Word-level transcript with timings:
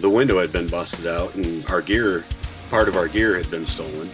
the 0.00 0.10
window 0.10 0.38
had 0.38 0.52
been 0.52 0.66
busted 0.66 1.06
out 1.06 1.34
and 1.34 1.66
our 1.70 1.80
gear, 1.80 2.24
part 2.70 2.88
of 2.88 2.96
our 2.96 3.08
gear 3.08 3.36
had 3.36 3.50
been 3.50 3.66
stolen. 3.66 4.08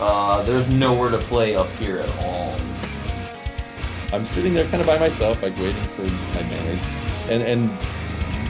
Uh, 0.00 0.42
there's 0.42 0.72
nowhere 0.74 1.10
to 1.10 1.18
play 1.18 1.54
up 1.54 1.68
here 1.70 1.98
at 1.98 2.24
all. 2.24 2.56
I'm 4.12 4.24
sitting 4.24 4.54
there 4.54 4.66
kind 4.68 4.80
of 4.80 4.86
by 4.86 4.98
myself, 4.98 5.42
like 5.42 5.56
waiting 5.58 5.82
for 5.82 6.02
my 6.02 6.42
manners, 6.42 6.82
and 7.28 7.42
and 7.42 7.70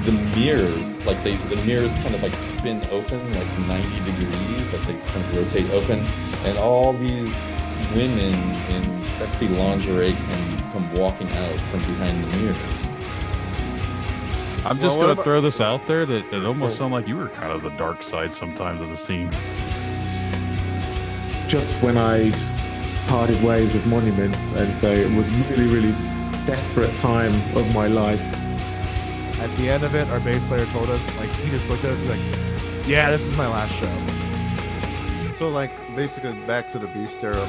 the 0.05 0.12
mirrors, 0.37 1.05
like 1.07 1.23
they 1.25 1.37
the 1.37 1.57
mirrors 1.64 1.95
kind 1.96 2.14
of 2.14 2.23
like 2.23 2.35
spin 2.35 2.82
open 2.91 3.21
like 3.32 3.59
90 3.61 3.89
degrees, 4.11 4.73
like 4.73 4.87
they 4.87 4.95
kind 4.95 5.25
of 5.25 5.37
rotate 5.37 5.71
open, 5.71 6.01
and 6.45 6.59
all 6.59 6.93
these 6.93 7.35
women 7.95 8.35
in 8.75 9.07
sexy 9.07 9.48
lingerie 9.48 10.12
can 10.12 10.73
come 10.73 10.95
walking 10.95 11.29
out 11.29 11.61
from 11.71 11.80
behind 11.80 12.25
the 12.25 12.37
mirrors. 12.39 12.73
I'm 14.67 14.77
just 14.79 14.83
Well, 14.83 14.96
gonna 15.01 15.12
about- 15.12 15.25
throw 15.25 15.41
this 15.41 15.61
out 15.61 15.87
there 15.87 16.07
that 16.07 16.33
it 16.33 16.45
almost 16.45 16.79
sounded 16.79 16.97
like 16.97 17.09
you 17.09 17.16
were 17.16 17.29
kind 17.29 17.52
of 17.52 17.62
the 17.62 17.70
dark 17.70 18.02
side 18.02 18.33
sometimes 18.34 18.80
of 18.80 18.88
the 18.88 18.97
scene. 18.97 19.30
just 21.47 21.80
when 21.83 21.97
I'd 21.97 22.34
parted 23.07 23.41
ways 23.43 23.74
with 23.74 23.85
Monuments, 23.87 24.51
and 24.52 24.74
so 24.74 24.91
it 24.91 25.11
was 25.15 25.29
really, 25.30 25.66
really 25.69 25.95
desperate 26.47 26.97
time 26.97 27.33
of 27.55 27.73
my 27.74 27.87
life. 27.87 28.21
At 29.41 29.55
the 29.59 29.69
end 29.69 29.85
of 29.85 29.95
it, 29.95 30.09
our 30.09 30.21
bass 30.21 30.43
player 30.47 30.65
told 30.66 30.88
us, 30.91 31.07
like, 31.19 31.29
he 31.37 31.51
just 31.51 31.69
looked 31.69 31.85
at 31.85 31.93
us 31.93 32.02
like, 32.05 32.19
yeah, 32.87 33.10
this 33.10 33.29
is 33.29 33.37
my 33.37 33.46
last 33.46 33.73
show. 33.74 33.93
So, 35.38 35.49
like, 35.49 35.71
basically 35.95 36.33
back 36.46 36.73
to 36.73 36.79
the 36.79 36.87
Beast 36.88 37.23
era. 37.23 37.46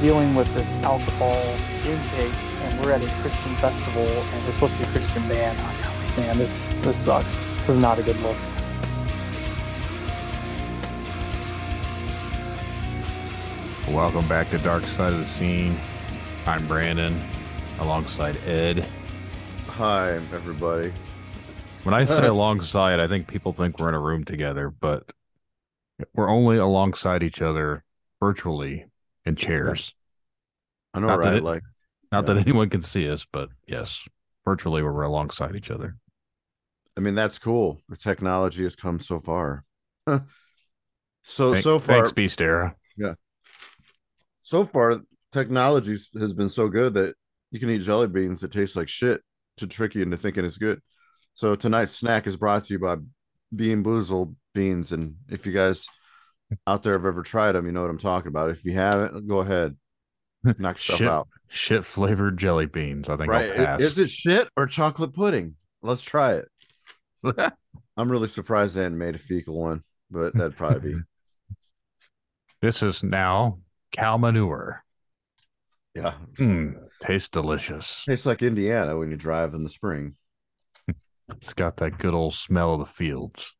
dealing 0.00 0.34
with 0.34 0.52
this 0.54 0.76
alcohol 0.84 1.40
intake, 1.86 2.34
and 2.74 2.84
we're 2.84 2.92
at 2.92 3.02
a 3.02 3.22
Christian 3.22 3.54
festival, 3.56 4.02
and 4.02 4.44
we're 4.44 4.52
supposed 4.52 4.72
to 4.74 4.78
be 4.80 4.84
a 4.84 4.88
Christian 4.88 5.28
band. 5.28 5.60
I 5.60 5.66
was 5.68 5.76
kind 5.76 5.94
of 5.94 6.08
like, 6.08 6.26
man, 6.26 6.38
this 6.38 6.72
this 6.82 6.96
sucks. 6.96 7.44
This 7.56 7.68
is 7.68 7.78
not 7.78 7.98
a 7.98 8.02
good 8.02 8.18
look. 8.20 8.36
Welcome 13.88 14.26
back 14.28 14.50
to 14.50 14.58
Dark 14.58 14.84
Side 14.84 15.12
of 15.12 15.18
the 15.18 15.26
Scene. 15.26 15.78
I'm 16.46 16.66
Brandon, 16.66 17.20
alongside 17.78 18.36
Ed. 18.38 18.86
Hi, 19.68 20.12
everybody. 20.14 20.92
When 21.84 21.94
I 21.94 22.04
say 22.06 22.26
alongside, 22.26 22.98
I 22.98 23.06
think 23.06 23.28
people 23.28 23.52
think 23.52 23.78
we're 23.78 23.90
in 23.90 23.94
a 23.94 24.00
room 24.00 24.24
together, 24.24 24.68
but 24.70 25.12
we're 26.14 26.28
only 26.30 26.56
alongside 26.56 27.22
each 27.22 27.40
other 27.40 27.84
virtually 28.20 28.86
in 29.24 29.36
chairs. 29.36 29.94
I 30.92 31.00
know, 31.00 31.08
Not 31.08 31.18
right? 31.20 31.34
it- 31.34 31.44
like, 31.44 31.62
Not 32.14 32.28
Yeah. 32.28 32.34
that 32.34 32.46
anyone 32.46 32.70
can 32.70 32.80
see 32.80 33.10
us, 33.10 33.26
but 33.32 33.48
yes, 33.66 34.06
virtually 34.44 34.84
we're 34.84 35.02
alongside 35.02 35.56
each 35.56 35.70
other. 35.70 35.96
I 36.96 37.00
mean, 37.00 37.16
that's 37.16 37.38
cool. 37.38 37.82
The 37.88 37.96
technology 37.96 38.62
has 38.62 38.76
come 38.76 39.00
so 39.00 39.18
far. 39.18 39.64
so, 40.06 41.54
so 41.54 41.80
far, 41.80 41.96
thanks, 41.96 42.12
Beast 42.12 42.40
Era. 42.40 42.76
Yeah. 42.96 43.14
So 44.42 44.64
far, 44.64 45.00
technology 45.32 45.96
has 46.16 46.32
been 46.32 46.48
so 46.48 46.68
good 46.68 46.94
that 46.94 47.16
you 47.50 47.58
can 47.58 47.68
eat 47.68 47.82
jelly 47.82 48.06
beans 48.06 48.42
that 48.42 48.52
taste 48.52 48.76
like 48.76 48.88
shit 48.88 49.20
to 49.56 49.66
trick 49.66 49.96
you 49.96 50.02
into 50.02 50.16
thinking 50.16 50.44
it's 50.44 50.58
good. 50.58 50.80
So 51.32 51.56
tonight's 51.56 51.96
snack 51.96 52.28
is 52.28 52.36
brought 52.36 52.66
to 52.66 52.74
you 52.74 52.78
by 52.78 52.96
Bean 53.54 53.82
Boozled 53.82 54.36
beans, 54.54 54.92
and 54.92 55.16
if 55.28 55.46
you 55.46 55.52
guys 55.52 55.88
out 56.64 56.84
there 56.84 56.92
have 56.92 57.06
ever 57.06 57.24
tried 57.24 57.52
them, 57.52 57.66
you 57.66 57.72
know 57.72 57.80
what 57.80 57.90
I'm 57.90 57.98
talking 57.98 58.28
about. 58.28 58.50
If 58.50 58.64
you 58.64 58.74
haven't, 58.74 59.26
go 59.26 59.38
ahead, 59.38 59.76
knock 60.58 60.76
yourself 60.76 60.98
Shit, 60.98 61.08
out. 61.08 61.28
shit 61.48 61.84
flavored 61.84 62.36
jelly 62.38 62.66
beans. 62.66 63.08
I 63.08 63.16
think 63.16 63.30
Right? 63.30 63.50
I'll 63.50 63.66
pass. 63.66 63.80
Is 63.80 63.98
it 63.98 64.10
shit 64.10 64.48
or 64.56 64.66
chocolate 64.66 65.14
pudding? 65.14 65.56
Let's 65.82 66.02
try 66.02 66.34
it. 66.34 66.48
I'm 67.96 68.10
really 68.10 68.28
surprised 68.28 68.74
they 68.76 68.82
hadn't 68.82 68.98
made 68.98 69.14
a 69.14 69.18
fecal 69.18 69.58
one, 69.60 69.82
but 70.10 70.34
that'd 70.34 70.56
probably 70.56 70.94
be. 70.94 71.00
this 72.62 72.82
is 72.82 73.02
now 73.02 73.58
cow 73.92 74.16
manure. 74.16 74.82
Yeah. 75.94 76.14
Mm, 76.38 76.74
tastes 77.00 77.28
delicious. 77.28 78.04
Tastes 78.06 78.26
like 78.26 78.42
Indiana 78.42 78.98
when 78.98 79.10
you 79.10 79.16
drive 79.16 79.54
in 79.54 79.62
the 79.64 79.70
spring. 79.70 80.16
It's 81.36 81.54
got 81.54 81.76
that 81.78 81.98
good 81.98 82.12
old 82.14 82.34
smell 82.34 82.74
of 82.74 82.80
the 82.80 82.86
fields, 82.86 83.54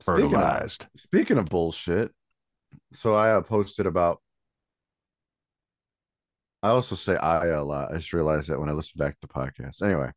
Speaking 0.00 0.24
of, 0.24 0.30
fertilized. 0.32 0.86
speaking 0.96 1.38
of 1.38 1.44
bullshit, 1.46 2.10
so 2.92 3.14
I 3.14 3.30
uh, 3.32 3.42
posted 3.42 3.86
about. 3.86 4.20
I 6.62 6.70
also 6.70 6.94
say 6.94 7.16
I 7.16 7.46
a 7.48 7.62
lot. 7.62 7.92
I 7.92 7.96
just 7.96 8.12
realized 8.12 8.48
that 8.48 8.58
when 8.58 8.68
I 8.68 8.72
listen 8.72 8.98
back 8.98 9.12
to 9.14 9.26
the 9.26 9.32
podcast. 9.32 9.82
Anyway, 9.82 10.10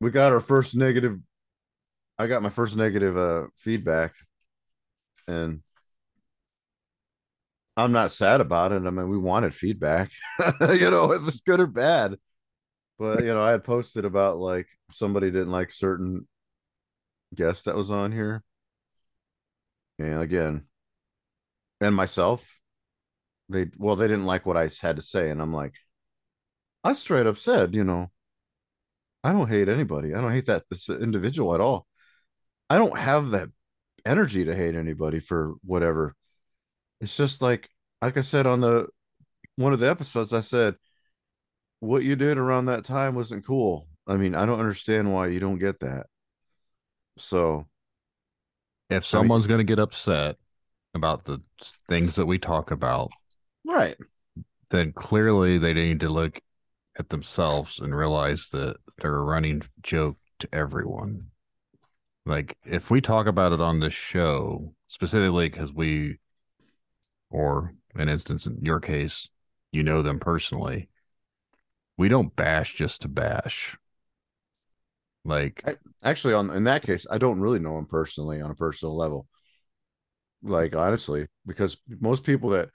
we 0.00 0.10
got 0.10 0.32
our 0.32 0.40
first 0.40 0.74
negative. 0.74 1.18
I 2.18 2.26
got 2.26 2.42
my 2.42 2.50
first 2.50 2.76
negative 2.76 3.16
uh 3.16 3.46
feedback, 3.56 4.14
and 5.26 5.62
I'm 7.76 7.92
not 7.92 8.10
sad 8.10 8.40
about 8.40 8.72
it. 8.72 8.84
I 8.84 8.90
mean, 8.90 9.08
we 9.08 9.18
wanted 9.18 9.54
feedback, 9.54 10.10
you 10.60 10.90
know, 10.90 11.12
if 11.12 11.26
it's 11.28 11.40
good 11.40 11.60
or 11.60 11.66
bad. 11.66 12.16
But 12.98 13.20
you 13.22 13.28
know, 13.28 13.42
I 13.42 13.52
had 13.52 13.64
posted 13.64 14.04
about 14.04 14.38
like 14.38 14.68
somebody 14.90 15.30
didn't 15.30 15.52
like 15.52 15.70
certain 15.72 16.26
guest 17.34 17.66
that 17.66 17.76
was 17.76 17.90
on 17.90 18.12
here. 18.12 18.42
And 19.98 20.20
again, 20.20 20.66
and 21.80 21.94
myself, 21.94 22.57
they 23.48 23.66
well, 23.76 23.96
they 23.96 24.08
didn't 24.08 24.26
like 24.26 24.46
what 24.46 24.56
I 24.56 24.68
had 24.80 24.96
to 24.96 25.02
say, 25.02 25.30
and 25.30 25.40
I'm 25.40 25.52
like, 25.52 25.74
I 26.84 26.92
straight 26.92 27.26
up 27.26 27.38
said, 27.38 27.74
you 27.74 27.84
know, 27.84 28.10
I 29.24 29.32
don't 29.32 29.48
hate 29.48 29.68
anybody. 29.68 30.14
I 30.14 30.20
don't 30.20 30.32
hate 30.32 30.46
that 30.46 30.64
this 30.70 30.88
individual 30.88 31.54
at 31.54 31.60
all. 31.60 31.86
I 32.70 32.78
don't 32.78 32.98
have 32.98 33.30
that 33.30 33.48
energy 34.04 34.44
to 34.44 34.54
hate 34.54 34.74
anybody 34.74 35.20
for 35.20 35.54
whatever. 35.64 36.14
It's 37.00 37.16
just 37.16 37.42
like, 37.42 37.68
like 38.02 38.16
I 38.16 38.22
said 38.22 38.46
on 38.46 38.60
the 38.60 38.88
one 39.56 39.72
of 39.72 39.80
the 39.80 39.90
episodes, 39.90 40.32
I 40.32 40.40
said, 40.40 40.76
what 41.80 42.02
you 42.04 42.16
did 42.16 42.38
around 42.38 42.66
that 42.66 42.84
time 42.84 43.14
wasn't 43.14 43.46
cool. 43.46 43.88
I 44.06 44.16
mean, 44.16 44.34
I 44.34 44.46
don't 44.46 44.60
understand 44.60 45.12
why 45.12 45.28
you 45.28 45.40
don't 45.40 45.58
get 45.58 45.80
that. 45.80 46.06
So 47.16 47.66
If 48.90 49.04
someone's 49.04 49.46
going 49.46 49.58
to 49.58 49.64
get 49.64 49.78
upset 49.78 50.36
about 50.94 51.24
the 51.24 51.40
things 51.88 52.16
that 52.16 52.26
we 52.26 52.38
talk 52.38 52.70
about, 52.70 53.10
right, 53.76 53.96
then 54.70 54.92
clearly 54.92 55.58
they 55.58 55.74
need 55.74 56.00
to 56.00 56.08
look 56.08 56.40
at 56.98 57.08
themselves 57.08 57.78
and 57.78 57.94
realize 57.94 58.50
that 58.50 58.76
they're 59.00 59.14
a 59.14 59.22
running 59.22 59.62
joke 59.82 60.16
to 60.40 60.48
everyone. 60.52 61.28
Like, 62.26 62.56
if 62.64 62.90
we 62.90 63.00
talk 63.00 63.26
about 63.26 63.52
it 63.52 63.60
on 63.60 63.80
this 63.80 63.94
show, 63.94 64.74
specifically 64.88 65.48
because 65.48 65.72
we, 65.72 66.18
or 67.30 67.74
an 67.94 68.08
instance 68.08 68.46
in 68.46 68.58
your 68.62 68.80
case, 68.80 69.28
you 69.72 69.82
know 69.82 70.02
them 70.02 70.18
personally, 70.18 70.88
we 71.96 72.08
don't 72.08 72.34
bash 72.36 72.74
just 72.74 73.02
to 73.02 73.08
bash. 73.08 73.76
Like, 75.24 75.62
actually 76.02 76.34
on 76.34 76.50
in 76.50 76.64
that 76.64 76.82
case 76.82 77.06
i 77.10 77.18
don't 77.18 77.40
really 77.40 77.58
know 77.58 77.76
him 77.76 77.86
personally 77.86 78.40
on 78.40 78.50
a 78.50 78.54
personal 78.54 78.96
level 78.96 79.26
like 80.42 80.76
honestly 80.76 81.26
because 81.46 81.76
most 82.00 82.24
people 82.24 82.50
that 82.50 82.68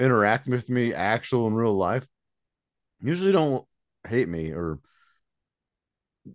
interact 0.00 0.46
with 0.48 0.68
me 0.68 0.92
actual 0.94 1.46
in 1.46 1.54
real 1.54 1.74
life 1.74 2.06
usually 3.00 3.32
don't 3.32 3.64
hate 4.08 4.28
me 4.28 4.50
or 4.50 4.78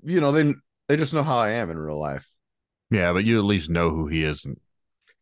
you 0.03 0.21
know 0.21 0.31
they 0.31 0.53
they 0.87 0.95
just 0.95 1.13
know 1.13 1.23
how 1.23 1.37
i 1.37 1.49
am 1.49 1.69
in 1.69 1.77
real 1.77 1.99
life 1.99 2.27
yeah, 2.91 3.13
but 3.13 3.25
you 3.25 3.39
at 3.39 3.45
least 3.45 3.69
know 3.69 3.89
who 3.89 4.07
he 4.07 4.23
is 4.23 4.45
in, 4.45 4.57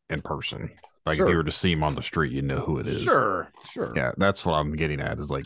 in 0.09 0.21
person. 0.21 0.71
Like, 1.05 1.19
if 1.19 1.27
you 1.27 1.35
were 1.35 1.43
to 1.43 1.51
see 1.51 1.71
him 1.71 1.83
on 1.83 1.95
the 1.95 2.01
street, 2.01 2.31
you 2.31 2.41
know 2.41 2.59
who 2.59 2.79
it 2.79 2.87
is. 2.87 3.01
sure 3.01 3.51
sure 3.71 3.93
Yeah, 3.95 4.11
that's 4.17 4.45
what 4.45 4.53
I'm 4.53 4.75
getting 4.75 5.01
at 5.01 5.19
is 5.19 5.29
like 5.29 5.45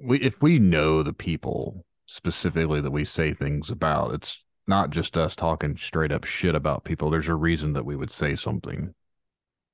we 0.00 0.20
if 0.20 0.42
we 0.42 0.58
know 0.58 1.02
the 1.02 1.12
people 1.12 1.84
specifically 2.06 2.80
that 2.80 2.90
we 2.90 3.04
say 3.04 3.34
things 3.34 3.70
about, 3.70 4.14
it's 4.14 4.44
not 4.66 4.90
just 4.90 5.16
us 5.16 5.34
talking 5.34 5.76
straight 5.76 6.12
up 6.12 6.24
shit 6.24 6.54
about 6.54 6.84
people. 6.84 7.10
There's 7.10 7.28
a 7.28 7.34
reason 7.34 7.72
that 7.72 7.84
we 7.84 7.96
would 7.96 8.10
say 8.10 8.34
something. 8.34 8.94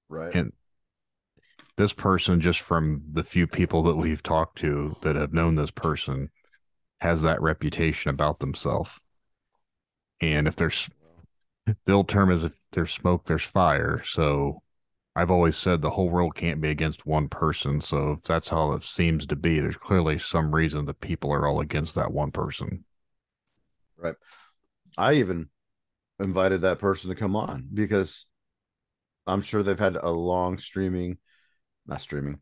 right 0.09 0.35
And 0.35 0.53
this 1.77 1.93
person, 1.93 2.41
just 2.41 2.61
from 2.61 3.03
the 3.13 3.25
few 3.25 3.47
people 3.47 3.83
that 3.85 3.97
we've 3.97 4.23
talked 4.23 4.59
to 4.59 4.97
that 5.03 5.17
have 5.17 5.33
known 5.33 5.55
this 5.57 5.71
person, 5.71 6.31
has 7.01 7.23
that 7.23 7.43
reputation 7.43 8.11
about 8.11 8.41
themselves. 8.41 9.01
And 10.21 10.47
if 10.49 10.57
there's 10.57 10.89
the 11.87 11.93
old 11.93 12.09
term 12.09 12.31
is 12.31 12.45
if 12.45 12.53
there's 12.73 12.93
smoke, 12.93 13.25
there's 13.27 13.45
fire. 13.45 14.03
So 14.05 14.63
I've 15.17 15.31
always 15.31 15.57
said 15.57 15.83
the 15.83 15.91
whole 15.91 16.11
world 16.11 16.35
can't 16.37 16.61
be 16.61 16.71
against 16.71 17.07
one 17.07 17.29
person. 17.29 17.81
So 17.81 18.13
if 18.13 18.23
that's 18.25 18.51
how 18.51 18.73
it 18.73 18.85
seems 18.85 19.27
to 19.29 19.37
be, 19.37 19.61
there's 19.61 19.77
clearly 19.77 20.19
some 20.19 20.55
reason 20.55 20.87
that 20.87 21.01
people 21.01 21.33
are 21.33 21.47
all 21.49 21.61
against 21.61 21.95
that 21.97 22.13
one 22.13 22.33
person. 22.33 22.85
right 23.97 24.15
i 24.99 25.15
even 25.15 25.49
invited 26.21 26.63
that 26.63 26.79
person 26.79 27.11
to 27.11 27.17
come 27.17 27.37
on 27.37 27.69
because 27.73 28.27
i'm 29.27 29.43
sure 29.43 29.63
they've 29.63 29.79
had 29.79 29.97
a 29.97 30.11
long 30.11 30.59
streaming 30.59 31.19
not 31.87 32.01
streaming 32.01 32.39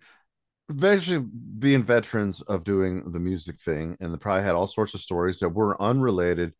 basically 0.74 1.26
being 1.58 1.82
veterans 1.82 2.40
of 2.42 2.64
doing 2.64 3.10
the 3.12 3.20
music 3.20 3.60
thing, 3.60 3.96
and 4.00 4.12
they 4.12 4.18
probably 4.18 4.44
had 4.44 4.54
all 4.54 4.66
sorts 4.66 4.94
of 4.94 5.00
stories 5.00 5.40
that 5.40 5.50
were 5.50 5.80
unrelated 5.82 6.52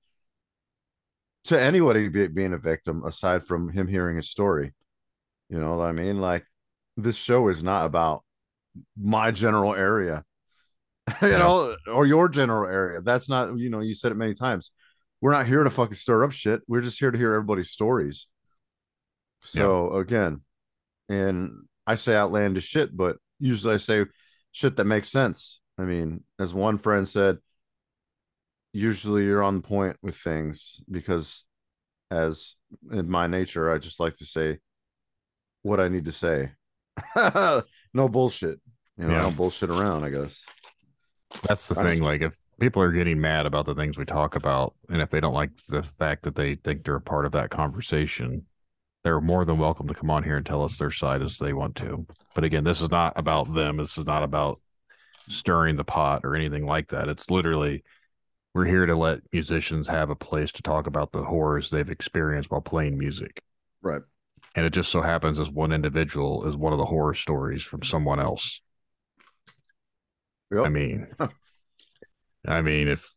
to 1.44 1.60
anybody 1.60 2.08
be, 2.08 2.28
being 2.28 2.52
a 2.52 2.58
victim 2.58 3.02
aside 3.04 3.44
from 3.44 3.70
him 3.70 3.88
hearing 3.88 4.16
his 4.16 4.28
story. 4.30 4.72
You 5.48 5.58
know 5.60 5.76
what 5.76 5.88
I 5.88 5.92
mean? 5.92 6.20
Like 6.20 6.44
this 6.96 7.16
show 7.16 7.48
is 7.48 7.62
not 7.64 7.86
about 7.86 8.24
my 8.96 9.30
general 9.30 9.74
area, 9.74 10.24
you 11.22 11.28
Yeah. 11.28 11.38
know, 11.38 11.76
or 11.88 12.06
your 12.06 12.28
general 12.28 12.70
area. 12.70 13.00
That's 13.00 13.28
not, 13.28 13.58
you 13.58 13.70
know, 13.70 13.80
you 13.80 13.94
said 13.94 14.12
it 14.12 14.16
many 14.16 14.34
times. 14.34 14.70
We're 15.20 15.32
not 15.32 15.46
here 15.46 15.64
to 15.64 15.70
fucking 15.70 15.94
stir 15.96 16.24
up 16.24 16.32
shit. 16.32 16.62
We're 16.68 16.80
just 16.80 16.98
here 16.98 17.10
to 17.10 17.18
hear 17.18 17.34
everybody's 17.34 17.70
stories. 17.70 18.26
So 19.42 19.92
again, 19.94 20.42
and 21.08 21.64
I 21.86 21.96
say 21.96 22.14
outlandish 22.14 22.66
shit, 22.66 22.96
but 22.96 23.16
usually 23.38 23.74
I 23.74 23.78
say 23.78 24.04
shit 24.52 24.76
that 24.76 24.84
makes 24.84 25.08
sense. 25.08 25.60
I 25.78 25.82
mean, 25.82 26.24
as 26.38 26.54
one 26.54 26.78
friend 26.78 27.08
said, 27.08 27.38
usually 28.72 29.24
you're 29.24 29.42
on 29.42 29.62
point 29.62 29.96
with 30.02 30.16
things 30.16 30.82
because 30.90 31.44
as 32.10 32.56
in 32.90 33.08
my 33.08 33.26
nature, 33.26 33.72
I 33.72 33.78
just 33.78 34.00
like 34.00 34.16
to 34.16 34.26
say 34.26 34.58
what 35.62 35.80
I 35.80 35.88
need 35.88 36.04
to 36.04 36.12
say. 36.12 36.52
no 37.94 38.08
bullshit. 38.08 38.60
You 38.98 39.06
know, 39.06 39.16
I 39.16 39.22
don't 39.22 39.36
bullshit 39.36 39.70
around, 39.70 40.04
I 40.04 40.10
guess. 40.10 40.44
That's 41.48 41.68
the 41.68 41.74
Right. 41.74 41.90
thing. 41.90 42.02
Like, 42.02 42.20
if 42.20 42.36
people 42.60 42.82
are 42.82 42.92
getting 42.92 43.20
mad 43.20 43.46
about 43.46 43.64
the 43.64 43.74
things 43.74 43.96
we 43.96 44.04
talk 44.04 44.36
about, 44.36 44.74
and 44.90 45.00
if 45.00 45.10
they 45.10 45.20
don't 45.20 45.34
like 45.34 45.50
the 45.68 45.82
fact 45.82 46.24
that 46.24 46.34
they 46.34 46.56
think 46.56 46.84
they're 46.84 46.96
a 46.96 47.00
part 47.00 47.24
of 47.24 47.32
that 47.32 47.50
conversation, 47.50 48.46
they're 49.04 49.20
more 49.20 49.44
than 49.44 49.58
welcome 49.58 49.88
to 49.88 49.94
come 49.94 50.10
on 50.10 50.22
here 50.22 50.36
and 50.36 50.46
tell 50.46 50.64
us 50.64 50.78
their 50.78 50.90
side 50.90 51.22
as 51.22 51.38
they 51.38 51.52
want 51.52 51.76
to. 51.76 52.06
But 52.34 52.44
again, 52.44 52.64
this 52.64 52.80
is 52.80 52.90
not 52.90 53.14
about 53.16 53.52
them. 53.54 53.78
This 53.78 53.98
is 53.98 54.06
not 54.06 54.22
about 54.22 54.60
stirring 55.28 55.76
the 55.76 55.84
pot 55.84 56.22
or 56.24 56.36
anything 56.36 56.66
like 56.66 56.88
that. 56.88 57.08
It's 57.08 57.30
literally 57.30 57.82
we're 58.54 58.66
here 58.66 58.86
to 58.86 58.94
let 58.94 59.20
musicians 59.32 59.88
have 59.88 60.10
a 60.10 60.14
place 60.14 60.52
to 60.52 60.62
talk 60.62 60.86
about 60.86 61.12
the 61.12 61.24
horrors 61.24 61.70
they've 61.70 61.88
experienced 61.88 62.50
while 62.50 62.60
playing 62.60 62.98
music. 62.98 63.42
Right. 63.80 64.02
And 64.54 64.66
it 64.66 64.72
just 64.72 64.90
so 64.90 65.00
happens 65.00 65.40
as 65.40 65.48
one 65.48 65.72
individual 65.72 66.46
is 66.46 66.56
one 66.56 66.72
of 66.72 66.78
the 66.78 66.84
horror 66.84 67.14
stories 67.14 67.62
from 67.62 67.82
someone 67.82 68.20
else. 68.20 68.60
Yep. 70.52 70.66
I 70.66 70.68
mean, 70.68 71.06
I 72.46 72.60
mean, 72.60 72.88
if 72.88 73.10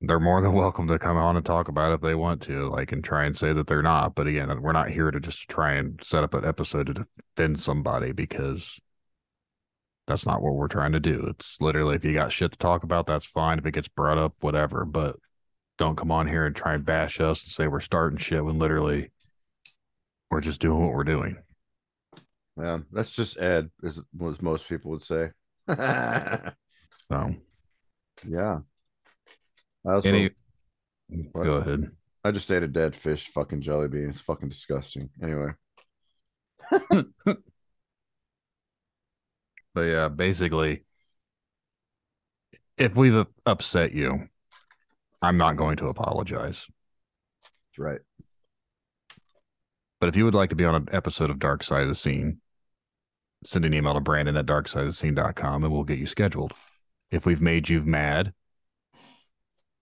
they're 0.00 0.20
more 0.20 0.40
than 0.40 0.52
welcome 0.54 0.86
to 0.88 0.98
come 0.98 1.16
on 1.16 1.36
and 1.36 1.44
talk 1.44 1.68
about 1.68 1.92
it 1.92 1.96
if 1.96 2.00
they 2.00 2.14
want 2.14 2.42
to, 2.42 2.68
like, 2.68 2.92
and 2.92 3.02
try 3.02 3.24
and 3.24 3.36
say 3.36 3.52
that 3.52 3.66
they're 3.66 3.82
not. 3.82 4.14
But 4.14 4.26
again, 4.26 4.62
we're 4.62 4.72
not 4.72 4.90
here 4.90 5.10
to 5.10 5.20
just 5.20 5.48
try 5.48 5.74
and 5.74 6.00
set 6.02 6.24
up 6.24 6.34
an 6.34 6.44
episode 6.44 6.86
to 6.86 7.06
defend 7.36 7.60
somebody 7.60 8.12
because 8.12 8.80
that's 10.06 10.26
not 10.26 10.42
what 10.42 10.54
we're 10.54 10.68
trying 10.68 10.92
to 10.92 11.00
do. 11.00 11.26
It's 11.28 11.60
literally 11.60 11.96
if 11.96 12.04
you 12.04 12.14
got 12.14 12.32
shit 12.32 12.52
to 12.52 12.58
talk 12.58 12.84
about, 12.84 13.06
that's 13.06 13.26
fine. 13.26 13.58
If 13.58 13.66
it 13.66 13.72
gets 13.72 13.88
brought 13.88 14.18
up, 14.18 14.34
whatever. 14.40 14.84
But 14.84 15.16
don't 15.76 15.96
come 15.96 16.10
on 16.10 16.26
here 16.26 16.46
and 16.46 16.56
try 16.56 16.74
and 16.74 16.84
bash 16.84 17.20
us 17.20 17.42
and 17.42 17.52
say 17.52 17.68
we're 17.68 17.80
starting 17.80 18.18
shit 18.18 18.44
when 18.44 18.58
literally 18.58 19.10
we're 20.30 20.40
just 20.40 20.60
doing 20.60 20.80
what 20.80 20.94
we're 20.94 21.04
doing. 21.04 21.36
Yeah, 22.56 22.78
that's 22.90 23.12
just 23.12 23.38
Ed, 23.38 23.70
is 23.82 24.02
what 24.12 24.42
most 24.42 24.68
people 24.68 24.90
would 24.90 25.02
say. 25.02 25.30
So, 27.10 27.34
yeah. 28.28 28.58
I 29.88 29.94
also 29.94 30.08
any, 30.08 30.30
go 31.32 31.54
ahead. 31.54 31.90
I 32.22 32.30
just 32.30 32.50
ate 32.50 32.62
a 32.62 32.68
dead 32.68 32.94
fish 32.94 33.28
fucking 33.28 33.62
jelly 33.62 33.88
bean. 33.88 34.10
It's 34.10 34.20
fucking 34.20 34.50
disgusting. 34.50 35.08
Anyway. 35.22 35.52
But 39.78 39.82
yeah, 39.82 40.08
basically, 40.08 40.82
if 42.76 42.96
we've 42.96 43.26
upset 43.46 43.92
you, 43.92 44.28
I'm 45.22 45.36
not 45.36 45.56
going 45.56 45.76
to 45.76 45.86
apologize. 45.86 46.66
That's 47.44 47.78
right. 47.78 48.00
But 50.00 50.08
if 50.08 50.16
you 50.16 50.24
would 50.24 50.34
like 50.34 50.50
to 50.50 50.56
be 50.56 50.64
on 50.64 50.74
an 50.74 50.88
episode 50.90 51.30
of 51.30 51.38
Dark 51.38 51.62
Side 51.62 51.82
of 51.82 51.88
the 51.88 51.94
Scene, 51.94 52.40
send 53.44 53.64
an 53.64 53.72
email 53.72 53.94
to 53.94 54.00
Brandon 54.00 54.36
at 54.36 54.46
darksideofthescene.com 54.46 55.62
and 55.62 55.72
we'll 55.72 55.84
get 55.84 56.00
you 56.00 56.06
scheduled. 56.06 56.54
If 57.12 57.24
we've 57.24 57.40
made 57.40 57.68
you 57.68 57.80
mad 57.82 58.32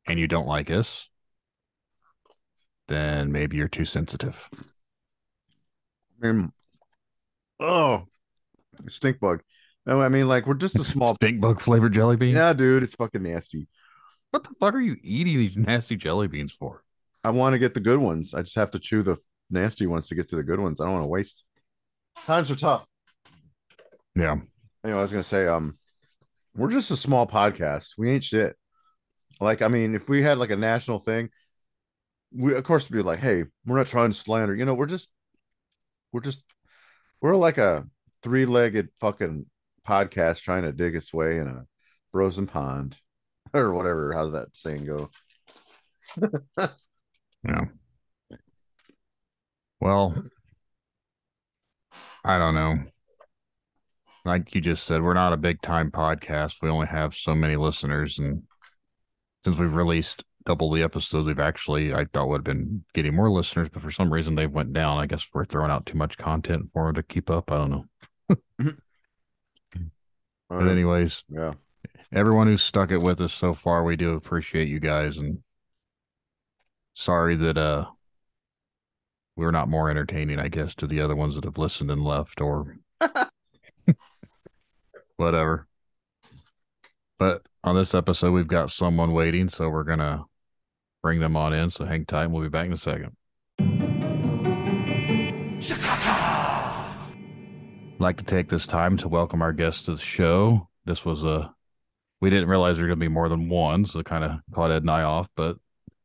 and 0.07 0.19
you 0.19 0.27
don't 0.27 0.47
like 0.47 0.71
us, 0.71 1.09
then 2.89 3.33
maybe 3.33 3.57
you're 3.57 3.69
too 3.69 3.85
sensitive. 3.85 4.49
I 6.23 6.33
mean, 6.33 6.53
oh, 7.61 8.05
stink 8.89 9.21
bug. 9.21 9.43
No, 9.85 10.01
I 10.01 10.09
mean, 10.09 10.29
like, 10.29 10.47
we're 10.47 10.55
just 10.55 10.79
a 10.79 10.85
small. 10.85 11.15
Stink 11.15 11.41
bug 11.41 11.61
flavored 11.61 11.93
jelly 11.93 12.17
bean? 12.17 12.35
yeah, 12.35 12.53
dude, 12.53 12.83
it's 12.83 12.95
fucking 12.95 13.23
nasty. 13.23 13.69
What 14.31 14.45
the 14.45 14.51
fuck 14.61 14.75
are 14.75 14.81
you 14.81 14.97
eating 15.03 15.37
these 15.37 15.57
nasty 15.57 15.97
jelly 15.97 16.27
beans 16.27 16.53
for? 16.53 16.83
I 17.23 17.31
want 17.31 17.55
to 17.55 17.59
get 17.59 17.75
the 17.75 17.81
good 17.81 17.99
ones. 17.99 18.35
I 18.35 18.43
just 18.43 18.57
have 18.57 18.71
to 18.73 18.79
chew 18.79 19.03
the 19.03 19.17
nasty 19.51 19.87
ones 19.87 20.09
to 20.09 20.15
get 20.15 20.29
to 20.29 20.37
the 20.37 20.43
good 20.43 20.61
ones. 20.61 20.81
I 20.81 20.85
don't 20.85 20.95
want 20.95 21.05
to 21.05 21.09
waste. 21.09 21.45
Times 22.25 22.51
are 22.51 22.57
tough. 22.57 22.87
Yeah. 24.15 24.37
Anyway, 24.85 24.99
I 24.99 25.03
was 25.03 25.11
gonna 25.11 25.23
say, 25.23 25.47
um, 25.47 25.79
we're 26.57 26.71
just 26.71 26.91
a 26.91 26.97
small 26.97 27.27
podcast. 27.27 27.95
We 27.99 28.11
ain't 28.11 28.25
shit. 28.25 28.57
Like, 29.41 29.63
I 29.63 29.69
mean, 29.69 29.95
if 29.95 30.09
we 30.09 30.23
had 30.23 30.39
like 30.39 30.51
a 30.51 30.57
national 30.57 30.99
thing, 30.99 31.31
we 32.33 32.55
of 32.55 32.65
course 32.65 32.89
would 32.89 32.97
be 32.97 33.03
like, 33.03 33.21
hey, 33.21 33.45
we're 33.65 33.77
not 33.77 33.87
trying 33.87 34.11
to 34.11 34.17
slander. 34.17 34.55
You 34.55 34.65
know, 34.65 34.75
we're 34.75 34.87
just, 34.87 35.11
we're 36.13 36.21
just, 36.21 36.45
we're 37.21 37.37
like 37.37 37.59
a 37.59 37.87
three-legged 38.23 38.89
fucking 39.01 39.47
podcast 39.87 40.43
trying 40.43 40.63
to 40.63 40.73
dig 40.73 40.95
its 40.95 41.13
way 41.13 41.39
in 41.39 41.47
a 41.47 41.67
frozen 42.13 42.47
pond, 42.47 42.99
or 43.55 43.73
whatever. 43.73 44.13
How's 44.13 44.33
that 44.33 44.57
saying 44.57 44.85
go? 44.87 45.11
Yeah. 47.47 47.67
Well, 49.81 50.15
I 52.25 52.39
don't 52.39 52.55
know. 52.55 52.77
Like 54.25 54.55
you 54.55 54.61
just 54.61 54.85
said, 54.85 55.03
we're 55.03 55.15
not 55.15 55.33
a 55.33 55.37
big 55.37 55.63
time 55.63 55.93
podcast. 55.93 56.57
We 56.61 56.69
only 56.69 56.89
have 56.89 57.15
so 57.15 57.35
many 57.35 57.55
listeners. 57.55 58.19
And 58.19 58.43
since 59.47 59.59
we've 59.61 59.75
released 59.77 60.25
double 60.45 60.73
the 60.73 60.83
episodes, 60.83 61.29
we've 61.29 61.39
actually, 61.39 61.95
I 61.95 62.05
thought 62.07 62.27
would 62.27 62.39
have 62.39 62.57
been 62.57 62.85
getting 62.95 63.15
more 63.15 63.31
listeners, 63.31 63.69
but 63.69 63.81
for 63.81 63.93
some 63.93 64.13
reason 64.13 64.35
they've 64.35 64.51
went 64.51 64.73
down. 64.73 64.99
I 64.99 65.07
guess 65.07 65.29
we're 65.33 65.45
throwing 65.45 65.71
out 65.71 65.87
too 65.87 65.97
much 65.97 66.19
content 66.19 66.71
for 66.73 66.87
them 66.87 66.97
to 66.97 67.05
keep 67.05 67.31
up. 67.31 67.53
I 67.53 67.59
don't 67.59 67.71
know. 67.71 67.87
But 70.49 70.67
anyways, 70.67 71.23
Yeah. 71.29 71.53
everyone 72.13 72.49
who's 72.49 72.63
stuck 72.63 72.91
it 72.91 72.99
with 72.99 73.21
us 73.21 73.33
so 73.33 73.55
far, 73.55 73.85
we 73.85 73.95
do 73.95 74.15
appreciate 74.15 74.67
you 74.67 74.81
guys. 74.81 75.17
And 75.17 75.45
sorry 76.95 77.37
that, 77.37 77.57
uh, 77.57 77.87
we're 79.37 79.53
not 79.53 79.69
more 79.69 79.91
entertaining, 79.91 80.41
I 80.41 80.49
guess, 80.49 80.75
to 80.77 80.89
the 80.89 81.01
other 81.01 81.15
ones 81.15 81.37
that 81.37 81.45
have 81.45 81.59
listened 81.59 81.93
and 81.93 82.03
left 82.05 82.41
or 82.41 82.79
whatever. 85.17 85.69
But 87.19 87.47
on 87.67 87.75
this 87.77 87.95
episode, 87.95 88.33
we've 88.33 88.47
got 88.47 88.71
someone 88.71 89.13
waiting, 89.13 89.49
so 89.49 89.69
we're 89.69 89.83
gonna 89.85 90.25
bring 91.03 91.19
them 91.21 91.37
on 91.37 91.53
in. 91.53 91.71
So 91.71 91.85
hang 91.85 92.07
tight, 92.07 92.25
and 92.25 92.33
we'll 92.33 92.43
be 92.45 92.49
back 92.49 92.67
in 92.67 92.73
a 92.73 92.77
second. 92.77 93.17
I'd 97.99 97.99
like 97.99 98.19
to 98.19 98.25
take 98.25 98.49
this 98.49 98.67
time 98.69 98.97
to 98.99 99.09
welcome 99.09 99.43
our 99.43 99.53
guests 99.53 99.83
to 99.85 99.93
the 99.93 99.99
show. 99.99 100.69
This 100.85 101.05
was 101.05 101.25
a 101.25 101.53
we 102.21 102.31
didn't 102.31 102.49
realize 102.49 102.77
there 102.77 102.85
were 102.85 102.89
gonna 102.91 103.01
be 103.01 103.09
more 103.09 103.29
than 103.29 103.49
one, 103.49 103.85
so 103.85 103.99
it 103.99 104.07
kind 104.07 104.23
of 104.25 104.39
caught 104.55 104.71
Ed 104.71 104.83
and 104.83 104.91
I 104.91 105.03
off. 105.03 105.29
But 105.35 105.57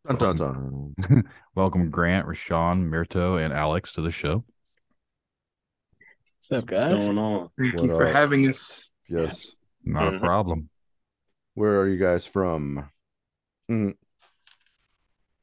Dun, 0.07 0.17
dun, 0.17 0.35
dun. 0.35 1.23
welcome 1.55 1.91
Grant, 1.91 2.25
Rashon, 2.25 2.89
Mirto, 2.89 3.39
and 3.39 3.53
Alex 3.53 3.93
to 3.93 4.01
the 4.01 4.09
show. 4.09 4.43
What's 6.37 6.51
up, 6.53 6.63
What's 6.63 6.73
guys? 6.81 7.05
going 7.07 7.19
on? 7.19 7.49
Thank 7.59 7.73
What 7.75 7.83
you 7.83 7.89
for 7.89 8.07
having 8.07 8.47
us. 8.49 8.89
Yes. 9.07 9.53
Not 9.85 10.13
Mhm. 10.13 10.17
a 10.17 10.19
problem. 10.19 10.69
Where 11.53 11.79
are 11.81 11.87
you 11.87 11.97
guys 11.97 12.25
from? 12.25 12.89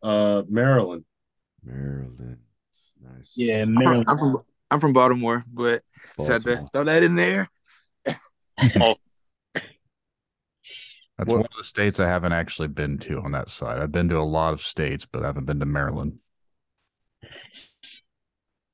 Uh, 0.02 0.42
Maryland. 0.48 1.04
Maryland. 1.64 2.38
Nice. 3.02 3.34
Yeah, 3.36 3.62
I'm 3.62 3.66
from, 3.66 3.74
Maryland. 3.74 4.06
I'm 4.08 4.18
from 4.18 4.36
I'm 4.70 4.80
from 4.80 4.92
Baltimore, 4.92 5.44
but 5.52 5.82
just 6.18 6.30
had 6.30 6.42
to 6.42 6.66
throw 6.72 6.84
that 6.84 7.02
in 7.02 7.14
there. 7.14 7.48
That's 8.06 8.98
What- 11.30 11.38
one 11.38 11.40
of 11.40 11.56
the 11.56 11.64
states 11.64 11.98
I 12.00 12.06
haven't 12.06 12.32
actually 12.32 12.68
been 12.68 12.98
to 12.98 13.18
on 13.20 13.32
that 13.32 13.48
side. 13.48 13.78
I've 13.80 13.90
been 13.92 14.08
to 14.10 14.18
a 14.18 14.22
lot 14.22 14.52
of 14.52 14.62
states, 14.62 15.04
but 15.10 15.22
I 15.24 15.26
haven't 15.26 15.46
been 15.46 15.58
to 15.60 15.66
Maryland. 15.66 16.18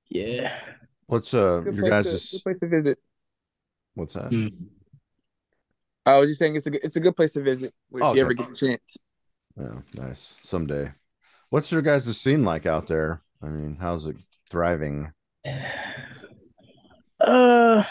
Yeah. 0.08 0.60
What's 1.06 1.32
uh 1.32 1.60
Good 1.60 1.76
your 1.76 1.90
guys' 1.90 2.30
to, 2.30 2.36
good 2.36 2.42
place 2.42 2.60
to 2.60 2.66
visit. 2.68 2.98
what's 3.94 4.14
that? 4.14 4.28
Hmm. 4.28 4.48
I 6.06 6.18
was 6.18 6.28
just 6.28 6.38
saying 6.38 6.56
it's 6.56 6.66
a 6.66 6.70
good, 6.70 6.80
it's 6.84 6.96
a 6.96 7.00
good 7.00 7.16
place 7.16 7.32
to 7.34 7.42
visit 7.42 7.72
if 7.92 8.02
Okay. 8.02 8.16
you 8.18 8.22
ever 8.24 8.34
get 8.34 8.50
the 8.50 8.56
chance. 8.56 8.96
Yeah, 9.56 9.80
nice. 9.94 10.34
Someday. 10.42 10.92
What's 11.50 11.70
your 11.72 11.82
guys' 11.82 12.20
scene 12.20 12.44
like 12.44 12.66
out 12.66 12.86
there? 12.88 13.20
I 13.42 13.46
mean, 13.48 13.76
how's 13.80 14.06
it 14.06 14.16
thriving? 14.50 15.12
Uh, 17.20 17.82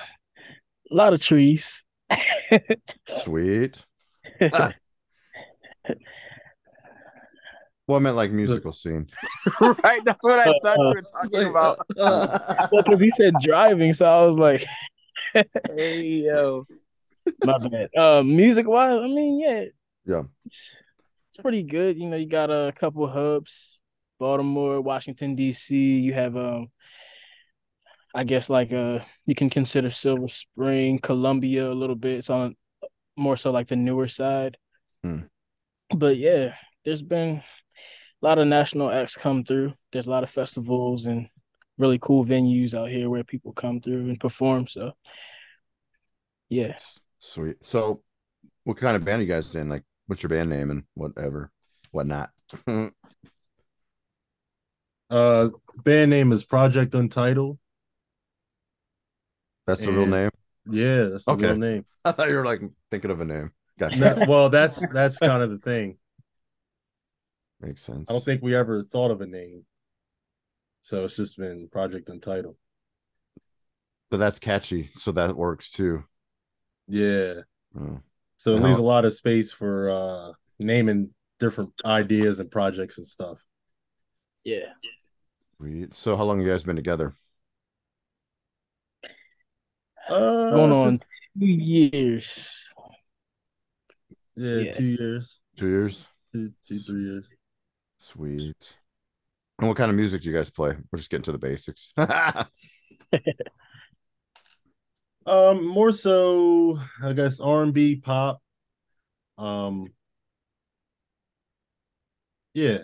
A 0.92 0.94
lot 0.96 1.14
of 1.14 1.22
trees. 1.22 1.86
Sweet. 3.24 3.84
Ah. 4.42 4.74
Well, 7.88 7.98
I 7.98 8.00
meant 8.02 8.16
like 8.16 8.32
musical 8.32 8.72
scene. 8.72 9.08
right? 9.84 10.02
That's 10.06 10.24
what 10.24 10.40
I 10.40 10.46
thought 10.64 10.78
you 10.78 10.86
were 10.86 11.02
talking 11.02 11.44
about. 11.50 11.80
well, 11.98 12.82
because 12.84 13.02
he 13.02 13.10
said 13.10 13.34
driving, 13.42 13.92
so 13.92 14.06
I 14.06 14.26
was 14.26 14.38
like, 14.38 14.66
hey 15.34 16.02
yo. 16.02 16.66
My 17.46 17.58
bad. 17.58 17.90
Uh, 17.98 18.24
music 18.24 18.68
wise, 18.68 19.00
I 19.02 19.08
mean, 19.08 19.40
yeah, 19.40 19.64
Yeah. 20.06 20.24
it's, 20.46 20.84
it's 21.30 21.42
pretty 21.42 21.64
good. 21.64 21.98
You 21.98 22.10
know, 22.10 22.18
you 22.18 22.28
got 22.28 22.50
a 22.52 22.72
couple 22.76 23.08
hubs, 23.08 23.80
Baltimore, 24.20 24.82
Washington 24.82 25.36
D.C. 25.36 25.76
You 25.76 26.14
have 26.14 26.36
um, 26.38 26.70
I 28.14 28.24
guess 28.24 28.50
like 28.50 28.72
uh, 28.74 29.00
you 29.26 29.36
can 29.36 29.50
consider 29.50 29.90
Silver 29.90 30.28
Spring, 30.28 31.00
Columbia 31.00 31.72
a 31.72 31.74
little 31.74 31.96
bit. 31.96 32.18
It's 32.18 32.30
on 32.30 32.56
more 33.16 33.38
so 33.38 33.52
like 33.52 33.68
the 33.68 33.76
newer 33.76 34.08
side. 34.08 34.58
Hmm. 35.04 35.22
But 35.96 36.18
yeah, 36.18 36.56
there's 36.86 37.04
been 37.04 37.38
a 37.38 37.44
lot 38.22 38.40
of 38.40 38.48
national 38.48 38.92
acts 38.92 39.16
come 39.16 39.44
through. 39.44 39.74
There's 39.92 40.08
a 40.08 40.12
lot 40.12 40.24
of 40.24 40.30
festivals 40.30 41.06
and 41.06 41.28
really 41.78 41.98
cool 42.00 42.24
venues 42.24 42.74
out 42.76 42.90
here 42.90 43.10
where 43.10 43.24
people 43.24 43.52
come 43.52 43.82
through 43.82 44.10
and 44.10 44.20
perform. 44.20 44.68
So 44.68 44.94
yeah. 46.50 46.76
Sweet. 47.24 47.64
So, 47.64 48.02
what 48.66 48.76
kind 48.76 48.98
of 48.98 49.06
band 49.06 49.22
are 49.22 49.24
you 49.24 49.32
guys 49.32 49.56
in? 49.56 49.70
Like, 49.70 49.84
what's 50.08 50.22
your 50.22 50.30
band 50.30 50.50
name 50.50 50.70
and 50.70 50.84
whatever, 50.94 51.52
whatnot? 51.92 52.32
Uh, 55.10 55.50
band 55.84 56.10
name 56.10 56.32
is 56.32 56.44
Project 56.44 56.96
Untitled. 56.96 57.60
That's 59.68 59.82
the 59.82 59.92
real 59.92 60.08
name. 60.08 60.32
Yeah, 60.66 61.04
that's 61.04 61.26
the 61.26 61.34
Okay. 61.34 61.50
real 61.50 61.58
name. 61.58 61.86
I 62.06 62.12
thought 62.12 62.30
you 62.30 62.36
were 62.36 62.46
like 62.46 62.62
thinking 62.90 63.12
of 63.12 63.22
a 63.22 63.26
name. 63.26 63.52
Gotcha. 63.78 64.00
No, 64.00 64.26
well, 64.28 64.50
that's 64.50 64.84
that's 64.92 65.20
kind 65.20 65.44
of 65.44 65.52
the 65.52 65.60
thing. 65.60 66.00
Makes 67.62 67.84
sense. 67.84 68.10
I 68.10 68.14
don't 68.14 68.26
think 68.26 68.42
we 68.42 68.56
ever 68.56 68.84
thought 68.86 69.12
of 69.12 69.22
a 69.22 69.28
name, 69.28 69.66
so 70.82 71.06
it's 71.06 71.16
just 71.16 71.38
been 71.38 71.70
Project 71.70 72.10
Untitled. 72.10 72.56
But 74.10 74.18
that's 74.18 74.40
catchy, 74.40 74.90
so 74.96 75.12
that 75.12 75.38
works 75.38 75.70
too. 75.70 76.06
Yeah, 76.94 77.42
Oh. 77.76 78.00
so 78.38 78.52
it 78.52 78.56
And 78.58 78.66
leaves 78.66 78.78
a 78.78 78.84
lot 78.84 79.04
of 79.06 79.14
space 79.16 79.52
for 79.52 79.90
uh 79.90 80.34
naming 80.60 81.10
different 81.40 81.72
ideas 81.84 82.40
and 82.40 82.52
projects 82.52 83.00
and 83.00 83.08
stuff. 83.08 83.40
Yeah. 84.44 84.74
Sweet. 85.58 85.94
So, 85.96 86.16
how 86.16 86.24
long 86.26 86.40
you 86.40 86.48
guys 86.48 86.64
been 86.64 86.76
together? 86.76 87.14
Uh, 90.08 90.52
Going 90.52 90.72
on 90.72 91.00
two 91.40 91.46
years. 91.46 92.70
yeah, 94.36 94.56
yeah. 94.58 94.72
two 94.74 94.84
years, 94.86 95.40
Two 95.58 95.68
years. 95.70 96.06
two, 96.32 96.52
two, 96.68 96.80
three 96.80 97.04
years. 97.06 97.28
Sweet. 97.98 98.76
And 99.60 99.68
what 99.70 99.78
kind 99.78 99.90
of 99.90 99.96
music 99.96 100.22
do 100.22 100.30
you 100.30 100.36
guys 100.36 100.50
play? 100.52 100.76
We're 100.92 100.98
just 100.98 101.10
getting 101.10 101.24
to 101.24 101.32
the 101.32 101.38
basics. 101.40 101.92
Um, 105.26 105.66
more 105.66 105.92
so, 105.92 106.80
I 107.04 107.14
guess 107.14 107.40
R 107.40 107.64
and 107.64 107.74
B, 107.74 107.96
pop. 107.96 108.42
Um, 109.38 109.88
yeah. 112.54 112.80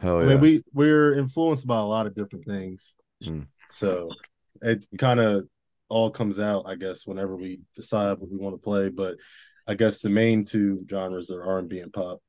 Hell 0.00 0.18
yeah. 0.18 0.24
I 0.24 0.28
mean, 0.32 0.40
we 0.40 0.62
we're 0.72 1.14
influenced 1.14 1.66
by 1.66 1.78
a 1.78 1.84
lot 1.84 2.06
of 2.06 2.14
different 2.14 2.44
things, 2.46 2.94
Mm. 3.22 3.46
so 3.70 4.10
it 4.60 4.86
kind 4.98 5.20
of 5.20 5.48
all 5.88 6.10
comes 6.10 6.40
out, 6.40 6.64
I 6.66 6.74
guess, 6.74 7.06
whenever 7.06 7.36
we 7.36 7.60
decide 7.76 8.18
what 8.18 8.30
we 8.30 8.36
want 8.36 8.54
to 8.54 8.58
play. 8.58 8.88
But 8.88 9.16
I 9.66 9.74
guess 9.74 10.00
the 10.00 10.10
main 10.10 10.44
two 10.44 10.84
genres 10.90 11.30
are 11.30 11.42
R 11.42 11.58
and 11.60 11.68
B 11.68 11.78
and 11.78 11.92
pop. 11.92 12.20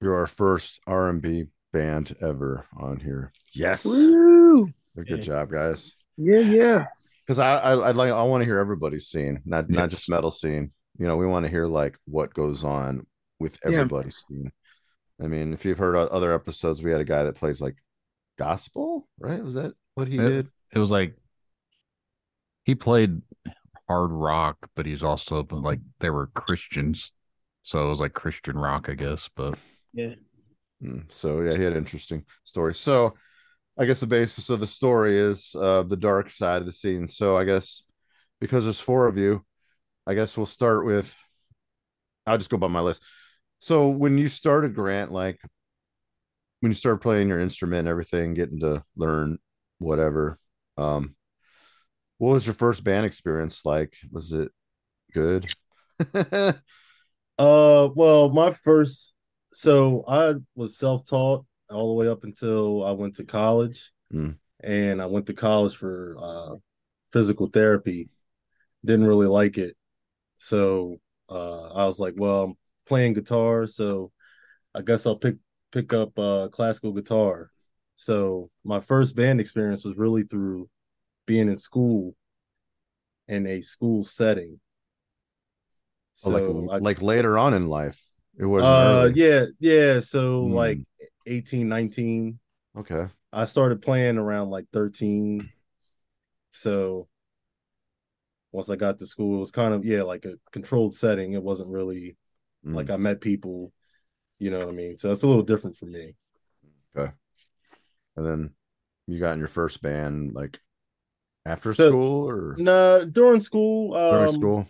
You're 0.00 0.16
our 0.16 0.26
first 0.26 0.80
R 0.86 1.08
and 1.10 1.20
B 1.20 1.46
band 1.72 2.14
ever 2.22 2.64
on 2.76 3.00
here. 3.00 3.32
Yes. 3.52 3.84
Woo! 3.84 4.66
Good 4.96 5.08
Yeah. 5.08 5.16
job, 5.16 5.50
guys. 5.50 5.96
Yeah, 6.16 6.38
yeah. 6.40 6.86
Because 7.28 7.40
I, 7.40 7.58
I 7.58 7.90
I'd 7.90 7.96
like 7.96 8.12
I 8.12 8.24
want 8.24 8.42
to 8.42 8.46
hear 8.46 8.58
everybody's 8.58 9.08
scene, 9.08 9.42
not 9.46 9.70
not 9.70 9.90
just 9.90 10.10
metal 10.10 10.32
scene. 10.32 10.72
You 10.98 11.06
know, 11.06 11.18
we 11.18 11.26
want 11.26 11.46
to 11.46 11.50
hear 11.50 11.66
like 11.66 11.98
what 12.06 12.34
goes 12.34 12.64
on 12.64 13.06
with 13.40 13.58
Yeah. 13.66 13.88
everybody's 13.88 14.18
scene. 14.26 14.52
I 15.22 15.28
mean, 15.28 15.52
if 15.54 15.64
you've 15.64 15.78
heard 15.78 15.96
other 15.96 16.34
episodes, 16.34 16.82
we 16.82 16.92
had 16.92 17.02
a 17.02 17.06
guy 17.06 17.24
that 17.24 17.36
plays 17.36 17.60
like 17.62 17.76
gospel, 18.38 19.08
right? 19.20 19.42
Was 19.44 19.54
that 19.54 19.74
what 19.94 20.08
he 20.08 20.18
Yeah. 20.18 20.28
did? 20.28 20.48
It 20.72 20.78
was 20.78 20.90
like 20.90 21.16
he 22.64 22.74
played 22.74 23.22
hard 23.88 24.12
rock, 24.12 24.70
but 24.76 24.86
he's 24.86 25.02
also 25.02 25.46
like 25.50 25.80
they 26.00 26.10
were 26.10 26.28
Christians, 26.28 27.12
so 27.62 27.86
it 27.86 27.90
was 27.90 28.00
like 28.00 28.14
Christian 28.14 28.58
rock, 28.58 28.88
I 28.88 28.94
guess. 28.94 29.30
But 29.34 29.58
yeah, 29.92 30.14
mm, 30.82 31.10
So 31.12 31.40
yeah, 31.42 31.56
he 31.56 31.62
had 31.62 31.72
an 31.72 31.78
interesting 31.78 32.24
story. 32.44 32.74
So 32.74 33.14
I 33.78 33.84
guess 33.84 34.00
the 34.00 34.06
basis 34.06 34.50
of 34.50 34.60
the 34.60 34.66
story 34.66 35.16
is 35.16 35.54
uh, 35.54 35.84
the 35.84 35.96
dark 35.96 36.30
side 36.30 36.60
of 36.60 36.66
the 36.66 36.72
scene. 36.72 37.06
So 37.06 37.36
I 37.36 37.44
guess 37.44 37.84
because 38.40 38.64
there's 38.64 38.80
four 38.80 39.06
of 39.06 39.16
you, 39.16 39.44
I 40.06 40.14
guess 40.14 40.36
we'll 40.36 40.46
start 40.46 40.84
with. 40.84 41.14
I'll 42.26 42.38
just 42.38 42.50
go 42.50 42.56
by 42.56 42.68
my 42.68 42.80
list. 42.80 43.02
So 43.60 43.88
when 43.88 44.18
you 44.18 44.28
started 44.28 44.74
Grant, 44.74 45.12
like 45.12 45.38
when 46.60 46.72
you 46.72 46.76
started 46.76 47.00
playing 47.00 47.28
your 47.28 47.40
instrument 47.40 47.80
and 47.80 47.88
everything, 47.88 48.34
getting 48.34 48.60
to 48.60 48.84
learn 48.96 49.38
whatever, 49.78 50.38
um, 50.76 51.14
what 52.18 52.32
was 52.32 52.46
your 52.46 52.54
first 52.54 52.82
band 52.82 53.06
experience 53.06 53.64
like? 53.64 53.94
Was 54.10 54.32
it 54.32 54.50
good? 55.12 55.46
Uh, 57.38 57.88
well, 57.94 58.30
my 58.30 58.52
first, 58.52 59.14
so 59.54 60.04
I 60.08 60.34
was 60.56 60.76
self-taught 60.76 61.46
all 61.70 61.88
the 61.88 61.94
way 61.94 62.08
up 62.08 62.24
until 62.24 62.84
I 62.84 62.92
went 62.92 63.16
to 63.16 63.24
college, 63.24 63.92
Mm. 64.12 64.38
and 64.60 65.02
I 65.02 65.06
went 65.06 65.26
to 65.26 65.34
college 65.34 65.76
for 65.76 66.16
uh 66.20 66.56
physical 67.12 67.46
therapy. 67.48 68.08
Didn't 68.84 69.06
really 69.06 69.26
like 69.26 69.58
it, 69.58 69.76
so 70.38 71.00
uh, 71.30 71.72
I 71.72 71.86
was 71.86 71.98
like, 72.00 72.14
well, 72.16 72.42
I'm 72.44 72.54
playing 72.86 73.14
guitar, 73.14 73.66
so 73.66 74.12
I 74.74 74.82
guess 74.82 75.06
I'll 75.06 75.16
pick 75.16 75.36
pick 75.72 75.92
up 75.92 76.18
uh 76.18 76.48
classical 76.52 76.92
guitar. 76.92 77.50
So 77.96 78.50
my 78.64 78.80
first 78.80 79.16
band 79.16 79.40
experience 79.40 79.84
was 79.84 79.96
really 79.96 80.24
through 80.24 80.68
being 81.26 81.48
in 81.48 81.58
school 81.58 82.14
in 83.28 83.46
a 83.46 83.60
school 83.60 84.04
setting. 84.04 84.60
Oh, 86.24 86.30
like 86.30 86.44
So 86.44 86.68
I- 86.72 86.78
like 86.78 87.02
later 87.02 87.38
on 87.38 87.54
in 87.54 87.66
life, 87.66 88.04
it 88.38 88.44
was. 88.46 88.64
uh 88.64 89.10
yeah 89.14 89.44
yeah 89.60 90.00
so 90.00 90.42
Hmm. 90.42 90.52
like 90.54 90.80
18 91.28 91.68
19 91.68 92.38
Okay. 92.76 93.06
i 93.32 93.44
started 93.44 93.82
playing 93.82 94.18
around 94.18 94.50
like 94.50 94.66
13 94.72 95.50
so 96.52 97.08
once 98.52 98.70
i 98.70 98.76
got 98.76 98.98
to 98.98 99.06
school 99.06 99.36
it 99.36 99.40
was 99.40 99.50
kind 99.50 99.74
of 99.74 99.84
yeah 99.84 100.02
like 100.02 100.24
a 100.24 100.34
controlled 100.52 100.94
setting 100.94 101.32
it 101.34 101.42
wasn't 101.42 101.68
really 101.68 102.16
Mm. 102.66 102.74
like 102.74 102.90
i 102.90 102.96
met 102.96 103.20
people 103.20 103.72
you 104.40 104.50
know 104.50 104.58
what 104.58 104.68
i 104.68 104.72
mean 104.72 104.96
so 104.96 105.12
it's 105.12 105.22
a 105.22 105.28
little 105.28 105.44
different 105.44 105.76
for 105.76 105.86
me 105.86 106.14
Okay. 106.96 107.12
And 108.16 108.26
then 108.26 108.50
you 109.06 109.20
got 109.20 109.34
in 109.34 109.38
your 109.38 109.46
first 109.46 109.80
band 109.80 110.32
like 110.34 110.58
after 111.46 111.72
So- 111.72 111.88
school 111.90 112.28
or 112.28 112.56
no 112.58 113.04
during 113.04 113.40
school 113.40 113.94
um 113.94 114.10
during 114.18 114.32
school? 114.34 114.68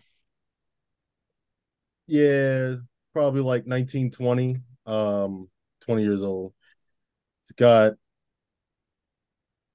yeah 2.07 2.75
probably 3.15 3.41
like 3.41 3.67
19 3.67 4.11
20 4.11 4.59
um 4.87 5.49
20 5.88 6.02
years 6.02 6.23
old 6.23 6.52
got 7.57 7.95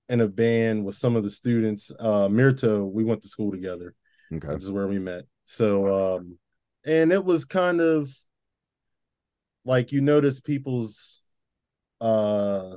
in 0.09 0.21
a 0.21 0.27
band 0.27 0.85
with 0.85 0.95
some 0.95 1.15
of 1.15 1.23
the 1.23 1.29
students 1.29 1.91
uh 1.99 2.27
mirto 2.27 2.89
we 2.89 3.03
went 3.03 3.21
to 3.21 3.27
school 3.27 3.51
together 3.51 3.95
Okay. 4.35 4.53
This 4.53 4.63
is 4.63 4.71
where 4.71 4.87
we 4.87 4.99
met. 4.99 5.25
So 5.45 6.17
um 6.17 6.37
and 6.85 7.11
it 7.11 7.23
was 7.23 7.45
kind 7.45 7.81
of 7.81 8.13
like 9.65 9.91
you 9.91 10.01
notice 10.01 10.39
people's 10.39 11.21
uh 12.01 12.75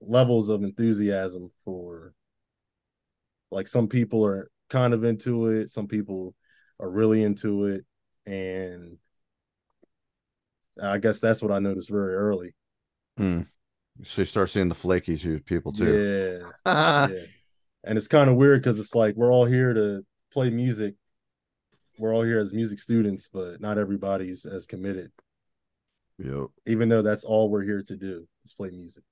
levels 0.00 0.48
of 0.48 0.62
enthusiasm 0.62 1.50
for 1.64 2.14
like 3.50 3.68
some 3.68 3.88
people 3.88 4.24
are 4.24 4.50
kind 4.68 4.92
of 4.92 5.04
into 5.04 5.48
it, 5.48 5.70
some 5.70 5.88
people 5.88 6.34
are 6.80 6.90
really 6.90 7.22
into 7.22 7.66
it 7.66 7.84
and 8.26 8.98
I 10.80 10.98
guess 10.98 11.18
that's 11.20 11.42
what 11.42 11.52
I 11.52 11.58
noticed 11.58 11.90
very 11.90 12.14
early. 12.14 12.54
Mm. 13.18 13.46
So 14.04 14.22
you 14.22 14.26
start 14.26 14.50
seeing 14.50 14.68
the 14.68 14.74
flaky 14.74 15.40
people 15.40 15.72
too. 15.72 16.52
Yeah. 16.66 17.08
yeah. 17.10 17.18
And 17.84 17.98
it's 17.98 18.08
kind 18.08 18.30
of 18.30 18.36
weird 18.36 18.62
because 18.62 18.78
it's 18.78 18.94
like 18.94 19.16
we're 19.16 19.32
all 19.32 19.46
here 19.46 19.72
to 19.74 20.04
play 20.32 20.50
music. 20.50 20.94
We're 21.98 22.14
all 22.14 22.22
here 22.22 22.38
as 22.38 22.52
music 22.52 22.78
students, 22.78 23.28
but 23.32 23.60
not 23.60 23.78
everybody's 23.78 24.46
as 24.46 24.66
committed. 24.66 25.10
Yep. 26.18 26.48
Even 26.66 26.88
though 26.88 27.02
that's 27.02 27.24
all 27.24 27.48
we're 27.48 27.64
here 27.64 27.82
to 27.82 27.96
do 27.96 28.26
is 28.44 28.54
play 28.54 28.70
music. 28.70 29.04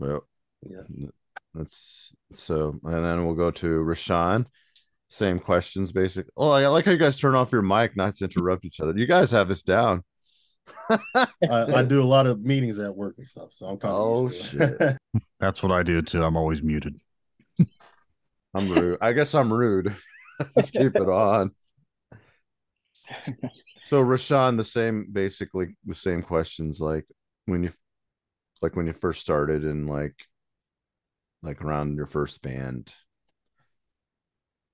Yep. 0.00 0.20
Yeah. 0.68 1.08
That's 1.54 2.12
so 2.32 2.78
and 2.84 3.04
then 3.04 3.26
we'll 3.26 3.34
go 3.34 3.50
to 3.50 3.66
Rashon. 3.80 4.46
same 5.08 5.38
questions, 5.38 5.92
basic. 5.92 6.26
Oh, 6.36 6.50
I 6.50 6.66
like 6.68 6.84
how 6.84 6.92
you 6.92 6.98
guys 6.98 7.18
turn 7.18 7.34
off 7.34 7.52
your 7.52 7.62
mic 7.62 7.96
not 7.96 8.14
to 8.16 8.24
interrupt 8.24 8.64
each 8.64 8.80
other. 8.80 8.96
You 8.96 9.06
guys 9.06 9.32
have 9.32 9.48
this 9.48 9.62
down. 9.62 10.04
I, 10.90 11.26
I 11.48 11.82
do 11.82 12.02
a 12.02 12.04
lot 12.04 12.26
of 12.26 12.42
meetings 12.42 12.78
at 12.78 12.94
work 12.94 13.14
and 13.18 13.26
stuff, 13.26 13.52
so 13.52 13.66
I'm 13.66 13.78
kind 13.78 13.94
of. 13.94 14.00
Oh 14.00 14.22
used 14.28 14.50
to 14.50 14.62
it. 14.62 14.78
shit! 14.78 15.22
That's 15.40 15.62
what 15.62 15.72
I 15.72 15.82
do 15.82 16.02
too. 16.02 16.22
I'm 16.22 16.36
always 16.36 16.62
muted. 16.62 17.00
I'm 18.54 18.68
rude. 18.68 18.98
I 19.00 19.12
guess 19.12 19.34
I'm 19.34 19.52
rude. 19.52 19.94
Let's 20.56 20.70
keep 20.70 20.94
it 20.94 21.08
on. 21.08 21.52
So 23.88 24.02
Rashon, 24.02 24.56
the 24.56 24.64
same, 24.64 25.08
basically 25.10 25.76
the 25.84 25.94
same 25.94 26.22
questions, 26.22 26.80
like 26.80 27.06
when 27.46 27.62
you, 27.62 27.72
like 28.60 28.76
when 28.76 28.86
you 28.86 28.92
first 28.92 29.20
started 29.20 29.64
and 29.64 29.88
like, 29.88 30.14
like 31.42 31.62
around 31.62 31.96
your 31.96 32.06
first 32.06 32.42
band. 32.42 32.94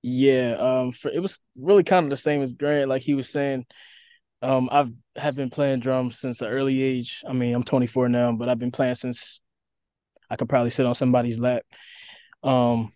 Yeah, 0.01 0.55
um, 0.59 0.91
for, 0.91 1.09
it 1.09 1.19
was 1.19 1.39
really 1.57 1.83
kind 1.83 2.05
of 2.05 2.09
the 2.09 2.17
same 2.17 2.41
as 2.41 2.53
Grant. 2.53 2.89
Like 2.89 3.01
he 3.01 3.13
was 3.13 3.29
saying, 3.29 3.65
um, 4.41 4.69
I've 4.71 4.91
have 5.15 5.35
been 5.35 5.49
playing 5.49 5.81
drums 5.81 6.19
since 6.19 6.41
an 6.41 6.47
early 6.47 6.81
age. 6.81 7.23
I 7.27 7.33
mean, 7.33 7.53
I'm 7.53 7.63
24 7.63 8.09
now, 8.09 8.31
but 8.31 8.47
I've 8.47 8.59
been 8.59 8.71
playing 8.71 8.95
since 8.95 9.39
I 10.29 10.35
could 10.35 10.49
probably 10.49 10.69
sit 10.69 10.85
on 10.85 10.95
somebody's 10.95 11.39
lap. 11.39 11.63
Um, 12.43 12.93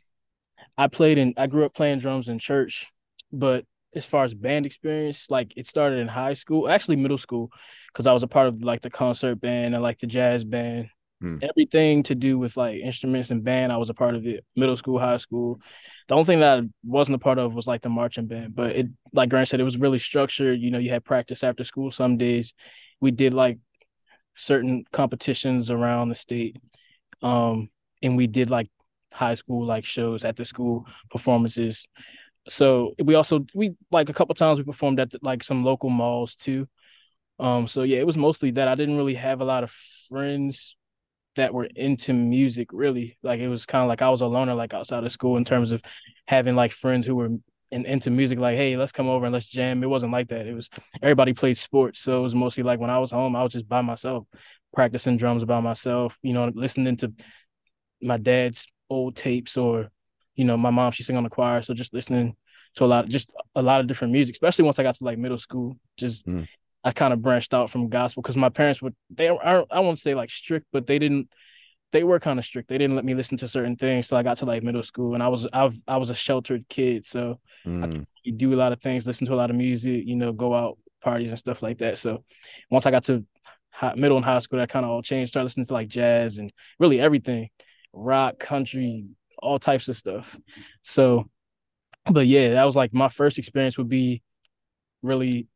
I 0.77 0.87
played 0.87 1.17
in, 1.17 1.33
I 1.37 1.47
grew 1.47 1.65
up 1.65 1.73
playing 1.73 1.99
drums 1.99 2.29
in 2.29 2.39
church, 2.39 2.91
but 3.31 3.65
as 3.95 4.05
far 4.05 4.23
as 4.23 4.33
band 4.33 4.65
experience, 4.65 5.29
like 5.29 5.53
it 5.57 5.67
started 5.67 5.99
in 5.99 6.07
high 6.07 6.33
school, 6.33 6.69
actually 6.69 6.95
middle 6.95 7.17
school, 7.17 7.51
because 7.87 8.07
I 8.07 8.13
was 8.13 8.23
a 8.23 8.27
part 8.27 8.47
of 8.47 8.61
like 8.63 8.81
the 8.81 8.89
concert 8.89 9.35
band 9.35 9.73
and 9.73 9.83
like 9.83 9.99
the 9.99 10.07
jazz 10.07 10.43
band. 10.43 10.87
Hmm. 11.23 11.37
Everything 11.41 12.03
to 12.03 12.15
do 12.15 12.37
with 12.37 12.57
like 12.57 12.81
instruments 12.81 13.31
and 13.31 13.45
band, 13.45 13.71
I 13.71 13.77
was 13.77 13.89
a 13.89 13.93
part 13.93 14.13
of 14.13 14.27
it. 14.27 14.43
Middle 14.57 14.75
school, 14.75 14.99
high 14.99 15.15
school. 15.15 15.57
The 16.09 16.15
only 16.15 16.25
thing 16.25 16.41
that 16.41 16.59
I 16.59 16.63
wasn't 16.83 17.15
a 17.15 17.19
part 17.19 17.39
of 17.39 17.53
was 17.53 17.65
like 17.65 17.81
the 17.81 17.87
marching 17.87 18.27
band. 18.27 18.53
But 18.53 18.75
it, 18.75 18.87
like 19.13 19.29
Grant 19.29 19.47
said, 19.47 19.61
it 19.61 19.63
was 19.63 19.77
really 19.77 19.99
structured. 19.99 20.59
You 20.59 20.69
know, 20.69 20.79
you 20.79 20.89
had 20.89 21.05
practice 21.05 21.41
after 21.41 21.63
school 21.63 21.91
some 21.91 22.17
days. 22.17 22.53
We 22.99 23.11
did 23.11 23.33
like 23.33 23.59
certain 24.35 24.83
competitions 24.91 25.71
around 25.71 26.09
the 26.09 26.15
state. 26.15 26.57
Um, 27.21 27.69
and 28.01 28.17
we 28.17 28.27
did 28.27 28.49
like 28.49 28.69
high 29.13 29.35
school 29.35 29.65
like 29.65 29.85
shows 29.85 30.25
at 30.25 30.35
the 30.35 30.43
school 30.43 30.85
performances. 31.09 31.85
So 32.49 32.95
we 33.01 33.15
also 33.15 33.45
we 33.55 33.75
like 33.91 34.09
a 34.09 34.13
couple 34.13 34.35
times 34.35 34.57
we 34.57 34.65
performed 34.65 34.99
at 34.99 35.11
the, 35.11 35.19
like 35.21 35.41
some 35.41 35.63
local 35.63 35.89
malls 35.89 36.35
too. 36.35 36.67
Um, 37.39 37.65
so 37.65 37.83
yeah, 37.83 37.99
it 37.99 38.05
was 38.05 38.17
mostly 38.17 38.51
that. 38.51 38.67
I 38.67 38.75
didn't 38.75 38.97
really 38.97 39.15
have 39.15 39.39
a 39.39 39.45
lot 39.45 39.63
of 39.63 39.71
friends 40.09 40.75
that 41.35 41.53
were 41.53 41.65
into 41.65 42.13
music 42.13 42.69
really. 42.71 43.17
Like 43.23 43.39
it 43.39 43.47
was 43.47 43.65
kind 43.65 43.83
of 43.83 43.89
like 43.89 44.01
I 44.01 44.09
was 44.09 44.21
a 44.21 44.27
loner 44.27 44.53
like 44.53 44.73
outside 44.73 45.03
of 45.03 45.11
school 45.11 45.37
in 45.37 45.45
terms 45.45 45.71
of 45.71 45.81
having 46.27 46.55
like 46.55 46.71
friends 46.71 47.05
who 47.05 47.15
were 47.15 47.29
in, 47.71 47.85
into 47.85 48.11
music 48.11 48.39
like 48.39 48.55
hey 48.55 48.77
let's 48.77 48.91
come 48.91 49.07
over 49.07 49.25
and 49.25 49.33
let's 49.33 49.47
jam 49.47 49.81
it 49.83 49.87
wasn't 49.87 50.11
like 50.11 50.27
that 50.27 50.45
it 50.45 50.53
was 50.53 50.69
everybody 51.01 51.33
played 51.33 51.57
sports 51.57 51.97
so 51.99 52.19
it 52.19 52.21
was 52.21 52.35
mostly 52.35 52.61
like 52.61 52.79
when 52.79 52.91
i 52.91 52.99
was 52.99 53.09
home 53.09 53.35
i 53.35 53.41
was 53.41 53.51
just 53.51 53.67
by 53.67 53.81
myself 53.81 54.25
practicing 54.75 55.17
drums 55.17 55.43
by 55.43 55.59
myself 55.59 56.19
you 56.21 56.33
know 56.33 56.51
listening 56.53 56.95
to 56.95 57.11
my 57.99 58.17
dad's 58.17 58.67
old 58.91 59.15
tapes 59.15 59.57
or 59.57 59.89
you 60.35 60.45
know 60.45 60.55
my 60.55 60.69
mom 60.69 60.91
she 60.91 61.01
sang 61.01 61.17
on 61.17 61.23
the 61.23 61.29
choir 61.29 61.63
so 61.63 61.73
just 61.73 61.95
listening 61.95 62.35
to 62.75 62.83
a 62.83 62.85
lot 62.85 63.07
just 63.07 63.33
a 63.55 63.61
lot 63.61 63.79
of 63.81 63.87
different 63.87 64.13
music 64.13 64.35
especially 64.35 64.65
once 64.65 64.77
i 64.77 64.83
got 64.83 64.93
to 64.93 65.03
like 65.03 65.17
middle 65.17 65.37
school 65.37 65.75
just 65.97 66.25
Mm. 66.27 66.47
I 66.83 66.91
kind 66.91 67.13
of 67.13 67.21
branched 67.21 67.53
out 67.53 67.69
from 67.69 67.89
gospel 67.89 68.21
because 68.21 68.37
my 68.37 68.49
parents 68.49 68.81
would 68.81 68.95
they 69.09 69.27
aren't 69.27 69.71
i 69.71 69.79
won't 69.79 69.99
say 69.99 70.15
like 70.15 70.29
strict 70.29 70.65
but 70.71 70.87
they 70.87 70.99
didn't 70.99 71.29
they 71.91 72.03
were 72.03 72.19
kind 72.19 72.39
of 72.39 72.45
strict 72.45 72.69
they 72.69 72.77
didn't 72.77 72.95
let 72.95 73.05
me 73.05 73.13
listen 73.13 73.37
to 73.37 73.47
certain 73.47 73.75
things 73.75 74.07
till 74.07 74.17
i 74.17 74.23
got 74.23 74.37
to 74.37 74.45
like 74.45 74.63
middle 74.63 74.83
school 74.83 75.13
and 75.13 75.21
i 75.23 75.27
was 75.27 75.47
I've, 75.53 75.75
i 75.87 75.97
was 75.97 76.09
a 76.09 76.15
sheltered 76.15 76.67
kid 76.69 77.05
so 77.05 77.39
Mm. 77.65 78.05
you 78.23 78.33
do 78.33 78.53
a 78.53 78.57
lot 78.57 78.73
of 78.73 78.81
things, 78.81 79.07
listen 79.07 79.25
to 79.27 79.33
a 79.33 79.35
lot 79.35 79.49
of 79.49 79.55
music, 79.55 80.03
you 80.05 80.15
know, 80.17 80.33
go 80.33 80.53
out 80.53 80.77
parties 81.01 81.29
and 81.29 81.39
stuff 81.39 81.61
like 81.61 81.77
that. 81.77 81.97
So 81.97 82.23
once 82.69 82.85
I 82.85 82.91
got 82.91 83.05
to 83.05 83.25
high, 83.69 83.93
middle 83.95 84.17
and 84.17 84.25
high 84.25 84.39
school, 84.39 84.59
that 84.59 84.67
kind 84.69 84.85
of 84.85 84.91
all 84.91 85.01
changed. 85.01 85.29
Started 85.29 85.45
listening 85.45 85.65
to 85.67 85.73
like 85.73 85.87
jazz 85.87 86.39
and 86.39 86.51
really 86.79 86.99
everything, 86.99 87.49
rock, 87.93 88.37
country, 88.39 89.05
all 89.39 89.59
types 89.59 89.87
of 89.87 89.95
stuff. 89.95 90.37
So, 90.81 91.29
but 92.11 92.27
yeah, 92.27 92.51
that 92.55 92.65
was 92.65 92.75
like 92.75 92.93
my 92.93 93.07
first 93.07 93.37
experience 93.37 93.77
would 93.77 93.89
be 93.89 94.21
really, 95.01 95.47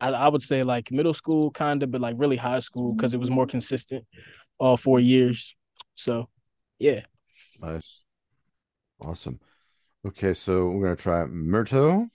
I, 0.00 0.10
I 0.10 0.28
would 0.28 0.42
say 0.42 0.62
like 0.62 0.92
middle 0.92 1.14
school 1.14 1.50
kind 1.50 1.82
of, 1.82 1.90
but 1.90 2.00
like 2.00 2.14
really 2.18 2.36
high 2.36 2.60
school 2.60 2.92
because 2.92 3.14
it 3.14 3.20
was 3.20 3.30
more 3.30 3.46
consistent 3.46 4.04
all 4.58 4.76
four 4.76 5.00
years. 5.00 5.54
So, 5.94 6.28
yeah. 6.78 7.02
Nice. 7.60 8.04
Awesome. 9.00 9.40
Okay, 10.06 10.34
so 10.34 10.70
we're 10.70 10.84
gonna 10.84 10.96
try 10.96 11.24
Mirto. 11.24 12.08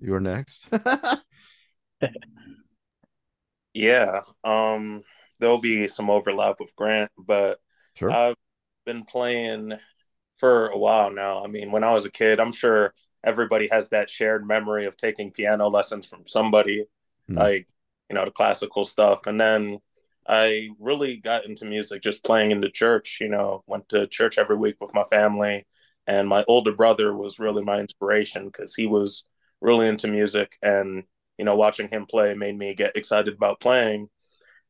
You're 0.00 0.20
next. 0.20 0.68
Yeah. 3.74 4.22
Um 4.42 5.02
there'll 5.38 5.60
be 5.60 5.86
some 5.86 6.10
overlap 6.10 6.58
with 6.58 6.74
Grant, 6.74 7.10
but 7.16 7.58
sure. 7.94 8.10
I've 8.10 8.34
been 8.84 9.04
playing 9.04 9.74
for 10.36 10.68
a 10.68 10.76
while 10.78 11.12
now. 11.12 11.44
I 11.44 11.46
mean, 11.46 11.70
when 11.70 11.84
I 11.84 11.92
was 11.92 12.04
a 12.04 12.10
kid, 12.10 12.40
I'm 12.40 12.52
sure 12.52 12.92
everybody 13.22 13.68
has 13.70 13.88
that 13.90 14.10
shared 14.10 14.46
memory 14.46 14.86
of 14.86 14.96
taking 14.96 15.30
piano 15.30 15.68
lessons 15.68 16.06
from 16.06 16.26
somebody 16.26 16.86
Hmm. 17.28 17.36
like, 17.36 17.68
you 18.10 18.16
know, 18.16 18.24
the 18.24 18.30
classical 18.30 18.84
stuff. 18.84 19.26
And 19.26 19.40
then 19.40 19.78
I 20.26 20.70
really 20.78 21.18
got 21.18 21.46
into 21.46 21.64
music 21.64 22.02
just 22.02 22.24
playing 22.24 22.50
in 22.50 22.60
the 22.60 22.70
church, 22.70 23.18
you 23.20 23.28
know, 23.28 23.64
went 23.66 23.88
to 23.90 24.06
church 24.06 24.38
every 24.38 24.56
week 24.56 24.76
with 24.80 24.94
my 24.94 25.04
family. 25.04 25.66
And 26.06 26.28
my 26.28 26.44
older 26.48 26.72
brother 26.72 27.14
was 27.16 27.38
really 27.38 27.62
my 27.62 27.78
inspiration 27.78 28.46
because 28.46 28.74
he 28.74 28.86
was 28.86 29.24
really 29.60 29.88
into 29.88 30.08
music. 30.08 30.56
And, 30.62 31.04
you 31.38 31.44
know, 31.44 31.56
watching 31.56 31.88
him 31.88 32.06
play 32.06 32.34
made 32.34 32.56
me 32.56 32.74
get 32.74 32.96
excited 32.96 33.34
about 33.34 33.60
playing. 33.60 34.08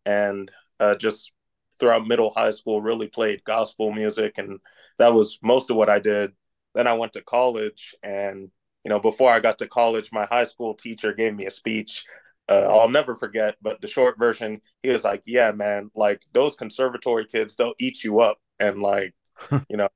And 0.04 0.50
uh, 0.80 0.96
just 0.96 1.32
throughout 1.78 2.06
middle 2.06 2.32
high 2.34 2.50
school, 2.50 2.82
really 2.82 3.08
played 3.08 3.44
gospel 3.44 3.92
music. 3.92 4.38
And 4.38 4.58
that 4.98 5.14
was 5.14 5.38
most 5.42 5.70
of 5.70 5.76
what 5.76 5.90
I 5.90 5.98
did. 6.00 6.32
Then 6.74 6.86
I 6.86 6.94
went 6.94 7.12
to 7.14 7.22
college. 7.22 7.94
And, 8.02 8.50
you 8.84 8.88
know, 8.88 9.00
before 9.00 9.30
I 9.30 9.40
got 9.40 9.58
to 9.58 9.68
college, 9.68 10.10
my 10.12 10.26
high 10.26 10.44
school 10.44 10.74
teacher 10.74 11.12
gave 11.12 11.34
me 11.34 11.46
a 11.46 11.50
speech 11.50 12.04
uh, 12.48 12.66
I'll 12.70 12.88
never 12.88 13.14
forget, 13.16 13.56
but 13.62 13.80
the 13.80 13.88
short 13.88 14.18
version, 14.18 14.60
he 14.82 14.90
was 14.90 15.04
like, 15.04 15.22
"Yeah, 15.26 15.52
man, 15.52 15.90
like 15.94 16.22
those 16.32 16.56
conservatory 16.56 17.26
kids, 17.26 17.56
they'll 17.56 17.74
eat 17.78 18.02
you 18.04 18.20
up," 18.20 18.38
and 18.60 18.80
like, 18.80 19.14
you 19.68 19.76
know, 19.76 19.88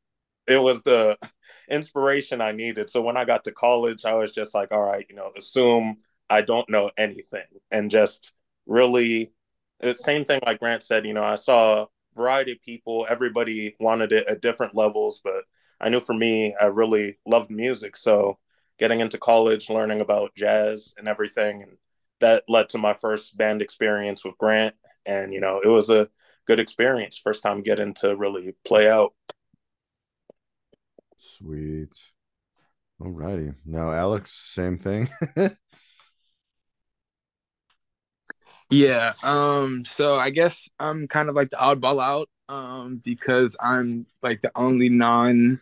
it 0.47 0.59
was 0.59 0.83
the 0.83 1.19
inspiration 1.71 2.41
I 2.41 2.53
needed. 2.53 2.91
So 2.91 3.03
when 3.03 3.17
I 3.17 3.25
got 3.25 3.45
to 3.45 3.53
college, 3.53 4.05
I 4.05 4.15
was 4.15 4.33
just 4.33 4.55
like, 4.55 4.73
"All 4.73 4.83
right, 4.83 5.07
you 5.09 5.17
know, 5.17 5.33
assume 5.37 5.99
I 6.31 6.43
don't 6.43 6.69
know 6.71 6.91
anything," 6.99 7.47
and 7.71 7.91
just 7.91 8.33
really, 8.67 9.33
the 9.81 9.95
same 9.95 10.25
thing 10.25 10.41
like 10.47 10.61
Grant 10.61 10.83
said. 10.83 11.07
You 11.07 11.15
know, 11.15 11.25
I 11.25 11.37
saw 11.37 11.83
a 11.85 11.89
variety 12.15 12.53
of 12.53 12.63
people. 12.63 13.07
Everybody 13.09 13.77
wanted 13.81 14.13
it 14.13 14.27
at 14.29 14.43
different 14.43 14.75
levels, 14.75 15.21
but 15.25 15.45
I 15.81 15.89
knew 15.89 16.01
for 16.01 16.15
me, 16.15 16.55
I 16.61 16.67
really 16.67 17.19
loved 17.27 17.51
music, 17.51 17.97
so 17.97 18.39
getting 18.79 19.01
into 19.01 19.19
college, 19.19 19.71
learning 19.71 20.01
about 20.01 20.35
jazz 20.35 20.95
and 20.99 21.09
everything, 21.09 21.63
and 21.63 21.77
that 22.23 22.45
led 22.49 22.71
to 22.71 22.79
my 22.79 22.95
first 22.95 23.37
band 23.37 23.63
experience 23.63 24.25
with 24.25 24.39
Grant. 24.39 24.75
And, 25.05 25.33
you 25.33 25.41
know, 25.41 25.61
it 25.63 25.69
was 25.69 25.91
a 25.91 26.09
good 26.47 26.59
experience. 26.59 27.19
First 27.19 27.43
time 27.43 27.63
getting 27.63 27.95
to 27.95 28.17
really 28.17 28.55
play 28.65 28.91
out. 28.91 29.13
Sweet. 31.19 31.93
All 33.01 33.11
righty. 33.11 33.53
Now, 33.67 33.93
Alex, 33.93 34.33
same 34.33 34.79
thing. 34.79 35.09
Yeah. 38.73 39.13
Um, 39.23 39.85
so 39.85 40.17
I 40.17 40.31
guess 40.31 40.67
I'm 40.81 41.07
kind 41.07 41.29
of 41.29 41.35
like 41.35 41.51
the 41.51 41.57
oddball 41.57 42.03
out, 42.03 42.31
um, 42.49 43.03
because 43.05 43.55
I'm 43.61 44.07
like 44.23 44.41
the 44.41 44.51
only 44.55 44.89
non 44.89 45.61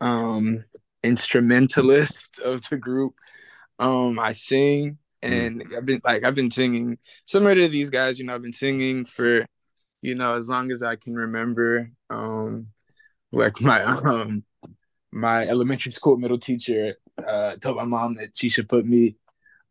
um 0.00 0.64
instrumentalist 1.02 2.38
of 2.38 2.66
the 2.70 2.78
group. 2.78 3.14
Um, 3.78 4.18
I 4.18 4.32
sing 4.32 4.96
and 5.26 5.64
I've 5.76 5.86
been 5.86 6.00
like 6.04 6.24
I've 6.24 6.34
been 6.34 6.50
singing 6.50 6.98
similar 7.26 7.54
to 7.54 7.68
these 7.68 7.90
guys, 7.90 8.18
you 8.18 8.24
know, 8.24 8.34
I've 8.34 8.42
been 8.42 8.52
singing 8.52 9.04
for, 9.04 9.46
you 10.02 10.14
know, 10.14 10.34
as 10.34 10.48
long 10.48 10.70
as 10.70 10.82
I 10.82 10.96
can 10.96 11.14
remember. 11.14 11.90
Um 12.10 12.68
like 13.32 13.60
my 13.60 13.82
um 13.82 14.44
my 15.12 15.46
elementary 15.46 15.92
school 15.92 16.16
middle 16.16 16.38
teacher 16.38 16.96
uh 17.26 17.56
told 17.56 17.76
my 17.76 17.84
mom 17.84 18.14
that 18.16 18.30
she 18.34 18.48
should 18.48 18.68
put 18.68 18.86
me 18.86 19.16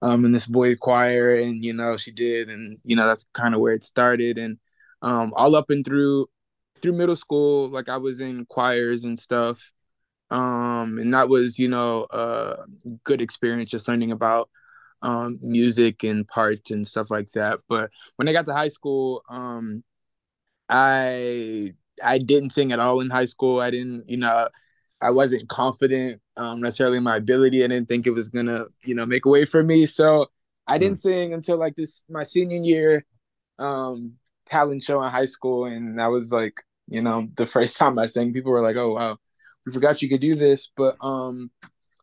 um 0.01 0.25
in 0.25 0.31
this 0.31 0.47
boy 0.47 0.75
choir 0.75 1.35
and 1.35 1.63
you 1.63 1.73
know 1.73 1.97
she 1.97 2.11
did 2.11 2.49
and 2.49 2.79
you 2.83 2.95
know 2.95 3.07
that's 3.07 3.25
kind 3.33 3.53
of 3.53 3.61
where 3.61 3.73
it 3.73 3.83
started 3.83 4.37
and 4.37 4.57
um 5.01 5.33
all 5.35 5.55
up 5.55 5.69
and 5.69 5.85
through 5.85 6.27
through 6.81 6.93
middle 6.93 7.15
school 7.15 7.69
like 7.69 7.89
I 7.89 7.97
was 7.97 8.21
in 8.21 8.45
choirs 8.45 9.03
and 9.03 9.17
stuff 9.17 9.71
um 10.31 10.97
and 10.99 11.13
that 11.13 11.29
was 11.29 11.59
you 11.59 11.67
know 11.67 12.07
a 12.11 12.57
good 13.03 13.21
experience 13.21 13.69
just 13.69 13.87
learning 13.87 14.11
about 14.11 14.49
um 15.05 15.39
music 15.41 16.03
and 16.03 16.27
parts 16.27 16.71
and 16.71 16.87
stuff 16.87 17.11
like 17.11 17.29
that 17.31 17.59
but 17.69 17.89
when 18.15 18.27
I 18.27 18.33
got 18.33 18.45
to 18.47 18.53
high 18.53 18.69
school 18.69 19.23
um 19.29 19.83
I 20.69 21.73
I 22.03 22.17
didn't 22.17 22.51
sing 22.51 22.71
at 22.71 22.79
all 22.79 23.01
in 23.01 23.09
high 23.09 23.25
school 23.25 23.59
I 23.59 23.69
didn't 23.71 24.09
you 24.09 24.17
know 24.17 24.47
I 25.01 25.11
wasn't 25.11 25.49
confident 25.49 26.21
um, 26.37 26.61
necessarily 26.61 26.97
in 26.97 27.03
my 27.03 27.17
ability. 27.17 27.63
I 27.63 27.67
didn't 27.67 27.87
think 27.87 28.07
it 28.07 28.11
was 28.11 28.29
gonna, 28.29 28.65
you 28.83 28.95
know, 28.95 29.05
make 29.05 29.25
a 29.25 29.29
way 29.29 29.45
for 29.45 29.63
me. 29.63 29.85
So 29.85 30.27
I 30.67 30.77
didn't 30.77 30.99
sing 30.99 31.33
until 31.33 31.57
like 31.57 31.75
this 31.75 32.03
my 32.09 32.23
senior 32.23 32.57
year 32.57 33.05
um, 33.59 34.13
talent 34.45 34.83
show 34.83 35.01
in 35.01 35.09
high 35.09 35.25
school, 35.25 35.65
and 35.65 35.99
that 35.99 36.07
was 36.07 36.31
like, 36.31 36.61
you 36.87 37.01
know, 37.01 37.27
the 37.35 37.45
first 37.45 37.77
time 37.79 37.99
I 37.99 38.07
sang. 38.07 38.33
People 38.33 38.51
were 38.51 38.61
like, 38.61 38.77
"Oh 38.77 38.93
wow, 38.93 39.17
we 39.65 39.73
forgot 39.73 40.01
you 40.01 40.09
could 40.09 40.21
do 40.21 40.35
this." 40.35 40.71
But 40.75 40.97
um, 41.01 41.51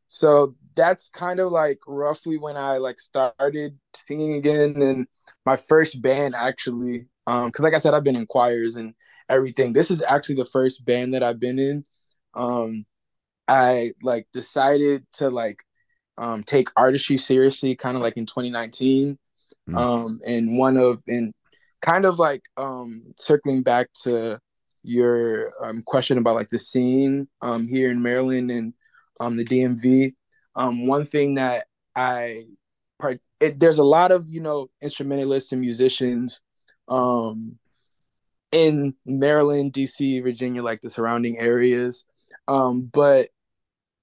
so 0.08 0.54
that's 0.74 1.08
kind 1.10 1.40
of 1.40 1.52
like 1.52 1.80
roughly 1.86 2.38
when 2.38 2.56
I 2.56 2.78
like 2.78 3.00
started 3.00 3.78
singing 3.94 4.34
again, 4.34 4.80
and 4.82 5.06
my 5.46 5.56
first 5.56 6.02
band 6.02 6.34
actually, 6.36 7.06
um, 7.26 7.46
because 7.48 7.62
like 7.64 7.74
I 7.74 7.78
said, 7.78 7.94
I've 7.94 8.04
been 8.04 8.16
in 8.16 8.26
choirs 8.26 8.76
and 8.76 8.94
everything. 9.28 9.72
This 9.72 9.90
is 9.90 10.02
actually 10.06 10.36
the 10.36 10.46
first 10.46 10.84
band 10.84 11.14
that 11.14 11.22
I've 11.22 11.40
been 11.40 11.58
in. 11.58 11.84
Um, 12.34 12.86
I 13.48 13.92
like 14.02 14.26
decided 14.32 15.06
to 15.14 15.30
like 15.30 15.62
um 16.18 16.42
take 16.44 16.68
artistry 16.76 17.16
seriously 17.16 17.74
kind 17.74 17.96
of 17.96 18.02
like 18.02 18.16
in 18.16 18.26
2019 18.26 19.18
Mm. 19.68 19.78
um 19.78 20.20
and 20.26 20.58
one 20.58 20.76
of 20.76 21.02
and 21.06 21.32
kind 21.80 22.04
of 22.04 22.18
like 22.18 22.42
um 22.56 23.14
circling 23.16 23.62
back 23.62 23.88
to 24.02 24.38
your 24.82 25.52
um 25.62 25.82
question 25.82 26.18
about 26.18 26.34
like 26.34 26.50
the 26.50 26.58
scene 26.58 27.28
um 27.42 27.68
here 27.68 27.90
in 27.90 28.02
Maryland 28.02 28.50
and 28.50 28.74
um 29.20 29.36
the 29.36 29.44
DMV 29.44 30.14
um 30.54 30.86
one 30.86 31.04
thing 31.04 31.34
that 31.34 31.66
I 31.94 32.46
part 32.98 33.20
it, 33.40 33.58
there's 33.58 33.78
a 33.78 33.84
lot 33.84 34.12
of 34.12 34.28
you 34.28 34.40
know 34.40 34.68
instrumentalists 34.80 35.52
and 35.52 35.60
musicians 35.60 36.40
um 36.88 37.58
in 38.52 38.94
Maryland, 39.06 39.72
DC, 39.72 40.22
Virginia, 40.22 40.62
like 40.62 40.82
the 40.82 40.90
surrounding 40.90 41.38
areas. 41.38 42.04
Um, 42.46 42.82
but 42.92 43.30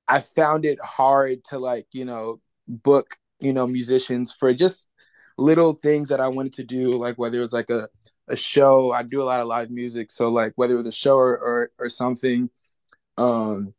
I 0.07 0.19
found 0.19 0.65
it 0.65 0.79
hard 0.81 1.43
to 1.45 1.59
like, 1.59 1.85
you 1.91 2.03
know, 2.03 2.41
book, 2.67 3.15
you 3.39 3.53
know, 3.53 3.67
musicians 3.67 4.35
for 4.37 4.53
just 4.53 4.89
little 5.37 5.73
things 5.73 6.09
that 6.09 6.19
I 6.19 6.27
wanted 6.27 6.53
to 6.53 6.63
do, 6.63 6.97
like 6.97 7.17
whether 7.17 7.37
it 7.37 7.43
was 7.43 7.53
like 7.53 7.69
a, 7.69 7.87
a 8.27 8.35
show. 8.35 8.91
I 8.91 9.03
do 9.03 9.21
a 9.21 9.23
lot 9.23 9.39
of 9.39 9.47
live 9.47 9.69
music. 9.69 10.11
So 10.11 10.29
like 10.29 10.53
whether 10.55 10.73
it 10.73 10.77
was 10.77 10.87
a 10.87 10.91
show 10.91 11.15
or 11.15 11.37
or, 11.37 11.71
or 11.79 11.89
something, 11.89 12.49
um, 13.17 13.73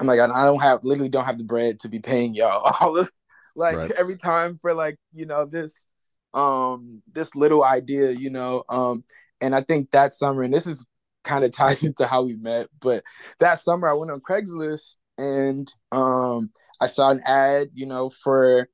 I'm 0.00 0.08
like, 0.08 0.20
I 0.20 0.26
don't 0.46 0.62
have 0.62 0.80
literally 0.84 1.10
don't 1.10 1.26
have 1.26 1.38
the 1.38 1.44
bread 1.44 1.80
to 1.82 1.90
be 1.90 2.00
paying 2.00 2.34
y'all 2.34 2.74
all 2.80 2.98
of 2.98 3.12
like 3.56 3.78
Right. 3.78 3.92
every 3.96 4.18
time 4.18 4.58
for 4.62 4.74
like, 4.74 4.98
you 5.12 5.26
know, 5.26 5.46
this 5.46 5.88
um 6.34 7.02
this 7.12 7.36
little 7.36 7.64
idea, 7.64 8.12
you 8.12 8.30
know. 8.30 8.64
Um 8.70 9.04
and 9.42 9.54
I 9.56 9.62
think 9.62 9.92
that 9.92 10.14
summer, 10.14 10.42
and 10.42 10.54
this 10.54 10.66
is 10.66 10.86
kind 11.24 11.44
of 11.44 11.52
ties 11.52 11.84
into 11.84 12.06
how 12.06 12.24
we 12.24 12.36
met, 12.36 12.68
but 12.80 13.04
that 13.40 13.60
summer 13.60 13.88
I 13.90 13.94
went 13.94 14.12
on 14.12 14.20
Craigslist 14.20 14.98
and 15.18 15.72
um 15.92 16.50
I 16.80 16.88
saw 16.88 17.10
an 17.10 17.22
ad, 17.26 17.68
you 17.74 17.86
know, 17.86 18.10
for 18.24 18.68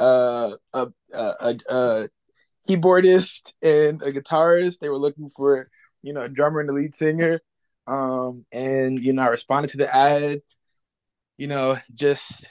uh, 0.00 0.52
a, 0.74 0.88
a, 1.12 1.34
a, 1.40 1.56
a 1.70 2.08
keyboardist 2.68 3.52
and 3.62 4.02
a 4.02 4.12
guitarist. 4.12 4.78
They 4.80 4.88
were 4.90 4.98
looking 4.98 5.30
for, 5.36 5.68
you 6.02 6.12
know, 6.14 6.22
a 6.22 6.28
drummer 6.28 6.60
and 6.60 6.70
a 6.70 6.74
lead 6.74 6.94
singer. 6.94 7.40
Um, 7.86 8.46
and 8.52 9.02
you 9.02 9.12
know, 9.12 9.22
I 9.22 9.28
responded 9.28 9.72
to 9.72 9.78
the 9.78 9.94
ad, 9.94 10.42
you 11.40 11.46
know, 11.46 11.78
just 11.94 12.46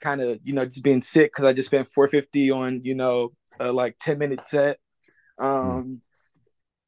kind 0.00 0.20
of, 0.20 0.38
you 0.44 0.52
know, 0.52 0.64
just 0.64 0.84
being 0.84 1.02
sick 1.02 1.32
because 1.32 1.44
I 1.44 1.52
just 1.52 1.66
spent 1.66 1.90
450 1.90 2.52
on, 2.52 2.84
you 2.84 2.94
know, 2.94 3.32
a 3.58 3.72
like 3.72 3.96
10 3.98 4.16
minute 4.16 4.46
set. 4.46 4.78
Um, 5.38 6.02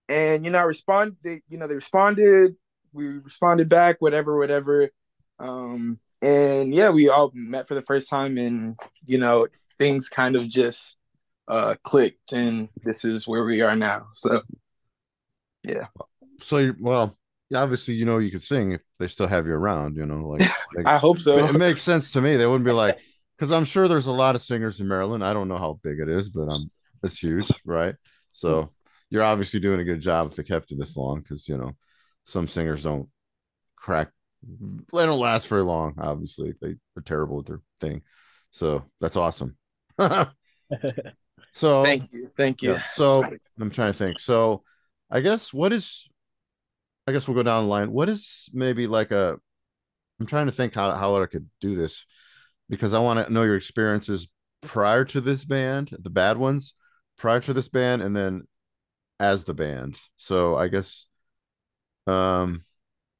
and 0.09 0.44
you 0.44 0.52
know, 0.52 0.61
I 0.61 0.62
respond. 0.62 1.16
They, 1.24 1.40
you 1.48 1.59
know, 1.59 1.66
they 1.66 1.74
responded. 1.74 2.54
We 2.92 3.09
responded 3.09 3.68
back, 3.68 3.96
whatever, 3.98 4.38
whatever. 4.38 4.90
Um, 5.40 5.98
and 6.22 6.72
yeah, 6.72 6.90
we 6.90 7.09
all 7.09 7.33
met 7.35 7.66
for 7.66 7.74
the 7.74 7.83
first 7.83 8.09
time, 8.09 8.38
and 8.38 8.78
you 9.04 9.18
know, 9.18 9.48
things 9.76 10.09
kind 10.09 10.37
of 10.37 10.48
just 10.48 10.98
uh 11.48 11.74
clicked, 11.83 12.33
and 12.33 12.68
this 12.85 13.04
is 13.04 13.26
where 13.26 13.44
we 13.44 13.61
are 13.61 13.76
now. 13.76 14.07
So, 14.14 14.42
yeah. 15.64 15.88
So 16.40 16.59
you 16.59 16.76
well, 16.78 17.17
obviously 17.55 17.95
you 17.95 18.05
know 18.05 18.19
you 18.19 18.31
could 18.31 18.43
sing 18.43 18.73
if 18.73 18.81
they 18.99 19.09
still 19.09 19.27
have 19.27 19.47
you 19.47 19.55
around, 19.55 19.97
you 19.97 20.07
know, 20.07 20.27
like, 20.27 20.41
like 20.77 20.87
I 20.87 20.99
hope 20.99 21.19
so. 21.19 21.39
It, 21.39 21.55
it 21.55 21.59
makes 21.59 21.83
sense 21.91 22.13
to 22.13 22.21
me. 22.21 22.37
They 22.37 22.47
wouldn't 22.47 22.65
be 22.65 22.73
like 22.73 22.99
because 23.39 23.53
I'm 23.53 23.65
sure 23.65 23.89
there's 23.89 24.07
a 24.07 24.13
lot 24.13 24.35
of 24.35 24.43
singers 24.43 24.81
in 24.81 24.89
Maryland. 24.89 25.25
I 25.25 25.33
don't 25.33 25.49
know 25.49 25.59
how 25.59 25.81
big 25.83 26.01
it 26.01 26.09
is, 26.09 26.29
but 26.29 26.49
um 26.49 26.71
it's 27.03 27.23
huge, 27.23 27.51
right? 27.65 27.95
So 28.33 28.73
you're 29.11 29.23
obviously 29.23 29.61
doing 29.61 29.81
a 29.81 29.85
good 29.85 30.01
job 30.01 30.27
if 30.27 30.37
they 30.37 30.43
kept 30.43 30.71
you 30.71 30.77
this 30.77 30.97
long 30.97 31.21
because 31.21 31.49
you 31.49 31.57
know 31.57 31.73
some 32.25 32.49
singers 32.49 32.85
don't 32.85 33.09
crack 33.77 34.11
they 34.43 35.07
don't 35.07 35.19
last 35.19 35.49
very 35.49 35.63
long, 35.63 35.95
obviously, 35.99 36.51
if 36.51 36.61
they 36.61 36.77
are 36.97 37.03
terrible 37.05 37.41
at 37.41 37.47
their 37.47 37.61
thing. 37.81 38.03
So 38.51 38.85
that's 39.01 39.17
awesome. 39.17 39.57
so 39.99 41.83
Thank 41.83 42.13
you. 42.13 42.31
Thank 42.37 42.63
you. 42.63 42.75
yeah, 42.75 42.83
so 42.95 43.25
I'm 43.61 43.71
trying 43.71 43.93
to 43.93 43.99
think. 43.99 44.21
So 44.21 44.63
I 45.11 45.21
guess 45.21 45.53
what 45.53 45.73
is 45.73 46.09
I 47.09 47.12
guess 47.12 47.27
we'll 47.27 47.35
go 47.37 47.42
down 47.42 47.64
the 47.64 47.71
line. 47.71 47.90
What 47.90 48.09
is 48.11 48.51
maybe 48.53 48.87
like 48.87 49.11
a 49.12 49.38
I'm 50.21 50.27
trying 50.27 50.47
to 50.47 50.53
think 50.53 50.75
how 50.75 50.94
how 50.94 51.23
I 51.23 51.27
could 51.27 51.49
do 51.61 51.75
this 51.75 52.05
because 52.68 52.92
I 52.92 52.99
want 52.99 53.27
to 53.27 53.33
know 53.33 53.44
your 53.44 53.57
experiences 53.57 54.29
prior 54.61 55.05
to 55.07 55.21
this 55.23 55.44
band, 55.44 55.90
the 55.99 56.11
bad 56.11 56.37
ones, 56.37 56.75
prior 57.16 57.40
to 57.40 57.53
this 57.55 57.68
band, 57.68 58.03
and 58.03 58.14
then 58.14 58.47
as 59.18 59.44
the 59.44 59.55
band. 59.55 59.99
So 60.16 60.55
I 60.57 60.68
guess 60.68 61.07
um 62.07 62.64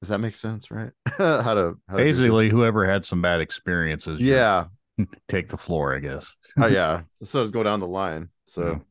does 0.03 0.11
that 0.11 0.19
make 0.19 0.37
sense, 0.37 0.71
right? 0.71 0.91
how 1.17 1.55
to 1.55 1.79
how 1.89 1.97
Basically, 1.97 2.47
this? 2.49 2.53
whoever 2.53 2.85
had 2.87 3.05
some 3.05 3.23
bad 3.23 3.41
experiences, 3.41 4.21
Yeah. 4.21 4.67
take 5.29 5.49
the 5.49 5.57
floor, 5.57 5.97
I 5.97 6.01
guess. 6.01 6.37
oh 6.61 6.67
yeah. 6.67 7.03
So 7.23 7.41
let's 7.41 7.51
go 7.51 7.63
down 7.63 7.81
the 7.81 7.89
line. 7.89 8.29
So 8.47 8.83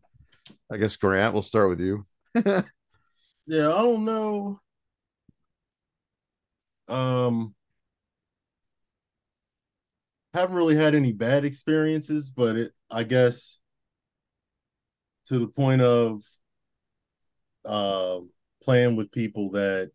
I 0.71 0.77
guess 0.77 0.95
Grant, 0.97 1.33
we'll 1.33 1.43
start 1.43 1.69
with 1.69 1.79
you. 1.79 2.05
Yeah, 2.35 3.73
I 3.73 3.81
don't 3.81 4.03
know. 4.03 4.59
Um, 6.87 7.53
haven't 10.33 10.55
really 10.55 10.75
had 10.75 10.95
any 10.95 11.11
bad 11.11 11.45
experiences, 11.45 12.29
but 12.31 12.55
it, 12.55 12.71
I 12.89 13.03
guess, 13.03 13.59
to 15.27 15.39
the 15.39 15.47
point 15.47 15.81
of 15.81 16.21
uh, 17.65 18.19
playing 18.63 18.95
with 18.95 19.11
people 19.11 19.51
that 19.51 19.91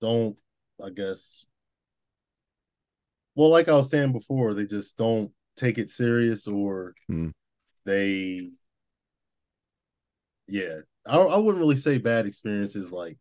don't, 0.00 0.36
I 0.84 0.90
guess, 0.90 1.44
well, 3.34 3.48
like 3.50 3.68
I 3.68 3.74
was 3.74 3.90
saying 3.90 4.12
before, 4.12 4.52
they 4.52 4.66
just 4.66 4.96
don't 4.98 5.30
take 5.56 5.78
it 5.78 5.90
serious 5.90 6.46
or 6.46 6.94
Hmm. 7.08 7.28
they 7.84 8.48
yeah 10.48 10.80
I, 11.06 11.18
I 11.18 11.36
wouldn't 11.36 11.60
really 11.60 11.76
say 11.76 11.98
bad 11.98 12.26
experiences 12.26 12.92
like 12.92 13.18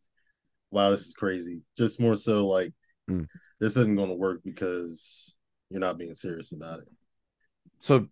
wow 0.71 0.89
this 0.89 1.05
is 1.07 1.13
crazy 1.13 1.61
just 1.77 1.99
more 1.99 2.15
so 2.17 2.47
like 2.47 2.73
Hmm. 3.07 3.23
this 3.59 3.77
isn't 3.77 3.95
going 3.95 4.09
to 4.09 4.15
work 4.15 4.41
because 4.43 5.35
you're 5.69 5.79
not 5.79 5.97
being 5.97 6.15
serious 6.15 6.51
about 6.51 6.79
it 6.79 6.87
So 7.79 8.07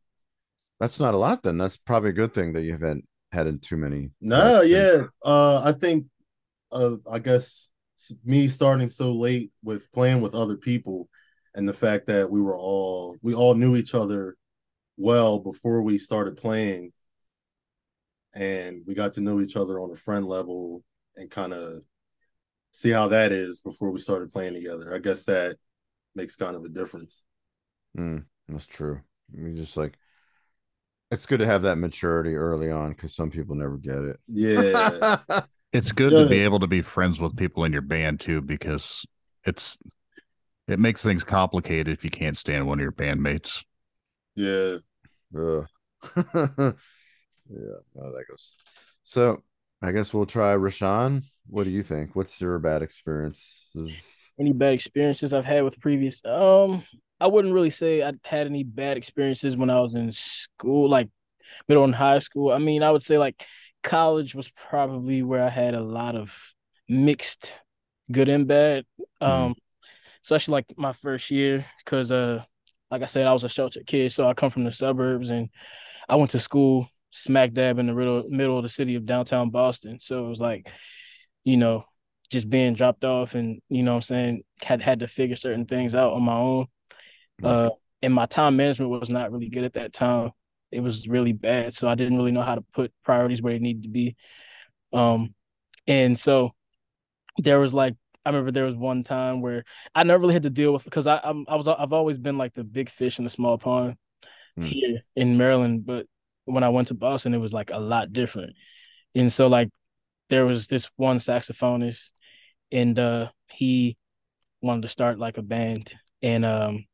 that's 0.79 0.99
not 0.99 1.13
a 1.13 1.17
lot 1.17 1.43
then. 1.43 1.57
That's 1.57 1.77
probably 1.77 2.09
a 2.09 2.13
good 2.13 2.33
thing 2.33 2.53
that 2.53 2.63
you 2.63 2.71
haven't 2.71 3.05
had 3.31 3.45
in 3.47 3.59
too 3.59 3.77
many. 3.77 4.09
no 4.21 4.61
yeah 4.61 5.03
uh 5.23 5.61
i 5.63 5.71
think 5.71 6.05
uh 6.71 6.95
i 7.11 7.19
guess 7.19 7.69
me 8.25 8.47
starting 8.47 8.87
so 8.87 9.11
late 9.11 9.51
with 9.63 9.91
playing 9.91 10.21
with 10.21 10.33
other 10.33 10.57
people 10.57 11.07
and 11.53 11.67
the 11.69 11.73
fact 11.73 12.07
that 12.07 12.29
we 12.31 12.41
were 12.41 12.57
all 12.57 13.15
we 13.21 13.33
all 13.35 13.53
knew 13.53 13.75
each 13.75 13.93
other 13.93 14.35
well 14.97 15.37
before 15.39 15.81
we 15.83 15.97
started 15.97 16.35
playing 16.37 16.91
and 18.33 18.81
we 18.87 18.93
got 18.95 19.13
to 19.13 19.21
know 19.21 19.39
each 19.41 19.55
other 19.55 19.79
on 19.79 19.91
a 19.91 19.95
friend 19.95 20.25
level 20.25 20.83
and 21.15 21.29
kind 21.29 21.53
of 21.53 21.81
see 22.71 22.91
how 22.91 23.07
that 23.09 23.31
is 23.31 23.61
before 23.61 23.91
we 23.91 23.99
started 23.99 24.31
playing 24.31 24.53
together. 24.53 24.93
I 24.93 24.99
guess 24.99 25.23
that 25.25 25.57
makes 26.15 26.35
kind 26.35 26.55
of 26.55 26.63
a 26.63 26.69
difference. 26.69 27.23
Mm, 27.97 28.25
that's 28.47 28.67
true. 28.67 29.01
We 29.31 29.53
just 29.53 29.77
like 29.77 29.97
it's 31.11 31.25
good 31.25 31.39
to 31.39 31.45
have 31.45 31.63
that 31.63 31.77
maturity 31.77 32.35
early 32.35 32.69
on 32.71 32.89
because 32.91 33.15
some 33.15 33.31
people 33.31 33.55
never 33.55 33.77
get 33.77 33.97
it. 33.97 34.19
Yeah. 34.27 35.17
It's 35.71 35.91
good 35.91 36.09
to 36.09 36.27
be 36.27 36.39
able 36.39 36.61
to 36.61 36.67
be 36.67 36.81
friends 36.81 37.19
with 37.19 37.37
people 37.37 37.63
in 37.63 37.71
your 37.71 37.83
band 37.83 38.19
too, 38.19 38.41
because 38.41 39.05
it's 39.45 39.77
it 40.67 40.79
makes 40.79 41.03
things 41.03 41.23
complicated 41.23 41.89
if 41.89 42.03
you 42.03 42.09
can't 42.09 42.35
stand 42.35 42.65
one 42.65 42.79
of 42.79 42.81
your 42.81 42.91
bandmates. 42.91 43.63
Yeah. 44.35 44.77
Ugh. 45.37 45.67
yeah, 46.15 46.71
no, 47.93 48.11
that 48.13 48.25
goes. 48.27 48.55
So 49.03 49.43
I 49.79 49.91
guess 49.91 50.11
we'll 50.11 50.25
try 50.25 50.55
Rashon. 50.55 51.23
What 51.49 51.63
do 51.63 51.69
you 51.69 51.83
think? 51.83 52.15
What's 52.15 52.39
your 52.39 52.59
bad 52.59 52.81
experiences? 52.81 54.15
any 54.39 54.53
bad 54.53 54.73
experiences 54.73 55.33
I've 55.33 55.45
had 55.45 55.65
with 55.65 55.79
previous 55.81 56.23
um 56.25 56.83
I 57.19 57.27
wouldn't 57.27 57.53
really 57.53 57.69
say 57.69 58.01
I 58.01 58.13
had 58.23 58.47
any 58.47 58.63
bad 58.63 58.95
experiences 58.95 59.57
when 59.57 59.69
I 59.69 59.81
was 59.81 59.93
in 59.93 60.11
school, 60.13 60.89
like 60.89 61.09
middle 61.67 61.83
and 61.83 61.93
high 61.93 62.19
school. 62.19 62.51
I 62.51 62.59
mean, 62.59 62.81
I 62.81 62.91
would 62.91 63.03
say 63.03 63.17
like 63.17 63.45
college 63.83 64.35
was 64.35 64.49
probably 64.51 65.21
where 65.21 65.43
I 65.43 65.49
had 65.49 65.73
a 65.73 65.81
lot 65.81 66.15
of 66.15 66.53
mixed 66.87 67.59
good 68.09 68.29
and 68.29 68.47
bad. 68.47 68.85
Um, 69.19 69.55
especially 70.23 70.53
like 70.53 70.73
my 70.77 70.93
first 70.93 71.29
year, 71.31 71.65
because 71.83 72.11
uh, 72.11 72.43
like 72.89 73.01
I 73.01 73.07
said, 73.07 73.27
I 73.27 73.33
was 73.33 73.43
a 73.43 73.49
sheltered 73.49 73.85
kid, 73.85 74.11
so 74.11 74.27
I 74.27 74.33
come 74.33 74.49
from 74.49 74.63
the 74.63 74.71
suburbs, 74.71 75.29
and 75.29 75.49
I 76.07 76.15
went 76.15 76.31
to 76.31 76.39
school 76.39 76.89
smack 77.11 77.53
dab 77.53 77.79
in 77.79 77.87
the 77.87 77.93
middle 77.93 78.23
middle 78.29 78.57
of 78.57 78.63
the 78.63 78.69
city 78.69 78.95
of 78.95 79.05
downtown 79.05 79.49
Boston. 79.49 79.99
So 80.01 80.25
it 80.25 80.29
was 80.29 80.39
like, 80.39 80.71
you 81.43 81.57
know, 81.57 81.85
just 82.31 82.49
being 82.49 82.73
dropped 82.73 83.03
off, 83.05 83.35
and 83.35 83.61
you 83.69 83.83
know, 83.83 83.93
what 83.93 83.97
I'm 83.97 84.01
saying 84.03 84.43
had 84.63 84.81
had 84.81 84.99
to 84.99 85.07
figure 85.07 85.35
certain 85.35 85.65
things 85.65 85.95
out 85.95 86.13
on 86.13 86.23
my 86.23 86.35
own. 86.35 86.67
Uh, 87.43 87.69
and 88.01 88.13
my 88.13 88.25
time 88.25 88.57
management 88.57 88.91
was 88.91 89.09
not 89.09 89.31
really 89.31 89.49
good 89.49 89.63
at 89.63 89.73
that 89.73 89.93
time. 89.93 90.31
It 90.71 90.81
was 90.81 91.07
really 91.07 91.33
bad, 91.33 91.73
so 91.73 91.87
I 91.87 91.95
didn't 91.95 92.17
really 92.17 92.31
know 92.31 92.41
how 92.41 92.55
to 92.55 92.61
put 92.73 92.93
priorities 93.03 93.41
where 93.41 93.53
they 93.53 93.59
needed 93.59 93.83
to 93.83 93.89
be. 93.89 94.15
Um, 94.93 95.33
and 95.87 96.17
so 96.17 96.51
there 97.37 97.59
was 97.59 97.73
like 97.73 97.95
I 98.25 98.29
remember 98.29 98.51
there 98.51 98.65
was 98.65 98.75
one 98.75 99.03
time 99.03 99.41
where 99.41 99.63
I 99.95 100.03
never 100.03 100.21
really 100.21 100.33
had 100.33 100.43
to 100.43 100.49
deal 100.49 100.73
with 100.73 100.83
because 100.83 101.07
I 101.07 101.19
I'm, 101.23 101.45
I 101.47 101.55
was 101.55 101.67
I've 101.67 101.93
always 101.93 102.17
been 102.17 102.37
like 102.37 102.53
the 102.53 102.63
big 102.63 102.89
fish 102.89 103.17
in 103.17 103.23
the 103.23 103.29
small 103.29 103.57
pond 103.57 103.95
Hmm. 104.57 104.69
here 104.69 105.01
in 105.15 105.37
Maryland, 105.37 105.85
but 105.85 106.07
when 106.45 106.63
I 106.63 106.69
went 106.69 106.89
to 106.89 106.93
Boston, 106.95 107.33
it 107.33 107.39
was 107.39 107.53
like 107.53 107.71
a 107.71 107.79
lot 107.79 108.13
different. 108.13 108.53
And 109.15 109.31
so 109.31 109.47
like 109.47 109.69
there 110.29 110.45
was 110.45 110.67
this 110.67 110.89
one 110.97 111.17
saxophonist, 111.19 112.11
and 112.71 112.97
uh 112.99 113.29
he 113.51 113.97
wanted 114.61 114.83
to 114.83 114.87
start 114.87 115.19
like 115.19 115.37
a 115.37 115.41
band, 115.43 115.93
and 116.21 116.45
um 116.45 116.85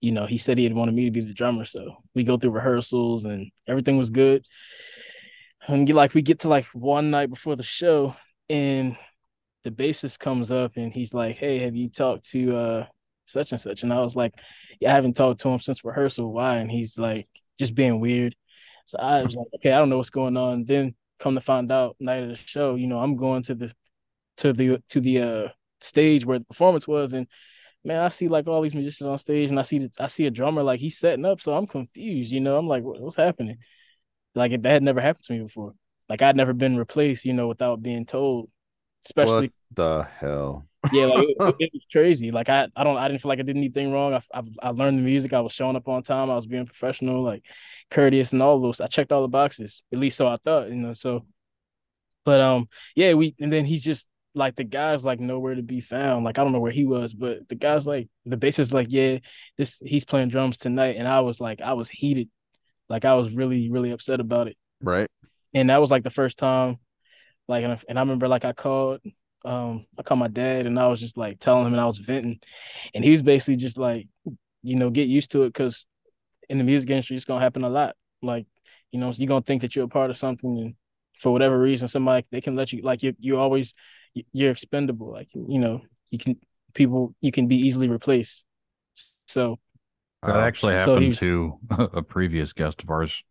you 0.00 0.12
know 0.12 0.26
he 0.26 0.38
said 0.38 0.58
he 0.58 0.64
had 0.64 0.74
wanted 0.74 0.94
me 0.94 1.04
to 1.06 1.10
be 1.10 1.20
the 1.20 1.34
drummer, 1.34 1.64
so 1.64 1.96
we 2.14 2.24
go 2.24 2.36
through 2.36 2.50
rehearsals 2.52 3.24
and 3.24 3.50
everything 3.68 3.98
was 3.98 4.10
good. 4.10 4.44
And 5.66 5.88
like 5.90 6.14
we 6.14 6.22
get 6.22 6.40
to 6.40 6.48
like 6.48 6.66
one 6.66 7.10
night 7.10 7.30
before 7.30 7.56
the 7.56 7.62
show, 7.62 8.16
and 8.48 8.96
the 9.64 9.70
bassist 9.70 10.18
comes 10.18 10.50
up 10.50 10.76
and 10.76 10.92
he's 10.92 11.14
like, 11.14 11.36
"Hey, 11.36 11.60
have 11.60 11.76
you 11.76 11.88
talked 11.90 12.30
to 12.30 12.56
uh 12.56 12.86
such 13.26 13.52
and 13.52 13.60
such?" 13.60 13.82
And 13.82 13.92
I 13.92 14.00
was 14.00 14.16
like, 14.16 14.34
"Yeah, 14.80 14.92
I 14.92 14.94
haven't 14.94 15.14
talked 15.16 15.40
to 15.42 15.48
him 15.50 15.58
since 15.60 15.84
rehearsal. 15.84 16.32
Why?" 16.32 16.58
And 16.58 16.70
he's 16.70 16.98
like, 16.98 17.28
"Just 17.58 17.74
being 17.74 18.00
weird." 18.00 18.34
So 18.86 18.98
I 18.98 19.22
was 19.22 19.36
like, 19.36 19.48
"Okay, 19.56 19.72
I 19.72 19.78
don't 19.78 19.90
know 19.90 19.98
what's 19.98 20.10
going 20.10 20.36
on." 20.36 20.64
Then 20.64 20.94
come 21.20 21.34
to 21.36 21.40
find 21.40 21.70
out, 21.72 21.96
night 22.00 22.22
of 22.24 22.30
the 22.30 22.36
show, 22.36 22.74
you 22.76 22.86
know, 22.88 22.98
I'm 23.00 23.16
going 23.16 23.42
to 23.44 23.54
the 23.54 23.72
to 24.38 24.52
the 24.52 24.82
to 24.90 25.00
the 25.00 25.20
uh 25.20 25.48
stage 25.80 26.24
where 26.26 26.38
the 26.40 26.44
performance 26.46 26.88
was, 26.88 27.12
and 27.14 27.26
man, 27.84 28.02
I 28.02 28.08
see 28.08 28.28
like 28.28 28.48
all 28.48 28.62
these 28.62 28.74
musicians 28.74 29.08
on 29.08 29.18
stage, 29.18 29.50
and 29.50 29.58
I 29.58 29.62
see 29.62 29.78
the, 29.80 29.90
I 30.00 30.06
see 30.08 30.26
a 30.26 30.30
drummer 30.30 30.62
like 30.62 30.80
he's 30.80 30.98
setting 30.98 31.24
up, 31.24 31.40
so 31.40 31.54
I'm 31.54 31.66
confused. 31.66 32.32
You 32.32 32.40
know, 32.40 32.56
I'm 32.58 32.68
like, 32.68 32.82
"What- 32.84 33.00
"What's 33.00 33.16
happening?" 33.16 33.58
Like 34.34 34.52
that 34.62 34.70
had 34.70 34.82
never 34.82 35.00
happened 35.00 35.24
to 35.26 35.32
me 35.34 35.40
before. 35.40 35.74
Like 36.08 36.22
I'd 36.22 36.36
never 36.36 36.52
been 36.52 36.76
replaced, 36.76 37.24
you 37.24 37.32
know, 37.32 37.48
without 37.48 37.82
being 37.82 38.06
told. 38.06 38.50
Especially 39.06 39.52
What 39.74 39.76
the 39.76 40.02
hell? 40.04 40.66
Yeah, 40.92 41.06
like 41.06 41.28
it, 41.28 41.36
it 41.60 41.70
was 41.72 41.86
crazy. 41.90 42.30
Like 42.30 42.48
I, 42.48 42.68
I 42.74 42.84
don't, 42.84 42.96
I 42.96 43.08
didn't 43.08 43.20
feel 43.22 43.28
like 43.28 43.38
I 43.38 43.42
did 43.42 43.56
anything 43.56 43.92
wrong. 43.92 44.14
I, 44.14 44.20
I, 44.32 44.42
I 44.62 44.70
learned 44.70 44.98
the 44.98 45.02
music. 45.02 45.32
I 45.32 45.40
was 45.40 45.52
showing 45.52 45.76
up 45.76 45.88
on 45.88 46.02
time. 46.02 46.30
I 46.30 46.34
was 46.34 46.46
being 46.46 46.66
professional, 46.66 47.22
like 47.22 47.44
courteous, 47.90 48.32
and 48.32 48.42
all 48.42 48.60
those. 48.60 48.80
I 48.80 48.86
checked 48.86 49.12
all 49.12 49.22
the 49.22 49.28
boxes. 49.28 49.82
At 49.92 49.98
least 49.98 50.16
so 50.16 50.26
I 50.26 50.36
thought, 50.42 50.68
you 50.68 50.76
know. 50.76 50.94
So, 50.94 51.26
but 52.24 52.40
um, 52.40 52.68
yeah, 52.94 53.14
we 53.14 53.34
and 53.40 53.52
then 53.52 53.64
he's 53.64 53.84
just 53.84 54.08
like 54.34 54.54
the 54.56 54.64
guy's 54.64 55.04
like 55.04 55.20
nowhere 55.20 55.54
to 55.54 55.62
be 55.62 55.80
found. 55.80 56.24
Like 56.24 56.38
I 56.38 56.44
don't 56.44 56.52
know 56.52 56.60
where 56.60 56.70
he 56.72 56.86
was, 56.86 57.12
but 57.12 57.48
the 57.48 57.56
guy's 57.56 57.86
like 57.86 58.08
the 58.24 58.36
bassist 58.36 58.72
like 58.72 58.86
yeah, 58.90 59.18
this 59.58 59.80
he's 59.84 60.04
playing 60.04 60.28
drums 60.28 60.58
tonight, 60.58 60.96
and 60.96 61.08
I 61.08 61.20
was 61.20 61.40
like 61.40 61.60
I 61.60 61.72
was 61.72 61.88
heated, 61.88 62.28
like 62.88 63.04
I 63.04 63.14
was 63.14 63.32
really 63.32 63.70
really 63.70 63.90
upset 63.90 64.20
about 64.20 64.48
it 64.48 64.56
Right. 64.82 65.08
and 65.52 65.68
that 65.70 65.80
was 65.80 65.90
like 65.90 66.04
the 66.04 66.10
first 66.10 66.38
time 66.38 66.78
like 67.48 67.64
and 67.64 67.72
I, 67.72 67.78
and 67.88 67.98
I 67.98 68.02
remember 68.02 68.28
like 68.28 68.44
I 68.44 68.52
called 68.52 69.00
um 69.44 69.86
I 69.98 70.02
called 70.02 70.20
my 70.20 70.28
dad 70.28 70.66
and 70.66 70.78
I 70.78 70.88
was 70.88 71.00
just 71.00 71.16
like 71.16 71.38
telling 71.40 71.66
him 71.66 71.72
and 71.72 71.80
I 71.80 71.86
was 71.86 71.98
venting 71.98 72.40
and 72.94 73.04
he 73.04 73.10
was 73.10 73.22
basically 73.22 73.56
just 73.56 73.78
like 73.78 74.08
you 74.62 74.76
know 74.76 74.90
get 74.90 75.08
used 75.08 75.32
to 75.32 75.44
it 75.44 75.48
because 75.50 75.86
in 76.48 76.58
the 76.58 76.64
music 76.64 76.90
industry 76.90 77.16
it's 77.16 77.24
gonna 77.24 77.40
happen 77.40 77.64
a 77.64 77.70
lot 77.70 77.96
like 78.22 78.46
you 78.92 79.00
know 79.00 79.12
you're 79.16 79.28
gonna 79.28 79.42
think 79.42 79.62
that 79.62 79.76
you're 79.76 79.86
a 79.86 79.88
part 79.88 80.10
of 80.10 80.16
something 80.16 80.58
and 80.58 80.74
for 81.18 81.32
whatever 81.32 81.58
reason 81.58 81.88
somebody 81.88 82.26
they 82.30 82.40
can 82.40 82.56
let 82.56 82.72
you 82.72 82.82
like 82.82 83.02
you 83.02 83.14
you 83.18 83.38
always 83.38 83.74
you're 84.32 84.50
expendable 84.50 85.12
like 85.12 85.28
you 85.34 85.58
know 85.58 85.82
you 86.10 86.18
can 86.18 86.36
people 86.74 87.14
you 87.20 87.32
can 87.32 87.48
be 87.48 87.56
easily 87.56 87.88
replaced 87.88 88.44
so 89.26 89.58
That 90.24 90.36
actually 90.36 90.74
So 90.76 90.96
happened 90.96 91.12
he- 91.12 91.18
to 91.18 91.58
a 91.70 92.02
previous 92.02 92.52
guest 92.54 92.82
of 92.82 92.90
ours. 92.90 93.22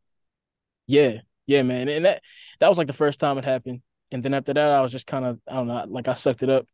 Yeah, 0.88 1.18
yeah, 1.46 1.64
man. 1.64 1.88
And 1.90 2.06
that 2.06 2.22
that 2.60 2.68
was 2.70 2.78
like 2.78 2.88
the 2.88 2.94
first 2.94 3.20
time 3.20 3.38
it 3.38 3.46
happened. 3.46 3.82
And 4.12 4.24
then 4.24 4.34
after 4.34 4.54
that, 4.54 4.72
I 4.72 4.82
was 4.82 4.92
just 4.92 5.08
kind 5.08 5.26
of 5.26 5.40
I 5.48 5.56
don't 5.56 5.68
know, 5.68 5.86
like 5.88 6.08
I 6.08 6.14
sucked 6.14 6.44
it 6.44 6.50
up, 6.50 6.66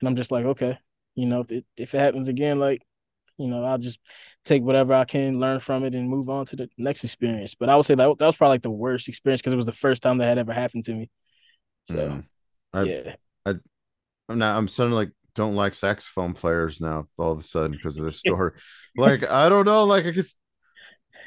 and 0.00 0.08
I'm 0.08 0.16
just 0.16 0.32
like, 0.32 0.44
okay, 0.44 0.78
you 1.14 1.26
know, 1.26 1.40
if 1.40 1.52
it 1.52 1.64
if 1.76 1.94
it 1.94 1.98
happens 1.98 2.28
again, 2.28 2.58
like, 2.58 2.82
you 3.38 3.48
know, 3.48 3.64
I'll 3.64 3.78
just 3.78 3.98
take 4.44 4.62
whatever 4.62 4.94
I 4.94 5.04
can, 5.04 5.40
learn 5.40 5.60
from 5.60 5.84
it, 5.84 5.94
and 5.94 6.08
move 6.08 6.28
on 6.28 6.46
to 6.46 6.56
the 6.56 6.68
next 6.78 7.04
experience. 7.04 7.54
But 7.54 7.68
I 7.68 7.76
would 7.76 7.86
say 7.86 7.94
that 7.94 8.18
that 8.18 8.26
was 8.26 8.36
probably 8.36 8.54
like 8.54 8.62
the 8.62 8.70
worst 8.70 9.08
experience 9.08 9.40
because 9.40 9.52
it 9.52 9.56
was 9.56 9.66
the 9.66 9.72
first 9.72 10.02
time 10.02 10.18
that 10.18 10.26
had 10.26 10.38
ever 10.38 10.52
happened 10.52 10.84
to 10.86 10.94
me. 10.94 11.10
So 11.84 12.08
Mm. 12.08 12.24
I, 12.72 12.82
yeah, 12.84 13.14
I, 13.46 13.54
I'm 14.28 14.38
not. 14.38 14.56
I'm 14.56 14.68
suddenly 14.68 14.96
like 14.96 15.12
don't 15.34 15.56
like 15.56 15.74
saxophone 15.74 16.34
players 16.34 16.80
now. 16.80 17.08
All 17.18 17.32
of 17.32 17.38
a 17.38 17.42
sudden 17.42 17.72
because 17.72 17.96
of 17.98 18.04
this 18.04 18.18
story. 18.18 18.52
like 18.96 19.28
I 19.28 19.48
don't 19.48 19.66
know. 19.66 19.84
Like 19.84 20.06
I 20.06 20.10
guess. 20.10 20.34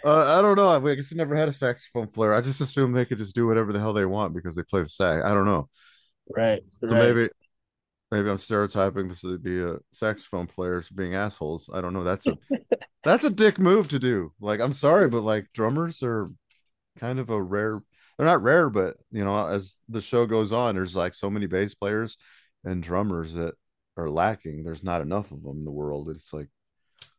Uh, 0.04 0.38
I 0.38 0.42
don't 0.42 0.58
know. 0.58 0.70
I 0.70 0.96
guess 0.96 1.12
I 1.12 1.16
never 1.16 1.36
had 1.36 1.50
a 1.50 1.54
saxophone 1.54 2.08
player. 2.08 2.34
I 2.34 2.42
just 2.42 2.62
assume 2.62 2.92
they 2.92 3.06
could 3.06 3.18
just 3.18 3.36
do 3.36 3.48
whatever 3.48 3.72
the 3.72 3.80
hell 3.80 3.94
they 3.94 4.06
want 4.06 4.34
because 4.34 4.56
they 4.56 4.64
play 4.64 4.82
the 4.82 4.90
sax. 4.90 5.24
I 5.26 5.34
don't 5.34 5.46
know. 5.46 5.70
right, 6.36 6.62
So 6.82 6.90
right. 6.92 7.16
maybe, 7.16 7.30
maybe 8.12 8.30
I'm 8.30 8.38
stereotyping 8.38 9.08
this 9.08 9.24
would 9.24 9.44
be 9.44 9.62
a 9.62 9.78
saxophone 9.92 10.48
players 10.48 10.90
being 10.90 11.16
assholes. 11.16 11.70
I 11.74 11.82
don't 11.82 11.94
know. 11.94 12.04
That's 12.04 12.28
a 12.28 12.38
that's 13.04 13.24
a 13.24 13.30
dick 13.30 13.60
move 13.60 13.90
to 13.90 14.00
do. 14.00 14.34
Like 14.40 14.60
I'm 14.60 14.74
sorry, 14.74 15.08
but 15.08 15.22
like 15.22 15.48
drummers 15.54 16.04
are 16.04 16.28
kind 17.00 17.20
of 17.20 17.30
a 17.30 17.42
rare. 17.42 17.82
They're 18.18 18.28
not 18.28 18.44
rare, 18.44 18.70
but 18.70 18.98
you 19.12 19.24
know, 19.24 19.48
as 19.48 19.78
the 19.90 20.02
show 20.02 20.26
goes 20.26 20.52
on, 20.52 20.76
there's 20.76 20.96
like 20.96 21.14
so 21.14 21.30
many 21.30 21.48
bass 21.48 21.76
players 21.76 22.18
and 22.64 22.84
drummers 22.84 23.34
that 23.34 23.56
are 23.98 24.10
lacking. 24.10 24.64
There's 24.64 24.84
not 24.84 25.02
enough 25.02 25.32
of 25.32 25.42
them 25.44 25.58
in 25.60 25.66
the 25.66 25.72
world. 25.72 26.10
It's 26.10 26.34
like, 26.34 26.50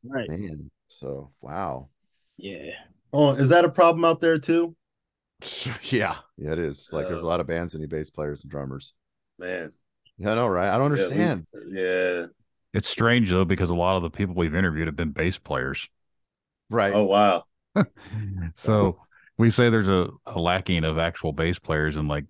right, 0.05 0.29
man. 0.29 0.71
So 0.89 1.33
wow. 1.41 1.89
Yeah, 2.37 2.73
Oh, 3.13 3.33
is 3.33 3.49
that 3.51 3.65
a 3.65 3.71
problem 3.71 4.05
out 4.05 4.21
there 4.21 4.39
too? 4.39 4.77
Yeah, 5.83 6.17
yeah, 6.37 6.53
it 6.53 6.59
is. 6.59 6.89
Like 6.93 7.09
there's 7.09 7.23
a 7.23 7.25
Uh, 7.25 7.27
lot 7.27 7.41
of 7.41 7.47
bands 7.47 7.73
that 7.73 7.79
need 7.81 7.91
bass 7.91 8.11
players 8.11 8.43
and 8.43 8.51
drummers. 8.51 8.95
Man. 9.39 9.73
Yeah, 10.17 10.33
I 10.33 10.35
know, 10.37 10.47
right? 10.49 10.69
I 10.69 10.79
don't 10.79 10.91
Yeah, 10.93 11.09
we- 11.09 11.27
understand. 11.27 11.47
Yeah. 11.69 12.27
It's 12.75 12.89
strange 12.89 13.31
though 13.31 13.45
because 13.45 13.71
a 13.71 13.75
lot 13.75 13.97
of 13.97 14.03
the 14.03 14.11
people 14.11 14.35
we've 14.35 14.55
interviewed 14.55 14.87
have 14.89 14.97
been 14.97 15.13
bass 15.13 15.39
players. 15.39 15.89
Right. 16.71 16.95
Oh 16.95 17.05
wow. 17.05 17.45
So 18.55 18.99
we 19.39 19.51
say 19.51 19.71
there's 19.71 19.89
a, 19.89 20.09
a 20.27 20.39
lacking 20.39 20.85
of 20.85 20.99
actual 20.99 21.33
bass 21.33 21.59
players, 21.59 21.97
and 21.97 22.09
like 22.09 22.25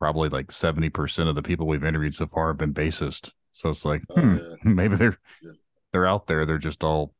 probably 0.00 0.28
like 0.30 0.52
seventy 0.52 0.90
percent 0.90 1.28
of 1.30 1.36
the 1.36 1.42
people 1.42 1.66
we've 1.68 1.84
interviewed 1.84 2.14
so 2.16 2.26
far 2.28 2.48
have 2.48 2.58
been 2.58 2.74
bassist. 2.74 3.32
So 3.52 3.70
it's 3.70 3.84
like, 3.86 4.02
Oh, 4.10 4.14
hmm, 4.20 4.38
yeah. 4.38 4.54
maybe 4.64 4.96
they're 4.96 5.18
Yeah. 5.40 5.52
they're 5.92 6.08
out 6.08 6.28
there. 6.28 6.46
They're 6.46 6.58
just 6.58 6.84
all 6.84 7.14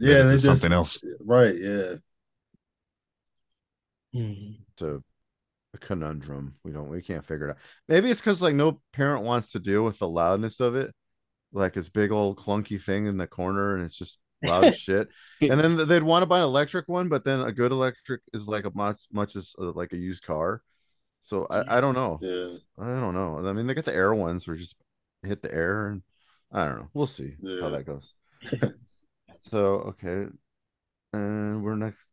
Yeah, 0.00 0.18
committed 0.20 0.26
they 0.28 0.34
just 0.34 0.44
something 0.46 0.72
else. 0.72 1.00
right. 1.20 1.54
Yeah. 1.56 1.94
Mhm. 4.14 4.56
It's 4.72 4.82
a, 4.82 5.02
a 5.74 5.78
conundrum. 5.78 6.54
We 6.64 6.72
don't. 6.72 6.88
We 6.88 7.02
can't 7.02 7.24
figure 7.24 7.48
it 7.48 7.50
out. 7.52 7.58
Maybe 7.88 8.10
it's 8.10 8.20
because 8.20 8.40
like 8.42 8.54
no 8.54 8.80
parent 8.92 9.24
wants 9.24 9.52
to 9.52 9.58
deal 9.58 9.84
with 9.84 9.98
the 9.98 10.08
loudness 10.08 10.60
of 10.60 10.74
it. 10.76 10.94
Like 11.52 11.76
it's 11.76 11.88
big 11.88 12.12
old 12.12 12.38
clunky 12.38 12.80
thing 12.80 13.06
in 13.06 13.16
the 13.16 13.26
corner, 13.26 13.74
and 13.74 13.84
it's 13.84 13.96
just 13.96 14.18
loud 14.44 14.64
as 14.64 14.78
shit. 14.80 15.08
And 15.40 15.58
then 15.60 15.86
they'd 15.88 16.02
want 16.02 16.22
to 16.22 16.26
buy 16.26 16.38
an 16.38 16.44
electric 16.44 16.88
one, 16.88 17.08
but 17.08 17.24
then 17.24 17.40
a 17.40 17.52
good 17.52 17.72
electric 17.72 18.22
is 18.32 18.48
like 18.48 18.64
a 18.64 18.72
much 18.74 19.02
much 19.12 19.36
as 19.36 19.54
uh, 19.58 19.72
like 19.72 19.92
a 19.92 19.96
used 19.98 20.24
car. 20.24 20.62
So 21.20 21.46
I, 21.50 21.78
I 21.78 21.80
don't 21.80 21.94
know. 21.94 22.18
Yeah. 22.22 22.54
I 22.78 23.00
don't 23.00 23.14
know. 23.14 23.46
I 23.46 23.52
mean, 23.52 23.66
they 23.66 23.74
got 23.74 23.84
the 23.84 23.94
air 23.94 24.14
ones 24.14 24.46
where 24.46 24.54
you 24.56 24.62
just 24.62 24.76
hit 25.22 25.42
the 25.42 25.52
air, 25.52 25.88
and 25.88 26.02
I 26.52 26.64
don't 26.64 26.78
know. 26.78 26.88
We'll 26.94 27.06
see 27.06 27.34
Yeah. 27.40 27.60
how 27.62 27.70
that 27.70 27.84
goes. 27.84 28.14
so 29.40 29.94
okay, 30.02 30.26
and 31.12 31.62
we're 31.62 31.76
next. 31.76 32.06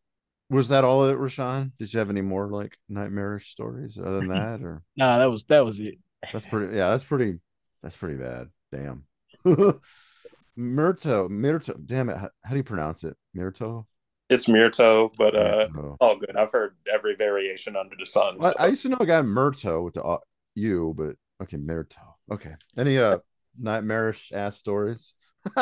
Was 0.49 0.69
that 0.69 0.83
all 0.83 1.03
of 1.03 1.09
it, 1.09 1.19
Rashon? 1.19 1.71
Did 1.79 1.91
you 1.91 1.99
have 1.99 2.09
any 2.09 2.21
more 2.21 2.47
like 2.49 2.77
nightmarish 2.87 3.49
stories 3.49 3.97
other 3.97 4.19
than 4.19 4.27
that, 4.29 4.61
or 4.61 4.83
nah, 4.95 5.17
that 5.17 5.31
was 5.31 5.43
that 5.45 5.65
was 5.65 5.79
it. 5.79 5.95
that's 6.31 6.45
pretty? 6.45 6.75
Yeah, 6.75 6.91
that's 6.91 7.03
pretty. 7.03 7.39
That's 7.81 7.97
pretty 7.97 8.17
bad. 8.17 8.47
Damn. 8.71 9.03
Myrto, 10.57 11.29
Myrto. 11.29 11.85
Damn 11.85 12.09
it. 12.09 12.17
How, 12.17 12.29
how 12.43 12.51
do 12.51 12.57
you 12.57 12.63
pronounce 12.63 13.03
it? 13.03 13.15
Myrto. 13.35 13.85
It's 14.29 14.47
Myrto, 14.47 15.13
but 15.17 15.35
uh, 15.35 15.67
Myrto. 15.67 15.97
all 15.99 16.17
good. 16.17 16.35
I've 16.35 16.51
heard 16.51 16.75
every 16.91 17.15
variation 17.15 17.75
under 17.75 17.95
the 17.97 18.05
sun. 18.05 18.37
I, 18.41 18.49
so- 18.49 18.55
I 18.59 18.67
used 18.67 18.81
to 18.83 18.89
know 18.89 18.97
a 18.99 19.05
guy 19.05 19.21
Myrto 19.21 19.83
with 19.83 19.95
the 19.95 20.03
uh, 20.03 20.17
U, 20.55 20.93
but 20.97 21.15
okay, 21.43 21.57
Myrto. 21.57 21.97
Okay. 22.31 22.55
Any 22.77 22.97
uh 22.97 23.17
nightmarish 23.59 24.31
ass 24.33 24.57
stories? 24.57 25.13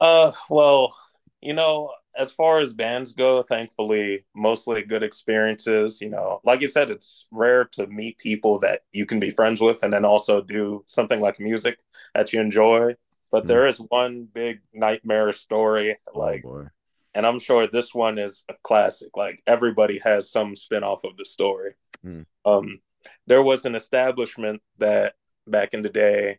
Uh, 0.00 0.32
well, 0.50 0.94
you 1.40 1.52
know, 1.54 1.92
as 2.18 2.30
far 2.32 2.60
as 2.60 2.74
bands 2.74 3.14
go, 3.14 3.42
thankfully, 3.42 4.26
mostly 4.34 4.82
good 4.82 5.02
experiences. 5.02 6.00
You 6.00 6.10
know, 6.10 6.40
like 6.44 6.60
you 6.60 6.68
said, 6.68 6.90
it's 6.90 7.26
rare 7.30 7.64
to 7.72 7.86
meet 7.86 8.18
people 8.18 8.58
that 8.60 8.82
you 8.92 9.06
can 9.06 9.20
be 9.20 9.30
friends 9.30 9.60
with 9.60 9.82
and 9.82 9.92
then 9.92 10.04
also 10.04 10.40
do 10.40 10.84
something 10.86 11.20
like 11.20 11.38
music 11.40 11.78
that 12.14 12.32
you 12.32 12.40
enjoy. 12.40 12.94
But 13.30 13.42
Hmm. 13.42 13.48
there 13.48 13.66
is 13.66 13.78
one 13.78 14.24
big 14.32 14.60
nightmare 14.72 15.32
story, 15.32 15.96
like, 16.14 16.44
Oh 16.46 16.68
and 17.14 17.26
I'm 17.26 17.38
sure 17.40 17.66
this 17.66 17.94
one 17.94 18.18
is 18.18 18.44
a 18.48 18.54
classic. 18.62 19.16
Like 19.16 19.42
everybody 19.46 19.98
has 20.00 20.30
some 20.30 20.54
spin-off 20.56 21.04
of 21.04 21.16
the 21.16 21.24
story. 21.24 21.74
Hmm. 22.02 22.22
Um, 22.44 22.80
there 23.26 23.42
was 23.42 23.64
an 23.64 23.74
establishment 23.74 24.62
that 24.78 25.14
back 25.46 25.74
in 25.74 25.82
the 25.82 25.88
day 25.88 26.38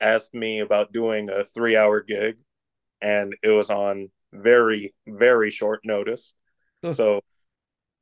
asked 0.00 0.34
me 0.34 0.60
about 0.60 0.92
doing 0.92 1.30
a 1.30 1.44
three-hour 1.44 2.02
gig, 2.02 2.38
and 3.02 3.34
it 3.42 3.50
was 3.50 3.68
on 3.68 4.10
very, 4.32 4.94
very 5.06 5.50
short 5.50 5.80
notice. 5.84 6.34
So 6.94 7.20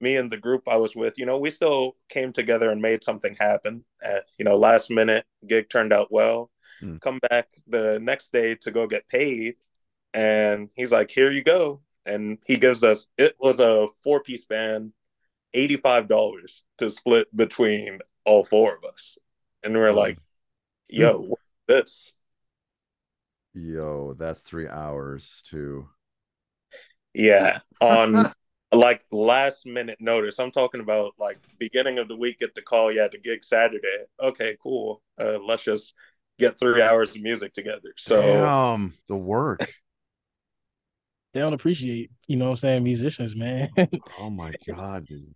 me 0.00 0.16
and 0.16 0.30
the 0.30 0.38
group 0.38 0.68
I 0.68 0.76
was 0.76 0.94
with, 0.94 1.18
you 1.18 1.26
know, 1.26 1.38
we 1.38 1.50
still 1.50 1.96
came 2.08 2.32
together 2.32 2.70
and 2.70 2.80
made 2.80 3.04
something 3.04 3.36
happen. 3.38 3.84
At, 4.02 4.24
you 4.38 4.44
know, 4.44 4.56
last 4.56 4.90
minute 4.90 5.26
gig 5.46 5.68
turned 5.68 5.92
out 5.92 6.12
well. 6.12 6.50
Hmm. 6.80 6.96
Come 6.98 7.18
back 7.28 7.48
the 7.66 7.98
next 8.00 8.32
day 8.32 8.54
to 8.56 8.70
go 8.70 8.86
get 8.86 9.08
paid, 9.08 9.56
and 10.14 10.70
he's 10.74 10.92
like, 10.92 11.10
"Here 11.10 11.30
you 11.30 11.42
go," 11.42 11.82
and 12.06 12.38
he 12.46 12.56
gives 12.56 12.82
us. 12.82 13.08
It 13.18 13.36
was 13.38 13.60
a 13.60 13.88
four 14.02 14.22
piece 14.22 14.46
band, 14.46 14.92
eighty 15.52 15.76
five 15.76 16.08
dollars 16.08 16.64
to 16.78 16.88
split 16.88 17.34
between 17.36 17.98
all 18.24 18.44
four 18.44 18.76
of 18.76 18.84
us, 18.84 19.18
and 19.62 19.74
we're 19.74 19.92
like, 19.92 20.18
"Yo, 20.88 21.18
what's 21.18 21.42
this?" 21.66 22.12
Yo, 23.54 24.14
that's 24.14 24.42
three 24.42 24.68
hours 24.68 25.42
too. 25.44 25.88
Yeah, 27.14 27.60
on 27.80 28.32
like 28.72 29.02
last 29.10 29.66
minute 29.66 29.98
notice. 30.00 30.38
I'm 30.38 30.52
talking 30.52 30.80
about 30.80 31.14
like 31.18 31.38
beginning 31.58 31.98
of 31.98 32.08
the 32.08 32.16
week. 32.16 32.38
Get 32.38 32.54
the 32.54 32.62
call. 32.62 32.92
Yeah, 32.92 33.08
the 33.10 33.18
gig 33.18 33.42
Saturday. 33.44 34.04
Okay, 34.20 34.56
cool. 34.62 35.02
Uh, 35.18 35.38
let's 35.44 35.62
just 35.62 35.94
get 36.38 36.58
three 36.58 36.80
hours 36.80 37.14
of 37.14 37.22
music 37.22 37.52
together. 37.52 37.92
So 37.96 38.20
Damn, 38.22 38.94
the 39.08 39.16
work. 39.16 39.72
They 41.32 41.40
don't 41.40 41.52
appreciate, 41.52 42.10
you 42.26 42.36
know 42.36 42.46
what 42.46 42.50
I'm 42.52 42.56
saying, 42.56 42.84
musicians, 42.84 43.36
man. 43.36 43.68
Oh 44.18 44.30
my 44.30 44.52
god, 44.68 45.06
dude. 45.06 45.34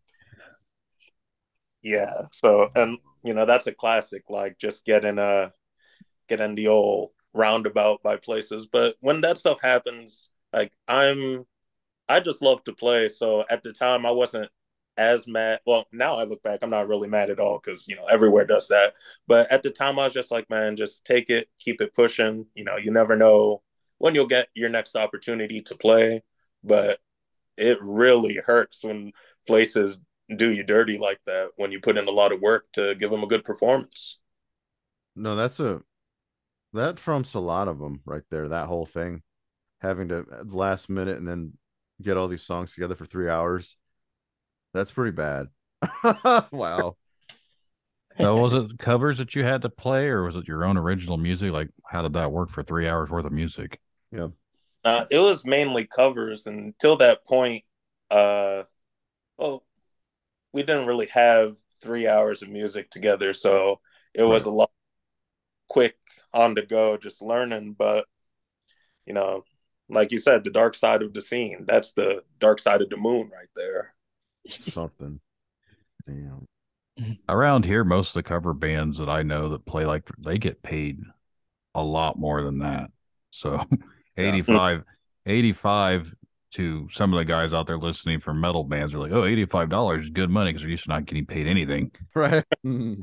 yeah. 1.82 2.22
So 2.32 2.70
and 2.74 2.98
you 3.24 3.34
know 3.34 3.46
that's 3.46 3.66
a 3.66 3.74
classic. 3.74 4.24
Like 4.28 4.58
just 4.58 4.84
getting 4.84 5.18
uh 5.18 5.50
getting 6.28 6.54
the 6.54 6.68
old 6.68 7.10
roundabout 7.34 8.02
by 8.02 8.16
places. 8.16 8.66
But 8.66 8.96
when 9.00 9.20
that 9.22 9.38
stuff 9.38 9.58
happens, 9.62 10.30
like 10.52 10.72
I'm, 10.88 11.44
I 12.08 12.20
just 12.20 12.42
love 12.42 12.64
to 12.64 12.72
play. 12.72 13.08
So 13.08 13.44
at 13.50 13.62
the 13.62 13.72
time, 13.72 14.06
I 14.06 14.10
wasn't 14.10 14.50
as 14.96 15.26
mad. 15.26 15.60
Well, 15.66 15.86
now 15.92 16.16
I 16.16 16.24
look 16.24 16.42
back, 16.42 16.60
I'm 16.62 16.70
not 16.70 16.88
really 16.88 17.08
mad 17.08 17.30
at 17.30 17.40
all 17.40 17.60
because 17.62 17.88
you 17.88 17.96
know 17.96 18.06
everywhere 18.06 18.44
does 18.46 18.68
that. 18.68 18.94
But 19.26 19.50
at 19.50 19.62
the 19.62 19.70
time, 19.70 19.98
I 19.98 20.04
was 20.04 20.14
just 20.14 20.30
like, 20.30 20.48
man, 20.50 20.76
just 20.76 21.04
take 21.04 21.30
it, 21.30 21.48
keep 21.58 21.80
it 21.80 21.94
pushing. 21.94 22.46
You 22.54 22.64
know, 22.64 22.76
you 22.76 22.90
never 22.90 23.16
know 23.16 23.62
when 23.98 24.14
you'll 24.14 24.26
get 24.26 24.48
your 24.54 24.68
next 24.68 24.96
opportunity 24.96 25.62
to 25.62 25.76
play. 25.76 26.22
But 26.62 27.00
it 27.56 27.78
really 27.82 28.40
hurts 28.44 28.84
when 28.84 29.12
places 29.46 29.98
do 30.36 30.50
you 30.50 30.62
dirty 30.62 30.98
like 30.98 31.20
that 31.26 31.50
when 31.56 31.70
you 31.70 31.80
put 31.80 31.98
in 31.98 32.08
a 32.08 32.12
lot 32.12 32.32
of 32.32 32.40
work 32.40 32.66
to 32.72 32.94
give 32.94 33.10
them 33.10 33.22
a 33.22 33.26
good 33.26 33.44
performance. 33.44 34.18
No, 35.14 35.36
that's 35.36 35.60
a 35.60 35.82
that 36.74 36.96
trumps 36.96 37.34
a 37.34 37.40
lot 37.40 37.68
of 37.68 37.78
them 37.78 38.00
right 38.04 38.22
there. 38.30 38.48
That 38.48 38.66
whole 38.66 38.86
thing, 38.86 39.22
having 39.80 40.08
to 40.08 40.24
last 40.46 40.90
minute 40.90 41.16
and 41.16 41.26
then 41.26 41.54
get 42.02 42.16
all 42.16 42.28
these 42.28 42.42
songs 42.42 42.74
together 42.74 42.94
for 42.94 43.06
three 43.06 43.28
hours. 43.28 43.76
That's 44.72 44.90
pretty 44.90 45.12
bad. 45.12 45.48
wow. 46.52 46.96
So 48.16 48.36
was 48.36 48.54
it 48.54 48.78
covers 48.78 49.18
that 49.18 49.34
you 49.34 49.42
had 49.42 49.62
to 49.62 49.68
play, 49.68 50.06
or 50.06 50.22
was 50.22 50.36
it 50.36 50.46
your 50.46 50.64
own 50.64 50.76
original 50.76 51.16
music? 51.16 51.50
Like, 51.50 51.70
how 51.84 52.02
did 52.02 52.12
that 52.12 52.30
work 52.30 52.48
for 52.48 52.62
three 52.62 52.88
hours 52.88 53.10
worth 53.10 53.24
of 53.24 53.32
music? 53.32 53.80
Yeah. 54.12 54.28
Uh, 54.84 55.06
it 55.10 55.18
was 55.18 55.44
mainly 55.44 55.84
covers 55.84 56.46
and 56.46 56.66
until 56.66 56.96
that 56.98 57.26
point. 57.26 57.64
Uh, 58.12 58.62
well, 59.36 59.64
we 60.52 60.62
didn't 60.62 60.86
really 60.86 61.06
have 61.06 61.56
three 61.82 62.06
hours 62.06 62.40
of 62.40 62.50
music 62.50 62.88
together, 62.88 63.32
so 63.32 63.80
it 64.14 64.22
was 64.22 64.44
a 64.44 64.50
lot 64.52 64.70
quick 65.68 65.96
on 66.34 66.54
the 66.54 66.62
go, 66.62 66.96
just 66.96 67.22
learning. 67.22 67.76
But 67.78 68.06
you 69.06 69.14
know, 69.14 69.44
like 69.88 70.12
you 70.12 70.18
said, 70.18 70.44
the 70.44 70.50
dark 70.50 70.74
side 70.74 71.02
of 71.02 71.14
the 71.14 71.22
scene. 71.22 71.64
That's 71.66 71.92
the 71.92 72.22
dark 72.40 72.58
side 72.58 72.82
of 72.82 72.90
the 72.90 72.96
moon 72.96 73.30
right 73.32 73.48
there. 73.56 73.94
Something. 74.48 75.20
Damn. 76.06 76.46
Around 77.28 77.64
here, 77.64 77.84
most 77.84 78.10
of 78.10 78.14
the 78.14 78.28
cover 78.28 78.52
bands 78.52 78.98
that 78.98 79.08
I 79.08 79.22
know 79.22 79.48
that 79.50 79.64
play 79.64 79.86
like 79.86 80.08
they 80.18 80.38
get 80.38 80.62
paid 80.62 81.00
a 81.74 81.82
lot 81.82 82.18
more 82.18 82.42
than 82.42 82.58
that. 82.58 82.90
So 83.30 83.64
85, 84.16 84.84
85 85.26 86.14
to 86.52 86.88
some 86.92 87.12
of 87.12 87.18
the 87.18 87.24
guys 87.24 87.52
out 87.52 87.66
there 87.66 87.78
listening 87.78 88.20
for 88.20 88.32
metal 88.32 88.62
bands 88.62 88.94
are 88.94 88.98
like, 88.98 89.10
oh, 89.10 89.22
$85 89.22 90.02
is 90.02 90.10
good 90.10 90.30
money 90.30 90.50
because 90.50 90.62
they're 90.62 90.70
used 90.70 90.84
to 90.84 90.90
not 90.90 91.04
getting 91.04 91.26
paid 91.26 91.46
anything. 91.46 91.90
Right. 92.14 92.44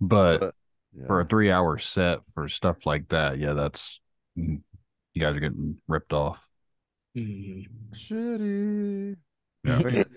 But 0.00 0.54
yeah. 0.94 1.06
for 1.06 1.20
a 1.20 1.24
three 1.24 1.50
hour 1.50 1.78
set 1.78 2.20
for 2.34 2.48
stuff 2.48 2.86
like 2.86 3.08
that, 3.08 3.38
yeah, 3.38 3.52
that's 3.52 4.00
mm, 4.38 4.60
you 5.14 5.22
guys 5.22 5.36
are 5.36 5.40
getting 5.40 5.78
ripped 5.86 6.12
off. 6.12 6.48
Mm-hmm. 7.16 7.94
Shitty. 7.94 9.16
Yeah. 9.64 9.82
But- 9.82 10.08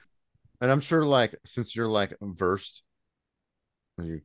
and 0.62 0.70
I'm 0.70 0.80
sure, 0.80 1.04
like, 1.04 1.36
since 1.44 1.76
you're 1.76 1.88
like 1.88 2.16
versed, 2.22 2.84
you, 3.98 4.22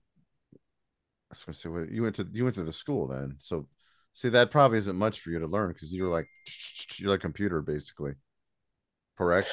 I 0.52 1.30
was 1.30 1.44
gonna 1.44 1.54
say, 1.54 1.68
what 1.70 1.90
you 1.90 2.02
went 2.02 2.16
to 2.16 2.26
you 2.30 2.44
went 2.44 2.56
to 2.56 2.64
the 2.64 2.72
school 2.72 3.08
then, 3.08 3.36
so 3.38 3.66
see 4.12 4.28
that 4.28 4.50
probably 4.50 4.78
isn't 4.78 4.96
much 4.96 5.20
for 5.20 5.30
you 5.30 5.38
to 5.38 5.46
learn 5.46 5.72
because 5.72 5.92
you're 5.92 6.10
like 6.10 6.28
you're 6.98 7.10
like 7.10 7.20
computer 7.20 7.62
basically, 7.62 8.12
correct? 9.16 9.48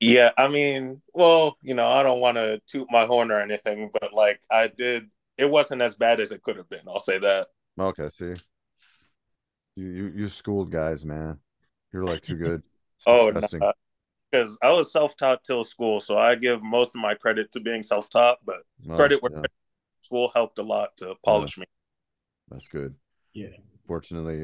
Yeah, 0.00 0.32
I 0.36 0.48
mean, 0.48 1.00
well, 1.14 1.56
you 1.62 1.74
know, 1.74 1.86
I 1.86 2.02
don't 2.02 2.20
want 2.20 2.36
to 2.36 2.60
toot 2.66 2.88
my 2.90 3.04
horn 3.04 3.30
or 3.30 3.38
anything, 3.38 3.90
but 3.92 4.12
like 4.12 4.40
I 4.50 4.66
did, 4.66 5.08
it 5.42 5.50
wasn't 5.50 5.82
as 5.82 5.94
bad 5.94 6.20
as 6.20 6.30
it 6.30 6.42
could 6.42 6.56
have 6.56 6.68
been. 6.68 6.86
I'll 6.88 7.00
say 7.00 7.18
that. 7.18 7.48
Okay, 7.78 8.08
see, 8.08 8.34
you 9.76 9.86
you 9.98 10.12
you 10.16 10.28
schooled 10.28 10.70
guys, 10.70 11.04
man. 11.04 11.38
You're 11.92 12.04
like 12.04 12.22
too 12.22 12.36
good. 12.36 12.62
Oh, 13.04 13.32
disgusting. 13.32 13.60
because 14.30 14.56
I 14.62 14.70
was 14.70 14.92
self-taught 14.92 15.42
till 15.42 15.64
school, 15.64 16.00
so 16.00 16.16
I 16.16 16.36
give 16.36 16.62
most 16.62 16.94
of 16.94 17.00
my 17.00 17.14
credit 17.14 17.50
to 17.50 17.58
being 17.60 17.82
self-taught. 17.82 18.38
But 18.46 18.62
Oh, 18.88 18.94
credit 18.94 19.20
where 19.20 19.32
yeah. 19.34 19.42
school 20.02 20.30
helped 20.36 20.60
a 20.60 20.62
lot 20.62 20.96
to 20.98 21.16
polish 21.24 21.58
me. 21.58 21.64
That's 22.48 22.68
good. 22.68 22.94
Yeah. 23.34 23.56
Fortunately, 23.88 24.36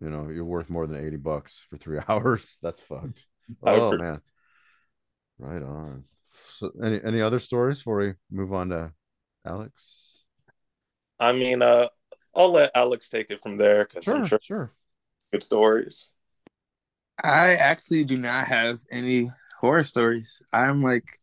you 0.00 0.10
know, 0.10 0.30
you're 0.30 0.46
worth 0.46 0.70
more 0.70 0.86
than 0.86 1.04
80 1.04 1.18
bucks 1.18 1.66
for 1.68 1.76
three 1.76 2.00
hours. 2.08 2.58
That's 2.62 2.80
fucked. 2.80 3.26
Oh 3.62 3.92
appre- 3.92 4.00
man. 4.00 4.20
Right 5.38 5.62
on. 5.62 6.04
So 6.48 6.70
any 6.82 6.98
any 7.04 7.20
other 7.20 7.40
stories 7.40 7.80
before 7.80 7.98
we 7.98 8.12
move 8.30 8.54
on 8.54 8.70
to 8.70 8.92
Alex? 9.44 10.11
I 11.22 11.32
mean, 11.32 11.62
uh, 11.62 11.88
I'll 12.34 12.52
let 12.52 12.72
Alex 12.74 13.08
take 13.08 13.30
it 13.30 13.42
from 13.42 13.56
there 13.56 13.84
because 13.84 14.10
I'm 14.10 14.22
Sure, 14.22 14.22
sure 14.22 14.40
sure. 14.40 14.74
good 15.32 15.42
stories. 15.42 16.10
I 17.22 17.54
actually 17.54 18.04
do 18.04 18.16
not 18.18 18.48
have 18.48 18.80
any 18.90 19.28
horror 19.60 19.84
stories. 19.84 20.42
I'm 20.52 20.82
like, 20.82 21.20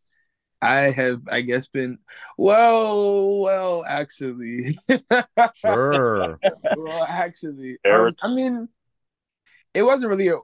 I 0.62 0.90
have, 0.90 1.22
I 1.30 1.42
guess, 1.42 1.68
been 1.68 1.98
well, 2.38 3.40
well, 3.40 3.84
actually, 3.86 4.78
Sure. 5.52 6.40
well, 6.72 7.04
actually, 7.08 7.78
Fair. 7.82 8.12
um, 8.12 8.16
I 8.22 8.28
mean, 8.34 8.68
it 9.74 9.82
wasn't 9.82 10.10
really 10.10 10.28
a. 10.28 10.36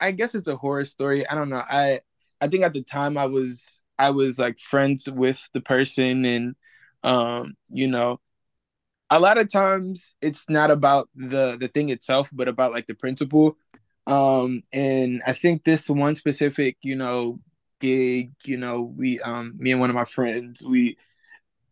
I 0.00 0.10
guess 0.10 0.34
it's 0.34 0.48
a 0.48 0.56
horror 0.56 0.84
story. 0.84 1.28
I 1.28 1.34
don't 1.34 1.48
know. 1.48 1.62
I 1.68 2.00
I 2.40 2.48
think 2.48 2.64
at 2.64 2.72
the 2.74 2.82
time 2.82 3.16
I 3.16 3.26
was 3.26 3.80
I 3.98 4.10
was 4.10 4.38
like 4.38 4.58
friends 4.58 5.08
with 5.10 5.40
the 5.54 5.60
person, 5.60 6.24
and 6.24 6.56
um, 7.04 7.54
you 7.68 7.88
know, 7.88 8.20
a 9.16 9.20
lot 9.20 9.38
of 9.38 9.50
times 9.50 10.14
it's 10.22 10.48
not 10.48 10.70
about 10.70 11.08
the 11.14 11.56
the 11.60 11.68
thing 11.68 11.90
itself, 11.90 12.30
but 12.32 12.48
about 12.48 12.72
like 12.72 12.86
the 12.86 12.94
principle. 12.94 13.56
Um, 14.06 14.62
and 14.72 15.22
I 15.26 15.32
think 15.34 15.64
this 15.64 15.88
one 15.90 16.16
specific, 16.16 16.76
you 16.82 16.96
know, 16.96 17.40
gig, 17.80 18.32
you 18.44 18.56
know, 18.58 18.82
we 18.82 19.20
um 19.20 19.54
me 19.58 19.72
and 19.72 19.80
one 19.80 19.90
of 19.90 19.96
my 19.96 20.04
friends, 20.06 20.64
we 20.66 20.96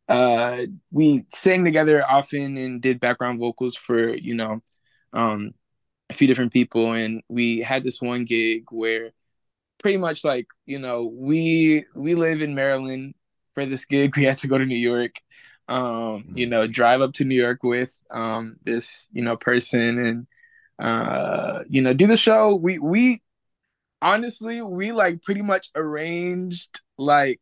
uh 0.08 0.62
we 0.92 1.24
sang 1.32 1.64
together 1.64 2.04
often 2.08 2.56
and 2.56 2.82
did 2.82 3.00
background 3.00 3.40
vocals 3.40 3.76
for, 3.76 4.10
you 4.16 4.34
know, 4.34 4.62
um 5.12 5.54
a 6.10 6.14
few 6.14 6.26
different 6.28 6.52
people 6.52 6.92
and 6.92 7.22
we 7.28 7.60
had 7.60 7.84
this 7.84 8.00
one 8.02 8.24
gig 8.24 8.64
where 8.72 9.12
pretty 9.82 9.98
much 9.98 10.24
like, 10.24 10.48
you 10.66 10.78
know, 10.78 11.04
we 11.06 11.84
we 11.94 12.14
live 12.14 12.42
in 12.42 12.54
Maryland 12.54 13.14
for 13.54 13.64
this 13.66 13.84
gig, 13.86 14.16
we 14.18 14.24
had 14.24 14.38
to 14.38 14.48
go 14.48 14.58
to 14.58 14.66
New 14.66 14.76
York. 14.78 15.12
Um, 15.70 16.26
you 16.34 16.48
know, 16.48 16.68
drive 16.68 17.02
up 17.02 17.14
to 17.14 17.24
New 17.24 17.36
York 17.40 17.64
with 17.64 17.94
um 18.12 18.58
this, 18.64 19.10
you 19.14 19.22
know, 19.24 19.38
person 19.38 19.98
and 20.00 20.28
uh 20.80 21.60
you 21.68 21.82
know 21.82 21.94
do 21.94 22.06
the 22.08 22.18
show 22.18 22.56
we 22.56 22.78
we 22.80 23.22
honestly, 24.02 24.62
we 24.62 24.92
like 24.92 25.22
pretty 25.22 25.42
much 25.42 25.70
arranged 25.76 26.80
like 26.98 27.40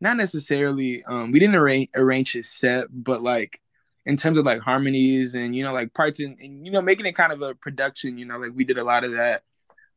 not 0.00 0.16
necessarily 0.16 1.02
um 1.04 1.32
we 1.32 1.38
didn't 1.40 1.56
arrange 1.56 1.88
arrange 1.96 2.32
his 2.32 2.50
set, 2.50 2.86
but 2.90 3.22
like 3.22 3.60
in 4.06 4.16
terms 4.16 4.38
of 4.38 4.46
like 4.46 4.60
harmonies 4.60 5.34
and 5.34 5.54
you 5.56 5.64
know 5.64 5.72
like 5.72 5.94
parts 5.94 6.20
and, 6.20 6.38
and 6.40 6.66
you 6.66 6.72
know 6.72 6.82
making 6.82 7.06
it 7.06 7.14
kind 7.14 7.32
of 7.32 7.42
a 7.42 7.54
production, 7.56 8.18
you 8.18 8.26
know, 8.26 8.38
like 8.38 8.52
we 8.54 8.64
did 8.64 8.78
a 8.78 8.84
lot 8.84 9.04
of 9.04 9.12
that. 9.12 9.42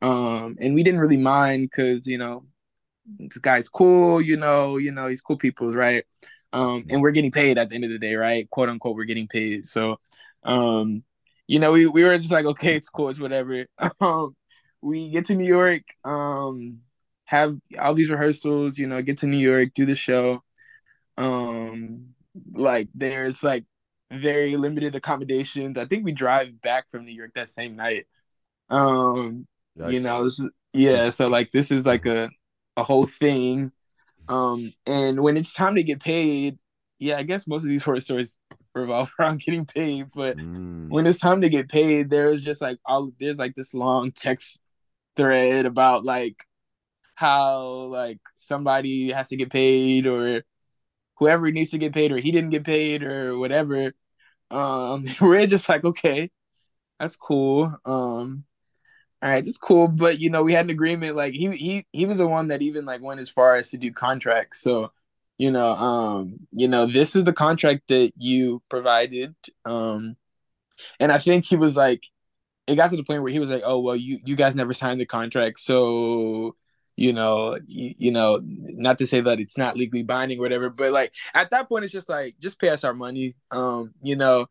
Um 0.02 0.56
and 0.62 0.76
we 0.76 0.84
didn't 0.84 1.02
really 1.02 1.18
mind 1.18 1.70
because 1.72 2.08
you 2.08 2.18
know 2.18 2.46
this 3.20 3.38
guy's 3.40 3.70
cool, 3.70 4.22
you 4.22 4.38
know, 4.38 4.78
you 4.78 4.92
know, 4.92 5.08
he's 5.08 5.22
cool 5.22 5.38
people's 5.38 5.76
right. 5.76 6.04
Um 6.56 6.86
and 6.90 7.02
we're 7.02 7.12
getting 7.12 7.32
paid 7.32 7.58
at 7.60 7.70
the 7.70 7.76
end 7.76 7.86
of 7.86 7.92
the 7.92 8.00
day, 8.00 8.16
right? 8.16 8.50
Quote 8.50 8.70
unquote, 8.70 8.96
we're 8.96 9.06
getting 9.06 9.28
paid. 9.28 9.66
So 9.68 9.98
um, 10.44 11.04
you 11.48 11.60
know, 11.60 11.72
we, 11.72 11.88
we 11.88 12.04
were 12.04 12.18
just 12.18 12.32
like, 12.32 12.46
okay, 12.46 12.76
it's 12.76 12.90
cool, 12.90 13.10
it's 13.10 13.20
whatever. 13.20 13.66
Um 14.02 14.36
we 14.86 15.10
get 15.10 15.26
to 15.26 15.36
New 15.36 15.48
York, 15.48 15.82
um, 16.06 16.82
have 17.26 17.58
all 17.80 17.96
these 17.96 18.10
rehearsals, 18.10 18.78
you 18.78 18.88
know, 18.88 19.02
get 19.02 19.18
to 19.20 19.28
New 19.28 19.40
York, 19.40 19.70
do 19.74 19.86
the 19.86 19.96
show. 19.96 20.44
Um, 21.18 22.14
like 22.54 22.90
there's 22.94 23.44
like 23.44 23.66
very 24.12 24.58
limited 24.58 24.96
accommodations. 24.96 25.78
I 25.78 25.86
think 25.86 26.06
we 26.06 26.12
drive 26.12 26.62
back 26.62 26.90
from 26.92 27.06
New 27.06 27.14
York 27.14 27.32
that 27.36 27.50
same 27.50 27.76
night. 27.76 28.06
Um, 28.70 29.48
Yikes. 29.78 29.94
you 29.94 30.00
know, 30.02 30.26
this 30.26 30.40
is, 30.40 30.50
yeah, 30.74 31.10
so 31.10 31.30
like 31.30 31.52
this 31.52 31.72
is 31.72 31.86
like 31.86 32.06
a 32.06 32.30
a 32.78 32.84
whole 32.84 33.08
thing. 33.08 33.72
Um, 34.28 34.74
and 34.86 35.20
when 35.22 35.38
it's 35.38 35.54
time 35.54 35.76
to 35.76 35.84
get 35.84 36.02
paid, 36.02 36.60
yeah, 37.00 37.18
I 37.18 37.24
guess 37.24 37.48
most 37.48 37.64
of 37.64 37.70
these 37.70 37.84
horror 37.84 38.00
stories 38.00 38.40
revolve 38.74 39.12
around 39.20 39.42
getting 39.42 39.66
paid, 39.66 40.08
but 40.14 40.38
Mm. 40.38 40.90
when 40.90 41.08
it's 41.08 41.20
time 41.20 41.42
to 41.42 41.50
get 41.50 41.70
paid, 41.70 42.10
there's 42.10 42.42
just 42.44 42.62
like 42.62 42.78
all 42.86 43.12
there's 43.20 43.40
like 43.40 43.56
this 43.56 43.74
long 43.74 44.12
text 44.12 44.62
thread 45.16 45.66
about 45.66 46.06
like 46.06 46.44
how 47.16 47.62
like 47.64 48.20
somebody 48.36 49.12
has 49.12 49.30
to 49.30 49.38
get 49.38 49.50
paid 49.52 50.08
or 50.08 50.44
whoever 51.18 51.52
needs 51.52 51.72
to 51.72 51.78
get 51.78 51.94
paid 51.94 52.12
or 52.12 52.18
he 52.18 52.32
didn't 52.32 52.52
get 52.52 52.66
paid 52.66 53.04
or 53.04 53.38
whatever. 53.40 53.94
Um 54.52 55.06
we're 55.22 55.48
just 55.48 55.70
like, 55.70 55.84
okay, 55.86 56.32
that's 57.00 57.16
cool. 57.16 57.76
Um 57.86 58.46
all 59.26 59.32
right, 59.32 59.44
that's 59.44 59.58
cool. 59.58 59.88
But 59.88 60.20
you 60.20 60.30
know, 60.30 60.44
we 60.44 60.54
had 60.54 60.66
an 60.66 60.70
agreement, 60.72 61.16
like 61.16 61.34
he 61.34 61.50
he 61.58 61.88
he 61.92 62.06
was 62.06 62.20
the 62.20 62.28
one 62.28 62.50
that 62.50 62.62
even 62.62 62.86
like 62.86 63.02
went 63.02 63.20
as 63.20 63.30
far 63.30 63.56
as 63.56 63.72
to 63.72 63.78
do 63.78 63.92
contracts. 63.92 64.62
So, 64.62 64.92
you 65.40 65.50
know, 65.52 65.72
um, 65.72 66.38
you 66.52 66.68
know, 66.68 66.86
this 66.86 67.16
is 67.16 67.24
the 67.24 67.34
contract 67.34 67.88
that 67.88 68.14
you 68.18 68.62
provided. 68.70 69.36
Um 69.66 70.16
and 71.00 71.12
I 71.12 71.18
think 71.20 71.46
he 71.46 71.56
was 71.56 71.76
like, 71.76 72.04
it 72.68 72.76
got 72.76 72.92
to 72.92 72.98
the 72.98 73.04
point 73.04 73.24
where 73.24 73.32
he 73.32 73.40
was 73.40 73.50
like, 73.50 73.64
"Oh 73.66 73.80
well, 73.80 73.96
you 73.96 74.20
you 74.26 74.36
guys 74.36 74.56
never 74.56 74.74
signed 74.74 75.02
the 75.02 75.06
contract, 75.08 75.60
so 75.60 76.56
you 76.96 77.14
know, 77.14 77.58
you, 77.68 77.94
you 77.98 78.12
know, 78.12 78.42
not 78.44 79.00
to 79.00 79.08
say 79.08 79.22
that 79.22 79.40
it's 79.40 79.58
not 79.58 79.78
legally 79.78 80.04
binding 80.04 80.40
or 80.40 80.44
whatever, 80.44 80.70
but 80.70 80.92
like 80.94 81.14
at 81.34 81.50
that 81.52 81.68
point, 81.70 81.84
it's 81.84 81.94
just 81.94 82.10
like, 82.10 82.36
just 82.40 82.60
pay 82.60 82.70
us 82.70 82.84
our 82.84 82.94
money. 82.94 83.36
Um, 83.52 83.94
you 84.04 84.16
know, 84.16 84.48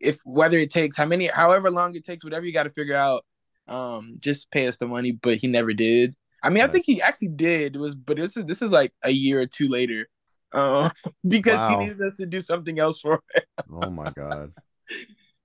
if 0.00 0.18
whether 0.24 0.58
it 0.58 0.70
takes 0.70 0.96
how 0.96 1.06
many, 1.06 1.26
however 1.28 1.70
long 1.70 1.94
it 1.94 2.04
takes, 2.04 2.24
whatever 2.24 2.44
you 2.46 2.52
got 2.52 2.64
to 2.64 2.70
figure 2.70 2.96
out, 2.96 3.24
um, 3.68 4.16
just 4.20 4.50
pay 4.50 4.66
us 4.66 4.76
the 4.76 4.86
money. 4.86 5.12
But 5.12 5.36
he 5.38 5.46
never 5.46 5.72
did. 5.72 6.14
I 6.42 6.50
mean, 6.50 6.62
I 6.62 6.68
think 6.68 6.84
he 6.86 7.02
actually 7.02 7.28
did. 7.28 7.76
It 7.76 7.78
was, 7.78 7.94
but 7.94 8.16
this 8.16 8.36
is 8.36 8.44
this 8.46 8.62
is 8.62 8.72
like 8.72 8.92
a 9.02 9.10
year 9.10 9.40
or 9.40 9.46
two 9.46 9.68
later, 9.68 10.08
uh, 10.52 10.90
because 11.28 11.60
Wow. 11.60 11.70
he 11.70 11.76
needed 11.76 12.00
us 12.02 12.16
to 12.18 12.26
do 12.26 12.40
something 12.40 12.78
else 12.78 13.00
for 13.00 13.22
it. 13.34 13.44
Oh 13.72 13.90
my 13.90 14.10
god. 14.10 14.52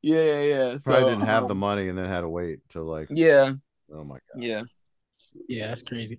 Yeah, 0.04 0.24
yeah, 0.24 0.42
yeah. 0.42 0.78
Probably 0.84 1.04
So, 1.04 1.10
didn't 1.10 1.26
have 1.28 1.44
um, 1.44 1.48
the 1.48 1.56
money 1.56 1.88
and 1.88 1.96
then 1.96 2.06
had 2.06 2.22
to 2.22 2.30
wait 2.30 2.68
to 2.70 2.82
like 2.82 3.08
Yeah. 3.12 3.52
Oh 3.94 4.04
my 4.04 4.18
god. 4.34 4.44
Yeah. 4.44 4.64
Yeah, 5.48 5.68
that's 5.68 5.84
crazy. 5.84 6.18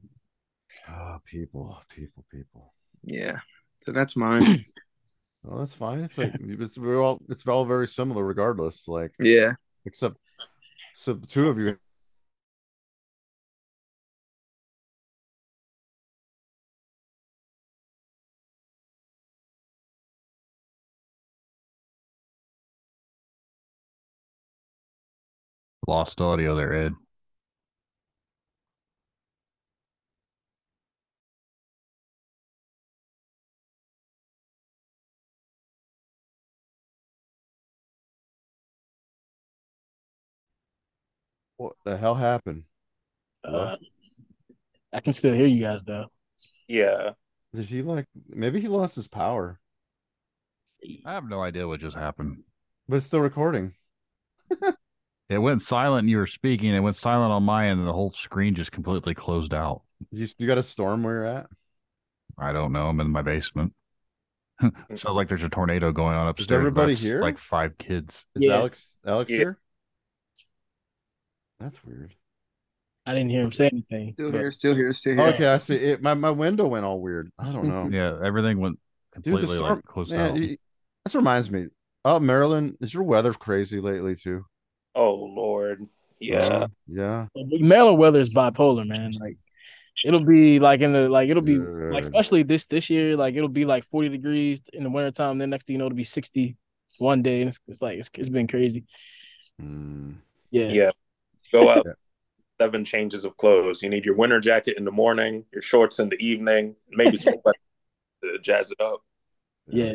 Oh, 0.88 1.18
people, 1.24 1.82
people, 1.88 2.24
people. 2.30 2.72
Yeah. 3.02 3.40
So 3.80 3.90
that's 3.92 4.16
mine. 4.16 4.64
Well, 5.44 5.58
that's 5.58 5.74
fine. 5.74 6.00
It's 6.04 6.16
like 6.16 6.32
it's 6.40 6.78
we're 6.78 7.02
all 7.02 7.20
it's 7.28 7.46
all 7.48 7.64
very 7.64 7.88
similar 7.88 8.24
regardless. 8.24 8.86
Like 8.86 9.12
Yeah. 9.18 9.54
except 9.84 10.16
so 10.94 11.14
the 11.14 11.26
two 11.26 11.48
of 11.48 11.58
you 11.58 11.76
Lost 25.86 26.20
audio 26.20 26.54
there, 26.54 26.72
Ed. 26.72 26.94
what 41.62 41.76
the 41.84 41.96
hell 41.96 42.14
happened? 42.16 42.64
Uh, 43.44 43.76
I 44.92 45.00
can 45.00 45.12
still 45.12 45.34
hear 45.34 45.46
you 45.46 45.60
guys 45.60 45.82
though. 45.84 46.06
Yeah. 46.68 47.10
Did 47.54 47.66
he 47.66 47.82
like 47.82 48.06
maybe 48.28 48.60
he 48.60 48.68
lost 48.68 48.96
his 48.96 49.08
power, 49.08 49.60
I 51.04 51.12
have 51.12 51.28
no 51.28 51.42
idea 51.42 51.68
what 51.68 51.80
just 51.80 51.96
happened. 51.96 52.42
but 52.88 52.96
it's 52.96 53.06
still 53.06 53.20
recording. 53.20 53.74
It 55.32 55.38
went 55.38 55.62
silent 55.62 56.00
and 56.00 56.10
you 56.10 56.18
were 56.18 56.26
speaking. 56.26 56.74
It 56.74 56.80
went 56.80 56.96
silent 56.96 57.32
on 57.32 57.42
my 57.42 57.68
end 57.68 57.78
and 57.80 57.88
the 57.88 57.92
whole 57.92 58.12
screen 58.12 58.54
just 58.54 58.72
completely 58.72 59.14
closed 59.14 59.54
out. 59.54 59.82
You 60.10 60.26
you 60.38 60.46
got 60.46 60.58
a 60.58 60.62
storm 60.62 61.02
where 61.02 61.14
you're 61.14 61.24
at? 61.26 61.46
I 62.38 62.52
don't 62.52 62.72
know. 62.72 62.86
I'm 62.88 63.00
in 63.00 63.10
my 63.10 63.22
basement. 63.22 63.72
Sounds 64.60 65.16
like 65.16 65.28
there's 65.28 65.42
a 65.42 65.48
tornado 65.48 65.92
going 65.92 66.14
on 66.14 66.28
upstairs. 66.28 66.56
everybody 66.58 66.92
That's 66.92 67.02
here? 67.02 67.20
Like 67.20 67.38
five 67.38 67.78
kids. 67.78 68.24
Is 68.34 68.48
Alex 68.48 68.96
Alex 69.06 69.30
Yeah. 69.30 69.36
here? 69.38 69.58
That's 71.60 71.84
weird. 71.84 72.14
I 73.06 73.14
didn't 73.14 73.30
hear 73.30 73.42
him 73.42 73.52
say 73.52 73.66
anything. 73.72 74.12
Still 74.14 74.30
but- 74.30 74.38
here, 74.38 74.50
still 74.50 74.74
here, 74.74 74.92
still 74.92 75.14
here. 75.14 75.26
Okay, 75.28 75.46
I 75.46 75.56
see. 75.58 75.74
It 75.76 76.02
my, 76.02 76.14
my 76.14 76.30
window 76.30 76.66
went 76.68 76.84
all 76.84 77.00
weird. 77.00 77.32
I 77.38 77.52
don't 77.52 77.68
know. 77.68 77.88
Yeah, 77.92 78.18
everything 78.24 78.60
went 78.60 78.78
Dude, 79.14 79.24
the 79.24 79.30
completely 79.30 79.56
storm, 79.56 79.74
like 79.76 79.84
closed 79.84 80.10
man, 80.12 80.30
out. 80.32 80.36
you- 80.36 80.56
this 81.04 81.14
reminds 81.14 81.50
me. 81.50 81.66
Oh, 82.04 82.18
Maryland, 82.20 82.76
is 82.80 82.92
your 82.94 83.02
weather 83.04 83.32
crazy 83.32 83.80
lately 83.80 84.14
too? 84.16 84.44
Oh 84.94 85.14
Lord. 85.14 85.86
Yeah. 86.20 86.66
Yeah. 86.86 87.26
Maryland 87.34 87.98
weather 87.98 88.20
is 88.20 88.32
bipolar, 88.32 88.86
man. 88.86 89.12
Like 89.12 89.38
it'll 90.04 90.24
be 90.24 90.58
like 90.58 90.80
in 90.80 90.92
the 90.92 91.08
like 91.08 91.28
it'll 91.28 91.42
be 91.42 91.58
like 91.58 92.04
especially 92.04 92.42
this 92.42 92.64
this 92.66 92.90
year, 92.90 93.16
like 93.16 93.34
it'll 93.34 93.48
be 93.48 93.64
like 93.64 93.84
40 93.84 94.08
degrees 94.08 94.60
in 94.72 94.84
the 94.84 94.90
wintertime. 94.90 95.38
Then 95.38 95.50
next 95.50 95.66
thing 95.66 95.74
you 95.74 95.78
know, 95.78 95.86
it'll 95.86 95.96
be 95.96 96.04
60 96.04 96.56
one 96.98 97.22
day. 97.22 97.40
And 97.40 97.48
it's, 97.48 97.60
it's 97.66 97.82
like 97.82 97.98
it's, 97.98 98.10
it's 98.14 98.28
been 98.28 98.46
crazy. 98.46 98.84
Mm. 99.60 100.16
Yeah. 100.50 100.68
Yeah. 100.68 100.90
Go 101.50 101.68
out. 101.76 101.86
Seven 102.60 102.84
changes 102.84 103.24
of 103.24 103.36
clothes. 103.36 103.82
You 103.82 103.88
need 103.88 104.04
your 104.04 104.14
winter 104.14 104.38
jacket 104.38 104.78
in 104.78 104.84
the 104.84 104.92
morning, 104.92 105.44
your 105.52 105.62
shorts 105.62 105.98
in 105.98 106.08
the 106.08 106.24
evening, 106.24 106.76
maybe 106.90 107.16
some 107.16 107.34
to 108.22 108.38
jazz 108.38 108.70
it 108.70 108.80
up. 108.80 109.02
Yeah. 109.66 109.94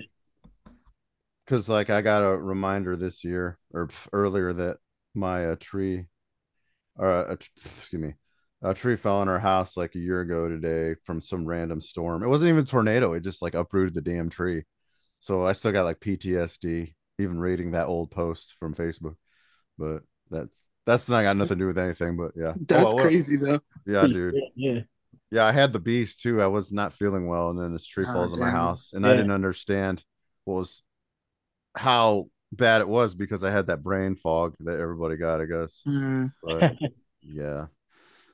Because 1.46 1.70
like 1.70 1.90
I 1.90 2.02
got 2.02 2.24
a 2.24 2.38
reminder 2.38 2.98
this 2.98 3.24
year 3.24 3.58
or 3.72 3.90
earlier 4.12 4.52
that 4.52 4.78
my 5.18 5.48
uh, 5.48 5.58
tree, 5.60 6.08
or 6.98 7.12
uh, 7.12 7.34
excuse 7.34 7.94
me, 7.94 8.14
a 8.62 8.74
tree 8.74 8.96
fell 8.96 9.18
on 9.20 9.30
our 9.30 9.40
house 9.40 9.78
like 9.78 9.96
a 9.96 10.00
year 10.00 10.22
ago 10.22 10.50
today 10.50 10.96
from 11.06 11.22
some 11.22 11.46
random 11.46 11.82
storm. 11.82 12.24
It 12.24 12.28
wasn't 12.30 12.50
even 12.50 12.64
a 12.64 12.68
tornado. 12.68 13.14
It 13.14 13.22
just 13.24 13.42
like 13.42 13.56
uprooted 13.56 13.94
the 13.94 14.02
damn 14.02 14.30
tree. 14.30 14.64
So 15.20 15.46
I 15.46 15.54
still 15.54 15.72
got 15.72 15.86
like 15.86 16.00
PTSD 16.00 16.96
even 17.20 17.40
reading 17.40 17.72
that 17.72 17.88
old 17.88 18.12
post 18.12 18.56
from 18.60 18.76
Facebook. 18.76 19.16
But 19.78 20.04
that's 20.30 20.56
that's 20.86 21.10
not 21.10 21.24
got 21.24 21.38
nothing 21.38 21.58
to 21.58 21.64
do 21.64 21.68
with 21.68 21.78
anything. 21.78 22.18
But 22.18 22.32
yeah, 22.36 22.54
That's 22.68 22.94
Oh, 22.94 22.96
crazy 22.96 23.38
though. 23.38 23.60
Yeah, 23.86 24.08
dude. 24.08 24.36
Yeah. 24.56 24.82
Yeah, 25.32 25.46
I 25.46 25.52
had 25.52 25.74
the 25.74 25.80
beast 25.80 26.22
too. 26.22 26.42
I 26.42 26.48
was 26.48 26.72
not 26.72 26.94
feeling 26.94 27.28
well, 27.28 27.50
and 27.50 27.60
then 27.60 27.74
this 27.74 27.86
tree 27.88 28.06
Oh, 28.06 28.14
falls 28.14 28.34
on 28.34 28.40
my 28.40 28.52
house, 28.52 28.94
and 28.94 29.06
I 29.06 29.14
didn't 29.14 29.32
understand 29.32 30.04
what 30.46 30.56
was 30.56 30.84
how 31.76 32.30
bad 32.52 32.82
it 32.82 32.88
was 32.88 33.16
because 33.16 33.44
I 33.44 33.52
had 33.52 33.68
that 33.68 33.84
brain 33.84 34.16
fog 34.16 34.56
that 34.62 34.80
everybody 34.80 35.18
got, 35.18 35.42
I 35.42 35.46
guess. 35.46 35.84
Mm. 35.88 36.32
But 36.44 36.76
yeah, 37.22 37.66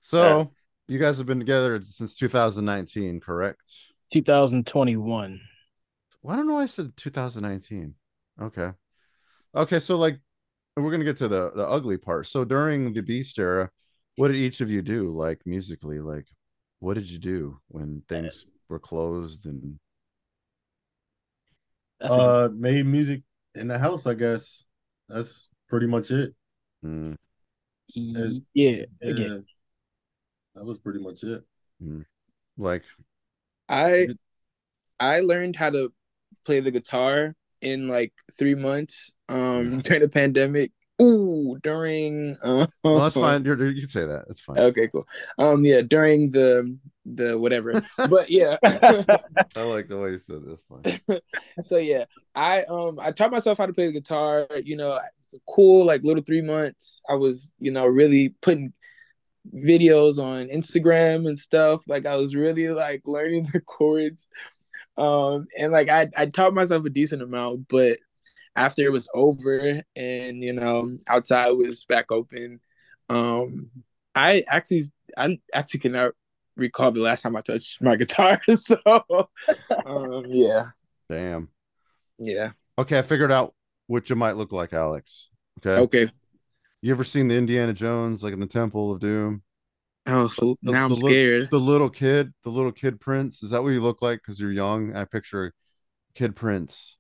so 0.02 0.52
you 0.88 1.00
guys 1.00 1.18
have 1.18 1.28
been 1.28 1.40
together 1.40 1.82
since 1.84 2.16
2019, 2.16 3.20
correct? 3.20 3.62
2021. 4.12 5.42
Well, 6.22 6.34
I 6.34 6.38
don't 6.38 6.48
know. 6.48 6.54
why 6.56 6.64
I 6.64 6.68
said 6.68 6.96
2019. 6.96 7.96
Okay, 8.42 8.72
okay. 9.56 9.80
So 9.80 9.96
like, 9.96 10.20
we're 10.78 10.92
gonna 10.92 11.04
get 11.04 11.18
to 11.18 11.28
the 11.28 11.52
the 11.56 11.68
ugly 11.68 11.98
part. 11.98 12.28
So 12.28 12.46
during 12.46 12.94
the 12.94 13.02
Beast 13.02 13.38
era, 13.40 13.70
what 14.16 14.30
did 14.30 14.38
each 14.38 14.62
of 14.62 14.72
you 14.72 14.82
do, 14.82 15.10
like 15.10 15.42
musically? 15.46 16.00
Like, 16.00 16.28
what 16.80 16.96
did 16.96 17.10
you 17.10 17.20
do 17.20 17.60
when 17.68 18.04
things 18.08 18.46
were 18.70 18.80
closed 18.80 19.46
and 19.46 19.80
uh, 22.02 22.50
made 22.54 22.86
music 22.86 23.22
in 23.56 23.68
the 23.68 23.78
house. 23.78 24.06
I 24.06 24.14
guess 24.14 24.66
that's 25.08 25.50
pretty 25.68 25.88
much 25.88 26.12
it. 26.12 26.34
Mm. 26.84 27.18
yeah. 27.96 28.84
Again. 29.02 29.32
Yeah. 29.32 29.38
That 30.56 30.66
was 30.66 30.78
pretty 30.78 31.00
much 31.00 31.24
it. 31.24 31.44
Mm. 31.84 32.06
Like 32.58 32.84
I 33.68 34.08
I 35.00 35.22
learned 35.22 35.56
how 35.56 35.70
to 35.72 35.92
play 36.46 36.60
the 36.60 36.72
guitar 36.72 37.36
in 37.62 37.88
like 37.88 38.14
three 38.38 38.56
months 38.56 39.12
um 39.30 39.80
during 39.84 40.02
the 40.02 40.10
pandemic. 40.10 40.72
Ooh, 41.04 41.58
during 41.62 42.38
uh, 42.44 42.66
well, 42.84 43.00
that's 43.00 43.16
fine. 43.16 43.44
You're, 43.44 43.72
you 43.72 43.82
can 43.82 43.90
say 43.90 44.06
that. 44.06 44.26
It's 44.30 44.42
fine. 44.42 44.58
Okay, 44.58 44.88
cool. 44.88 45.06
Um, 45.38 45.66
yeah, 45.66 45.82
during 45.82 46.32
the 46.32 46.78
the 47.06 47.38
whatever, 47.38 47.84
but 47.98 48.30
yeah. 48.30 48.58
I 48.64 49.62
like 49.64 49.90
the 49.90 50.00
way 50.00 50.12
you 50.12 50.18
said 50.18 50.44
this. 50.46 50.64
Fine. 50.70 51.20
so 51.64 51.78
yeah, 51.78 52.06
I 52.36 52.64
um 52.64 53.00
I 53.00 53.12
taught 53.12 53.32
myself 53.32 53.58
how 53.58 53.66
to 53.66 53.74
play 53.74 53.88
the 53.88 53.94
guitar. 53.94 54.48
You 54.64 54.78
know, 54.78 55.00
it's 55.22 55.38
cool. 55.50 55.86
Like 55.86 56.04
little 56.04 56.24
three 56.24 56.42
months, 56.42 57.02
I 57.10 57.16
was 57.16 57.52
you 57.60 57.72
know 57.72 57.86
really 57.86 58.30
putting 58.42 58.74
videos 59.54 60.24
on 60.24 60.48
Instagram 60.48 61.28
and 61.28 61.38
stuff. 61.38 61.84
Like 61.88 62.06
I 62.06 62.16
was 62.16 62.36
really 62.36 62.70
like 62.70 63.02
learning 63.06 63.48
the 63.52 63.60
chords. 63.60 64.28
Um, 64.98 65.48
and 65.60 65.72
like 65.72 65.90
I 65.90 66.10
I 66.16 66.28
taught 66.28 66.54
myself 66.54 66.86
a 66.86 66.90
decent 66.90 67.22
amount, 67.22 67.68
but 67.68 67.98
after 68.56 68.84
it 68.84 68.92
was 68.92 69.10
over 69.14 69.82
and 69.96 70.44
you 70.44 70.54
know 70.54 70.90
outside 71.08 71.52
was 71.52 71.84
back 71.86 72.12
open 72.12 72.60
um 73.10 73.70
i 74.16 74.44
actually 74.48 74.84
i 75.18 75.38
actually 75.54 75.80
cannot 75.80 76.12
recall 76.56 76.92
the 76.92 77.00
last 77.00 77.24
time 77.24 77.36
i 77.36 77.42
touched 77.42 77.82
my 77.82 77.96
guitar 77.96 78.40
so 78.56 78.78
um 79.86 80.26
yeah. 80.28 80.68
Damn. 81.10 81.50
Yeah. 82.18 82.52
Okay 82.78 83.00
i 83.00 83.02
figured 83.02 83.32
out 83.32 83.54
what 83.88 84.10
you 84.10 84.16
might 84.16 84.36
look 84.36 84.52
like 84.52 84.74
alex 84.74 85.30
okay? 85.60 85.82
Okay. 85.82 86.08
You 86.82 86.92
ever 86.92 87.04
seen 87.04 87.28
the 87.28 87.38
indiana 87.38 87.74
jones 87.74 88.24
like 88.24 88.34
in 88.34 88.40
the 88.40 88.48
temple 88.48 88.92
of 88.92 89.00
doom? 89.00 89.42
Oh 90.06 90.28
the, 90.28 90.56
now 90.64 90.86
i'm 90.86 90.90
the, 90.90 90.96
scared. 90.96 91.50
the 91.50 91.60
little 91.60 91.90
kid 91.90 92.34
the 92.44 92.50
little 92.50 92.72
kid 92.72 93.00
prince 93.00 93.42
is 93.42 93.52
that 93.52 93.64
what 93.64 93.70
you 93.70 93.82
look 93.82 94.02
like? 94.02 94.20
Because 94.20 94.40
you're 94.40 94.52
young 94.52 94.96
i 94.96 95.06
picture 95.06 95.54
kid 96.14 96.36
prince 96.36 96.98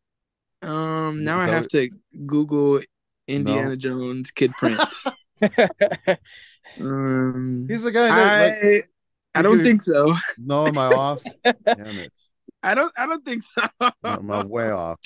um, 0.63 1.23
now 1.23 1.39
I 1.39 1.47
have 1.47 1.67
to 1.69 1.89
Google 2.25 2.79
Indiana 3.27 3.69
no. 3.69 3.75
Jones 3.75 4.31
Kid 4.31 4.51
Prince. 4.53 5.07
um, 6.79 7.67
He's 7.69 7.83
the 7.83 7.91
guy. 7.91 8.07
That, 8.07 8.27
I, 8.27 8.71
like, 8.71 8.89
I 9.35 9.41
don't 9.41 9.63
think 9.63 9.81
so. 9.81 10.15
No, 10.37 10.67
am 10.67 10.77
I 10.77 10.87
off? 10.87 11.23
Damn 11.43 11.87
it! 11.87 12.11
I 12.61 12.75
don't. 12.75 12.93
I 12.97 13.05
don't 13.05 13.25
think 13.25 13.43
so. 13.43 13.67
no, 13.81 13.93
am 14.03 14.31
I 14.31 14.43
way 14.43 14.71
off? 14.71 14.99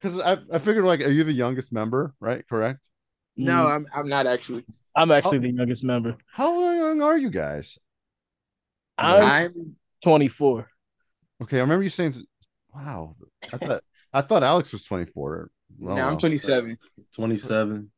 Because 0.00 0.18
I, 0.18 0.38
I 0.52 0.58
figured 0.58 0.84
like, 0.84 1.00
are 1.00 1.10
you 1.10 1.22
the 1.22 1.32
youngest 1.32 1.72
member? 1.72 2.14
Right? 2.18 2.46
Correct. 2.48 2.88
No, 3.36 3.66
I'm. 3.66 3.86
I'm 3.94 4.08
not 4.08 4.26
actually. 4.26 4.64
I'm 4.96 5.10
actually 5.10 5.38
how, 5.38 5.42
the 5.42 5.52
youngest 5.52 5.84
member. 5.84 6.16
How 6.26 6.72
young 6.72 7.02
are 7.02 7.16
you 7.16 7.30
guys? 7.30 7.78
I'm, 8.98 9.24
I'm 9.24 9.76
24. 10.02 10.68
Okay, 11.42 11.56
I 11.58 11.60
remember 11.60 11.82
you 11.82 11.90
saying. 11.90 12.14
Wow, 12.74 13.16
I 13.52 13.58
thought 13.58 13.82
I 14.12 14.20
thought 14.20 14.42
Alex 14.42 14.72
was 14.72 14.84
24. 14.84 15.50
Well, 15.78 15.96
now 15.96 16.10
I'm 16.10 16.18
27. 16.18 16.76
27. 17.14 17.90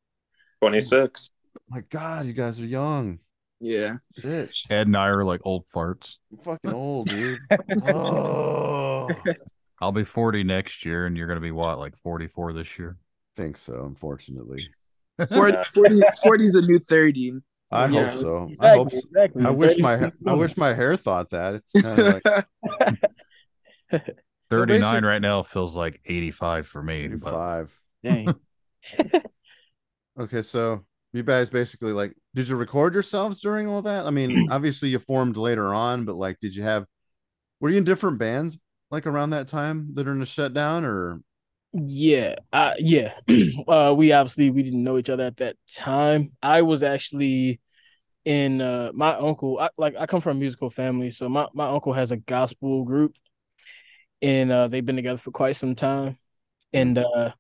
26. 0.61 1.31
My 1.69 1.81
God, 1.91 2.27
you 2.27 2.33
guys 2.33 2.61
are 2.61 2.67
young. 2.67 3.19
Yeah. 3.61 3.97
Shit. 4.17 4.51
Ed 4.71 4.87
and 4.87 4.97
I 4.97 5.07
are 5.07 5.25
like 5.25 5.41
old 5.45 5.65
farts. 5.75 6.17
I'm 6.31 6.39
fucking 6.39 6.73
old, 6.73 7.09
dude. 7.09 7.39
oh. 7.89 9.09
I'll 9.81 9.93
be 9.93 10.05
40 10.05 10.45
next 10.45 10.85
year, 10.85 11.07
and 11.07 11.17
you're 11.17 11.27
going 11.27 11.39
to 11.39 11.43
be 11.43 11.51
what, 11.51 11.79
like 11.79 11.97
44 11.97 12.53
this 12.53 12.79
year? 12.79 12.97
I 13.37 13.43
think 13.43 13.57
so, 13.57 13.85
unfortunately. 13.85 14.69
40, 15.29 15.57
40, 15.73 16.03
40 16.23 16.45
is 16.45 16.55
a 16.55 16.63
new 16.63 16.79
30. 16.79 17.35
I 17.71 17.87
yeah. 17.87 18.11
hope 18.11 18.21
so. 18.21 18.45
Exactly, 18.45 18.67
I 18.67 18.75
hope 18.75 18.93
so. 18.93 18.99
Exactly. 18.99 19.45
I 19.45 19.51
wish 19.51 19.79
my 19.79 20.13
I 20.27 20.33
wish 20.35 20.57
my 20.57 20.75
hair 20.75 20.97
thought 20.97 21.31
that. 21.31 21.55
It's 21.55 21.73
kind 21.73 21.99
of 21.99 22.21
like 23.93 24.15
39 24.59 25.03
so 25.03 25.07
right 25.07 25.23
now 25.23 25.43
feels 25.43 25.77
like 25.77 26.01
85 26.05 26.67
for 26.67 26.83
me. 26.83 27.05
85. 27.05 27.81
Dang. 28.05 28.35
okay, 30.21 30.43
so 30.43 30.85
you 31.13 31.23
guys 31.23 31.49
basically 31.49 31.93
like 31.93 32.15
did 32.35 32.49
you 32.49 32.57
record 32.57 32.93
yourselves 32.93 33.41
during 33.41 33.69
all 33.69 33.83
that? 33.83 34.07
I 34.07 34.11
mean, 34.11 34.49
obviously 34.51 34.89
you 34.91 34.99
formed 34.99 35.37
later 35.37 35.73
on, 35.73 36.05
but 36.05 36.17
like 36.17 36.39
did 36.41 36.55
you 36.55 36.63
have 36.65 36.87
were 37.61 37.71
you 37.71 37.79
in 37.79 37.85
different 37.85 38.19
bands 38.19 38.59
like 38.91 39.07
around 39.07 39.31
that 39.31 39.49
time 39.49 39.91
that 39.95 40.07
are 40.07 40.13
in 40.13 40.21
the 40.21 40.27
shutdown 40.27 40.85
or 40.85 41.21
yeah, 41.73 42.37
uh 42.53 42.75
yeah. 42.79 43.15
uh 43.69 43.95
we 43.97 44.13
obviously 44.13 44.51
we 44.51 44.63
didn't 44.63 44.85
know 44.85 44.99
each 44.99 45.11
other 45.11 45.25
at 45.25 45.39
that 45.39 45.57
time. 45.73 46.33
I 46.43 46.63
was 46.63 46.83
actually 46.83 47.61
in 48.25 48.61
uh 48.61 48.91
my 48.95 49.15
uncle 49.15 49.59
I, 49.61 49.71
like 49.77 49.95
I 49.99 50.07
come 50.07 50.21
from 50.21 50.37
a 50.37 50.41
musical 50.41 50.71
family, 50.71 51.11
so 51.11 51.29
my 51.29 51.47
my 51.55 51.69
uncle 51.69 51.93
has 51.93 52.11
a 52.11 52.17
gospel 52.17 52.85
group 52.85 53.15
and 54.25 54.51
uh, 54.51 54.69
they've 54.69 54.87
been 54.87 54.97
together 54.97 55.19
for 55.19 55.31
quite 55.31 55.57
some 55.57 55.77
time, 55.77 56.19
and 56.73 56.99
uh, 56.99 57.33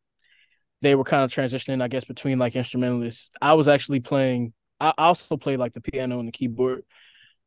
they 0.82 0.95
were 0.95 1.05
kind 1.05 1.24
of 1.24 1.32
transitioning, 1.32 1.82
I 1.82 1.89
guess, 1.89 2.05
between 2.05 2.39
like 2.39 2.57
instrumentalists. 2.57 3.30
I 3.41 3.55
was 3.55 3.68
actually 3.68 4.01
playing. 4.01 4.53
I 4.80 4.93
also 4.99 5.37
played 5.37 5.59
like 5.59 5.72
the 5.72 5.80
piano 5.80 6.18
and 6.18 6.28
the 6.28 6.32
keyboard, 6.32 6.85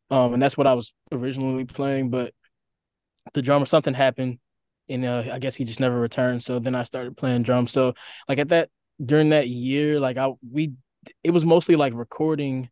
um, 0.10 0.34
and 0.34 0.42
that's 0.42 0.58
what 0.58 0.68
I 0.68 0.74
was 0.74 0.94
originally 1.12 1.66
playing. 1.66 2.10
But 2.10 2.34
the 3.34 3.42
drummer, 3.42 3.66
something 3.66 3.94
happened, 3.94 4.40
and 4.90 5.06
uh, 5.06 5.24
I 5.32 5.40
guess 5.40 5.56
he 5.56 5.66
just 5.66 5.80
never 5.80 6.00
returned. 6.00 6.44
So 6.44 6.60
then 6.60 6.76
I 6.76 6.84
started 6.84 7.18
playing 7.18 7.44
drums. 7.44 7.72
So 7.72 7.94
like 8.28 8.40
at 8.40 8.50
that 8.50 8.70
during 9.04 9.30
that 9.30 9.48
year, 9.48 10.00
like 10.00 10.18
I 10.18 10.32
we 10.50 10.74
it 11.24 11.32
was 11.32 11.46
mostly 11.46 11.76
like 11.76 11.94
recording. 11.94 12.70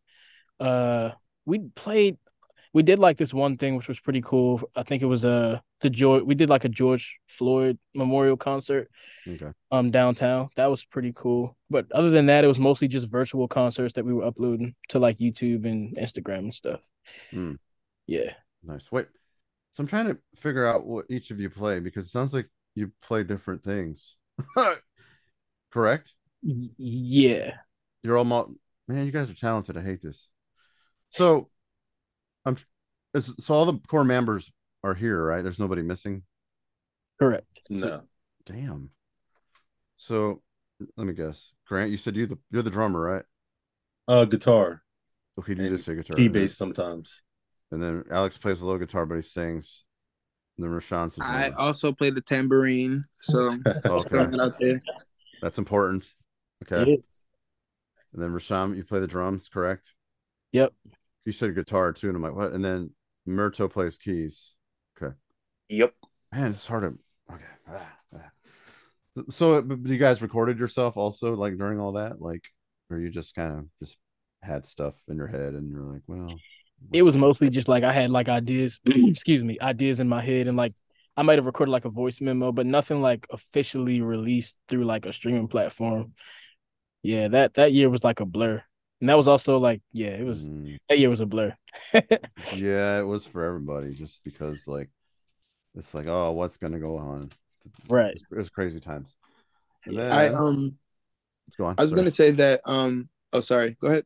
Uh, 0.58 1.10
we 1.44 1.60
played 1.74 2.18
we 2.72 2.82
did 2.82 2.98
like 2.98 3.16
this 3.18 3.32
one 3.34 3.56
thing 3.56 3.76
which 3.76 3.88
was 3.88 4.00
pretty 4.00 4.22
cool. 4.22 4.62
I 4.74 4.82
think 4.82 5.02
it 5.02 5.06
was 5.06 5.24
uh 5.24 5.60
the 5.82 5.90
George 5.90 6.22
we 6.24 6.34
did 6.34 6.48
like 6.48 6.64
a 6.64 6.68
George 6.68 7.18
Floyd 7.26 7.78
memorial 7.94 8.36
concert 8.36 8.90
okay. 9.28 9.52
um 9.70 9.90
downtown. 9.90 10.48
That 10.56 10.70
was 10.70 10.84
pretty 10.84 11.12
cool. 11.14 11.56
But 11.68 11.90
other 11.92 12.10
than 12.10 12.26
that, 12.26 12.44
it 12.44 12.48
was 12.48 12.58
mostly 12.58 12.88
just 12.88 13.08
virtual 13.08 13.48
concerts 13.48 13.94
that 13.94 14.04
we 14.04 14.14
were 14.14 14.24
uploading 14.24 14.74
to 14.88 14.98
like 14.98 15.18
YouTube 15.18 15.66
and 15.66 15.96
Instagram 15.96 16.38
and 16.38 16.54
stuff. 16.54 16.80
Mm. 17.32 17.58
Yeah. 18.06 18.32
Nice. 18.62 18.90
Wait. 18.90 19.06
So 19.72 19.82
I'm 19.82 19.86
trying 19.86 20.06
to 20.06 20.18
figure 20.36 20.66
out 20.66 20.86
what 20.86 21.06
each 21.10 21.30
of 21.30 21.40
you 21.40 21.50
play 21.50 21.80
because 21.80 22.06
it 22.06 22.10
sounds 22.10 22.32
like 22.32 22.48
you 22.74 22.92
play 23.02 23.24
different 23.24 23.62
things. 23.62 24.16
Correct? 25.70 26.14
Y- 26.42 26.70
yeah. 26.78 27.56
You're 28.02 28.16
all 28.16 28.24
mo- 28.24 28.54
man, 28.88 29.04
you 29.04 29.12
guys 29.12 29.30
are 29.30 29.34
talented. 29.34 29.76
I 29.76 29.82
hate 29.82 30.00
this. 30.00 30.28
So 31.10 31.50
I'm 32.44 32.56
so 33.18 33.54
all 33.54 33.66
the 33.66 33.78
core 33.88 34.04
members 34.04 34.50
are 34.86 34.94
here, 34.94 35.22
right? 35.22 35.42
There's 35.42 35.58
nobody 35.58 35.82
missing. 35.82 36.22
Correct. 37.18 37.60
No. 37.68 38.02
Damn. 38.44 38.90
So 39.96 40.42
let 40.96 41.06
me 41.06 41.12
guess. 41.12 41.52
Grant, 41.66 41.90
you 41.90 41.96
said 41.96 42.16
you 42.16 42.26
the 42.26 42.38
you're 42.50 42.62
the 42.62 42.70
drummer, 42.70 43.00
right? 43.00 43.24
Uh 44.06 44.24
guitar. 44.24 44.82
Okay, 45.38 45.52
you 45.52 45.68
just 45.68 45.84
say 45.84 45.94
guitar. 45.94 46.16
Key 46.16 46.28
bass 46.28 46.56
sometimes. 46.56 47.22
And 47.72 47.82
then 47.82 48.04
Alex 48.10 48.38
plays 48.38 48.60
a 48.60 48.66
little 48.66 48.78
guitar, 48.78 49.06
but 49.06 49.16
he 49.16 49.22
sings. 49.22 49.84
And 50.56 50.64
then 50.64 50.72
Rashon 50.72 51.12
says 51.12 51.26
I 51.26 51.50
also 51.50 51.92
play 51.92 52.10
the 52.10 52.20
tambourine, 52.20 53.04
so 53.20 53.58
okay. 53.84 54.18
out 54.40 54.58
there. 54.58 54.80
That's 55.42 55.58
important. 55.58 56.08
Okay. 56.64 56.90
It 56.90 57.00
is. 57.00 57.24
And 58.14 58.22
then 58.22 58.32
Rashon, 58.32 58.76
you 58.76 58.84
play 58.84 59.00
the 59.00 59.06
drums, 59.06 59.48
correct? 59.48 59.92
Yep. 60.52 60.72
You 61.26 61.32
said 61.32 61.54
guitar 61.54 61.92
too, 61.92 62.08
and 62.08 62.16
I'm 62.16 62.22
like, 62.22 62.34
what? 62.34 62.52
And 62.52 62.64
then 62.64 62.90
Mirto 63.28 63.70
plays 63.70 63.98
keys. 63.98 64.55
Okay. 65.70 65.78
Yep. 65.78 65.94
Man, 66.32 66.50
it's 66.50 66.66
hard 66.66 66.82
to. 66.82 67.34
Okay. 67.34 67.44
Ah, 67.68 67.96
ah. 68.14 69.22
So, 69.30 69.62
but 69.62 69.78
you 69.90 69.98
guys 69.98 70.22
recorded 70.22 70.58
yourself 70.58 70.96
also, 70.96 71.34
like 71.34 71.56
during 71.56 71.80
all 71.80 71.92
that, 71.92 72.20
like, 72.20 72.44
or 72.90 72.98
you 72.98 73.10
just 73.10 73.34
kind 73.34 73.58
of 73.58 73.66
just 73.80 73.96
had 74.42 74.66
stuff 74.66 74.94
in 75.08 75.16
your 75.16 75.26
head, 75.26 75.54
and 75.54 75.70
you're 75.70 75.82
like, 75.82 76.02
well. 76.06 76.28
It 76.92 77.02
was 77.02 77.16
mostly 77.16 77.48
just 77.48 77.68
like 77.68 77.84
I 77.84 77.92
had 77.92 78.10
like 78.10 78.28
ideas, 78.28 78.80
excuse 78.86 79.42
me, 79.42 79.58
ideas 79.60 79.98
in 79.98 80.08
my 80.08 80.20
head, 80.20 80.46
and 80.46 80.56
like 80.56 80.74
I 81.16 81.22
might 81.22 81.38
have 81.38 81.46
recorded 81.46 81.72
like 81.72 81.86
a 81.86 81.90
voice 81.90 82.20
memo, 82.20 82.52
but 82.52 82.66
nothing 82.66 83.00
like 83.00 83.26
officially 83.30 84.02
released 84.02 84.58
through 84.68 84.84
like 84.84 85.06
a 85.06 85.12
streaming 85.12 85.48
platform. 85.48 86.12
Yeah, 87.02 87.28
that 87.28 87.54
that 87.54 87.72
year 87.72 87.88
was 87.88 88.04
like 88.04 88.20
a 88.20 88.26
blur 88.26 88.62
and 89.00 89.08
that 89.10 89.16
was 89.16 89.28
also 89.28 89.58
like 89.58 89.82
yeah 89.92 90.08
it 90.08 90.24
was 90.24 90.50
mm. 90.50 90.76
that 90.88 90.98
year 90.98 91.10
was 91.10 91.20
a 91.20 91.26
blur 91.26 91.54
yeah 92.54 92.98
it 92.98 93.06
was 93.06 93.26
for 93.26 93.44
everybody 93.44 93.92
just 93.92 94.24
because 94.24 94.66
like 94.66 94.88
it's 95.76 95.94
like 95.94 96.06
oh 96.06 96.32
what's 96.32 96.56
gonna 96.56 96.78
go 96.78 96.96
on? 96.96 97.30
Right. 97.88 98.14
It 98.14 98.36
was 98.36 98.50
crazy 98.50 98.80
times. 98.80 99.14
Then, 99.86 100.10
i 100.10 100.28
um 100.28 100.76
go 101.56 101.66
on 101.66 101.76
i 101.78 101.82
was 101.82 101.92
sorry. 101.92 102.00
gonna 102.00 102.10
say 102.10 102.30
that 102.32 102.60
um 102.66 103.08
oh 103.32 103.40
sorry 103.40 103.76
go 103.80 103.88
ahead. 103.88 104.04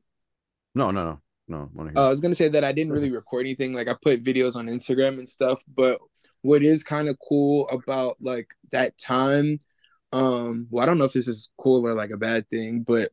No 0.75 0.91
no 0.91 1.21
no 1.49 1.71
no 1.75 1.91
uh, 1.97 2.07
i 2.07 2.11
was 2.11 2.21
gonna 2.21 2.35
say 2.35 2.49
that 2.49 2.65
i 2.65 2.71
didn't 2.71 2.93
really 2.93 3.11
record 3.11 3.41
anything 3.41 3.73
like 3.73 3.89
i 3.89 3.95
put 4.03 4.23
videos 4.23 4.57
on 4.57 4.67
instagram 4.67 5.19
and 5.19 5.29
stuff 5.29 5.61
but 5.75 5.99
what 6.43 6.63
is 6.63 6.85
kind 6.85 7.09
of 7.09 7.17
cool 7.27 7.67
about 7.71 8.17
like 8.21 8.49
that 8.71 8.97
time 8.99 9.59
um 10.13 10.69
well 10.71 10.83
i 10.83 10.87
don't 10.87 10.99
know 10.99 11.07
if 11.07 11.13
this 11.13 11.27
is 11.27 11.51
cool 11.59 11.85
or 11.87 11.95
like 11.95 12.11
a 12.11 12.17
bad 12.17 12.49
thing 12.51 12.83
but 12.83 13.11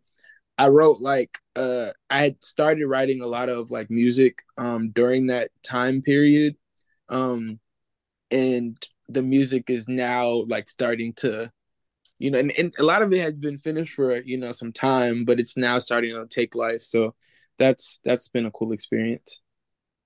I 0.57 0.69
wrote 0.69 0.99
like 0.99 1.37
uh 1.55 1.89
I 2.09 2.19
had 2.23 2.43
started 2.43 2.87
writing 2.87 3.21
a 3.21 3.27
lot 3.27 3.49
of 3.49 3.69
like 3.69 3.91
music 3.91 4.39
um 4.57 4.89
during 4.89 5.27
that 5.27 5.51
time 5.63 6.01
period. 6.01 6.55
Um 7.09 7.59
and 8.31 8.77
the 9.09 9.21
music 9.21 9.69
is 9.69 9.87
now 9.87 10.43
like 10.47 10.67
starting 10.69 11.13
to 11.13 11.51
you 12.19 12.31
know 12.31 12.39
and, 12.39 12.51
and 12.57 12.73
a 12.79 12.83
lot 12.83 13.01
of 13.01 13.13
it 13.13 13.19
had 13.21 13.41
been 13.41 13.57
finished 13.57 13.93
for 13.93 14.17
you 14.23 14.37
know 14.37 14.51
some 14.51 14.71
time 14.73 15.25
but 15.25 15.39
it's 15.39 15.57
now 15.57 15.79
starting 15.79 16.13
to 16.13 16.25
take 16.27 16.55
life 16.55 16.81
so 16.81 17.13
that's 17.57 17.99
that's 18.05 18.29
been 18.29 18.45
a 18.45 18.51
cool 18.51 18.71
experience 18.73 19.41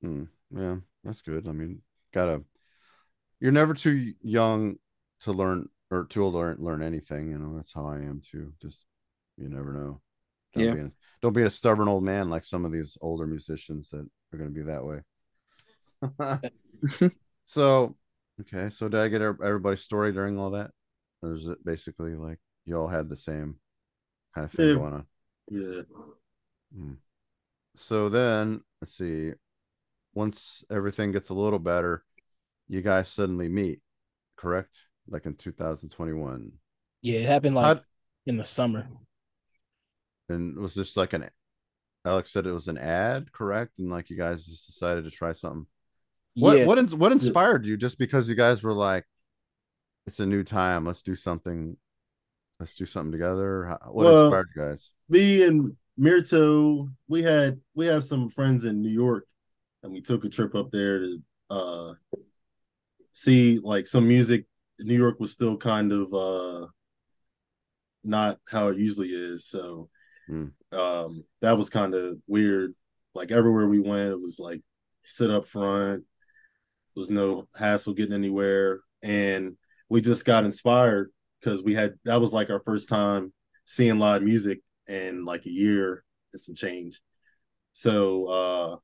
Hmm. 0.02 0.24
yeah, 0.50 0.78
that's 1.04 1.22
good. 1.22 1.48
I 1.48 1.52
mean, 1.52 1.82
gotta. 2.14 2.44
You're 3.40 3.52
never 3.52 3.74
too 3.74 4.14
young 4.22 4.78
to 5.22 5.32
learn 5.32 5.70
or 5.90 6.06
too 6.06 6.24
old 6.24 6.34
to 6.34 6.40
learn, 6.40 6.58
learn 6.60 6.84
anything. 6.84 7.30
You 7.32 7.38
know, 7.38 7.56
that's 7.56 7.74
how 7.74 7.86
I 7.88 7.98
am 7.98 8.22
too. 8.22 8.54
Just 8.62 8.86
you 9.38 9.50
never 9.50 9.74
know. 9.74 10.02
Don't 10.54 10.64
Yeah. 10.66 10.74
Be 10.74 10.80
a, 10.82 10.92
don't 11.22 11.34
be 11.34 11.44
a 11.44 11.50
stubborn 11.50 11.88
old 11.88 12.04
man 12.04 12.30
like 12.30 12.44
some 12.44 12.66
of 12.66 12.72
these 12.72 12.98
older 13.02 13.26
musicians 13.26 13.90
that 13.92 14.08
are 14.34 14.38
going 14.38 14.54
to 14.54 14.60
be 14.60 14.64
that 14.64 14.86
way. 14.86 15.02
so, 17.46 17.96
okay. 18.42 18.70
So, 18.70 18.88
did 18.90 19.00
I 19.00 19.08
get 19.08 19.22
everybody's 19.22 19.82
story 19.82 20.12
during 20.12 20.38
all 20.40 20.52
that, 20.52 20.72
or 21.22 21.34
is 21.34 21.48
it 21.48 21.64
basically 21.66 22.16
like 22.16 22.40
you 22.66 22.76
all 22.78 22.88
had 22.88 23.10
the 23.10 23.16
same 23.16 23.56
kind 24.36 24.46
of 24.46 24.52
thing 24.52 24.68
Yeah. 24.68 24.74
going 24.76 24.94
on? 24.94 25.06
Yeah. 25.50 25.82
Hmm. 26.76 26.94
So 27.76 28.10
then, 28.10 28.62
let's 28.82 28.96
see. 28.96 29.34
Once 30.14 30.64
everything 30.70 31.12
gets 31.12 31.30
a 31.30 31.34
little 31.34 31.60
better, 31.60 32.04
you 32.68 32.82
guys 32.82 33.08
suddenly 33.10 33.48
meet, 33.50 33.82
correct? 34.36 34.76
Like 35.08 35.26
in 35.26 35.36
2021. 35.36 36.52
Yeah, 37.02 37.20
it 37.20 37.28
happened 37.28 37.56
like 37.56 37.66
How'd- 37.66 37.86
in 38.26 38.38
the 38.38 38.44
summer. 38.44 38.88
And 40.30 40.58
was 40.58 40.76
this 40.76 40.96
like 40.96 41.14
an 41.14 41.30
Alex 42.06 42.32
said 42.32 42.48
it 42.48 42.52
was 42.52 42.68
an 42.68 42.78
ad, 42.78 43.32
correct? 43.32 43.80
And 43.80 43.90
like 43.90 44.10
you 44.10 44.18
guys 44.18 44.46
just 44.46 44.66
decided 44.66 45.04
to 45.04 45.12
try 45.12 45.34
something. 45.34 45.66
What 46.36 46.58
Yeah. 46.58 46.66
what 46.66 46.78
ins- 46.78 46.96
what 46.96 47.12
inspired 47.12 47.66
you? 47.66 47.78
Just 47.78 47.98
because 47.98 48.30
you 48.30 48.36
guys 48.36 48.64
were 48.64 48.74
like, 48.74 49.06
it's 50.08 50.20
a 50.20 50.26
new 50.26 50.44
time, 50.44 50.86
let's 50.86 51.02
do 51.02 51.14
something, 51.16 51.78
let's 52.60 52.74
do 52.76 52.86
something 52.86 53.12
together. 53.12 53.66
What 53.86 53.94
Well- 54.06 54.26
inspired 54.26 54.50
you 54.56 54.62
guys? 54.62 54.92
me 55.10 55.44
and 55.44 55.76
Mirto, 56.00 56.90
we 57.08 57.22
had 57.22 57.60
we 57.76 57.86
have 57.88 58.04
some 58.04 58.30
friends 58.30 58.64
in 58.66 58.82
New 58.82 58.90
York, 58.90 59.28
and 59.84 59.92
we 59.92 60.02
took 60.02 60.24
a 60.24 60.30
trip 60.30 60.56
up 60.56 60.72
there 60.72 61.00
to 61.00 61.22
uh 61.50 61.94
see 63.14 63.60
like 63.60 63.88
some 63.88 64.08
music. 64.08 64.46
New 64.80 64.98
York 64.98 65.20
was 65.20 65.32
still 65.32 65.58
kind 65.58 65.92
of 65.92 66.14
uh 66.14 66.68
not 68.04 68.40
how 68.48 68.70
it 68.70 68.78
usually 68.78 69.10
is, 69.10 69.46
so 69.46 69.90
Hmm. 70.28 70.48
um 70.72 71.26
that 71.42 71.58
was 71.58 71.70
kind 71.70 71.94
of 71.94 72.20
weird. 72.26 72.74
Like 73.14 73.32
everywhere 73.32 73.68
we 73.68 73.80
went, 73.80 74.12
it 74.14 74.20
was 74.22 74.40
like 74.40 74.62
sit 75.04 75.30
up 75.30 75.46
front. 75.46 76.06
There 76.94 77.02
was 77.02 77.10
no 77.10 77.48
hassle 77.56 77.94
getting 77.94 78.14
anywhere, 78.14 78.82
and 79.02 79.58
we 79.90 80.02
just 80.02 80.26
got 80.26 80.46
inspired 80.46 81.12
because 81.40 81.64
we 81.64 81.74
had 81.74 81.96
that 82.06 82.22
was 82.22 82.34
like 82.34 82.50
our 82.50 82.62
first 82.62 82.90
time 82.90 83.34
seeing 83.66 84.00
live 84.00 84.22
music 84.22 84.62
in 84.88 85.26
like 85.26 85.46
a 85.46 85.52
year 85.52 86.04
and 86.34 86.42
some 86.42 86.56
change. 86.56 87.02
So 87.74 88.26
uh 88.28 88.78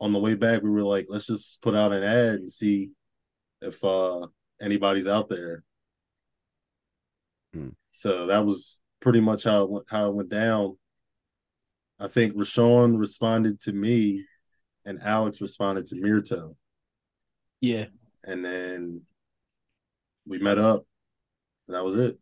on 0.00 0.12
the 0.12 0.18
way 0.18 0.34
back 0.34 0.62
we 0.62 0.70
were 0.70 0.82
like, 0.82 1.06
let's 1.08 1.26
just 1.26 1.60
put 1.62 1.74
out 1.74 1.92
an 1.92 2.02
ad 2.02 2.36
and 2.36 2.52
see 2.52 2.90
if 3.60 3.82
uh 3.84 4.26
anybody's 4.60 5.06
out 5.06 5.28
there. 5.28 5.62
Hmm. 7.52 7.70
So 7.90 8.26
that 8.26 8.44
was 8.44 8.80
pretty 9.00 9.20
much 9.20 9.44
how 9.44 9.64
it 9.64 9.70
went, 9.70 9.86
how 9.88 10.06
it 10.06 10.14
went 10.14 10.28
down. 10.28 10.76
I 11.98 12.08
think 12.08 12.34
Rashon 12.34 12.98
responded 12.98 13.60
to 13.62 13.72
me 13.72 14.24
and 14.84 15.02
Alex 15.02 15.40
responded 15.40 15.86
to 15.86 15.96
Mirto. 15.96 16.56
Yeah. 17.64 17.86
And 18.24 18.44
then 18.44 19.02
we 20.26 20.38
met 20.38 20.58
up 20.58 20.84
and 21.66 21.74
that 21.74 21.84
was 21.84 21.96
it. 21.96 22.18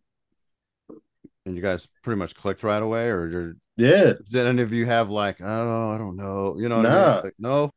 And 1.44 1.56
you 1.56 1.62
guys 1.62 1.88
pretty 2.04 2.18
much 2.18 2.36
clicked 2.36 2.62
right 2.62 2.80
away, 2.82 3.08
or 3.08 3.26
did, 3.28 3.60
Yeah. 3.76 4.12
did 4.30 4.46
any 4.46 4.62
of 4.62 4.72
you 4.72 4.86
have 4.86 5.10
like, 5.10 5.40
oh, 5.40 5.90
I 5.90 5.98
don't 5.98 6.16
know, 6.16 6.54
you 6.58 6.68
know? 6.68 6.76
What 6.76 6.86
I 6.86 6.90
mean? 6.90 7.00
Nah. 7.02 7.20
Like, 7.24 7.34
no. 7.38 7.70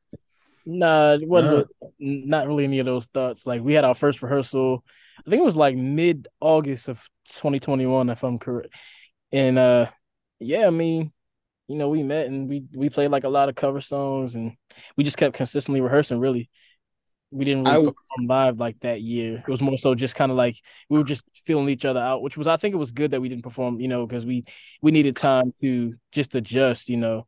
Nah, 0.68 1.14
it 1.14 1.28
wasn't 1.28 1.68
Nah. 1.82 1.88
n- 2.00 2.24
not 2.28 2.48
really 2.48 2.66
any 2.66 2.78
of 2.80 2.86
those 2.86 3.08
thoughts. 3.08 3.48
Like 3.48 3.62
we 3.64 3.74
had 3.74 3.84
our 3.84 3.96
first 3.96 4.22
rehearsal, 4.22 4.84
I 5.26 5.30
think 5.30 5.42
it 5.42 5.46
was 5.46 5.58
like 5.58 5.76
mid 5.76 6.28
August 6.40 6.88
of 6.90 7.08
2021, 7.26 8.10
if 8.10 8.24
I'm 8.24 8.38
correct. 8.38 8.74
And 9.32 9.58
uh 9.58 9.88
yeah, 10.40 10.68
I 10.68 10.70
mean, 10.72 11.12
you 11.68 11.76
know, 11.78 11.90
we 11.90 12.04
met 12.04 12.28
and 12.28 12.48
we 12.48 12.66
we 12.76 12.90
played 12.90 13.10
like 13.10 13.24
a 13.24 13.30
lot 13.30 13.50
of 13.50 13.56
cover 13.56 13.82
songs 13.82 14.36
and 14.36 14.54
we 14.98 15.04
just 15.04 15.18
kept 15.18 15.36
consistently 15.36 15.82
rehearsing 15.82 16.20
really. 16.20 16.50
We 17.36 17.46
didn't 17.46 17.64
really 17.66 17.78
w- 17.78 17.94
perform 17.94 18.28
live 18.28 18.60
like 18.60 18.80
that 18.82 19.02
year. 19.02 19.38
It 19.48 19.48
was 19.48 19.62
more 19.62 19.78
so 19.78 19.96
just 19.96 20.16
kind 20.16 20.32
of 20.32 20.38
like 20.38 20.56
we 20.90 20.98
were 20.98 21.04
just 21.04 21.24
feeling 21.46 21.70
each 21.70 21.86
other 21.86 22.00
out, 22.00 22.22
which 22.22 22.38
was 22.38 22.48
I 22.48 22.58
think 22.58 22.74
it 22.74 22.78
was 22.80 22.92
good 22.92 23.12
that 23.12 23.22
we 23.22 23.30
didn't 23.30 23.44
perform, 23.44 23.80
you 23.80 23.88
know, 23.88 24.06
because 24.06 24.26
we 24.26 24.46
we 24.82 24.92
needed 24.92 25.16
time 25.16 25.54
to 25.62 25.96
just 26.12 26.36
adjust, 26.36 26.90
you 26.90 26.98
know, 26.98 27.28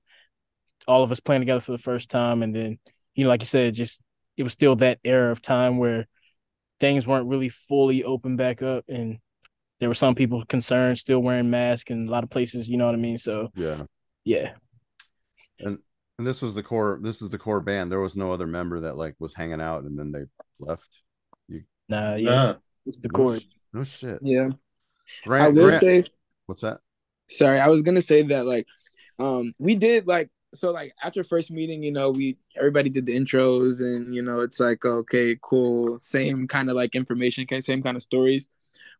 all 0.87 1.03
of 1.03 1.11
us 1.11 1.19
playing 1.19 1.41
together 1.41 1.61
for 1.61 1.71
the 1.73 1.77
first 1.77 2.09
time 2.09 2.43
and 2.43 2.55
then 2.55 2.79
you 3.15 3.23
know, 3.23 3.29
like 3.29 3.41
you 3.41 3.47
said, 3.47 3.73
just 3.73 3.99
it 4.37 4.43
was 4.43 4.53
still 4.53 4.75
that 4.77 4.99
era 5.03 5.31
of 5.31 5.41
time 5.41 5.77
where 5.77 6.07
things 6.79 7.07
weren't 7.07 7.27
really 7.27 7.49
fully 7.49 8.03
open 8.03 8.35
back 8.35 8.61
up 8.61 8.85
and 8.87 9.19
there 9.79 9.89
were 9.89 9.95
some 9.95 10.15
people 10.15 10.43
concerned 10.45 10.97
still 10.97 11.19
wearing 11.19 11.49
masks 11.49 11.91
in 11.91 12.07
a 12.07 12.11
lot 12.11 12.23
of 12.23 12.29
places, 12.29 12.69
you 12.69 12.77
know 12.77 12.85
what 12.85 12.95
I 12.95 12.99
mean? 12.99 13.17
So 13.17 13.51
Yeah. 13.55 13.83
yeah. 14.23 14.53
And 15.59 15.79
and 16.17 16.25
this 16.25 16.41
was 16.41 16.53
the 16.53 16.63
core. 16.63 16.99
This 17.01 17.21
is 17.21 17.29
the 17.29 17.37
core 17.37 17.61
band. 17.61 17.91
There 17.91 17.99
was 17.99 18.15
no 18.15 18.31
other 18.31 18.47
member 18.47 18.79
that 18.81 18.95
like 18.97 19.15
was 19.19 19.33
hanging 19.33 19.61
out 19.61 19.83
and 19.83 19.97
then 19.97 20.11
they 20.11 20.23
left. 20.59 21.01
You 21.47 21.63
Nah, 21.89 22.15
yeah. 22.15 22.29
Nah. 22.29 22.49
It's, 22.51 22.59
it's 22.85 22.97
the 22.99 23.09
no, 23.09 23.13
core. 23.13 23.39
sh- 23.39 23.45
no 23.73 23.83
shit. 23.83 24.19
yeah 24.21 24.49
Grant, 25.25 25.43
i 25.45 25.49
will 25.49 25.65
Grant- 25.67 25.79
say 25.81 26.03
what's 26.45 26.61
that? 26.61 26.79
sorry 27.29 27.59
i 27.59 27.67
was 27.67 27.81
gonna 27.81 28.01
say 28.01 28.23
that 28.23 28.45
like 28.45 28.65
um 29.19 29.53
we 29.59 29.75
did 29.75 30.07
like 30.07 30.29
so 30.53 30.71
like 30.71 30.93
after 31.03 31.23
first 31.23 31.51
meeting 31.51 31.83
you 31.83 31.91
know 31.91 32.09
we 32.11 32.37
everybody 32.57 32.89
did 32.89 33.05
the 33.05 33.15
intros 33.17 33.81
and 33.81 34.15
you 34.15 34.21
know 34.21 34.39
it's 34.39 34.59
like 34.59 34.85
okay 34.85 35.37
cool 35.41 35.99
same 36.01 36.47
kind 36.47 36.69
of 36.69 36.75
like 36.77 36.95
information 36.95 37.45
kind 37.45 37.63
same 37.63 37.83
kind 37.83 37.97
of 37.97 38.03
stories 38.03 38.47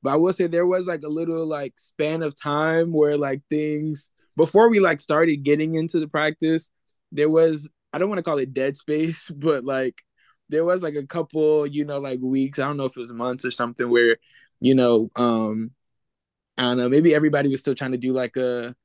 but 0.04 0.12
i 0.12 0.16
will 0.18 0.34
say 0.34 0.48
there 0.48 0.66
was 0.68 0.86
like 0.88 1.04
a 1.04 1.08
little 1.10 1.46
like 1.48 1.74
span 1.78 2.22
of 2.22 2.40
time 2.40 2.92
where 2.92 3.16
like 3.18 3.42
things 3.50 4.12
before 4.36 4.70
we 4.70 4.80
like 4.82 5.00
started 5.00 5.44
getting 5.44 5.76
into 5.76 6.00
the 6.00 6.08
practice 6.08 6.72
there 7.12 7.30
was 7.30 7.70
i 7.94 7.98
don't 7.98 8.10
want 8.10 8.20
to 8.20 8.24
call 8.24 8.38
it 8.38 8.54
dead 8.54 8.76
space 8.76 9.30
but 9.36 9.64
like 9.64 10.02
there 10.50 10.64
was 10.64 10.82
like 10.82 10.96
a 10.96 11.06
couple 11.06 11.68
you 11.68 11.86
know 11.86 12.00
like 12.00 12.20
weeks 12.22 12.60
i 12.60 12.66
don't 12.66 12.78
know 12.78 12.86
if 12.86 12.96
it 12.96 13.00
was 13.00 13.14
months 13.14 13.46
or 13.46 13.52
something 13.52 13.90
where 13.90 14.18
you 14.60 14.76
know 14.76 15.10
um 15.16 15.72
I 16.58 16.64
don't 16.64 16.78
know. 16.78 16.90
Maybe 16.90 17.14
everybody 17.14 17.50
was 17.50 17.60
still 17.60 17.76
trying 17.76 17.92
to 17.92 17.98
do 17.98 18.14
like 18.14 18.36
a, 18.36 18.76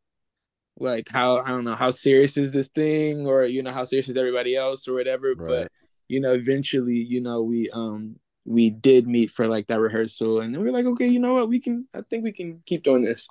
like 0.78 1.08
how 1.08 1.38
I 1.38 1.48
don't 1.48 1.64
know 1.64 1.74
how 1.74 1.90
serious 1.90 2.36
is 2.36 2.52
this 2.52 2.68
thing, 2.68 3.26
or 3.26 3.44
you 3.44 3.62
know 3.62 3.72
how 3.72 3.84
serious 3.84 4.08
is 4.08 4.16
everybody 4.16 4.54
else, 4.54 4.86
or 4.86 4.92
whatever. 4.92 5.34
Right. 5.34 5.46
But 5.46 5.72
you 6.08 6.20
know, 6.20 6.32
eventually, 6.32 6.96
you 6.96 7.22
know, 7.22 7.42
we 7.42 7.70
um 7.70 8.16
we 8.44 8.70
did 8.70 9.06
meet 9.06 9.30
for 9.30 9.46
like 9.46 9.68
that 9.68 9.80
rehearsal, 9.80 10.40
and 10.40 10.54
then 10.54 10.62
we 10.62 10.68
are 10.68 10.72
like, 10.72 10.86
okay, 10.86 11.06
you 11.06 11.18
know 11.18 11.34
what, 11.34 11.48
we 11.48 11.60
can. 11.60 11.88
I 11.94 12.02
think 12.02 12.24
we 12.24 12.32
can 12.32 12.62
keep 12.66 12.82
doing 12.82 13.02
this. 13.02 13.26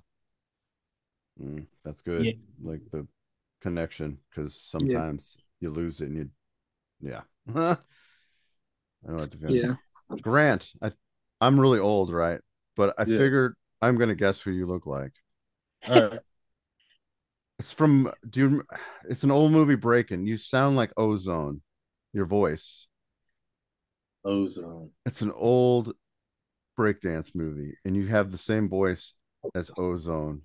Mm, 1.42 1.68
that's 1.84 2.02
good. 2.02 2.26
Yeah. 2.26 2.34
Like 2.64 2.82
the 2.92 3.08
connection, 3.62 4.18
because 4.30 4.56
sometimes 4.56 5.38
you 5.60 5.70
lose 5.70 6.02
it 6.02 6.10
and 6.10 6.18
you, 6.18 6.30
yeah. 7.02 7.22
I 7.56 9.12
know 9.12 9.18
what 9.20 9.32
to 9.32 9.38
feel. 9.38 9.52
Yeah. 9.54 9.76
Grant, 10.22 10.72
I, 10.82 10.92
I'm 11.40 11.60
really 11.60 11.80
old, 11.80 12.12
right? 12.14 12.40
But 12.76 12.96
I 12.98 13.06
Yeah. 13.06 13.18
figured 13.18 13.56
I'm 13.82 13.98
gonna 13.98 14.16
guess 14.16 14.40
who 14.42 14.52
you 14.52 14.66
look 14.66 14.86
like. 14.86 15.14
All 15.88 16.02
right. 16.02 16.20
It's 17.60 17.72
from, 17.72 18.12
do 18.28 18.40
you? 18.40 18.64
It's 19.08 19.24
an 19.24 19.30
old 19.30 19.52
movie 19.52 19.76
Breakin'. 19.76 20.26
You 20.26 20.36
sound 20.36 20.76
like 20.76 20.92
Ozone. 20.98 21.62
Your 22.12 22.26
voice. 22.26 22.88
Ozone. 24.26 24.92
It's 25.06 25.22
an 25.22 25.32
old 25.32 25.94
breakdance 26.78 27.36
movie, 27.36 27.78
and 27.86 27.96
you 27.96 28.08
have 28.08 28.32
the 28.32 28.38
same 28.38 28.70
voice 28.70 29.14
as 29.56 29.72
Ozone. 29.78 30.42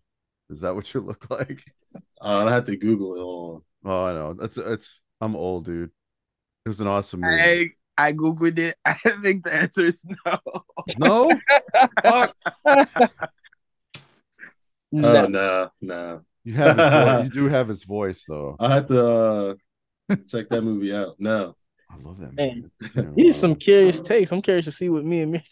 Is 0.51 0.61
that 0.61 0.75
what 0.75 0.93
you 0.95 1.01
look 1.01 1.31
like? 1.31 1.63
Uh, 2.21 2.45
I 2.47 2.53
have 2.53 2.65
to 2.65 2.77
Google 2.77 3.15
it. 3.17 3.21
Hold 3.21 3.65
Oh, 3.85 4.05
I 4.07 4.13
know. 4.15 4.35
That's 4.35 4.57
it's. 4.59 5.01
I'm 5.21 5.37
old, 5.37 5.65
dude. 5.67 5.91
It 6.65 6.69
was 6.69 6.81
an 6.81 6.89
awesome 6.89 7.21
movie. 7.21 7.41
I 7.97 8.09
I 8.09 8.13
googled 8.13 8.59
it. 8.59 8.77
I 8.85 8.95
think 8.95 9.45
the 9.45 9.55
answer 9.55 9.85
is 9.87 10.05
no. 10.27 10.39
No, 10.99 11.41
fuck. 12.03 12.35
on. 12.65 12.87
Nah. 14.93 15.09
Oh 15.09 15.27
no, 15.27 15.69
no. 15.81 16.21
You 16.45 16.55
have 16.55 16.77
his 16.79 16.89
voice. 16.91 17.25
you 17.25 17.31
do 17.43 17.49
have 17.49 17.69
his 17.69 17.83
voice 17.85 18.25
though. 18.27 18.57
I 18.61 18.75
have 18.75 18.87
to 18.87 19.07
uh 19.07 19.55
check 20.29 20.49
that 20.51 20.63
movie 20.63 20.95
out. 20.95 21.17
No. 21.19 21.57
I 21.91 21.97
love 21.99 22.19
that 22.19 22.35
Man, 22.35 22.57
movie. 22.57 22.71
It's 22.81 22.95
been 22.95 23.09
a 23.09 23.13
These 23.15 23.37
some 23.37 23.57
curious 23.57 24.01
takes. 24.01 24.31
I'm 24.33 24.43
curious 24.43 24.65
to 24.67 24.73
see 24.73 24.89
what 24.89 25.05
me 25.05 25.23
and 25.23 25.33
me 25.33 25.43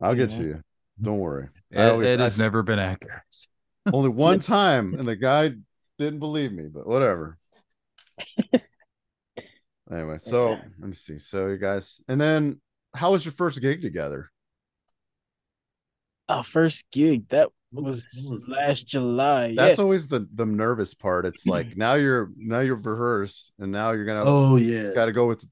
I'll 0.00 0.14
get 0.14 0.30
Yeah. 0.30 0.36
to 0.38 0.42
you. 0.44 0.62
Don't 1.00 1.18
worry. 1.18 1.48
It, 1.70 1.80
always- 1.80 2.10
it 2.10 2.20
has 2.20 2.38
I- 2.38 2.44
never 2.44 2.62
been 2.62 2.78
accurate. 2.78 3.22
Only 3.92 4.08
one 4.28 4.40
time, 4.40 4.94
and 4.94 5.06
the 5.06 5.16
guy 5.16 5.52
didn't 5.98 6.18
believe 6.20 6.52
me, 6.52 6.68
but 6.72 6.86
whatever. 6.86 7.38
anyway, 9.90 10.18
so 10.22 10.50
let 10.50 10.88
me 10.88 10.94
see. 10.94 11.18
So 11.18 11.48
you 11.48 11.58
guys, 11.58 12.00
and 12.08 12.20
then 12.20 12.60
how 12.94 13.12
was 13.12 13.24
your 13.24 13.32
first 13.32 13.60
gig 13.60 13.82
together? 13.82 14.30
Our 16.28 16.42
first 16.42 16.86
gig 16.90 17.28
that 17.28 17.48
was 17.72 18.46
last 18.48 18.86
July. 18.86 19.54
That's 19.54 19.78
yeah. 19.78 19.84
always 19.84 20.06
the 20.08 20.26
the 20.32 20.46
nervous 20.46 20.94
part. 20.94 21.26
It's 21.26 21.46
like 21.46 21.76
now 21.76 21.94
you're 21.94 22.30
now 22.36 22.60
you're 22.60 22.76
rehearsed, 22.76 23.52
and 23.58 23.72
now 23.72 23.90
you're 23.90 24.06
gonna 24.06 24.22
Oh, 24.24 24.56
yeah. 24.56 24.92
got 24.94 25.06
to 25.06 25.12
go 25.12 25.26
with 25.26 25.44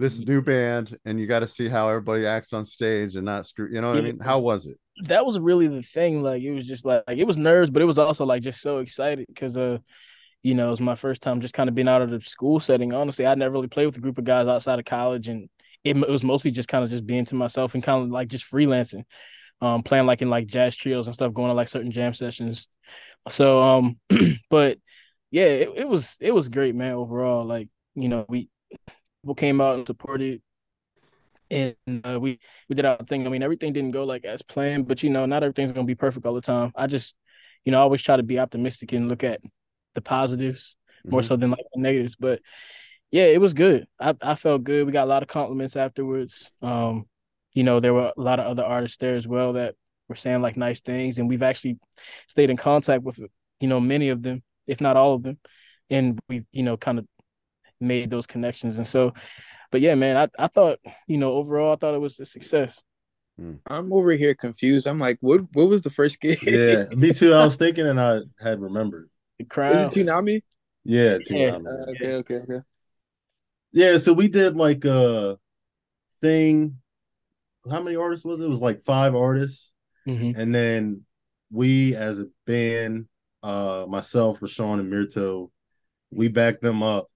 this 0.00 0.18
new 0.18 0.42
band, 0.42 0.96
and 1.04 1.20
you 1.20 1.26
got 1.26 1.40
to 1.40 1.46
see 1.46 1.68
how 1.68 1.88
everybody 1.88 2.26
acts 2.26 2.52
on 2.52 2.64
stage 2.64 3.16
and 3.16 3.24
not 3.24 3.46
screw. 3.46 3.68
You 3.72 3.80
know 3.80 3.90
what 3.90 3.98
I 3.98 4.02
mean? 4.02 4.18
How 4.18 4.38
was 4.38 4.66
it? 4.66 4.78
that 5.04 5.24
was 5.24 5.38
really 5.38 5.68
the 5.68 5.82
thing. 5.82 6.22
Like 6.22 6.42
it 6.42 6.52
was 6.52 6.66
just 6.66 6.84
like, 6.84 7.02
like 7.06 7.18
it 7.18 7.26
was 7.26 7.36
nerves, 7.36 7.70
but 7.70 7.82
it 7.82 7.86
was 7.86 7.98
also 7.98 8.24
like 8.24 8.42
just 8.42 8.60
so 8.60 8.78
excited 8.78 9.26
because 9.28 9.56
uh, 9.56 9.78
you 10.42 10.54
know, 10.54 10.68
it 10.68 10.70
was 10.70 10.80
my 10.80 10.94
first 10.94 11.22
time 11.22 11.40
just 11.40 11.54
kind 11.54 11.68
of 11.68 11.74
being 11.74 11.88
out 11.88 12.02
of 12.02 12.10
the 12.10 12.20
school 12.20 12.60
setting. 12.60 12.92
Honestly, 12.92 13.26
I 13.26 13.34
never 13.34 13.52
really 13.52 13.68
played 13.68 13.86
with 13.86 13.96
a 13.96 14.00
group 14.00 14.18
of 14.18 14.24
guys 14.24 14.46
outside 14.46 14.78
of 14.78 14.84
college, 14.84 15.28
and 15.28 15.48
it, 15.84 15.96
it 15.96 16.08
was 16.08 16.22
mostly 16.22 16.50
just 16.50 16.68
kind 16.68 16.84
of 16.84 16.90
just 16.90 17.06
being 17.06 17.24
to 17.26 17.34
myself 17.34 17.74
and 17.74 17.82
kind 17.82 18.04
of 18.04 18.10
like 18.10 18.28
just 18.28 18.50
freelancing, 18.50 19.04
um, 19.60 19.82
playing 19.82 20.06
like 20.06 20.22
in 20.22 20.30
like 20.30 20.46
jazz 20.46 20.76
trios 20.76 21.06
and 21.06 21.14
stuff, 21.14 21.34
going 21.34 21.48
to 21.48 21.54
like 21.54 21.68
certain 21.68 21.92
jam 21.92 22.14
sessions. 22.14 22.68
So 23.28 23.62
um, 23.62 23.98
but 24.50 24.78
yeah, 25.30 25.44
it, 25.44 25.70
it 25.76 25.88
was 25.88 26.16
it 26.20 26.32
was 26.32 26.48
great, 26.48 26.74
man. 26.74 26.92
Overall, 26.92 27.44
like 27.46 27.68
you 27.94 28.08
know, 28.08 28.24
we 28.28 28.48
people 29.22 29.34
came 29.34 29.60
out 29.60 29.76
and 29.76 29.86
supported 29.86 30.40
and 31.50 31.74
uh, 32.04 32.18
we 32.20 32.38
we 32.68 32.76
did 32.76 32.84
our 32.84 32.96
thing. 32.98 33.26
I 33.26 33.30
mean, 33.30 33.42
everything 33.42 33.72
didn't 33.72 33.90
go 33.90 34.04
like 34.04 34.24
as 34.24 34.40
planned, 34.42 34.86
but 34.86 35.02
you 35.02 35.10
know, 35.10 35.26
not 35.26 35.42
everything's 35.42 35.72
gonna 35.72 35.84
be 35.84 35.96
perfect 35.96 36.24
all 36.24 36.34
the 36.34 36.40
time. 36.40 36.70
I 36.76 36.86
just, 36.86 37.14
you 37.64 37.72
know, 37.72 37.78
I 37.78 37.82
always 37.82 38.02
try 38.02 38.16
to 38.16 38.22
be 38.22 38.38
optimistic 38.38 38.92
and 38.92 39.08
look 39.08 39.24
at 39.24 39.40
the 39.94 40.00
positives 40.00 40.76
more 41.04 41.20
Mhm. 41.22 41.24
so 41.24 41.36
than 41.36 41.50
like 41.50 41.64
the 41.74 41.80
negatives. 41.80 42.14
But 42.14 42.40
yeah, 43.10 43.24
it 43.24 43.40
was 43.40 43.52
good. 43.52 43.88
I 43.98 44.14
I 44.22 44.36
felt 44.36 44.62
good. 44.62 44.86
We 44.86 44.92
got 44.92 45.06
a 45.06 45.10
lot 45.10 45.22
of 45.22 45.28
compliments 45.28 45.74
afterwards. 45.74 46.52
Um, 46.62 47.06
you 47.52 47.64
know, 47.64 47.80
there 47.80 47.94
were 47.94 48.12
a 48.16 48.20
lot 48.20 48.38
of 48.38 48.46
other 48.46 48.64
artists 48.64 48.98
there 48.98 49.16
as 49.16 49.26
well 49.26 49.54
that 49.54 49.74
were 50.08 50.14
saying 50.14 50.42
like 50.42 50.56
nice 50.56 50.80
things, 50.80 51.18
and 51.18 51.28
we've 51.28 51.42
actually 51.42 51.78
stayed 52.28 52.50
in 52.50 52.56
contact 52.56 53.02
with 53.02 53.18
you 53.58 53.66
know 53.68 53.80
many 53.80 54.10
of 54.10 54.22
them, 54.22 54.44
if 54.68 54.80
not 54.80 54.96
all 54.96 55.14
of 55.14 55.24
them, 55.24 55.38
and 55.88 56.20
we've 56.28 56.46
you 56.52 56.62
know 56.62 56.76
kind 56.76 57.00
of 57.00 57.06
made 57.80 58.10
those 58.10 58.26
connections. 58.26 58.78
And 58.78 58.86
so, 58.86 59.14
but 59.70 59.80
yeah, 59.80 59.94
man, 59.94 60.16
I, 60.16 60.44
I 60.44 60.46
thought, 60.48 60.78
you 61.06 61.18
know, 61.18 61.32
overall, 61.32 61.72
I 61.72 61.76
thought 61.76 61.94
it 61.94 62.00
was 62.00 62.18
a 62.20 62.26
success. 62.26 62.80
I'm 63.66 63.92
over 63.92 64.12
here 64.12 64.34
confused. 64.34 64.86
I'm 64.86 64.98
like, 64.98 65.16
what? 65.20 65.40
What 65.54 65.68
was 65.70 65.80
the 65.80 65.90
first 65.90 66.20
game? 66.20 66.36
Yeah, 66.42 66.84
me 66.94 67.12
too. 67.14 67.32
I 67.32 67.42
was 67.44 67.56
thinking, 67.56 67.86
and 67.86 67.98
I 67.98 68.20
had 68.38 68.60
remembered. 68.60 69.08
The 69.38 69.44
Is 69.44 69.48
crowd. 69.48 69.96
it 69.96 70.06
Toonami? 70.06 70.42
Yeah, 70.84 71.18
Yeah. 71.30 71.52
Toonami. 71.52 71.66
Uh, 71.66 71.90
okay, 71.92 72.14
okay, 72.16 72.34
okay. 72.36 72.58
Yeah, 73.72 73.98
so 73.98 74.12
we 74.12 74.28
did 74.28 74.56
like 74.56 74.84
a 74.84 75.38
thing. 76.20 76.76
How 77.70 77.80
many 77.82 77.96
artists 77.96 78.26
was 78.26 78.40
it? 78.40 78.44
It 78.44 78.48
was 78.48 78.60
like 78.60 78.82
five 78.82 79.14
artists, 79.14 79.74
Mhm. 80.06 80.36
and 80.36 80.54
then 80.54 81.02
we 81.50 81.94
as 81.94 82.20
a 82.20 82.26
band, 82.46 83.06
uh, 83.42 83.86
myself, 83.88 84.40
Rashon, 84.40 84.80
and 84.80 84.92
Mirto, 84.92 85.50
we 86.10 86.28
backed 86.28 86.62
them 86.62 86.82
up. 86.82 87.10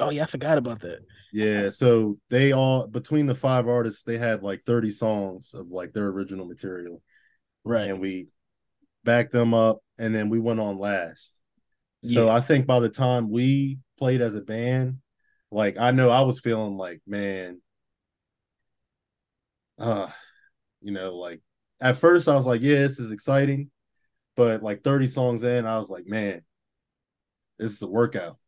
Oh 0.00 0.10
yeah, 0.10 0.22
I 0.22 0.26
forgot 0.26 0.58
about 0.58 0.80
that. 0.80 1.00
Yeah, 1.32 1.70
so 1.70 2.18
they 2.30 2.52
all 2.52 2.86
between 2.86 3.26
the 3.26 3.34
five 3.34 3.68
artists, 3.68 4.02
they 4.02 4.18
had 4.18 4.42
like 4.42 4.64
30 4.64 4.90
songs 4.90 5.54
of 5.54 5.68
like 5.68 5.92
their 5.92 6.06
original 6.06 6.46
material. 6.46 7.02
Right. 7.64 7.88
And 7.88 8.00
we 8.00 8.28
backed 9.04 9.32
them 9.32 9.54
up 9.54 9.78
and 9.98 10.14
then 10.14 10.28
we 10.28 10.40
went 10.40 10.60
on 10.60 10.76
last. 10.76 11.40
So 12.04 12.26
Yeah. 12.26 12.32
I 12.34 12.40
think 12.40 12.66
by 12.66 12.80
the 12.80 12.88
time 12.88 13.30
we 13.30 13.78
played 13.98 14.20
as 14.20 14.34
a 14.34 14.40
band, 14.40 14.98
like 15.50 15.78
I 15.78 15.90
know 15.90 16.10
I 16.10 16.22
was 16.22 16.40
feeling 16.40 16.76
like, 16.76 17.00
man, 17.06 17.60
uh, 19.78 20.08
you 20.80 20.92
know, 20.92 21.14
like 21.16 21.40
at 21.80 21.96
first 21.96 22.28
I 22.28 22.34
was 22.34 22.46
like, 22.46 22.62
yeah, 22.62 22.78
this 22.78 22.98
is 22.98 23.12
exciting. 23.12 23.70
But 24.36 24.62
like 24.62 24.84
30 24.84 25.08
songs 25.08 25.42
in, 25.42 25.66
I 25.66 25.78
was 25.78 25.90
like, 25.90 26.06
man, 26.06 26.42
this 27.58 27.72
is 27.72 27.82
a 27.82 27.88
workout. 27.88 28.38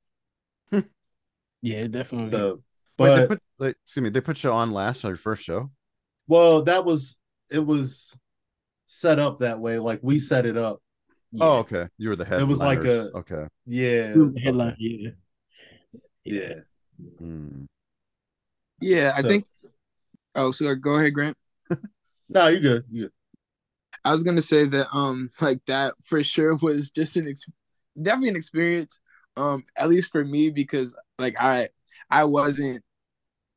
Yeah, 1.63 1.87
definitely. 1.87 2.31
So 2.31 2.63
Wait, 2.99 3.17
but 3.17 3.29
put, 3.29 3.43
they, 3.59 3.69
excuse 3.71 4.03
me, 4.03 4.11
they 4.11 4.21
put 4.21 4.43
you 4.45 4.51
on 4.53 4.73
last 4.73 5.05
on 5.05 5.11
your 5.11 5.17
first 5.17 5.43
show. 5.43 5.71
Well, 6.29 6.63
that 6.65 6.85
was 6.85 7.17
it 7.51 7.65
was 7.65 8.17
set 8.87 9.19
up 9.19 9.41
that 9.41 9.61
way. 9.61 9.79
Like 9.79 10.01
we 10.03 10.19
set 10.19 10.47
it 10.47 10.57
up. 10.57 10.81
Oh, 11.41 11.59
okay. 11.59 11.89
You 11.97 12.09
were 12.09 12.17
the 12.17 12.25
head. 12.25 12.41
It 12.41 12.45
was 12.45 12.59
like 12.59 12.85
a 12.85 13.11
okay. 13.15 13.47
Yeah. 13.67 14.15
headline. 14.43 14.77
Yeah. 14.79 15.11
Yeah. 16.25 16.55
Hmm. 17.19 17.65
Yeah, 18.81 19.13
I 19.17 19.23
So- 19.23 19.29
think. 19.29 19.47
Oh, 20.35 20.51
so 20.53 20.75
go 20.75 20.95
ahead, 20.97 21.15
Grant. 21.15 21.37
No, 22.33 22.47
you 22.47 22.61
good. 22.61 22.85
You 22.91 23.03
good. 23.03 23.13
I 24.05 24.13
was 24.13 24.23
gonna 24.23 24.41
say 24.41 24.65
that 24.67 24.87
um 24.95 25.31
like 25.41 25.61
that 25.67 25.95
for 26.05 26.23
sure 26.23 26.57
was 26.57 26.91
just 26.93 27.17
an 27.17 27.27
ex- 27.29 27.45
definitely 28.01 28.29
an 28.29 28.37
experience 28.37 29.01
um 29.41 29.65
at 29.77 29.89
least 29.89 30.13
for 30.13 30.25
me 30.25 30.51
because 30.51 30.95
like 31.19 31.37
I 31.41 31.71
I 32.11 32.25
wasn't 32.25 32.85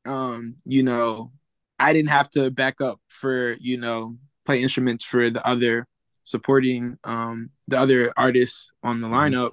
um 0.06 0.56
you 0.64 0.82
know 0.82 1.32
I 1.78 1.92
didn't 1.92 2.10
have 2.10 2.30
to 2.30 2.50
back 2.50 2.80
up 2.80 3.00
for 3.08 3.54
you 3.60 3.78
know 3.78 4.16
play 4.46 4.62
instruments 4.62 5.04
for 5.04 5.30
the 5.30 5.46
other 5.46 5.86
supporting 6.24 6.98
um 7.04 7.50
the 7.68 7.78
other 7.78 8.12
artists 8.16 8.72
on 8.82 9.00
the 9.00 9.08
lineup. 9.08 9.52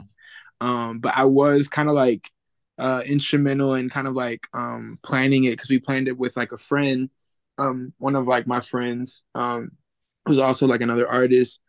Um 0.62 1.00
but 1.00 1.14
I 1.18 1.26
was 1.26 1.68
kind 1.68 1.90
of 1.90 1.96
like 1.96 2.30
uh 2.78 3.04
instrumental 3.06 3.74
and 3.74 3.92
kind 3.92 4.08
of 4.08 4.14
like 4.14 4.48
um 4.54 5.00
planning 5.04 5.46
it 5.46 5.52
because 5.52 5.70
we 5.70 5.80
planned 5.80 6.08
it 6.08 6.18
with 6.18 6.38
like 6.38 6.52
a 6.52 6.58
friend 6.58 7.10
um 7.58 7.94
one 7.98 8.16
of 8.16 8.28
like 8.28 8.48
my 8.48 8.62
friends 8.62 9.24
um 9.36 9.72
who's 10.26 10.38
also 10.40 10.68
like 10.68 10.82
another 10.82 11.08
artist. 11.08 11.62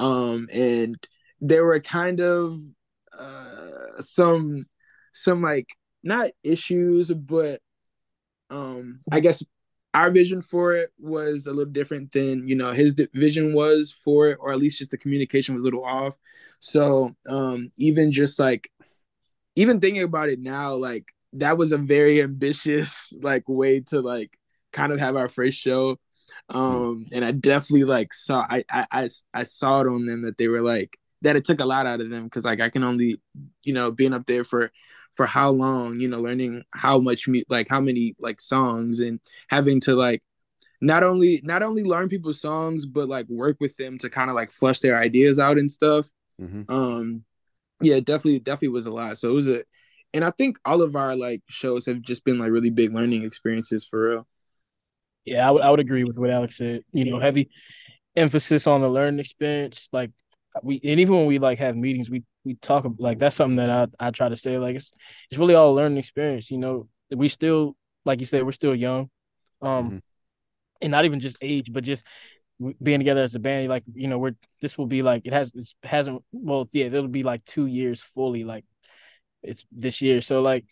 Um 0.00 0.48
and 0.52 0.96
they 1.40 1.60
were 1.60 1.80
kind 1.80 2.20
of 2.20 2.58
uh 3.18 4.00
some 4.00 4.64
some 5.12 5.42
like 5.42 5.68
not 6.02 6.30
issues 6.44 7.12
but 7.12 7.60
um 8.50 9.00
i 9.10 9.18
guess 9.20 9.42
our 9.96 10.10
vision 10.10 10.42
for 10.42 10.76
it 10.76 10.90
was 10.98 11.46
a 11.46 11.54
little 11.54 11.72
different 11.72 12.12
than 12.12 12.46
you 12.46 12.54
know 12.54 12.72
his 12.72 12.94
vision 13.14 13.54
was 13.54 13.96
for 14.04 14.28
it 14.28 14.36
or 14.42 14.52
at 14.52 14.58
least 14.58 14.78
just 14.78 14.90
the 14.90 14.98
communication 14.98 15.54
was 15.54 15.62
a 15.62 15.64
little 15.64 15.84
off. 15.84 16.14
So 16.60 17.12
um 17.30 17.70
even 17.78 18.12
just 18.12 18.38
like 18.38 18.70
even 19.54 19.80
thinking 19.80 20.02
about 20.02 20.28
it 20.28 20.38
now 20.38 20.74
like 20.74 21.06
that 21.32 21.56
was 21.56 21.72
a 21.72 21.78
very 21.78 22.20
ambitious 22.20 23.14
like 23.22 23.44
way 23.48 23.80
to 23.80 24.02
like 24.02 24.38
kind 24.70 24.92
of 24.92 24.98
have 25.00 25.16
our 25.16 25.30
first 25.30 25.56
show. 25.56 25.98
Um 26.50 27.06
and 27.10 27.24
i 27.24 27.30
definitely 27.30 27.84
like 27.84 28.12
saw 28.12 28.44
I, 28.48 28.64
I 28.70 28.86
i 28.92 29.08
i 29.32 29.44
saw 29.44 29.80
it 29.80 29.86
on 29.86 30.04
them 30.04 30.22
that 30.26 30.36
they 30.36 30.48
were 30.48 30.60
like 30.60 30.98
that 31.26 31.36
it 31.36 31.44
took 31.44 31.60
a 31.60 31.66
lot 31.66 31.86
out 31.86 32.00
of 32.00 32.10
them 32.10 32.24
because 32.24 32.46
like 32.46 32.60
i 32.62 32.70
can 32.70 32.84
only 32.84 33.20
you 33.64 33.74
know 33.74 33.92
being 33.92 34.14
up 34.14 34.26
there 34.26 34.44
for 34.44 34.72
for 35.14 35.26
how 35.26 35.50
long 35.50 36.00
you 36.00 36.08
know 36.08 36.20
learning 36.20 36.62
how 36.72 37.00
much 37.00 37.28
mu- 37.28 37.42
like 37.50 37.68
how 37.68 37.80
many 37.80 38.16
like 38.20 38.40
songs 38.40 39.00
and 39.00 39.20
having 39.48 39.80
to 39.80 39.96
like 39.96 40.22
not 40.80 41.02
only 41.04 41.40
not 41.44 41.62
only 41.62 41.84
learn 41.84 42.08
people's 42.08 42.40
songs 42.40 42.86
but 42.86 43.08
like 43.08 43.26
work 43.28 43.58
with 43.60 43.76
them 43.78 43.98
to 43.98 44.10
kind 44.10 44.30
of 44.30 44.36
like 44.36 44.52
flush 44.52 44.80
their 44.80 44.98
ideas 44.98 45.38
out 45.38 45.58
and 45.58 45.70
stuff 45.70 46.06
Mhm. 46.40 46.70
um 46.70 47.24
yeah 47.82 48.00
definitely 48.00 48.40
definitely 48.40 48.68
was 48.68 48.86
a 48.86 48.92
lot 48.92 49.18
so 49.18 49.30
it 49.30 49.34
was 49.34 49.48
a 49.48 49.64
and 50.14 50.24
i 50.24 50.30
think 50.32 50.58
all 50.64 50.82
of 50.82 50.96
our 50.96 51.16
like 51.16 51.42
shows 51.48 51.86
have 51.86 52.02
just 52.02 52.24
been 52.24 52.38
like 52.38 52.50
really 52.50 52.70
big 52.70 52.94
learning 52.94 53.24
experiences 53.24 53.86
for 53.86 54.10
real 54.10 54.28
Yeah, 55.24 55.48
I 55.48 55.50
would 55.50 55.62
I 55.62 55.70
would 55.70 55.80
agree 55.80 56.04
with 56.04 56.18
what 56.18 56.30
Alex 56.30 56.56
said. 56.56 56.82
You 56.92 57.04
know, 57.04 57.18
heavy 57.18 57.50
emphasis 58.16 58.66
on 58.66 58.80
the 58.80 58.88
learning 58.88 59.20
experience. 59.20 59.88
Like 59.92 60.10
we 60.62 60.80
and 60.84 61.00
even 61.00 61.14
when 61.16 61.26
we 61.26 61.38
like 61.38 61.58
have 61.58 61.76
meetings, 61.76 62.10
we 62.10 62.22
we 62.44 62.54
talk 62.56 62.86
like 62.98 63.18
that's 63.18 63.36
something 63.36 63.56
that 63.56 63.70
I 63.70 64.08
I 64.08 64.10
try 64.10 64.28
to 64.28 64.36
say. 64.36 64.58
Like 64.58 64.76
it's 64.76 64.92
it's 65.30 65.38
really 65.38 65.54
all 65.54 65.72
a 65.72 65.76
learning 65.76 65.98
experience. 65.98 66.50
You 66.50 66.58
know, 66.58 66.88
we 67.10 67.28
still 67.28 67.76
like 68.04 68.20
you 68.20 68.26
said, 68.26 68.44
we're 68.44 68.52
still 68.52 68.74
young. 68.74 69.10
Um 69.62 70.02
and 70.80 70.90
not 70.90 71.04
even 71.04 71.20
just 71.20 71.38
age, 71.40 71.72
but 71.72 71.84
just 71.84 72.06
being 72.82 73.00
together 73.00 73.22
as 73.22 73.34
a 73.34 73.38
band, 73.38 73.68
like, 73.68 73.84
you 73.94 74.08
know, 74.08 74.18
we're 74.18 74.34
this 74.60 74.78
will 74.78 74.86
be 74.86 75.02
like 75.02 75.26
it 75.26 75.32
has 75.32 75.52
it 75.54 75.68
hasn't 75.82 76.22
well, 76.32 76.68
yeah, 76.72 76.86
it'll 76.86 77.08
be 77.08 77.22
like 77.22 77.44
two 77.44 77.66
years 77.66 78.00
fully, 78.00 78.44
like 78.44 78.64
it's 79.42 79.64
this 79.72 80.02
year. 80.02 80.20
So 80.20 80.42
like 80.42 80.64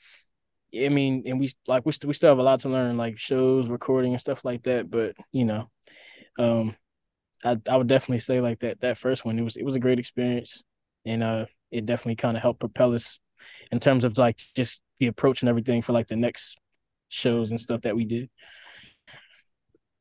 I 0.78 0.89
mean, 0.89 1.22
and 1.26 1.39
we 1.39 1.53
like 1.68 1.87
we 1.87 1.93
still 1.93 2.09
we 2.09 2.14
still 2.14 2.30
have 2.30 2.39
a 2.39 2.43
lot 2.43 2.61
to 2.61 2.68
learn, 2.68 2.97
like 2.97 3.18
shows, 3.18 3.68
recording, 3.68 4.12
and 4.12 4.20
stuff 4.20 4.45
like 4.45 4.64
that. 4.64 4.91
But 4.91 5.16
you 5.32 5.45
know, 5.45 5.70
um, 6.39 6.76
I 7.45 7.59
I 7.68 7.76
would 7.76 7.86
definitely 7.86 8.20
say 8.20 8.40
like 8.40 8.61
that 8.61 8.80
that 8.80 8.99
first 8.99 9.24
one 9.24 9.38
it 9.38 9.42
was 9.42 9.57
it 9.57 9.64
was 9.64 9.74
a 9.74 9.80
great 9.80 9.99
experience, 9.99 10.62
and 11.05 11.22
uh, 11.22 11.47
it 11.70 11.86
definitely 11.86 12.16
kind 12.16 12.36
of 12.36 12.42
helped 12.42 12.61
propel 12.61 12.95
us 12.95 13.20
in 13.70 13.80
terms 13.80 14.05
of 14.05 14.16
like 14.16 14.40
just 14.57 14.80
the 14.99 15.07
approach 15.07 15.42
and 15.42 15.49
everything 15.49 15.82
for 15.82 15.92
like 15.92 16.09
the 16.09 16.16
next 16.16 16.59
shows 17.09 17.51
and 17.51 17.61
stuff 17.61 17.82
that 17.82 17.97
we 17.97 18.05
did. 18.05 18.30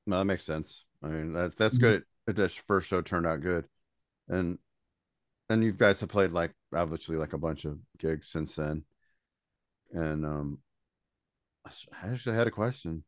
No, 0.05 0.17
that 0.17 0.25
makes 0.25 0.45
sense. 0.45 0.85
I 1.03 1.07
mean, 1.07 1.33
that's 1.33 1.55
that's 1.55 1.77
good. 1.77 2.03
this 2.25 2.55
first 2.55 2.87
show 2.87 3.01
turned 3.01 3.27
out 3.27 3.41
good, 3.41 3.65
and 4.29 4.57
and 5.49 5.63
you 5.63 5.71
guys 5.73 5.99
have 5.99 6.09
played 6.09 6.31
like 6.31 6.51
obviously 6.73 7.17
like 7.17 7.33
a 7.33 7.37
bunch 7.37 7.65
of 7.65 7.77
gigs 7.99 8.27
since 8.29 8.55
then, 8.55 8.83
and 9.91 10.25
um, 10.25 10.59
I 11.65 12.11
actually 12.11 12.35
had 12.35 12.47
a 12.47 12.51
question. 12.51 13.03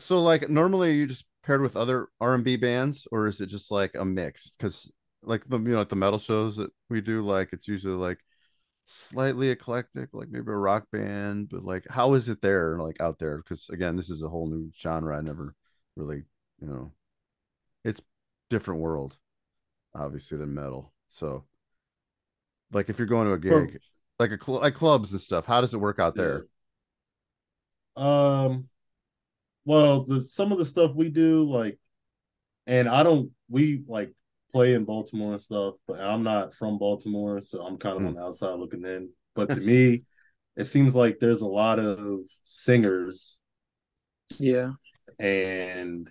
So 0.00 0.22
like 0.22 0.48
normally 0.48 0.94
you 0.96 1.06
just 1.06 1.26
paired 1.44 1.62
with 1.62 1.76
other 1.76 2.08
R 2.20 2.34
and 2.34 2.44
B 2.44 2.56
bands, 2.56 3.06
or 3.12 3.26
is 3.26 3.40
it 3.40 3.46
just 3.46 3.70
like 3.70 3.94
a 3.94 4.04
mix? 4.04 4.50
Because 4.50 4.90
like 5.22 5.44
the 5.48 5.58
you 5.58 5.64
know 5.70 5.78
like 5.78 5.88
the 5.88 5.96
metal 5.96 6.18
shows 6.18 6.56
that 6.56 6.70
we 6.88 7.00
do, 7.00 7.22
like 7.22 7.50
it's 7.52 7.68
usually 7.68 7.94
like 7.96 8.18
slightly 8.84 9.50
eclectic, 9.50 10.10
like 10.14 10.30
maybe 10.30 10.50
a 10.52 10.56
rock 10.56 10.86
band, 10.92 11.50
but 11.50 11.64
like 11.64 11.86
how 11.90 12.14
is 12.14 12.28
it 12.30 12.42
there, 12.42 12.78
like 12.78 13.00
out 13.00 13.18
there? 13.20 13.38
Because 13.38 13.70
again, 13.70 13.96
this 13.96 14.10
is 14.10 14.22
a 14.24 14.30
whole 14.30 14.48
new 14.48 14.70
genre. 14.78 15.18
I 15.18 15.22
never 15.22 15.54
really, 15.96 16.24
you 16.60 16.68
know, 16.68 16.92
it's 17.84 18.02
different 18.50 18.80
world, 18.82 19.18
obviously 19.94 20.38
than 20.38 20.54
metal. 20.54 20.94
So, 21.08 21.46
like 22.72 22.88
if 22.88 22.98
you're 22.98 23.06
going 23.08 23.26
to 23.26 23.32
a 23.34 23.38
gig, 23.38 23.52
Well- 23.52 23.80
like 24.18 24.30
a 24.32 24.42
cl- 24.42 24.60
like 24.60 24.74
clubs 24.74 25.12
and 25.12 25.20
stuff, 25.20 25.46
how 25.46 25.60
does 25.60 25.74
it 25.74 25.78
work 25.80 25.98
out 25.98 26.16
there? 26.16 26.46
Um, 27.96 28.69
well, 29.64 30.04
the 30.04 30.22
some 30.22 30.52
of 30.52 30.58
the 30.58 30.64
stuff 30.64 30.92
we 30.94 31.08
do, 31.08 31.44
like, 31.44 31.78
and 32.66 32.88
I 32.88 33.02
don't, 33.02 33.30
we 33.48 33.82
like 33.86 34.12
play 34.52 34.74
in 34.74 34.84
Baltimore 34.84 35.32
and 35.32 35.40
stuff, 35.40 35.74
but 35.86 36.00
I'm 36.00 36.22
not 36.22 36.54
from 36.54 36.78
Baltimore, 36.78 37.40
so 37.40 37.62
I'm 37.62 37.76
kind 37.76 37.96
of 37.96 38.02
on 38.06 38.12
hmm. 38.12 38.18
the 38.18 38.24
outside 38.24 38.58
looking 38.58 38.84
in. 38.84 39.10
But 39.34 39.50
to 39.50 39.60
me, 39.60 40.04
it 40.56 40.64
seems 40.64 40.94
like 40.94 41.18
there's 41.18 41.42
a 41.42 41.46
lot 41.46 41.78
of 41.78 42.20
singers, 42.42 43.40
Yeah. 44.38 44.72
and 45.18 46.08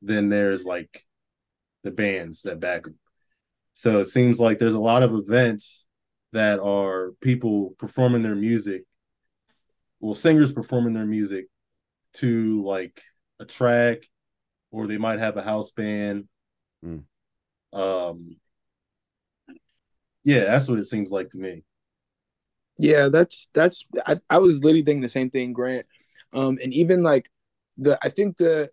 then 0.00 0.28
there's 0.28 0.64
like 0.64 1.04
the 1.84 1.90
bands 1.90 2.42
that 2.42 2.60
back 2.60 2.84
them. 2.84 2.98
So 3.74 4.00
it 4.00 4.06
seems 4.06 4.38
like 4.38 4.58
there's 4.58 4.74
a 4.74 4.80
lot 4.80 5.02
of 5.02 5.14
events 5.14 5.86
that 6.32 6.60
are 6.60 7.12
people 7.20 7.74
performing 7.78 8.22
their 8.22 8.34
music, 8.34 8.84
well, 10.00 10.14
singers 10.14 10.52
performing 10.52 10.92
their 10.94 11.06
music 11.06 11.46
to 12.14 12.62
like 12.64 13.02
a 13.40 13.44
track, 13.44 13.98
or 14.70 14.86
they 14.86 14.98
might 14.98 15.18
have 15.18 15.36
a 15.36 15.42
house 15.42 15.70
band. 15.70 16.28
Mm. 16.84 17.04
Um, 17.72 18.36
yeah, 20.24 20.44
that's 20.44 20.68
what 20.68 20.78
it 20.78 20.86
seems 20.86 21.10
like 21.10 21.30
to 21.30 21.38
me. 21.38 21.64
Yeah, 22.78 23.08
that's 23.08 23.48
that's 23.54 23.84
I, 24.06 24.16
I 24.30 24.38
was 24.38 24.62
literally 24.62 24.82
thinking 24.82 25.02
the 25.02 25.08
same 25.08 25.30
thing, 25.30 25.52
Grant. 25.52 25.86
Um, 26.32 26.58
and 26.62 26.72
even 26.72 27.02
like 27.02 27.30
the 27.76 27.98
I 28.02 28.08
think 28.08 28.36
the 28.36 28.70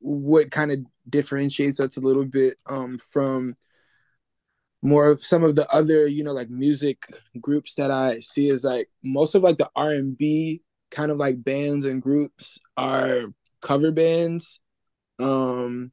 what 0.00 0.50
kind 0.50 0.72
of 0.72 0.78
differentiates 1.08 1.80
us 1.80 1.96
a 1.96 2.00
little 2.00 2.24
bit 2.24 2.56
um 2.68 2.98
from 2.98 3.56
more 4.82 5.10
of 5.10 5.24
some 5.24 5.44
of 5.44 5.56
the 5.56 5.70
other, 5.70 6.06
you 6.06 6.24
know, 6.24 6.32
like 6.32 6.48
music 6.48 7.04
groups 7.40 7.74
that 7.74 7.90
I 7.90 8.20
see 8.20 8.48
is 8.48 8.64
like 8.64 8.88
most 9.02 9.34
of 9.34 9.42
like 9.42 9.58
the 9.58 9.70
R 9.76 9.90
and 9.90 10.16
B 10.16 10.62
kind 10.90 11.10
of 11.10 11.18
like 11.18 11.42
bands 11.42 11.86
and 11.86 12.02
groups 12.02 12.58
are 12.76 13.24
cover 13.60 13.90
bands. 13.90 14.60
Um 15.18 15.92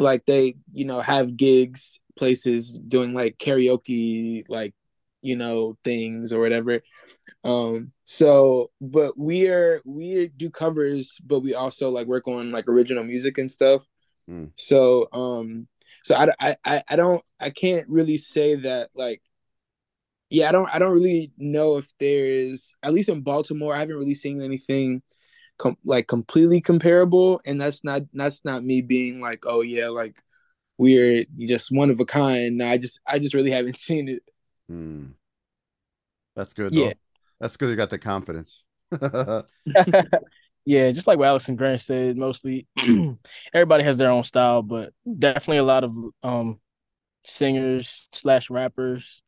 like 0.00 0.26
they, 0.26 0.54
you 0.70 0.84
know, 0.84 1.00
have 1.00 1.36
gigs, 1.36 2.00
places 2.16 2.72
doing 2.72 3.14
like 3.14 3.38
karaoke, 3.38 4.44
like, 4.48 4.74
you 5.22 5.36
know, 5.36 5.76
things 5.84 6.32
or 6.32 6.40
whatever. 6.40 6.80
Um, 7.44 7.92
so 8.04 8.70
but 8.80 9.18
we 9.18 9.48
are 9.48 9.80
we 9.84 10.28
do 10.28 10.50
covers, 10.50 11.18
but 11.24 11.40
we 11.40 11.54
also 11.54 11.90
like 11.90 12.06
work 12.06 12.26
on 12.28 12.50
like 12.50 12.68
original 12.68 13.04
music 13.04 13.38
and 13.38 13.50
stuff. 13.50 13.84
Mm. 14.28 14.50
So 14.54 15.08
um 15.12 15.68
so 16.04 16.14
I, 16.14 16.28
I 16.40 16.56
I 16.64 16.82
I 16.88 16.96
don't 16.96 17.22
I 17.40 17.50
can't 17.50 17.88
really 17.88 18.18
say 18.18 18.56
that 18.56 18.90
like 18.94 19.22
yeah 20.30 20.48
I 20.48 20.52
don't 20.52 20.68
I 20.74 20.78
don't 20.78 20.92
really 20.92 21.32
know 21.38 21.76
if 21.76 21.90
there's 21.98 22.74
at 22.82 22.92
least 22.92 23.08
in 23.08 23.22
Baltimore 23.22 23.74
I 23.74 23.80
haven't 23.80 23.96
really 23.96 24.14
seen 24.14 24.42
anything 24.42 25.02
com- 25.58 25.78
like 25.84 26.08
completely 26.08 26.60
comparable 26.60 27.40
and 27.46 27.60
that's 27.60 27.84
not 27.84 28.02
that's 28.12 28.44
not 28.44 28.64
me 28.64 28.82
being 28.82 29.20
like 29.20 29.44
oh 29.46 29.62
yeah 29.62 29.88
like 29.88 30.22
we're 30.78 31.24
just 31.40 31.72
one 31.72 31.90
of 31.90 32.00
a 32.00 32.04
kind 32.04 32.58
no, 32.58 32.68
I 32.68 32.78
just 32.78 33.00
I 33.06 33.18
just 33.18 33.34
really 33.34 33.50
haven't 33.50 33.76
seen 33.78 34.08
it 34.08 34.22
Hmm. 34.68 35.06
That's 36.36 36.52
good. 36.52 36.72
Yeah. 36.72 36.88
Though. 36.88 36.94
That's 37.40 37.56
good. 37.56 37.70
You 37.70 37.76
got 37.76 37.90
the 37.90 37.98
confidence. 37.98 38.62
yeah, 40.64 40.90
just 40.90 41.06
like 41.06 41.18
what 41.18 41.28
Alex 41.28 41.48
and 41.48 41.58
Grant 41.58 41.80
said, 41.80 42.16
mostly 42.16 42.66
everybody 43.54 43.84
has 43.84 43.96
their 43.96 44.10
own 44.10 44.22
style, 44.22 44.62
but 44.62 44.92
definitely 45.18 45.58
a 45.58 45.64
lot 45.64 45.84
of 45.84 45.96
um 46.22 46.60
singers 47.24 48.06
slash 48.12 48.50
rappers. 48.50 49.22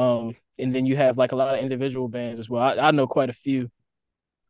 Um, 0.00 0.34
and 0.58 0.74
then 0.74 0.86
you 0.86 0.96
have 0.96 1.18
like 1.18 1.32
a 1.32 1.36
lot 1.36 1.54
of 1.54 1.60
individual 1.60 2.08
bands 2.08 2.40
as 2.40 2.48
well. 2.48 2.62
I, 2.62 2.88
I 2.88 2.90
know 2.90 3.06
quite 3.06 3.28
a 3.28 3.34
few 3.34 3.70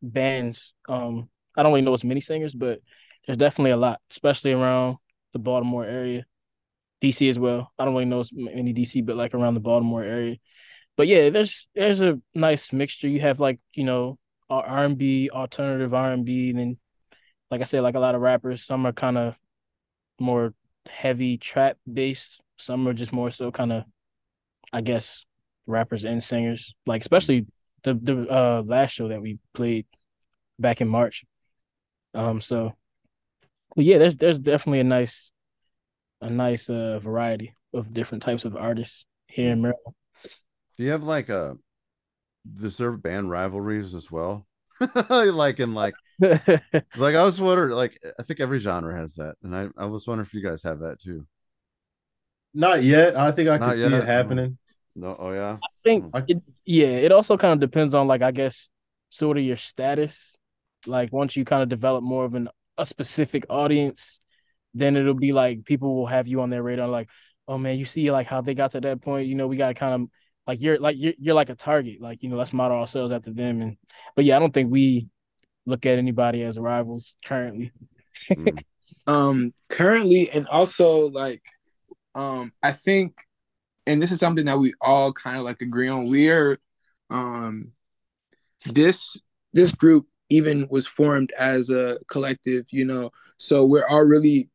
bands. 0.01 0.73
Um, 0.87 1.29
I 1.57 1.61
don't 1.61 1.73
really 1.73 1.83
know 1.83 1.93
as 1.93 2.05
many 2.05 2.21
singers, 2.21 2.53
but 2.53 2.79
there's 3.25 3.37
definitely 3.37 3.71
a 3.71 3.77
lot, 3.77 3.99
especially 4.09 4.53
around 4.53 4.95
the 5.33 5.39
Baltimore 5.39 5.83
area, 5.83 6.25
DC 7.01 7.27
as 7.29 7.37
well. 7.37 7.69
I 7.77 7.83
don't 7.83 7.93
really 7.93 8.05
know 8.05 8.21
as 8.21 8.31
many 8.31 8.71
DC, 8.71 9.01
but 9.05 9.17
like 9.17 9.33
around 9.33 9.55
the 9.55 9.59
Baltimore 9.59 10.01
area. 10.03 10.37
But 10.95 11.07
yeah, 11.07 11.29
there's 11.29 11.67
there's 11.75 12.01
a 12.01 12.21
nice 12.33 12.71
mixture. 12.71 13.09
You 13.09 13.19
have 13.19 13.41
like 13.41 13.59
you 13.73 13.83
know 13.83 14.19
R 14.49 14.85
and 14.85 14.97
B, 14.97 15.29
alternative 15.29 15.93
R 15.93 16.13
and 16.13 16.23
B, 16.23 16.51
and 16.51 16.59
then 16.59 16.77
like 17.49 17.59
I 17.59 17.65
said, 17.65 17.81
like 17.81 17.95
a 17.95 17.99
lot 17.99 18.15
of 18.15 18.21
rappers. 18.21 18.63
Some 18.63 18.85
are 18.85 18.93
kind 18.93 19.17
of 19.17 19.35
more 20.17 20.53
heavy 20.87 21.37
trap 21.37 21.77
based. 21.91 22.39
Some 22.57 22.87
are 22.87 22.93
just 22.93 23.11
more 23.11 23.31
so 23.31 23.51
kind 23.51 23.73
of, 23.73 23.83
I 24.71 24.79
guess, 24.79 25.25
rappers 25.71 26.05
and 26.05 26.23
singers. 26.23 26.75
Like 26.85 27.01
especially 27.01 27.47
the 27.83 27.95
the 27.95 28.27
uh 28.29 28.63
last 28.65 28.91
show 28.93 29.09
that 29.09 29.21
we 29.21 29.39
played 29.53 29.85
back 30.59 30.81
in 30.81 30.87
March. 30.87 31.23
Um. 32.13 32.41
So, 32.41 32.75
but 33.75 33.85
yeah, 33.85 33.97
there's 33.97 34.15
there's 34.17 34.39
definitely 34.39 34.81
a 34.81 34.85
nice, 34.85 35.31
a 36.21 36.29
nice 36.29 36.69
uh 36.69 36.99
variety 36.99 37.55
of 37.73 37.93
different 37.93 38.23
types 38.23 38.45
of 38.45 38.55
artists 38.55 39.05
here 39.27 39.51
in 39.51 39.61
Maryland. 39.61 39.95
Do 40.77 40.83
you 40.83 40.91
have 40.91 41.03
like 41.03 41.29
a 41.29 41.57
deserved 42.55 43.03
band 43.03 43.29
rivalries 43.29 43.95
as 43.95 44.11
well? 44.11 44.47
like 45.09 45.59
in 45.59 45.73
like 45.73 45.93
like 46.21 47.15
I 47.15 47.23
was 47.23 47.39
wondering 47.39 47.75
like 47.75 47.99
I 48.19 48.23
think 48.23 48.39
every 48.39 48.59
genre 48.59 48.95
has 48.95 49.15
that, 49.15 49.35
and 49.43 49.55
I 49.55 49.69
I 49.77 49.85
was 49.85 50.07
wondering 50.07 50.25
if 50.25 50.33
you 50.33 50.43
guys 50.43 50.63
have 50.63 50.79
that 50.79 50.99
too. 50.99 51.25
Not 52.53 52.83
yet. 52.83 53.15
I 53.15 53.31
think 53.31 53.49
I 53.49 53.57
can 53.57 53.67
Not 53.67 53.75
see 53.75 53.83
yet? 53.83 53.93
it 53.93 54.05
happening. 54.05 54.57
No, 54.95 55.15
oh 55.17 55.31
yeah. 55.31 55.57
I 55.63 55.67
think 55.83 56.13
it, 56.27 56.41
yeah, 56.65 56.87
it 56.87 57.11
also 57.11 57.37
kind 57.37 57.53
of 57.53 57.59
depends 57.59 57.93
on 57.93 58.07
like 58.07 58.21
I 58.21 58.31
guess 58.31 58.69
sort 59.09 59.37
of 59.37 59.43
your 59.43 59.57
status. 59.57 60.37
Like 60.85 61.13
once 61.13 61.35
you 61.35 61.45
kind 61.45 61.63
of 61.63 61.69
develop 61.69 62.03
more 62.03 62.25
of 62.25 62.33
an 62.35 62.49
a 62.77 62.85
specific 62.85 63.45
audience, 63.49 64.19
then 64.73 64.95
it'll 64.95 65.13
be 65.13 65.31
like 65.31 65.65
people 65.65 65.95
will 65.95 66.07
have 66.07 66.27
you 66.27 66.41
on 66.41 66.49
their 66.49 66.63
radar 66.63 66.87
like, 66.87 67.09
oh 67.47 67.57
man, 67.57 67.77
you 67.77 67.85
see 67.85 68.11
like 68.11 68.27
how 68.27 68.41
they 68.41 68.53
got 68.53 68.71
to 68.71 68.81
that 68.81 69.01
point, 69.01 69.27
you 69.27 69.35
know, 69.35 69.47
we 69.47 69.57
gotta 69.57 69.73
kind 69.73 70.03
of 70.03 70.09
like 70.47 70.59
you're 70.59 70.79
like 70.79 70.97
you're 70.97 71.13
you're 71.19 71.35
like 71.35 71.49
a 71.49 71.55
target. 71.55 72.01
Like, 72.01 72.23
you 72.23 72.29
know, 72.29 72.35
let's 72.35 72.53
model 72.53 72.77
ourselves 72.77 73.13
after 73.13 73.31
them. 73.31 73.61
And 73.61 73.77
but 74.15 74.25
yeah, 74.25 74.35
I 74.35 74.39
don't 74.39 74.53
think 74.53 74.71
we 74.71 75.07
look 75.65 75.85
at 75.85 75.97
anybody 75.97 76.43
as 76.43 76.57
rivals 76.57 77.15
currently. 77.23 77.71
um 79.07 79.53
currently 79.69 80.29
and 80.29 80.47
also 80.47 81.09
like 81.09 81.41
um 82.15 82.51
i 82.61 82.71
think 82.71 83.15
and 83.87 84.01
this 84.01 84.11
is 84.11 84.19
something 84.19 84.45
that 84.45 84.59
we 84.59 84.73
all 84.81 85.11
kind 85.13 85.37
of 85.37 85.43
like 85.43 85.61
agree 85.61 85.87
on. 85.87 86.07
We're 86.07 86.59
um 87.09 87.71
this 88.65 89.21
this 89.53 89.71
group 89.71 90.07
even 90.29 90.67
was 90.69 90.87
formed 90.87 91.31
as 91.37 91.69
a 91.69 91.97
collective 92.07 92.65
you 92.71 92.85
know? 92.85 93.11
So 93.37 93.65
we're 93.65 93.87
all 93.87 94.05
really 94.05 94.49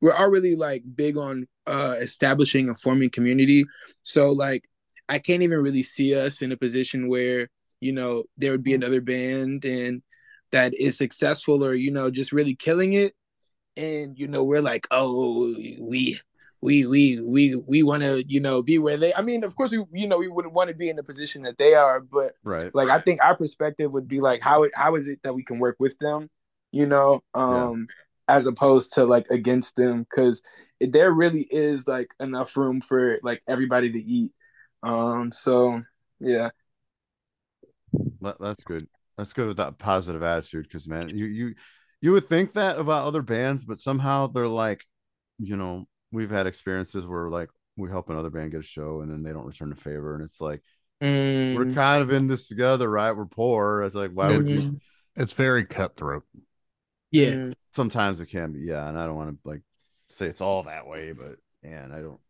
we're 0.00 0.12
all 0.14 0.30
really 0.30 0.56
like 0.56 0.82
big 0.94 1.16
on 1.16 1.46
uh 1.66 1.96
establishing 2.00 2.68
and 2.68 2.78
forming 2.80 3.10
community. 3.10 3.64
So 4.02 4.30
like 4.32 4.64
i 5.08 5.18
can't 5.20 5.42
even 5.42 5.60
really 5.60 5.84
see 5.84 6.14
us 6.16 6.42
in 6.42 6.50
a 6.52 6.56
position 6.56 7.08
where 7.08 7.48
you 7.80 7.92
know 7.92 8.24
there 8.36 8.50
would 8.50 8.64
be 8.64 8.74
another 8.74 9.00
band 9.00 9.64
and 9.64 10.02
that 10.52 10.74
is 10.74 10.98
successful 10.98 11.64
or 11.64 11.74
you 11.74 11.90
know 11.90 12.10
just 12.10 12.32
really 12.32 12.54
killing 12.54 12.94
it. 12.94 13.14
And 13.76 14.18
you 14.18 14.28
know 14.28 14.44
we're 14.44 14.62
like 14.62 14.86
oh 14.90 15.54
we 15.80 16.18
we 16.60 16.86
we 16.86 17.20
we 17.20 17.54
we 17.54 17.82
want 17.82 18.02
to 18.02 18.24
you 18.26 18.40
know 18.40 18.62
be 18.62 18.78
where 18.78 18.96
they 18.96 19.14
i 19.14 19.22
mean 19.22 19.44
of 19.44 19.54
course 19.56 19.72
we 19.72 19.84
you 19.92 20.08
know 20.08 20.18
we 20.18 20.28
wouldn't 20.28 20.54
want 20.54 20.70
to 20.70 20.76
be 20.76 20.88
in 20.88 20.96
the 20.96 21.02
position 21.04 21.42
that 21.42 21.58
they 21.58 21.74
are 21.74 22.00
but 22.00 22.32
Right. 22.42 22.74
like 22.74 22.88
i 22.88 22.98
think 23.00 23.22
our 23.22 23.36
perspective 23.36 23.92
would 23.92 24.08
be 24.08 24.20
like 24.20 24.40
how 24.40 24.66
how 24.74 24.94
is 24.94 25.08
it 25.08 25.20
that 25.22 25.34
we 25.34 25.44
can 25.44 25.58
work 25.58 25.76
with 25.78 25.98
them 25.98 26.28
you 26.72 26.86
know 26.86 27.22
um 27.34 27.86
as 28.28 28.46
opposed 28.46 28.94
to 28.94 29.04
like 29.04 29.26
against 29.30 29.76
them 29.76 30.00
because 30.02 30.42
there 30.80 31.12
really 31.12 31.46
is 31.50 31.86
like 31.86 32.08
enough 32.20 32.56
room 32.56 32.80
for 32.80 33.18
like 33.22 33.42
everybody 33.46 33.92
to 33.92 34.02
eat 34.02 34.32
um 34.82 35.30
so 35.32 35.82
yeah 36.20 36.50
That, 38.20 38.36
that's 38.40 38.64
good. 38.64 38.88
That's 39.16 39.32
good 39.32 39.48
with 39.48 39.56
that 39.58 39.78
positive 39.78 40.22
attitude 40.22 40.64
because 40.64 40.88
man, 40.88 41.08
you 41.10 41.26
you 41.26 41.54
you 42.00 42.12
would 42.12 42.28
think 42.28 42.52
that 42.52 42.78
about 42.78 43.06
other 43.06 43.22
bands, 43.22 43.64
but 43.64 43.78
somehow 43.78 44.26
they're 44.26 44.48
like 44.48 44.84
you 45.38 45.56
know, 45.56 45.86
we've 46.12 46.30
had 46.30 46.46
experiences 46.46 47.06
where 47.06 47.28
like 47.28 47.50
we 47.76 47.90
help 47.90 48.10
another 48.10 48.30
band 48.30 48.52
get 48.52 48.60
a 48.60 48.62
show 48.62 49.00
and 49.00 49.10
then 49.10 49.22
they 49.22 49.32
don't 49.32 49.46
return 49.46 49.70
the 49.70 49.76
favor, 49.76 50.14
and 50.14 50.24
it's 50.24 50.40
like 50.40 50.62
we're 51.52 51.66
Mm, 51.66 51.74
kind 51.74 52.02
of 52.02 52.12
in 52.12 52.26
this 52.28 52.48
together, 52.48 52.90
right? 52.90 53.12
We're 53.12 53.26
poor. 53.26 53.82
It's 53.82 53.94
like 53.94 54.12
why 54.12 54.30
would 54.30 54.50
you? 54.50 54.64
Mhm. 54.64 54.80
It's 55.16 55.32
very 55.32 55.64
cutthroat. 55.66 56.24
Yeah. 57.10 57.36
mm. 57.36 57.52
Sometimes 57.74 58.20
it 58.20 58.26
can 58.26 58.52
be, 58.52 58.60
yeah, 58.60 58.88
and 58.88 58.98
I 58.98 59.06
don't 59.06 59.16
want 59.16 59.42
to 59.42 59.48
like 59.48 59.62
say 60.06 60.26
it's 60.26 60.40
all 60.40 60.62
that 60.64 60.86
way, 60.86 61.12
but 61.12 61.36
man, 61.62 61.92
I 61.92 62.00
don't. 62.00 62.20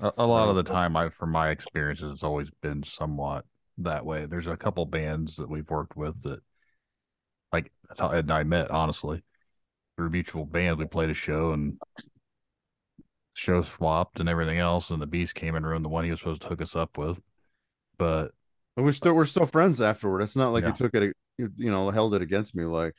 A, 0.00 0.12
a 0.18 0.26
lot 0.26 0.48
of 0.48 0.56
the 0.56 0.62
time, 0.62 0.96
I, 0.96 1.10
from 1.10 1.30
my 1.30 1.50
experiences, 1.50 2.12
it's 2.12 2.24
always 2.24 2.50
been 2.50 2.82
somewhat 2.82 3.44
that 3.78 4.04
way. 4.04 4.26
There's 4.26 4.46
a 4.46 4.56
couple 4.56 4.84
bands 4.86 5.36
that 5.36 5.48
we've 5.50 5.70
worked 5.70 5.96
with 5.96 6.22
that, 6.22 6.40
like 7.52 7.72
that's 7.88 8.00
how 8.00 8.10
Ed 8.10 8.20
and 8.24 8.32
I 8.32 8.42
met. 8.44 8.70
Honestly, 8.70 9.22
through 9.96 10.10
mutual 10.10 10.46
bands, 10.46 10.78
we 10.78 10.86
played 10.86 11.10
a 11.10 11.14
show 11.14 11.52
and 11.52 11.78
show 13.40 13.62
swapped 13.62 14.20
and 14.20 14.28
everything 14.28 14.58
else, 14.58 14.90
and 14.90 15.00
the 15.00 15.06
Beast 15.06 15.34
came 15.34 15.54
and 15.54 15.66
ruined 15.66 15.82
the 15.84 15.88
one 15.88 16.04
he 16.04 16.10
was 16.10 16.18
supposed 16.20 16.42
to 16.42 16.48
hook 16.48 16.60
us 16.60 16.76
up 16.76 16.98
with. 16.98 17.22
But 17.96 18.32
But 18.76 18.82
we're 18.84 18.92
still 18.92 19.14
we're 19.14 19.24
still 19.24 19.46
friends 19.46 19.80
afterward. 19.80 20.20
It's 20.20 20.36
not 20.36 20.52
like 20.52 20.62
Yeah. 20.62 20.68
you 20.68 20.74
took 20.74 20.94
it, 20.94 21.16
you, 21.38 21.50
you 21.56 21.70
know, 21.70 21.88
held 21.90 22.12
it 22.14 22.20
against 22.20 22.54
me. 22.54 22.64
Like, 22.64 22.94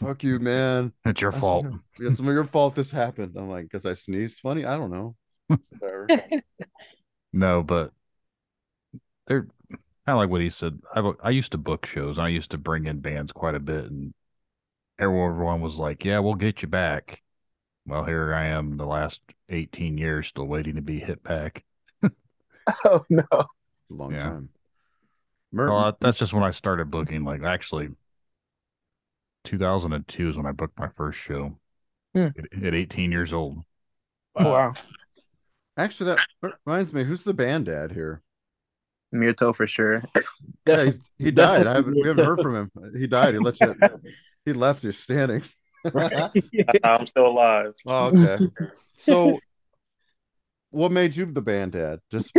fuck 0.00 0.24
you, 0.24 0.38
man. 0.38 0.92
it's 1.04 1.20
your 1.20 1.30
That's- 1.30 1.40
fault. 1.40 1.66
It's 1.98 2.20
your 2.20 2.44
fault. 2.44 2.74
This 2.74 2.90
happened. 2.90 3.36
I'm 3.36 3.50
like, 3.50 3.64
because 3.64 3.84
I 3.84 3.92
sneezed. 3.92 4.40
Funny, 4.40 4.64
I 4.64 4.76
don't 4.78 4.90
know. 4.90 5.14
Whatever. 5.78 6.06
No, 7.32 7.62
but 7.62 7.92
they're 9.26 9.42
kind 9.70 9.80
of 10.06 10.16
like 10.16 10.30
what 10.30 10.40
he 10.40 10.48
said. 10.48 10.80
I 10.94 11.12
I 11.22 11.30
used 11.30 11.52
to 11.52 11.58
book 11.58 11.84
shows. 11.84 12.16
And 12.16 12.26
I 12.26 12.30
used 12.30 12.52
to 12.52 12.58
bring 12.58 12.86
in 12.86 13.00
bands 13.00 13.30
quite 13.30 13.54
a 13.54 13.60
bit, 13.60 13.84
and 13.84 14.14
everyone 14.98 15.60
was 15.60 15.78
like, 15.78 16.02
"Yeah, 16.02 16.20
we'll 16.20 16.34
get 16.34 16.62
you 16.62 16.68
back." 16.68 17.20
Well, 17.86 18.04
here 18.04 18.34
I 18.34 18.46
am, 18.46 18.76
the 18.76 18.86
last 18.86 19.20
eighteen 19.48 19.96
years, 19.98 20.26
still 20.28 20.46
waiting 20.46 20.74
to 20.76 20.82
be 20.82 20.98
hit 20.98 21.22
back. 21.22 21.64
Oh 22.84 23.04
no. 23.08 23.22
a 23.32 23.46
long 23.90 24.10
Yeah. 24.12 24.18
time. 24.18 24.48
Mer- 25.52 25.70
Well, 25.70 25.96
that's 26.00 26.18
just 26.18 26.32
when 26.34 26.42
I 26.42 26.50
started 26.50 26.90
booking. 26.90 27.22
Like 27.24 27.44
actually, 27.44 27.90
2002 29.44 30.30
is 30.30 30.36
when 30.36 30.46
I 30.46 30.52
booked 30.52 30.78
my 30.78 30.88
first 30.96 31.18
show. 31.18 31.58
Hmm. 32.14 32.28
At, 32.54 32.64
at 32.64 32.74
18 32.74 33.12
years 33.12 33.32
old. 33.32 33.58
Oh 34.34 34.50
wow. 34.50 34.74
Actually, 35.76 36.16
that 36.16 36.52
reminds 36.66 36.92
me. 36.92 37.04
Who's 37.04 37.22
the 37.22 37.34
band 37.34 37.66
dad 37.66 37.92
here? 37.92 38.20
Mirto 39.14 39.54
for 39.54 39.66
sure. 39.68 40.02
Yeah, 40.66 40.90
he 41.18 41.30
died. 41.30 41.66
I 41.68 41.74
haven't, 41.74 41.94
we 41.94 42.08
haven't 42.08 42.24
heard 42.24 42.40
from 42.40 42.56
him. 42.56 42.70
He 42.98 43.06
died. 43.06 43.34
He 43.34 43.38
let 43.38 43.60
you. 43.60 43.74
he 44.44 44.52
left 44.54 44.82
you 44.82 44.90
standing. 44.90 45.42
I'm 46.84 47.06
still 47.06 47.26
alive. 47.26 47.74
Oh, 47.86 48.06
okay. 48.06 48.44
So, 48.96 49.38
what 50.70 50.92
made 50.92 51.14
you 51.16 51.26
the 51.26 51.42
band 51.42 51.72
dad? 51.72 52.00
Just 52.10 52.32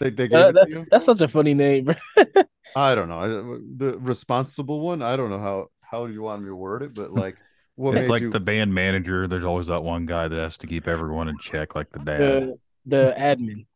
they, 0.00 0.10
they 0.10 0.28
gave 0.28 0.32
Uh, 0.32 0.44
it 0.46 0.52
to 0.52 0.54
that's, 0.54 0.70
you? 0.70 0.86
that's 0.90 1.06
such 1.06 1.20
a 1.20 1.28
funny 1.28 1.54
name. 1.54 1.94
I 2.74 2.94
don't 2.94 3.08
know. 3.08 3.58
The 3.76 3.98
responsible 3.98 4.80
one. 4.80 5.02
I 5.02 5.16
don't 5.16 5.30
know 5.30 5.38
how 5.40 5.68
how 5.80 6.06
you 6.06 6.22
want 6.22 6.42
me 6.42 6.48
to 6.48 6.54
word 6.54 6.82
it, 6.82 6.94
but 6.94 7.10
like, 7.12 7.36
what 7.76 7.96
it's 7.96 8.08
like 8.08 8.22
you? 8.22 8.30
the 8.30 8.40
band 8.40 8.72
manager. 8.72 9.26
There's 9.26 9.44
always 9.44 9.68
that 9.68 9.82
one 9.82 10.06
guy 10.06 10.28
that 10.28 10.38
has 10.38 10.58
to 10.58 10.66
keep 10.66 10.86
everyone 10.86 11.28
in 11.28 11.38
check, 11.38 11.74
like 11.74 11.90
the 11.90 11.98
dad. 11.98 12.20
The, 12.20 12.58
the 12.86 13.14
admin. 13.18 13.66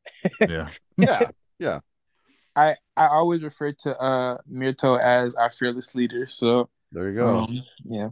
yeah. 0.49 0.69
Yeah, 0.97 1.31
yeah. 1.59 1.81
I 2.55 2.77
I 2.97 3.07
always 3.07 3.43
refer 3.43 3.73
to 3.73 3.99
uh 3.99 4.39
Mirto 4.51 5.01
as 5.01 5.35
our 5.35 5.51
fearless 5.51 5.95
leader. 5.95 6.27
So 6.27 6.69
There 6.93 7.11
you 7.11 7.17
go. 7.17 7.39
um, 7.39 7.63
yeah. 7.85 8.09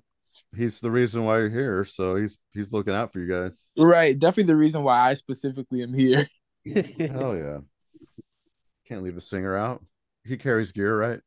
He's 0.57 0.81
the 0.81 0.91
reason 0.91 1.25
why 1.25 1.39
you're 1.39 1.49
here. 1.51 1.85
So 1.85 2.17
he's 2.17 2.39
he's 2.51 2.73
looking 2.73 2.95
out 2.95 3.13
for 3.13 3.21
you 3.21 3.33
guys. 3.33 3.69
Right. 3.77 4.19
Definitely 4.19 4.53
the 4.53 4.57
reason 4.57 4.83
why 4.83 4.99
I 5.11 5.15
specifically 5.15 5.83
am 5.83 5.95
here. 5.95 6.27
Hell 6.75 7.37
yeah! 7.37 7.59
Can't 8.87 9.03
leave 9.03 9.17
a 9.17 9.21
singer 9.21 9.57
out. 9.57 9.85
He 10.25 10.37
carries 10.37 10.73
gear, 10.73 10.97
right? 10.97 11.21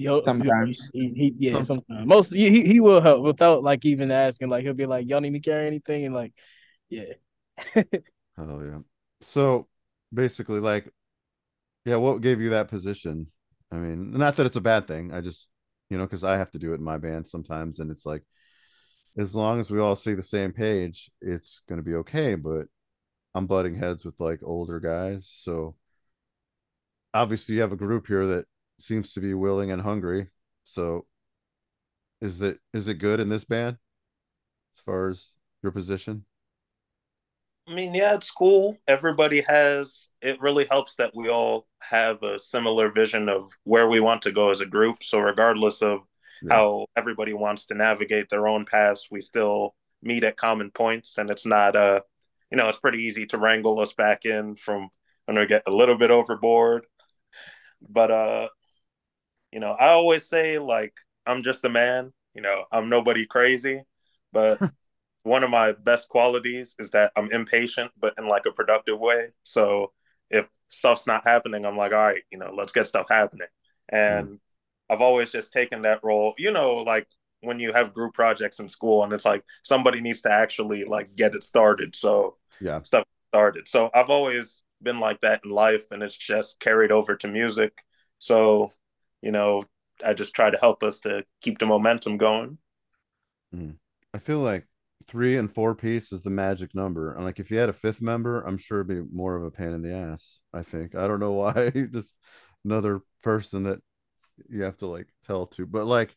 Yo, 0.00 0.22
Sometimes. 0.24 0.90
he, 0.94 1.08
he 1.14 1.34
yeah, 1.38 1.54
Some- 1.54 1.64
sometimes 1.64 2.06
most 2.06 2.32
he 2.32 2.48
he 2.50 2.66
he 2.66 2.80
will 2.80 3.00
help 3.00 3.22
without 3.22 3.62
like 3.64 3.84
even 3.84 4.10
asking. 4.10 4.48
Like 4.48 4.62
he'll 4.62 4.72
be 4.74 4.86
like, 4.86 5.08
"Y'all 5.08 5.20
need 5.20 5.32
me 5.32 5.40
to 5.40 5.50
carry 5.50 5.66
anything?" 5.66 6.06
And 6.06 6.14
like, 6.14 6.32
yeah, 6.88 7.14
Oh 8.38 8.62
yeah. 8.62 8.78
So 9.22 9.66
basically, 10.14 10.60
like, 10.60 10.88
yeah, 11.84 11.96
what 11.96 12.20
gave 12.20 12.40
you 12.40 12.50
that 12.50 12.68
position? 12.68 13.26
I 13.72 13.76
mean, 13.76 14.12
not 14.12 14.36
that 14.36 14.46
it's 14.46 14.56
a 14.56 14.60
bad 14.60 14.86
thing. 14.86 15.12
I 15.12 15.20
just, 15.20 15.48
you 15.90 15.98
know, 15.98 16.04
because 16.04 16.24
I 16.24 16.36
have 16.36 16.50
to 16.52 16.58
do 16.58 16.72
it 16.72 16.76
in 16.76 16.84
my 16.84 16.98
band 16.98 17.26
sometimes, 17.26 17.80
and 17.80 17.90
it's 17.90 18.06
like, 18.06 18.22
as 19.18 19.34
long 19.34 19.60
as 19.60 19.70
we 19.70 19.80
all 19.80 19.96
see 19.96 20.14
the 20.14 20.22
same 20.22 20.52
page, 20.52 21.10
it's 21.20 21.62
gonna 21.68 21.82
be 21.82 21.94
okay. 21.96 22.34
But 22.34 22.66
I'm 23.34 23.46
butting 23.46 23.76
heads 23.76 24.04
with 24.04 24.18
like 24.20 24.40
older 24.42 24.80
guys, 24.80 25.26
so 25.28 25.76
obviously 27.14 27.56
you 27.56 27.60
have 27.62 27.72
a 27.72 27.76
group 27.76 28.06
here 28.06 28.26
that 28.26 28.46
seems 28.78 29.12
to 29.14 29.20
be 29.20 29.34
willing 29.34 29.70
and 29.70 29.82
hungry. 29.82 30.28
So, 30.64 31.06
is 32.20 32.38
that 32.40 32.58
is 32.72 32.88
it 32.88 32.94
good 32.94 33.20
in 33.20 33.28
this 33.28 33.44
band 33.44 33.76
as 34.74 34.80
far 34.80 35.08
as 35.08 35.34
your 35.62 35.72
position? 35.72 36.24
I 37.68 37.74
mean, 37.74 37.94
yeah, 37.94 38.14
it's 38.14 38.30
cool. 38.30 38.78
Everybody 38.86 39.42
has, 39.42 40.08
it 40.22 40.40
really 40.40 40.66
helps 40.70 40.96
that 40.96 41.14
we 41.14 41.28
all 41.28 41.66
have 41.80 42.22
a 42.22 42.38
similar 42.38 42.90
vision 42.90 43.28
of 43.28 43.50
where 43.64 43.88
we 43.88 44.00
want 44.00 44.22
to 44.22 44.32
go 44.32 44.50
as 44.50 44.60
a 44.60 44.66
group. 44.66 45.02
So, 45.02 45.18
regardless 45.18 45.82
of 45.82 46.00
Yeah. 46.42 46.56
how 46.56 46.86
everybody 46.96 47.34
wants 47.34 47.66
to 47.66 47.74
navigate 47.74 48.30
their 48.30 48.48
own 48.48 48.64
paths, 48.64 49.08
we 49.10 49.20
still 49.20 49.74
meet 50.02 50.24
at 50.24 50.36
common 50.36 50.70
points. 50.70 51.18
And 51.18 51.28
it's 51.30 51.44
not, 51.44 51.76
uh, 51.76 52.00
you 52.50 52.56
know, 52.56 52.68
it's 52.68 52.80
pretty 52.80 53.02
easy 53.02 53.26
to 53.26 53.38
wrangle 53.38 53.80
us 53.80 53.92
back 53.92 54.24
in 54.24 54.56
from 54.56 54.88
when 55.26 55.38
we 55.38 55.46
get 55.46 55.64
a 55.66 55.70
little 55.70 55.98
bit 55.98 56.10
overboard. 56.10 56.86
But, 57.86 58.10
uh, 58.10 58.48
you 59.52 59.60
know, 59.60 59.72
I 59.72 59.88
always 59.88 60.28
say, 60.28 60.58
like, 60.58 60.94
I'm 61.26 61.42
just 61.42 61.64
a 61.64 61.68
man, 61.68 62.12
you 62.34 62.40
know, 62.42 62.64
I'm 62.72 62.88
nobody 62.88 63.26
crazy, 63.26 63.82
but 64.32 64.58
one 65.22 65.44
of 65.44 65.50
my 65.50 65.72
best 65.72 66.08
qualities 66.08 66.74
is 66.78 66.90
that 66.92 67.12
I'm 67.16 67.30
impatient, 67.30 67.90
but 67.98 68.14
in 68.18 68.28
like 68.28 68.46
a 68.46 68.52
productive 68.52 68.98
way. 68.98 69.28
So 69.44 69.92
if 70.30 70.46
stuff's 70.68 71.06
not 71.06 71.26
happening, 71.26 71.64
I'm 71.66 71.76
like, 71.76 71.92
all 71.92 71.98
right, 71.98 72.22
you 72.30 72.38
know, 72.38 72.52
let's 72.56 72.72
get 72.72 72.86
stuff 72.86 73.06
happening. 73.10 73.48
And 73.88 74.28
mm. 74.28 74.38
I've 74.90 75.00
always 75.00 75.30
just 75.30 75.52
taken 75.52 75.82
that 75.82 76.00
role, 76.02 76.34
you 76.38 76.50
know, 76.50 76.76
like 76.76 77.06
when 77.40 77.58
you 77.60 77.72
have 77.72 77.94
group 77.94 78.14
projects 78.14 78.58
in 78.58 78.68
school 78.68 79.04
and 79.04 79.12
it's 79.12 79.24
like 79.24 79.44
somebody 79.62 80.00
needs 80.00 80.22
to 80.22 80.30
actually 80.32 80.84
like 80.84 81.14
get 81.14 81.34
it 81.34 81.44
started. 81.44 81.94
So 81.94 82.36
Yeah. 82.60 82.82
stuff 82.82 83.04
started. 83.28 83.68
So 83.68 83.90
I've 83.94 84.10
always 84.10 84.62
been 84.82 85.00
like 85.00 85.20
that 85.20 85.42
in 85.44 85.50
life 85.50 85.82
and 85.90 86.02
it's 86.02 86.16
just 86.16 86.60
carried 86.60 86.92
over 86.92 87.16
to 87.16 87.28
music. 87.28 87.72
So, 88.18 88.72
you 89.22 89.32
know, 89.32 89.64
I 90.04 90.14
just 90.14 90.34
try 90.34 90.50
to 90.50 90.58
help 90.58 90.82
us 90.82 91.00
to 91.00 91.24
keep 91.40 91.58
the 91.58 91.66
momentum 91.66 92.16
going. 92.18 92.58
Mm. 93.54 93.78
I 94.14 94.18
feel 94.18 94.40
like 94.40 94.66
three 95.06 95.36
and 95.36 95.52
four 95.52 95.74
piece 95.74 96.12
is 96.12 96.22
the 96.22 96.30
magic 96.30 96.74
number. 96.74 97.14
And 97.14 97.24
like 97.24 97.38
if 97.38 97.50
you 97.50 97.58
had 97.58 97.68
a 97.68 97.74
fifth 97.74 98.02
member, 98.02 98.42
I'm 98.42 98.58
sure 98.58 98.80
it'd 98.80 98.88
be 98.88 99.14
more 99.14 99.36
of 99.36 99.44
a 99.44 99.50
pain 99.50 99.72
in 99.72 99.82
the 99.82 99.94
ass. 99.94 100.40
I 100.52 100.62
think. 100.62 100.94
I 100.94 101.06
don't 101.06 101.20
know 101.20 101.32
why. 101.32 101.70
Just 101.70 102.14
another 102.64 103.00
person 103.22 103.64
that 103.64 103.80
you 104.48 104.62
have 104.62 104.76
to 104.78 104.86
like 104.86 105.08
tell 105.26 105.46
to. 105.46 105.66
But 105.66 105.86
like 105.86 106.14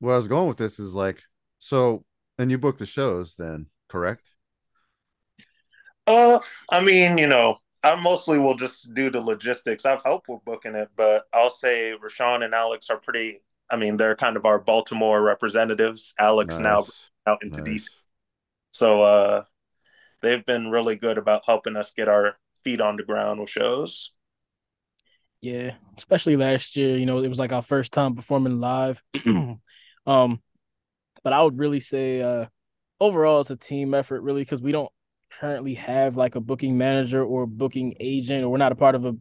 where 0.00 0.14
I 0.14 0.16
was 0.16 0.28
going 0.28 0.48
with 0.48 0.58
this 0.58 0.78
is 0.78 0.94
like 0.94 1.22
so 1.58 2.04
and 2.38 2.50
you 2.50 2.58
book 2.58 2.78
the 2.78 2.86
shows 2.86 3.34
then, 3.36 3.66
correct? 3.88 4.30
Uh, 6.06 6.38
I 6.70 6.82
mean, 6.82 7.16
you 7.16 7.26
know, 7.26 7.56
I 7.82 7.94
mostly 7.94 8.38
will 8.38 8.56
just 8.56 8.92
do 8.94 9.10
the 9.10 9.20
logistics. 9.20 9.86
I've 9.86 10.02
helped 10.02 10.28
with 10.28 10.44
booking 10.44 10.74
it, 10.74 10.88
but 10.96 11.24
I'll 11.32 11.50
say 11.50 11.94
Rashon 12.02 12.44
and 12.44 12.54
Alex 12.54 12.90
are 12.90 12.98
pretty. 12.98 13.40
I 13.70 13.76
mean, 13.76 13.96
they're 13.96 14.16
kind 14.16 14.36
of 14.36 14.44
our 14.44 14.58
Baltimore 14.58 15.22
representatives. 15.22 16.12
Alex 16.18 16.58
now 16.58 16.80
Nice. 16.80 17.10
Out 17.26 17.42
into 17.42 17.62
Nice. 17.62 17.62
DC, 17.62 17.90
so 18.72 19.02
uh, 19.02 19.44
they've 20.22 20.44
been 20.44 20.70
really 20.70 20.96
good 20.96 21.18
about 21.18 21.44
helping 21.46 21.76
us 21.76 21.92
get 21.96 22.08
our 22.08 22.36
feet 22.64 22.80
on 22.80 22.96
the 22.96 23.02
ground 23.04 23.40
with 23.40 23.50
shows. 23.50 24.12
yeah. 25.40 25.72
Especially 25.98 26.36
last 26.36 26.76
year, 26.76 26.96
you 26.96 27.06
know, 27.06 27.18
it 27.22 27.28
was 27.28 27.38
like 27.38 27.52
our 27.52 27.62
first 27.62 27.92
time 27.92 28.14
performing 28.14 28.60
live. 28.60 29.02
um, 29.26 29.60
but 30.06 31.32
I 31.32 31.42
would 31.42 31.58
really 31.58 31.80
say, 31.80 32.20
uh, 32.20 32.46
overall, 33.00 33.40
it's 33.40 33.50
a 33.50 33.56
team 33.56 33.94
effort, 33.94 34.22
really, 34.22 34.42
because 34.42 34.62
we 34.62 34.72
don't 34.72 34.90
currently 35.30 35.74
have 35.74 36.16
like 36.16 36.34
a 36.36 36.40
booking 36.40 36.78
manager 36.78 37.22
or 37.22 37.46
booking 37.46 37.94
agent, 38.00 38.44
or 38.44 38.48
we're 38.48 38.58
not 38.58 38.72
a 38.72 38.76
part 38.76 38.94
of 38.94 39.04
a 39.04 39.16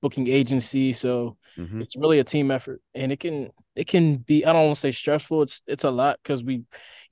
booking 0.00 0.28
agency, 0.28 0.92
so 0.92 1.36
Mhm. 1.58 1.82
it's 1.82 1.96
really 1.96 2.18
a 2.18 2.24
team 2.24 2.50
effort, 2.50 2.80
and 2.94 3.12
it 3.12 3.20
can 3.20 3.50
it 3.76 3.86
can 3.86 4.16
be 4.18 4.44
I 4.44 4.52
don't 4.52 4.64
want 4.66 4.76
to 4.76 4.80
say 4.80 4.90
stressful. 4.90 5.42
It's 5.42 5.62
it's 5.66 5.84
a 5.84 5.90
lot 5.90 6.18
because 6.22 6.42
we 6.44 6.62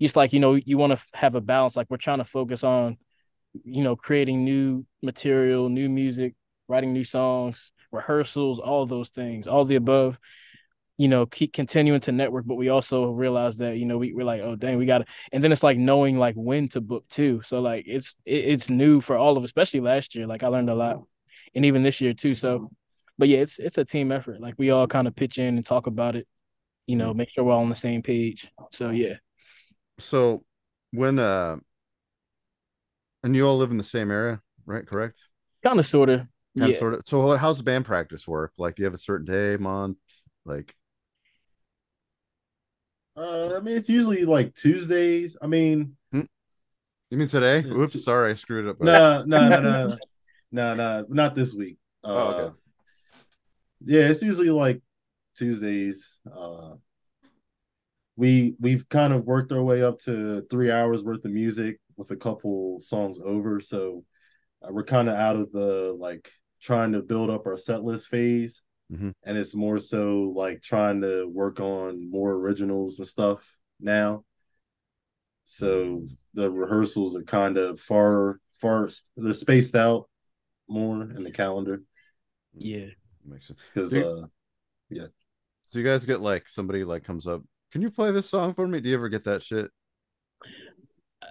it's 0.00 0.16
like 0.16 0.32
you 0.32 0.40
know 0.40 0.54
you 0.54 0.78
want 0.78 0.96
to 0.96 1.04
have 1.14 1.34
a 1.34 1.40
balance. 1.40 1.76
Like 1.76 1.88
we're 1.90 1.96
trying 1.96 2.18
to 2.18 2.24
focus 2.24 2.64
on 2.64 2.98
you 3.64 3.82
know 3.82 3.96
creating 3.96 4.44
new 4.44 4.86
material, 5.02 5.68
new 5.68 5.88
music, 5.88 6.34
writing 6.68 6.92
new 6.92 7.04
songs, 7.04 7.72
rehearsals, 7.92 8.58
all 8.60 8.86
those 8.86 9.10
things, 9.10 9.46
all 9.46 9.64
the 9.64 9.76
above. 9.76 10.18
you 10.98 11.08
know, 11.08 11.26
keep 11.26 11.52
continuing 11.52 12.00
to 12.00 12.12
network, 12.12 12.44
but 12.46 12.54
we 12.56 12.68
also 12.68 13.10
realize 13.10 13.56
that, 13.56 13.76
you 13.78 13.86
know, 13.86 13.98
we, 13.98 14.12
we're 14.12 14.24
like, 14.24 14.42
oh 14.42 14.54
dang, 14.56 14.76
we 14.78 14.86
gotta 14.86 15.06
and 15.32 15.42
then 15.42 15.50
it's 15.50 15.62
like 15.62 15.78
knowing 15.78 16.18
like 16.18 16.34
when 16.36 16.68
to 16.68 16.80
book 16.80 17.08
too. 17.08 17.40
So 17.42 17.60
like 17.60 17.84
it's 17.88 18.16
it, 18.26 18.44
it's 18.44 18.70
new 18.70 19.00
for 19.00 19.16
all 19.16 19.36
of 19.36 19.44
especially 19.44 19.80
last 19.80 20.14
year. 20.14 20.26
Like 20.26 20.42
I 20.42 20.48
learned 20.48 20.70
a 20.70 20.74
lot. 20.74 21.02
And 21.54 21.64
even 21.64 21.82
this 21.82 22.00
year 22.00 22.14
too. 22.14 22.34
So 22.34 22.70
but 23.18 23.28
yeah, 23.28 23.38
it's 23.38 23.58
it's 23.58 23.78
a 23.78 23.84
team 23.84 24.12
effort. 24.12 24.40
Like 24.40 24.54
we 24.58 24.70
all 24.70 24.86
kind 24.86 25.06
of 25.08 25.14
pitch 25.16 25.38
in 25.38 25.56
and 25.56 25.64
talk 25.64 25.86
about 25.86 26.16
it, 26.16 26.26
you 26.86 26.96
know, 26.96 27.14
make 27.14 27.30
sure 27.30 27.44
we're 27.44 27.52
all 27.52 27.62
on 27.62 27.68
the 27.68 27.74
same 27.74 28.02
page. 28.02 28.50
So 28.72 28.90
yeah. 28.90 29.14
So 29.98 30.44
when 30.92 31.18
uh 31.18 31.56
and 33.22 33.36
you 33.36 33.46
all 33.46 33.58
live 33.58 33.70
in 33.70 33.76
the 33.76 33.84
same 33.84 34.10
area, 34.10 34.40
right? 34.66 34.86
Correct? 34.86 35.20
Kind 35.62 35.78
of 35.78 35.86
sorta. 35.86 36.28
Kind 36.58 36.70
Yeah. 36.70 36.74
of 36.74 36.78
sort 36.78 36.94
of. 36.94 37.02
So 37.04 37.36
how's 37.36 37.58
the 37.58 37.64
band 37.64 37.84
practice 37.84 38.26
work? 38.26 38.52
Like 38.58 38.76
do 38.76 38.82
you 38.82 38.86
have 38.86 38.94
a 38.94 38.98
certain 38.98 39.26
day, 39.26 39.56
month? 39.56 39.98
Like 40.44 40.74
Uh, 43.16 43.54
I 43.56 43.60
mean, 43.60 43.76
it's 43.76 43.88
usually 43.88 44.24
like 44.24 44.54
Tuesdays. 44.54 45.36
I 45.42 45.46
mean, 45.46 45.96
you 47.10 47.18
mean 47.18 47.28
today? 47.28 47.62
Oops, 47.68 48.04
sorry, 48.04 48.30
I 48.30 48.34
screwed 48.34 48.66
it 48.66 48.70
up. 48.70 48.80
no, 48.80 49.24
no, 49.26 49.48
no, 49.48 49.60
no, 49.60 49.96
no, 50.50 50.74
no, 50.74 51.06
not 51.08 51.34
this 51.34 51.54
week. 51.54 51.78
Uh, 52.02 52.08
Oh, 52.08 52.28
okay. 52.30 52.56
Yeah, 53.84 54.08
it's 54.08 54.22
usually 54.22 54.50
like 54.50 54.80
Tuesdays. 55.36 56.20
Uh, 56.30 56.74
we 58.16 58.54
we've 58.60 58.88
kind 58.88 59.12
of 59.12 59.24
worked 59.24 59.52
our 59.52 59.62
way 59.62 59.82
up 59.82 59.98
to 60.00 60.42
three 60.50 60.70
hours 60.70 61.02
worth 61.02 61.24
of 61.24 61.32
music 61.32 61.78
with 61.96 62.10
a 62.10 62.16
couple 62.16 62.80
songs 62.80 63.18
over, 63.24 63.60
so 63.60 64.04
uh, 64.62 64.72
we're 64.72 64.84
kind 64.84 65.08
of 65.08 65.14
out 65.14 65.36
of 65.36 65.50
the 65.52 65.94
like 65.98 66.30
trying 66.60 66.92
to 66.92 67.02
build 67.02 67.30
up 67.30 67.46
our 67.46 67.56
set 67.56 67.82
list 67.82 68.08
phase, 68.08 68.62
Mhm. 68.92 69.14
and 69.24 69.38
it's 69.38 69.54
more 69.54 69.80
so 69.80 70.32
like 70.36 70.62
trying 70.62 71.00
to 71.00 71.26
work 71.26 71.58
on 71.58 72.10
more 72.10 72.32
originals 72.32 72.98
and 72.98 73.08
stuff 73.08 73.58
now. 73.80 74.24
So 75.44 76.06
the 76.34 76.50
rehearsals 76.50 77.16
are 77.16 77.24
kind 77.24 77.58
of 77.58 77.80
far, 77.80 78.40
far. 78.54 78.88
They're 79.16 79.34
spaced 79.34 79.74
out 79.74 80.08
more 80.68 81.02
in 81.02 81.24
the 81.24 81.30
calendar. 81.30 81.82
Yeah, 82.54 82.90
Makes 83.26 83.48
sense. 83.48 83.60
because 83.74 83.94
uh, 83.94 84.26
yeah. 84.90 85.06
So 85.68 85.78
you 85.78 85.84
guys 85.84 86.04
get 86.06 86.20
like 86.20 86.48
somebody 86.48 86.84
like 86.84 87.04
comes 87.04 87.26
up, 87.26 87.42
can 87.70 87.80
you 87.82 87.90
play 87.90 88.10
this 88.10 88.28
song 88.28 88.54
for 88.54 88.66
me? 88.66 88.80
Do 88.80 88.88
you 88.88 88.94
ever 88.94 89.08
get 89.08 89.24
that 89.24 89.42
shit? 89.42 89.70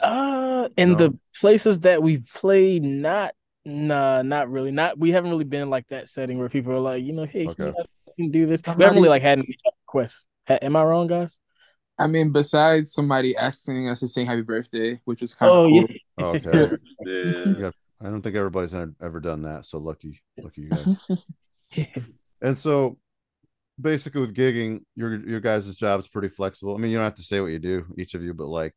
Uh, 0.02 0.70
in 0.78 0.92
No? 0.94 0.98
the 0.98 1.18
places 1.40 1.82
that 1.82 2.02
we've 2.02 2.26
played, 2.34 2.84
not 2.84 3.34
nah, 3.66 4.22
not 4.22 4.50
really. 4.50 4.72
Not 4.72 4.98
we 4.98 5.12
haven't 5.12 5.30
really 5.32 5.44
been 5.44 5.62
in 5.64 5.70
like 5.70 5.88
that 5.90 6.08
setting 6.10 6.40
where 6.40 6.50
people 6.50 6.72
are 6.74 6.80
like, 6.80 7.04
you 7.04 7.14
know, 7.14 7.26
hey, 7.26 7.46
can, 7.46 7.56
you, 7.58 7.66
have- 7.66 7.76
can 7.76 8.26
you 8.26 8.32
do 8.32 8.46
this? 8.46 8.62
We 8.66 8.84
haven't 8.84 8.98
really 8.98 9.10
like 9.10 9.22
had 9.22 9.40
any 9.40 9.56
requests. 9.86 10.28
Ha- 10.48 10.60
Am 10.62 10.76
I 10.76 10.84
wrong, 10.84 11.08
guys? 11.08 11.40
I 12.00 12.08
mean, 12.08 12.32
besides 12.32 12.94
somebody 12.94 13.36
asking 13.36 13.90
us 13.90 14.00
to 14.00 14.08
sing 14.08 14.26
happy 14.26 14.42
birthday, 14.42 15.00
which 15.06 15.22
is 15.22 15.36
kind 15.36 15.52
of 15.52 15.58
Oh, 15.60 15.68
cool. 15.68 15.86
yeah. 15.88 16.26
Okay. 16.26 16.76
Yeah. 17.06 17.54
Yeah. 17.60 17.72
I 18.04 18.06
don't 18.06 18.22
think 18.24 18.36
everybody's 18.36 18.74
ever 18.74 18.94
ever 19.02 19.20
done 19.20 19.44
that. 19.44 19.66
So 19.66 19.78
lucky, 19.78 20.20
lucky 20.42 20.62
you 20.62 20.70
guys. 20.70 21.08
and 22.42 22.58
so 22.58 22.98
basically 23.80 24.22
with 24.22 24.36
gigging, 24.36 24.82
your 24.96 25.28
your 25.28 25.40
guys' 25.40 25.76
job 25.76 26.00
is 26.00 26.08
pretty 26.08 26.30
flexible. 26.30 26.76
I 26.76 26.78
mean, 26.78 26.92
you 26.92 26.98
don't 26.98 27.06
have 27.06 27.16
to 27.16 27.24
say 27.24 27.40
what 27.40 27.52
you 27.52 27.60
do, 27.60 27.86
each 27.98 28.14
of 28.14 28.24
you, 28.24 28.34
but 28.34 28.48
like, 28.48 28.74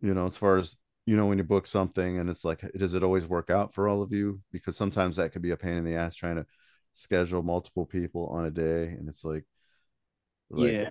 you 0.00 0.14
know, 0.14 0.26
as 0.26 0.36
far 0.36 0.56
as 0.56 0.76
you 1.06 1.16
know, 1.16 1.26
when 1.26 1.38
you 1.38 1.44
book 1.44 1.66
something 1.66 2.18
and 2.18 2.30
it's 2.30 2.44
like, 2.44 2.60
does 2.76 2.94
it 2.94 3.02
always 3.02 3.26
work 3.26 3.50
out 3.50 3.74
for 3.74 3.88
all 3.88 4.02
of 4.02 4.12
you? 4.12 4.40
Because 4.52 4.76
sometimes 4.76 5.16
that 5.16 5.32
could 5.32 5.42
be 5.42 5.50
a 5.50 5.56
pain 5.56 5.74
in 5.74 5.84
the 5.84 5.96
ass 5.96 6.14
trying 6.14 6.36
to 6.36 6.46
schedule 6.92 7.42
multiple 7.42 7.86
people 7.86 8.28
on 8.28 8.44
a 8.44 8.50
day, 8.50 8.84
and 8.84 9.08
it's 9.08 9.24
like, 9.24 9.44
like 10.50 10.72
yeah. 10.72 10.90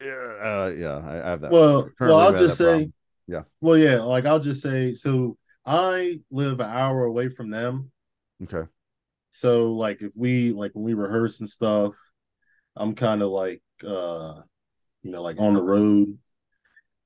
yeah, 0.00 0.10
uh, 0.10 0.74
yeah, 0.76 0.96
I, 0.96 1.26
I 1.26 1.30
have 1.30 1.40
that. 1.42 1.50
Well, 1.50 1.88
well, 2.00 2.20
I'll 2.20 2.32
just 2.32 2.56
say, 2.56 2.64
problem. 2.64 2.92
yeah, 3.26 3.42
well, 3.60 3.76
yeah, 3.76 4.00
like 4.00 4.24
I'll 4.24 4.40
just 4.40 4.62
say, 4.62 4.94
so 4.94 5.36
I 5.66 6.20
live 6.30 6.60
an 6.60 6.70
hour 6.70 7.04
away 7.04 7.28
from 7.28 7.50
them. 7.50 7.90
okay, 8.44 8.68
So 9.32 9.72
like 9.72 10.02
if 10.02 10.12
we 10.14 10.52
like 10.52 10.72
when 10.74 10.84
we 10.84 10.94
rehearse 10.94 11.40
and 11.40 11.48
stuff, 11.48 11.96
I'm 12.76 12.94
kind 12.94 13.22
of 13.22 13.30
like 13.30 13.62
uh 13.84 14.42
you 15.02 15.10
know 15.10 15.22
like 15.22 15.40
on 15.40 15.54
the 15.54 15.62
road 15.62 16.16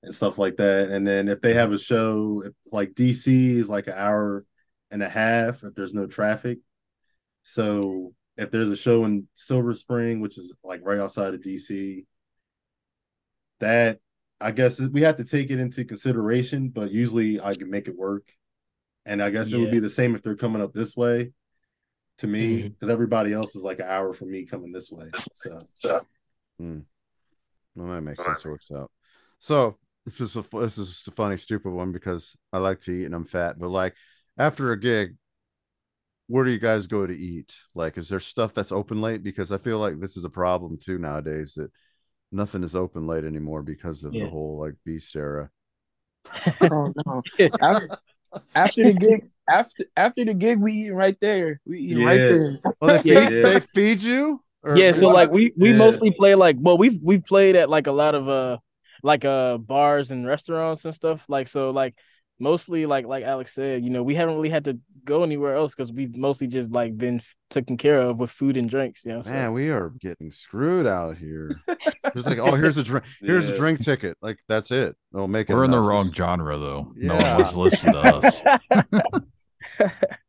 and 0.02 0.14
stuff 0.14 0.36
like 0.36 0.56
that. 0.56 0.90
And 0.90 1.06
then 1.06 1.28
if 1.28 1.40
they 1.40 1.54
have 1.54 1.72
a 1.72 1.78
show, 1.78 2.42
if, 2.44 2.52
like 2.72 2.94
DC 2.94 3.28
is 3.28 3.70
like 3.70 3.86
an 3.86 3.94
hour 3.96 4.44
and 4.90 5.02
a 5.02 5.08
half 5.08 5.62
if 5.62 5.74
there's 5.74 5.94
no 5.94 6.06
traffic. 6.06 6.58
So 7.42 8.12
if 8.36 8.50
there's 8.50 8.70
a 8.70 8.76
show 8.76 9.04
in 9.04 9.28
Silver 9.34 9.74
Spring, 9.74 10.20
which 10.20 10.36
is 10.36 10.56
like 10.64 10.80
right 10.82 10.98
outside 10.98 11.32
of 11.32 11.42
DC, 11.42 12.04
that 13.60 14.00
I 14.40 14.50
guess 14.50 14.80
we 14.80 15.02
have 15.02 15.16
to 15.18 15.24
take 15.24 15.50
it 15.50 15.60
into 15.60 15.84
consideration, 15.84 16.70
but 16.70 16.90
usually 16.90 17.40
I 17.40 17.54
can 17.54 17.70
make 17.70 17.86
it 17.86 17.96
work. 17.96 18.28
And 19.06 19.22
I 19.22 19.30
guess 19.30 19.52
it 19.52 19.58
would 19.58 19.70
be 19.70 19.78
the 19.78 19.88
same 19.88 20.16
if 20.16 20.22
they're 20.22 20.34
coming 20.34 20.60
up 20.60 20.72
this 20.72 20.96
way 20.96 21.30
to 22.18 22.26
me, 22.26 22.68
because 22.68 22.88
everybody 22.88 23.32
else 23.32 23.54
is 23.56 23.62
like 23.62 23.78
an 23.78 23.86
hour 23.88 24.12
from 24.12 24.30
me 24.30 24.44
coming 24.44 24.72
this 24.72 24.90
way. 24.90 25.06
So, 25.34 26.00
Hmm. 26.58 26.80
Well, 27.74 27.88
that 27.88 28.00
makes 28.00 28.24
sense. 28.24 28.44
Works 28.44 28.70
out. 28.74 28.90
So 29.38 29.76
this 30.04 30.20
is 30.20 30.34
a 30.36 30.44
this 30.52 30.78
is 30.78 30.88
just 30.88 31.08
a 31.08 31.10
funny, 31.10 31.36
stupid 31.36 31.70
one 31.70 31.92
because 31.92 32.36
I 32.52 32.58
like 32.58 32.80
to 32.82 32.92
eat 32.92 33.04
and 33.04 33.14
I'm 33.14 33.24
fat. 33.24 33.58
But 33.58 33.70
like 33.70 33.94
after 34.38 34.72
a 34.72 34.80
gig, 34.80 35.16
where 36.28 36.44
do 36.44 36.50
you 36.50 36.58
guys 36.58 36.86
go 36.86 37.06
to 37.06 37.16
eat? 37.16 37.54
Like, 37.74 37.98
is 37.98 38.08
there 38.08 38.20
stuff 38.20 38.54
that's 38.54 38.72
open 38.72 39.00
late? 39.00 39.22
Because 39.22 39.52
I 39.52 39.58
feel 39.58 39.78
like 39.78 40.00
this 40.00 40.16
is 40.16 40.24
a 40.24 40.30
problem 40.30 40.78
too 40.78 40.98
nowadays 40.98 41.54
that 41.54 41.70
nothing 42.32 42.64
is 42.64 42.74
open 42.74 43.06
late 43.06 43.24
anymore 43.24 43.62
because 43.62 44.04
of 44.04 44.14
Yeah. 44.14 44.24
the 44.24 44.30
whole 44.30 44.58
like 44.58 44.74
beast 44.84 45.14
era. 45.14 45.50
Oh 46.70 46.92
no! 47.06 47.22
After, 47.60 47.98
after 48.54 48.84
the 48.84 48.92
gig, 48.92 49.30
after 49.48 49.84
after 49.96 50.24
the 50.24 50.34
gig, 50.34 50.58
we 50.58 50.72
eating 50.72 50.94
right 50.94 51.16
there. 51.20 51.60
We 51.66 51.78
eating 51.78 52.04
right 52.04 52.20
there. 52.28 52.58
Oh, 52.80 52.88
they 52.88 52.98
feed, 52.98 53.14
Yeah. 53.14 53.42
they 53.42 53.60
feed 53.74 54.02
you? 54.02 54.42
Or 54.62 54.76
yeah, 54.76 54.92
so 54.92 55.06
like 55.08 55.30
we 55.30 55.52
we 55.56 55.70
Yeah. 55.70 55.78
mostly 55.78 56.10
play 56.10 56.34
like 56.34 56.56
well 56.58 56.76
we've 56.78 56.98
we've 57.02 57.24
played 57.24 57.56
at 57.56 57.70
like 57.70 57.86
a 57.86 57.92
lot 57.92 58.14
of 58.14 58.28
uh 58.28 58.58
like 59.02 59.24
uh 59.24 59.58
bars 59.58 60.10
and 60.10 60.26
restaurants 60.26 60.84
and 60.84 60.94
stuff 60.94 61.28
like 61.28 61.48
so 61.48 61.70
like 61.70 61.94
mostly 62.38 62.86
like 62.86 63.06
like 63.06 63.24
Alex 63.24 63.54
said 63.54 63.82
you 63.82 63.90
know 63.90 64.02
we 64.02 64.14
haven't 64.14 64.36
really 64.36 64.50
had 64.50 64.64
to 64.64 64.78
go 65.04 65.22
anywhere 65.22 65.54
else 65.54 65.74
because 65.74 65.92
we've 65.92 66.16
mostly 66.16 66.46
just 66.46 66.70
like 66.72 66.96
been 66.96 67.16
f- 67.16 67.34
taken 67.48 67.76
care 67.76 67.98
of 67.98 68.18
with 68.18 68.30
food 68.30 68.56
and 68.56 68.68
drinks 68.68 69.04
you 69.04 69.12
know 69.12 69.22
so. 69.22 69.30
Man, 69.30 69.52
we 69.52 69.70
are 69.70 69.90
getting 70.00 70.30
screwed 70.30 70.86
out 70.86 71.16
here. 71.16 71.50
It's 72.14 72.26
like, 72.26 72.38
oh, 72.38 72.54
here's 72.54 72.78
a 72.78 72.82
drink. 72.82 73.04
Here's 73.20 73.50
a 73.50 73.56
drink 73.56 73.84
ticket. 73.84 74.16
Like 74.22 74.38
that's 74.48 74.70
it. 74.70 74.96
They'll 75.12 75.28
make 75.28 75.50
it. 75.50 75.54
We're 75.54 75.64
in 75.64 75.70
the 75.70 75.80
wrong 75.80 76.10
genre 76.10 76.56
though. 76.56 76.94
No 76.96 77.14
one 77.14 77.22
wants 77.22 77.52
to 77.52 77.60
listen 77.60 77.92
to 77.92 78.00
us. 78.00 78.42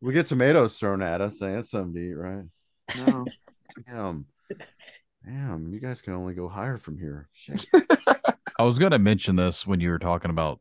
We 0.02 0.14
get 0.14 0.26
tomatoes 0.28 0.78
thrown 0.78 1.02
at 1.02 1.22
us. 1.22 1.40
That's 1.40 1.72
something 1.72 1.94
to 1.94 2.00
eat, 2.00 2.14
right? 2.14 2.44
No. 3.06 3.26
Damn. 3.88 4.26
Damn, 5.26 5.74
you 5.74 5.80
guys 5.80 6.02
can 6.02 6.14
only 6.14 6.34
go 6.34 6.48
higher 6.48 6.78
from 6.78 6.98
here. 6.98 7.30
Shit. 7.34 7.66
I 8.58 8.64
was 8.64 8.80
going 8.80 8.92
to 8.92 9.00
mention 9.00 9.36
this 9.36 9.68
when 9.68 9.80
you 9.80 9.90
were 9.90 10.00
talking 10.00 10.32
about 10.32 10.60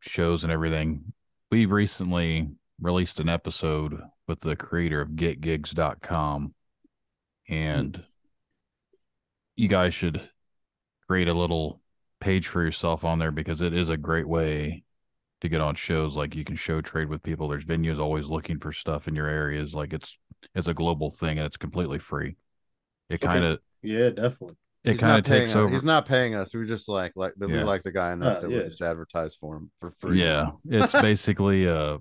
shows 0.00 0.42
and 0.42 0.52
everything. 0.52 1.12
We 1.50 1.66
recently 1.66 2.48
released 2.80 3.20
an 3.20 3.28
episode 3.28 4.00
with 4.26 4.40
the 4.40 4.56
creator 4.56 5.00
of 5.00 5.10
getgigs.com 5.10 6.54
and 7.48 7.96
hmm. 7.96 8.02
you 9.56 9.68
guys 9.68 9.94
should 9.94 10.28
create 11.08 11.28
a 11.28 11.34
little 11.34 11.80
page 12.20 12.46
for 12.46 12.62
yourself 12.62 13.04
on 13.04 13.18
there 13.18 13.30
because 13.30 13.60
it 13.60 13.72
is 13.72 13.88
a 13.88 13.96
great 13.96 14.28
way 14.28 14.82
to 15.40 15.48
get 15.48 15.60
on 15.60 15.74
shows 15.74 16.16
like 16.16 16.34
you 16.34 16.44
can 16.44 16.56
show 16.56 16.80
trade 16.80 17.08
with 17.08 17.22
people 17.22 17.48
there's 17.48 17.64
venues 17.64 18.00
always 18.00 18.26
looking 18.26 18.58
for 18.58 18.72
stuff 18.72 19.06
in 19.06 19.14
your 19.14 19.28
areas 19.28 19.72
like 19.72 19.92
it's 19.92 20.18
it's 20.52 20.66
a 20.66 20.74
global 20.74 21.10
thing 21.10 21.38
and 21.38 21.46
it's 21.46 21.56
completely 21.56 21.98
free 22.00 22.34
it 23.08 23.24
Okay. 23.24 23.32
kind 23.32 23.44
of 23.44 23.60
yeah, 23.82 24.10
definitely. 24.10 24.56
It 24.84 24.98
kind 24.98 25.18
of 25.18 25.24
takes 25.24 25.50
us- 25.50 25.56
over 25.56 25.68
He's 25.72 25.84
not 25.84 26.06
paying 26.06 26.34
us. 26.34 26.54
We 26.54 26.66
just 26.66 26.88
like 26.88 27.12
like 27.16 27.34
that 27.36 27.48
we 27.48 27.62
like 27.62 27.82
the 27.82 27.92
guy 27.92 28.12
enough 28.12 28.38
Uh, 28.38 28.40
that 28.40 28.50
yeah. 28.50 28.58
we 28.58 28.64
just 28.64 28.80
advertise 28.82 29.34
for 29.36 29.56
him 29.56 29.70
for 29.80 29.90
free. 29.98 30.20
Yeah, 30.22 30.50
it's 30.64 30.92
basically 30.92 31.68
uh 31.68 31.98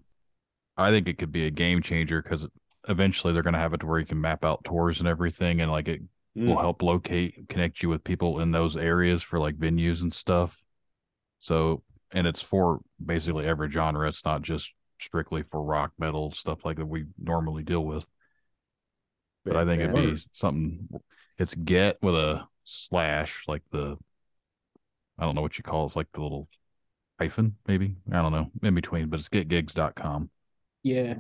I 0.77 0.91
think 0.91 1.07
it 1.07 1.17
could 1.17 1.31
be 1.31 1.45
a 1.47 1.51
game 1.51 1.81
changer 1.81 2.21
because 2.21 2.47
eventually 2.87 3.33
they're 3.33 3.41
going 3.43 3.53
to 3.55 3.59
have 3.59 3.73
it 3.73 3.79
to 3.79 3.87
where 3.87 3.99
you 3.99 4.05
can 4.05 4.21
map 4.21 4.45
out 4.45 4.63
tours 4.63 4.99
and 4.99 5.07
everything, 5.07 5.59
and 5.61 5.71
like 5.71 5.87
it 5.87 6.01
will 6.35 6.55
Mm. 6.55 6.61
help 6.61 6.83
locate, 6.83 7.49
connect 7.49 7.81
you 7.81 7.89
with 7.89 8.03
people 8.03 8.39
in 8.41 8.51
those 8.51 8.77
areas 8.77 9.23
for 9.23 9.39
like 9.39 9.55
venues 9.57 10.03
and 10.03 10.13
stuff. 10.13 10.61
So, 11.39 11.81
and 12.11 12.27
it's 12.27 12.43
for 12.43 12.81
basically 13.03 13.47
every 13.47 13.71
genre. 13.71 14.07
It's 14.07 14.23
not 14.23 14.43
just 14.43 14.71
strictly 14.99 15.41
for 15.41 15.63
rock, 15.63 15.93
metal 15.97 16.29
stuff 16.29 16.63
like 16.63 16.77
that 16.77 16.85
we 16.85 17.05
normally 17.21 17.63
deal 17.63 17.83
with. 17.83 18.07
But 19.45 19.55
I 19.57 19.65
think 19.65 19.81
it'd 19.81 19.95
be 19.95 20.23
something. 20.33 20.87
It's 21.39 21.55
get 21.55 21.97
with 22.03 22.13
a 22.15 22.45
slash, 22.68 23.44
like 23.48 23.64
the. 23.72 23.98
I 25.18 25.23
don't 25.23 25.34
know 25.35 25.41
what 25.41 25.57
you 25.57 25.64
call 25.64 25.84
it. 25.84 25.88
It's 25.88 25.95
like 25.95 26.11
the 26.14 26.22
little 26.22 26.48
hyphen, 27.19 27.56
maybe. 27.68 27.95
I 28.11 28.22
don't 28.22 28.31
know. 28.31 28.52
In 28.61 28.76
between, 28.76 29.10
but 29.10 29.19
it's 29.19 29.30
getgigs.com. 29.30 30.30
yeah 30.84 31.15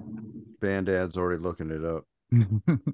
Bandad's 0.61 1.17
already 1.17 1.41
looking 1.41 1.71
it 1.71 1.83
up. 1.83 2.03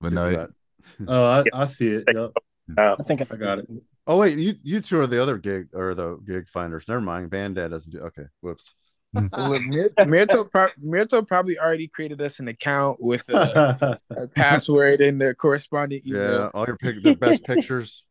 but 0.00 0.12
no, 0.12 0.32
that- 0.32 0.50
Oh, 1.06 1.24
I, 1.26 1.44
I 1.52 1.64
see 1.66 1.88
it. 1.88 2.04
Yep. 2.12 2.32
Uh, 2.76 2.96
I 2.98 3.02
think 3.02 3.20
I, 3.20 3.26
I 3.30 3.36
got 3.36 3.58
it. 3.58 3.68
Oh 4.06 4.16
wait, 4.16 4.38
you 4.38 4.54
you 4.62 4.80
two 4.80 4.98
are 5.00 5.06
the 5.06 5.22
other 5.22 5.38
gig 5.38 5.68
or 5.74 5.94
the 5.94 6.16
gig 6.26 6.48
finders. 6.48 6.88
Never 6.88 7.00
mind. 7.00 7.30
Bandad 7.30 7.70
doesn't 7.70 7.92
do. 7.92 8.00
Okay, 8.00 8.24
whoops. 8.40 8.74
Look, 9.14 9.62
Mir- 9.66 9.90
Mirto, 10.00 10.50
pro- 10.50 10.68
Mirto 10.84 11.26
probably 11.26 11.58
already 11.58 11.88
created 11.88 12.20
us 12.22 12.40
an 12.40 12.48
account 12.48 13.02
with 13.02 13.28
a, 13.28 13.98
a 14.10 14.28
password 14.28 15.00
and 15.00 15.20
the 15.20 15.34
corresponding 15.34 16.00
Yeah, 16.04 16.16
email. 16.16 16.50
all 16.54 16.66
your 16.66 16.76
pic- 16.76 17.02
the 17.02 17.14
best 17.14 17.44
pictures. 17.44 18.04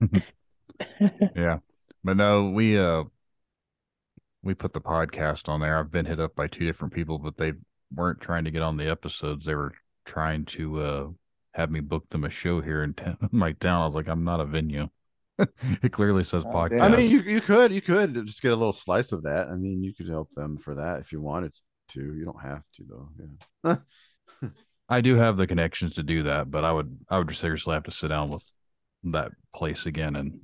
yeah. 1.34 1.58
But 2.04 2.16
no, 2.16 2.50
we 2.50 2.78
uh 2.78 3.04
we 4.42 4.54
put 4.54 4.72
the 4.72 4.80
podcast 4.80 5.48
on 5.48 5.60
there. 5.60 5.78
I've 5.78 5.90
been 5.90 6.06
hit 6.06 6.20
up 6.20 6.36
by 6.36 6.46
two 6.46 6.64
different 6.64 6.94
people, 6.94 7.18
but 7.18 7.36
they 7.36 7.52
weren't 7.94 8.20
trying 8.20 8.44
to 8.44 8.50
get 8.50 8.62
on 8.62 8.76
the 8.76 8.88
episodes. 8.88 9.46
They 9.46 9.54
were 9.54 9.72
trying 10.04 10.44
to 10.46 10.80
uh 10.80 11.08
have 11.54 11.70
me 11.70 11.80
book 11.80 12.08
them 12.10 12.24
a 12.24 12.30
show 12.30 12.60
here 12.60 12.82
in 12.82 12.94
town, 12.94 13.16
my 13.32 13.52
town. 13.52 13.82
I 13.82 13.86
was 13.86 13.94
like, 13.94 14.08
I'm 14.08 14.24
not 14.24 14.40
a 14.40 14.44
venue. 14.44 14.88
it 15.82 15.92
clearly 15.92 16.24
says 16.24 16.44
oh, 16.46 16.50
podcast. 16.50 16.80
I 16.80 16.88
mean, 16.88 17.10
you 17.10 17.20
you 17.20 17.40
could 17.40 17.72
you 17.72 17.82
could 17.82 18.26
just 18.26 18.42
get 18.42 18.52
a 18.52 18.56
little 18.56 18.72
slice 18.72 19.12
of 19.12 19.22
that. 19.24 19.48
I 19.48 19.56
mean, 19.56 19.82
you 19.82 19.94
could 19.94 20.08
help 20.08 20.30
them 20.32 20.56
for 20.56 20.74
that 20.76 21.00
if 21.00 21.12
you 21.12 21.20
wanted 21.20 21.54
to. 21.90 22.14
You 22.14 22.24
don't 22.24 22.42
have 22.42 22.62
to 22.76 22.84
though. 22.88 23.08
Yeah. 23.64 24.48
I 24.88 25.00
do 25.00 25.16
have 25.16 25.36
the 25.36 25.46
connections 25.46 25.94
to 25.94 26.02
do 26.02 26.22
that, 26.24 26.50
but 26.50 26.64
I 26.64 26.72
would 26.72 26.98
I 27.10 27.18
would 27.18 27.34
seriously 27.34 27.74
have 27.74 27.84
to 27.84 27.90
sit 27.90 28.08
down 28.08 28.30
with 28.30 28.50
that 29.04 29.32
place 29.54 29.86
again 29.86 30.16
and 30.16 30.40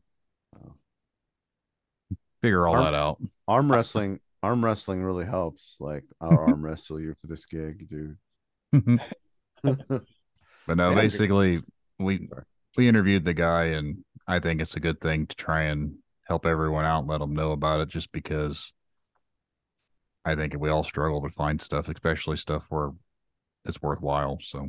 figure 2.42 2.66
all 2.66 2.74
Arm- 2.74 2.84
that 2.84 2.94
out. 2.94 3.22
Arm 3.48 3.70
wrestling, 3.70 4.20
arm 4.42 4.64
wrestling 4.64 5.02
really 5.02 5.24
helps. 5.24 5.76
Like 5.80 6.04
I'll 6.20 6.36
arm 6.36 6.62
wrestle 6.64 7.00
you 7.00 7.14
for 7.14 7.28
this 7.28 7.46
gig, 7.46 7.88
dude. 7.88 8.16
But 10.66 10.76
no, 10.76 10.90
Yeah. 10.90 10.94
basically 10.94 11.62
we 11.98 12.28
we 12.76 12.88
interviewed 12.88 13.24
the 13.24 13.34
guy 13.34 13.64
and 13.64 14.04
I 14.26 14.38
think 14.38 14.60
it's 14.60 14.76
a 14.76 14.80
good 14.80 15.00
thing 15.00 15.26
to 15.26 15.36
try 15.36 15.62
and 15.62 15.96
help 16.24 16.46
everyone 16.46 16.84
out 16.84 17.00
and 17.00 17.08
let 17.08 17.18
them 17.18 17.34
know 17.34 17.52
about 17.52 17.80
it 17.80 17.88
just 17.88 18.12
because 18.12 18.72
I 20.24 20.34
think 20.36 20.54
we 20.58 20.70
all 20.70 20.84
struggle 20.84 21.20
to 21.22 21.28
find 21.30 21.60
stuff, 21.60 21.88
especially 21.88 22.36
stuff 22.36 22.64
where 22.68 22.90
it's 23.64 23.82
worthwhile. 23.82 24.38
So 24.40 24.68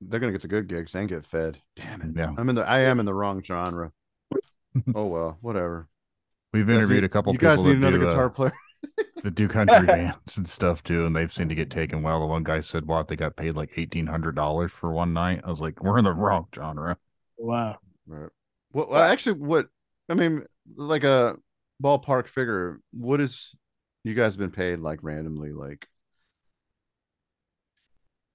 They're 0.00 0.20
gonna 0.20 0.32
get 0.32 0.42
the 0.42 0.48
good 0.48 0.68
gigs 0.68 0.94
and 0.94 1.08
get 1.08 1.24
fed. 1.24 1.58
Damn 1.76 2.02
it. 2.02 2.10
Yeah. 2.16 2.32
I'm 2.36 2.48
in 2.48 2.54
the 2.56 2.68
I 2.68 2.80
am 2.80 2.98
in 3.00 3.06
the 3.06 3.14
wrong 3.14 3.42
genre. 3.42 3.92
oh 4.94 5.06
well, 5.06 5.38
whatever. 5.40 5.88
we've 6.52 6.68
interviewed 6.68 7.02
need- 7.02 7.04
a 7.04 7.08
couple 7.08 7.32
You 7.32 7.38
people 7.38 7.56
guys 7.56 7.64
need 7.64 7.76
another 7.76 7.98
do, 7.98 8.06
uh, 8.06 8.10
guitar 8.10 8.30
player. 8.30 8.52
That 9.22 9.34
do 9.34 9.48
country 9.48 9.86
bands 9.92 10.36
and 10.36 10.48
stuff 10.48 10.82
too, 10.82 11.06
and 11.06 11.14
they've 11.14 11.32
seemed 11.32 11.50
to 11.50 11.56
get 11.56 11.70
taken 11.70 12.02
well. 12.02 12.20
The 12.20 12.26
one 12.26 12.44
guy 12.44 12.60
said, 12.60 12.86
"What 12.86 13.08
they 13.08 13.16
got 13.16 13.36
paid 13.36 13.54
like 13.54 13.70
eighteen 13.76 14.06
hundred 14.06 14.34
dollars 14.34 14.72
for 14.72 14.92
one 14.92 15.12
night." 15.12 15.42
I 15.44 15.50
was 15.50 15.60
like, 15.60 15.82
"We're 15.82 15.98
in 15.98 16.04
the 16.04 16.12
wrong 16.12 16.48
genre." 16.54 16.98
wow. 17.36 17.78
Right. 18.06 18.30
Well, 18.72 18.88
well, 18.90 19.02
actually, 19.02 19.38
what 19.38 19.68
I 20.08 20.14
mean, 20.14 20.44
like 20.74 21.04
a 21.04 21.36
ballpark 21.82 22.26
figure. 22.26 22.80
What 22.92 23.20
is 23.20 23.54
you 24.04 24.14
guys 24.14 24.36
been 24.36 24.50
paid 24.50 24.80
like 24.80 25.00
randomly, 25.02 25.52
like 25.52 25.86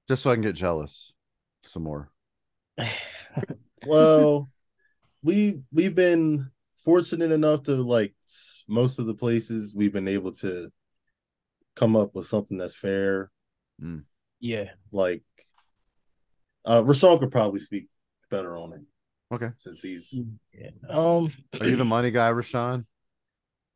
just 0.07 0.23
so 0.23 0.31
I 0.31 0.35
can 0.35 0.41
get 0.41 0.55
jealous 0.55 1.13
some 1.63 1.83
more. 1.83 2.09
well, 3.85 4.49
we 5.23 5.61
we've 5.71 5.95
been 5.95 6.51
fortunate 6.83 7.31
enough 7.31 7.63
to 7.63 7.75
like 7.75 8.11
s- 8.11 8.16
most 8.67 8.99
of 8.99 9.05
the 9.05 9.13
places 9.13 9.75
we've 9.75 9.93
been 9.93 10.07
able 10.07 10.33
to 10.33 10.69
come 11.75 11.95
up 11.95 12.15
with 12.15 12.25
something 12.25 12.57
that's 12.57 12.75
fair. 12.75 13.31
Yeah. 14.39 14.69
Like 14.91 15.23
uh 16.65 16.81
Rashon 16.81 17.19
could 17.19 17.31
probably 17.31 17.59
speak 17.59 17.87
better 18.29 18.57
on 18.57 18.73
it 18.73 18.81
Okay. 19.31 19.49
since 19.57 19.81
he's 19.81 20.19
Yeah. 20.53 20.69
Um 20.89 21.31
Are 21.59 21.67
you 21.67 21.75
the 21.75 21.85
money 21.85 22.11
guy, 22.11 22.29
Rashon? 22.31 22.85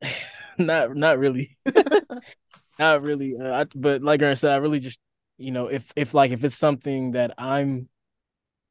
not 0.58 0.96
not 0.96 1.20
really. 1.20 1.52
not 2.80 3.02
really. 3.02 3.38
Uh, 3.40 3.62
I, 3.62 3.66
but 3.76 4.02
like 4.02 4.24
I 4.24 4.34
said, 4.34 4.52
I 4.52 4.58
really 4.58 4.80
just 4.80 5.00
you 5.38 5.52
know 5.52 5.68
if 5.68 5.92
if 5.96 6.14
like 6.14 6.32
if 6.32 6.44
it's 6.44 6.58
something 6.58 7.12
that 7.12 7.34
I'm 7.38 7.88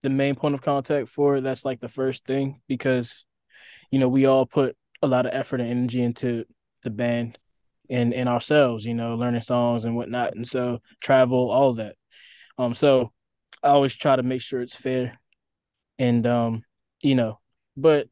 the 0.03 0.11
main 0.11 0.35
point 0.35 0.55
of 0.55 0.63
contact 0.63 1.09
for, 1.09 1.41
that's 1.41 1.65
like 1.65 1.81
the 1.81 1.89
first 1.89 2.25
thing 2.27 2.61
because 2.67 3.25
you 3.91 3.99
know 3.99 4.09
we 4.09 4.27
all 4.27 4.47
put 4.47 4.77
a 5.03 5.07
lot 5.07 5.27
of 5.27 5.33
effort 5.35 5.61
and 5.61 5.71
energy 5.71 6.03
into 6.03 6.45
the 6.83 6.91
band 6.91 7.39
and 7.89 8.15
and 8.15 8.29
ourselves, 8.29 8.85
you 8.85 8.95
know, 8.95 9.15
learning 9.17 9.41
songs 9.41 9.85
and 9.85 9.97
whatnot, 9.97 10.35
and 10.35 10.47
so 10.47 10.81
travel, 11.01 11.51
all 11.51 11.75
that. 11.75 11.97
Um, 12.59 12.75
so 12.75 13.13
I 13.63 13.69
always 13.71 13.95
try 13.95 14.17
to 14.17 14.23
make 14.23 14.43
sure 14.43 14.61
it's 14.61 14.77
fair, 14.77 15.19
and 15.99 16.27
um, 16.27 16.63
you 17.01 17.15
know, 17.15 17.41
but 17.77 18.09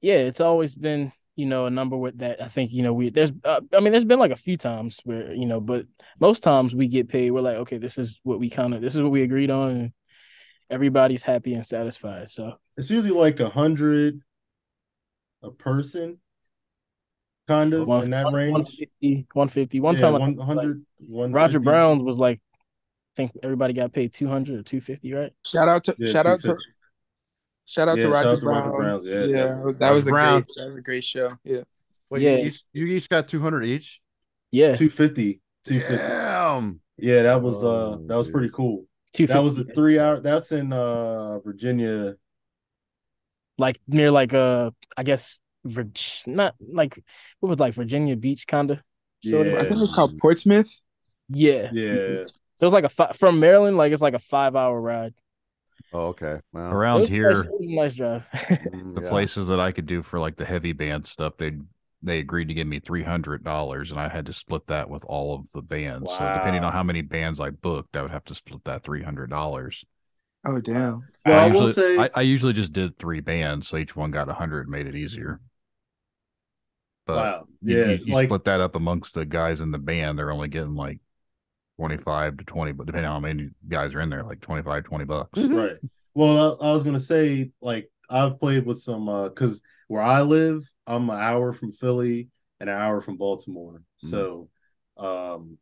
yeah, 0.00 0.16
it's 0.16 0.40
always 0.40 0.74
been 0.74 1.12
you 1.36 1.46
know 1.46 1.66
a 1.66 1.70
number 1.70 1.96
with 1.96 2.18
that. 2.18 2.42
I 2.42 2.48
think 2.48 2.70
you 2.72 2.82
know 2.82 2.92
we 2.92 3.10
there's 3.10 3.32
uh, 3.44 3.60
I 3.72 3.80
mean 3.80 3.92
there's 3.92 4.04
been 4.04 4.18
like 4.18 4.30
a 4.30 4.36
few 4.36 4.56
times 4.56 5.00
where 5.04 5.32
you 5.32 5.46
know, 5.46 5.60
but 5.60 5.86
most 6.20 6.42
times 6.42 6.74
we 6.74 6.88
get 6.88 7.08
paid. 7.08 7.30
We're 7.30 7.40
like, 7.40 7.56
okay, 7.58 7.78
this 7.78 7.98
is 7.98 8.20
what 8.22 8.38
we 8.38 8.50
kind 8.50 8.74
of 8.74 8.82
this 8.82 8.94
is 8.94 9.02
what 9.02 9.12
we 9.12 9.22
agreed 9.22 9.50
on, 9.50 9.70
and 9.70 9.92
everybody's 10.70 11.22
happy 11.22 11.54
and 11.54 11.66
satisfied. 11.66 12.30
So 12.30 12.54
it's 12.76 12.90
usually 12.90 13.10
like 13.10 13.40
a 13.40 13.48
hundred 13.48 14.20
a 15.42 15.50
person, 15.50 16.18
kind 17.46 17.74
of 17.74 17.88
in 18.04 18.10
that 18.10 18.32
range. 18.32 18.52
150, 18.52 19.26
150. 19.32 19.80
One 19.80 19.94
Yeah, 19.96 20.00
time, 20.02 20.14
I 20.14 20.18
one 20.18 20.36
think, 20.36 20.48
like, 21.08 21.32
Roger 21.32 21.60
Brown 21.60 22.04
was 22.04 22.18
like, 22.18 22.38
I 22.38 23.16
think 23.16 23.32
everybody 23.42 23.74
got 23.74 23.92
paid 23.92 24.12
two 24.12 24.26
hundred 24.28 24.58
or 24.60 24.62
two 24.62 24.80
fifty, 24.80 25.12
right? 25.12 25.32
Shout 25.44 25.68
out 25.68 25.84
to 25.84 25.94
Yeah, 25.98 26.12
shout 26.12 26.26
out 26.26 26.40
to 26.42 26.56
shout 27.66 27.88
out 27.88 27.98
Yeah, 27.98 28.04
to 28.04 28.10
Roger 28.10 28.28
out 28.30 28.40
to 28.40 28.46
Roger 28.46 28.62
Brown. 28.62 28.76
Brown's, 28.76 29.10
yeah, 29.10 29.24
Yeah, 29.24 29.26
definitely. 29.28 29.72
that 29.74 29.90
was 29.92 30.06
a 30.06 30.10
Brown. 30.10 30.42
great 30.42 30.56
that 30.56 30.66
was 30.66 30.76
a 30.76 30.80
great 30.80 31.04
show. 31.04 31.30
Yeah. 31.44 31.60
Wait, 32.10 32.22
Yeah. 32.22 32.30
you 32.30 32.46
each 32.48 32.62
you 32.72 32.86
each 32.86 33.08
got 33.08 33.28
two 33.28 33.40
hundred 33.40 33.64
each. 33.64 34.00
Yeah, 34.50 34.74
250, 34.74 35.40
250. 35.64 35.96
Damn. 35.96 36.80
Yeah, 36.96 37.22
that 37.22 37.42
was 37.42 37.62
uh 37.62 37.96
Oh, 37.98 38.06
that 38.06 38.16
was 38.16 38.28
pretty 38.28 38.50
cool. 38.50 38.86
two 39.12 39.26
That 39.26 39.42
was 39.42 39.58
a 39.58 39.64
three 39.64 39.98
hour. 39.98 40.20
That's 40.20 40.52
in 40.52 40.72
uh 40.72 41.38
Virginia. 41.40 42.16
Like 43.58 43.80
near 43.86 44.10
like 44.10 44.34
uh, 44.34 44.72
I 44.96 45.02
guess 45.04 45.38
Virg- 45.64 45.98
not 46.26 46.54
like 46.60 47.02
what 47.40 47.48
was 47.50 47.58
like 47.60 47.74
Virginia 47.74 48.16
Beach 48.16 48.46
kind 48.46 48.70
of. 48.70 48.82
Sort 49.24 49.46
Yeah. 49.46 49.52
of. 49.54 49.58
I 49.60 49.68
think 49.68 49.80
it's 49.80 49.94
called 49.94 50.18
Portsmouth. 50.18 50.80
Yeah. 51.28 51.70
Yeah, 51.72 52.24
So 52.56 52.66
it's 52.66 52.72
like 52.74 52.84
a 52.84 52.88
fi- 52.90 53.12
from 53.12 53.40
Maryland, 53.40 53.76
like 53.78 53.92
it's 53.92 54.02
like 54.02 54.14
a 54.14 54.18
five 54.18 54.54
hour 54.56 54.78
ride. 54.80 55.14
Oh, 55.92 56.08
okay. 56.08 56.40
Well, 56.52 56.66
It 56.68 56.74
Around 56.74 57.00
was 57.00 57.08
here, 57.08 57.32
nice- 57.32 57.44
it 57.46 57.50
was 57.52 57.66
a 57.66 57.74
nice 57.74 57.94
drive. 57.94 58.26
mm, 58.32 58.94
the 58.96 59.02
yeah. 59.02 59.08
places 59.08 59.46
that 59.48 59.60
I 59.60 59.72
could 59.72 59.86
do 59.86 60.02
for 60.02 60.18
like 60.18 60.36
the 60.36 60.44
heavy 60.44 60.72
band 60.72 61.06
stuff, 61.06 61.36
they 61.38 61.52
they 62.02 62.18
agreed 62.18 62.48
to 62.48 62.54
give 62.54 62.66
me 62.66 62.80
three 62.80 63.02
hundred 63.02 63.42
dollars, 63.44 63.90
and 63.90 63.98
I 63.98 64.08
had 64.10 64.26
to 64.26 64.32
split 64.34 64.66
that 64.66 64.90
with 64.90 65.04
all 65.06 65.34
of 65.34 65.50
the 65.52 65.62
bands. 65.62 66.10
Wow. 66.10 66.18
So 66.18 66.34
depending 66.38 66.62
on 66.64 66.72
how 66.72 66.82
many 66.82 67.00
bands 67.00 67.40
I 67.40 67.48
booked, 67.50 67.96
I 67.96 68.02
would 68.02 68.10
have 68.10 68.24
to 68.26 68.34
split 68.34 68.62
that 68.64 68.84
three 68.84 69.02
hundred 69.02 69.30
dollars. 69.30 69.84
Oh 70.46 70.60
damn. 70.60 71.08
Well, 71.24 71.40
I 71.40 71.44
I 71.44 71.46
will 71.46 71.68
usually, 71.68 71.72
say- 71.72 71.98
I, 71.98 72.10
I 72.16 72.20
usually 72.20 72.52
just 72.52 72.74
did 72.74 72.98
three 72.98 73.20
bands, 73.20 73.68
so 73.68 73.78
each 73.78 73.96
one 73.96 74.10
got 74.10 74.28
a 74.28 74.34
hundred, 74.34 74.68
made 74.68 74.86
it 74.86 74.94
easier. 74.94 75.40
But 77.06 77.16
Wow. 77.16 77.44
Yeah, 77.62 77.86
you, 77.86 78.04
you 78.06 78.14
like- 78.14 78.28
split 78.28 78.44
that 78.44 78.60
up 78.60 78.76
amongst 78.76 79.14
the 79.14 79.24
guys 79.24 79.60
in 79.60 79.70
the 79.70 79.78
band, 79.78 80.18
they're 80.18 80.32
only 80.32 80.48
getting 80.48 80.74
like 80.74 81.00
twenty 81.76 81.96
five 81.96 82.36
to 82.38 82.44
twenty, 82.44 82.72
but 82.72 82.86
depending 82.86 83.08
on 83.08 83.22
how 83.22 83.26
many 83.26 83.50
guys 83.68 83.94
are 83.94 84.00
in 84.00 84.10
there, 84.10 84.22
like 84.22 84.40
25, 84.40 84.84
20 84.84 85.04
bucks. 85.04 85.38
right. 85.38 85.76
Well, 86.14 86.58
I, 86.62 86.68
I 86.68 86.72
was 86.72 86.84
gonna 86.84 87.00
say 87.00 87.50
like 87.60 87.90
I've 88.08 88.38
played 88.38 88.64
with 88.66 88.78
some 88.78 89.08
uh 89.08 89.28
because 89.28 89.62
where 89.88 90.02
I 90.02 90.22
live, 90.22 90.70
I'm 90.86 91.10
an 91.10 91.18
hour 91.18 91.52
from 91.52 91.72
Philly 91.72 92.28
and 92.60 92.70
an 92.70 92.76
hour 92.76 93.00
from 93.00 93.16
Baltimore. 93.16 93.82
So, 93.98 94.48
um, 94.96 95.58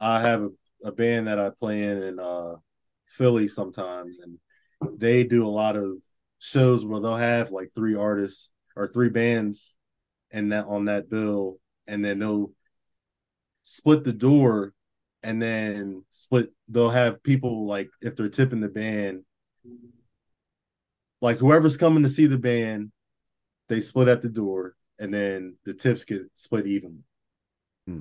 I 0.00 0.20
have 0.20 0.42
a, 0.42 0.50
a 0.84 0.92
band 0.92 1.28
that 1.28 1.38
I 1.40 1.50
play 1.50 1.82
in 1.84 2.02
in 2.02 2.18
uh 2.20 2.56
Philly 3.06 3.48
sometimes, 3.48 4.20
and 4.20 4.38
they 5.00 5.24
do 5.24 5.46
a 5.46 5.48
lot 5.48 5.76
of 5.76 5.96
shows 6.38 6.84
where 6.84 7.00
they'll 7.00 7.16
have 7.16 7.50
like 7.50 7.70
three 7.74 7.96
artists 7.96 8.50
or 8.76 8.86
three 8.88 9.08
bands 9.08 9.74
and 10.30 10.52
that 10.52 10.66
on 10.66 10.86
that 10.86 11.08
bill, 11.10 11.58
and 11.86 12.04
then 12.04 12.18
they'll 12.18 12.52
split 13.62 14.04
the 14.04 14.12
door 14.12 14.72
and 15.22 15.40
then 15.40 16.02
split 16.10 16.50
they'll 16.68 16.88
have 16.90 17.22
people 17.22 17.66
like 17.66 17.90
if 18.00 18.16
they're 18.16 18.28
tipping 18.28 18.60
the 18.60 18.68
band 18.68 19.22
like 21.20 21.36
whoever's 21.38 21.76
coming 21.76 22.02
to 22.02 22.08
see 22.08 22.26
the 22.26 22.38
band 22.38 22.90
they 23.68 23.80
split 23.80 24.08
at 24.08 24.22
the 24.22 24.28
door 24.30 24.74
and 24.98 25.12
then 25.12 25.56
the 25.64 25.74
tips 25.74 26.04
get 26.04 26.22
split 26.34 26.66
even 26.66 27.04
Hmm. 27.86 28.00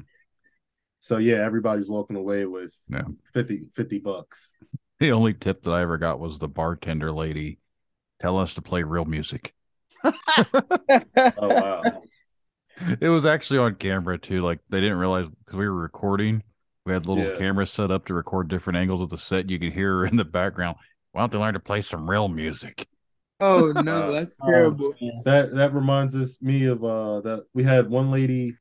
so 1.01 1.17
yeah 1.17 1.37
everybody's 1.45 1.89
walking 1.89 2.15
away 2.15 2.45
with 2.45 2.73
Yeah. 2.89 3.03
50 3.33 3.65
50 3.73 3.99
bucks 3.99 4.51
The 4.99 5.11
only 5.11 5.33
tip 5.33 5.63
that 5.63 5.71
I 5.71 5.81
ever 5.81 5.97
got 5.97 6.19
was 6.19 6.39
the 6.39 6.47
bartender 6.47 7.11
lady 7.11 7.59
tell 8.19 8.37
us 8.37 8.53
to 8.55 8.61
play 8.61 8.83
real 8.83 9.05
music. 9.05 9.53
oh 10.03 10.13
wow 11.37 12.01
It 13.01 13.09
was 13.09 13.25
actually 13.25 13.59
on 13.59 13.75
camera 13.75 14.17
too. 14.17 14.41
Like 14.41 14.59
they 14.69 14.79
didn't 14.81 14.97
realize 14.97 15.27
because 15.27 15.57
we 15.57 15.67
were 15.67 15.73
recording, 15.73 16.43
We 16.85 16.93
had 16.93 17.05
little 17.05 17.23
Yeah. 17.23 17.37
cameras 17.37 17.71
set 17.71 17.91
up 17.91 18.05
to 18.05 18.13
record 18.13 18.47
different 18.47 18.77
angles 18.77 19.01
of 19.01 19.09
the 19.09 19.17
set. 19.17 19.49
You 19.49 19.59
could 19.59 19.73
hear 19.73 19.97
her 19.99 20.05
in 20.05 20.15
the 20.15 20.25
background. 20.25 20.77
Why 21.11 21.21
don't 21.21 21.31
they 21.31 21.37
learn 21.39 21.53
to 21.55 21.59
play 21.59 21.81
some 21.81 22.09
real 22.09 22.27
music? 22.27 22.87
Oh 23.39 23.71
no, 23.75 24.11
that's 24.11 24.35
terrible. 24.45 24.93
That 25.25 25.53
that 25.55 25.73
reminds 25.73 26.15
us 26.15 26.41
me 26.41 26.65
of 26.65 26.83
uh 26.83 27.21
that 27.21 27.45
we 27.53 27.63
had 27.63 27.89
one 27.89 28.11
lady. 28.11 28.55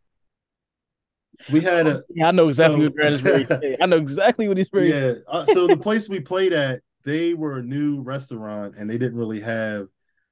We 1.53 1.61
had 1.61 1.86
a 1.86 2.03
Yeah, 2.15 2.28
I 2.28 2.31
know 2.32 2.49
exactly 2.49 2.81
so- 2.81 2.85
what 2.85 2.95
Brandon's 2.95 3.23
ready 3.23 3.45
to 3.45 3.47
say. 3.47 3.77
I 3.81 3.86
know 3.86 3.97
exactly 3.97 4.49
what 4.49 4.57
he's 4.57 4.69
ready 4.73 4.89
yeah. 4.89 5.15
Uh, 5.28 5.45
so 5.47 5.66
the 5.69 5.77
place 5.77 6.09
we 6.09 6.20
played 6.20 6.53
at, 6.53 6.81
they 7.05 7.35
were 7.35 7.59
a 7.59 7.62
new 7.62 8.01
restaurant 8.03 8.74
and 8.77 8.90
they 8.90 8.99
didn't 8.99 9.16
really 9.19 9.40
have 9.40 9.86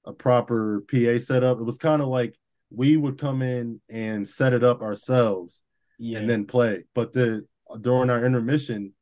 a 0.05 0.13
proper 0.13 0.83
PA 0.91 1.19
setup. 1.19 1.61
It 1.61 1.65
was 1.65 1.79
kind 1.79 2.03
of 2.03 2.09
like 2.09 2.37
we 2.71 2.97
would 2.97 3.19
come 3.19 3.43
in 3.43 3.81
and 3.89 4.27
set 4.29 4.53
it 4.53 4.65
up 4.65 4.83
ourselves 4.83 5.63
Yeah. 5.99 6.19
and 6.19 6.29
then 6.31 6.47
play. 6.47 6.85
But 6.95 7.13
the 7.13 7.47
during 7.81 8.11
our 8.11 8.25
intermission, 8.25 8.93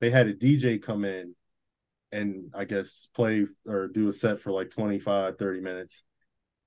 they 0.00 0.10
had 0.10 0.28
a 0.28 0.34
DJ 0.34 0.78
come 0.82 1.04
in 1.04 1.34
and 2.12 2.50
I 2.54 2.64
guess 2.64 3.08
play 3.14 3.46
or 3.66 3.88
do 3.88 4.08
a 4.08 4.12
set 4.12 4.40
for 4.40 4.50
like 4.52 4.70
25, 4.70 5.36
30 5.38 5.60
minutes. 5.60 6.02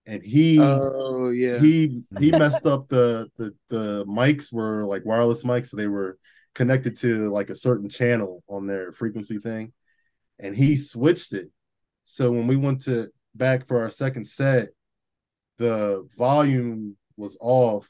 And 0.06 0.24
he 0.24 0.58
Oh 0.60 1.30
yeah. 1.30 1.60
he 1.60 2.02
he 2.20 2.32
messed 2.44 2.66
up 2.66 2.88
the 2.90 3.30
the 3.38 3.54
the 3.70 4.06
mics 4.06 4.52
were 4.52 4.86
like 4.86 5.06
wireless 5.06 5.44
mics, 5.44 5.68
so 5.68 5.78
they 5.78 5.88
were 5.88 6.18
connected 6.56 6.98
to 6.98 7.30
like 7.30 7.50
a 7.50 7.56
certain 7.56 7.88
channel 7.88 8.44
on 8.50 8.68
their 8.68 8.92
frequency 8.92 9.38
thing, 9.38 9.72
and 10.40 10.56
he 10.56 10.76
switched 10.76 11.34
it. 11.34 11.50
So 12.04 12.32
when 12.32 12.48
we 12.48 12.56
went 12.58 12.82
to 12.86 13.10
back 13.36 13.68
for 13.68 13.80
our 13.80 13.92
second 13.92 14.26
set, 14.28 14.70
the 15.62 16.08
volume 16.18 16.98
was 17.18 17.38
off, 17.40 17.88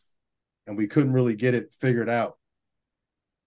and 0.68 0.78
we 0.78 0.88
couldn't 0.88 1.14
really 1.14 1.36
get 1.36 1.54
it 1.54 1.72
figured 1.80 2.10
out. 2.10 2.38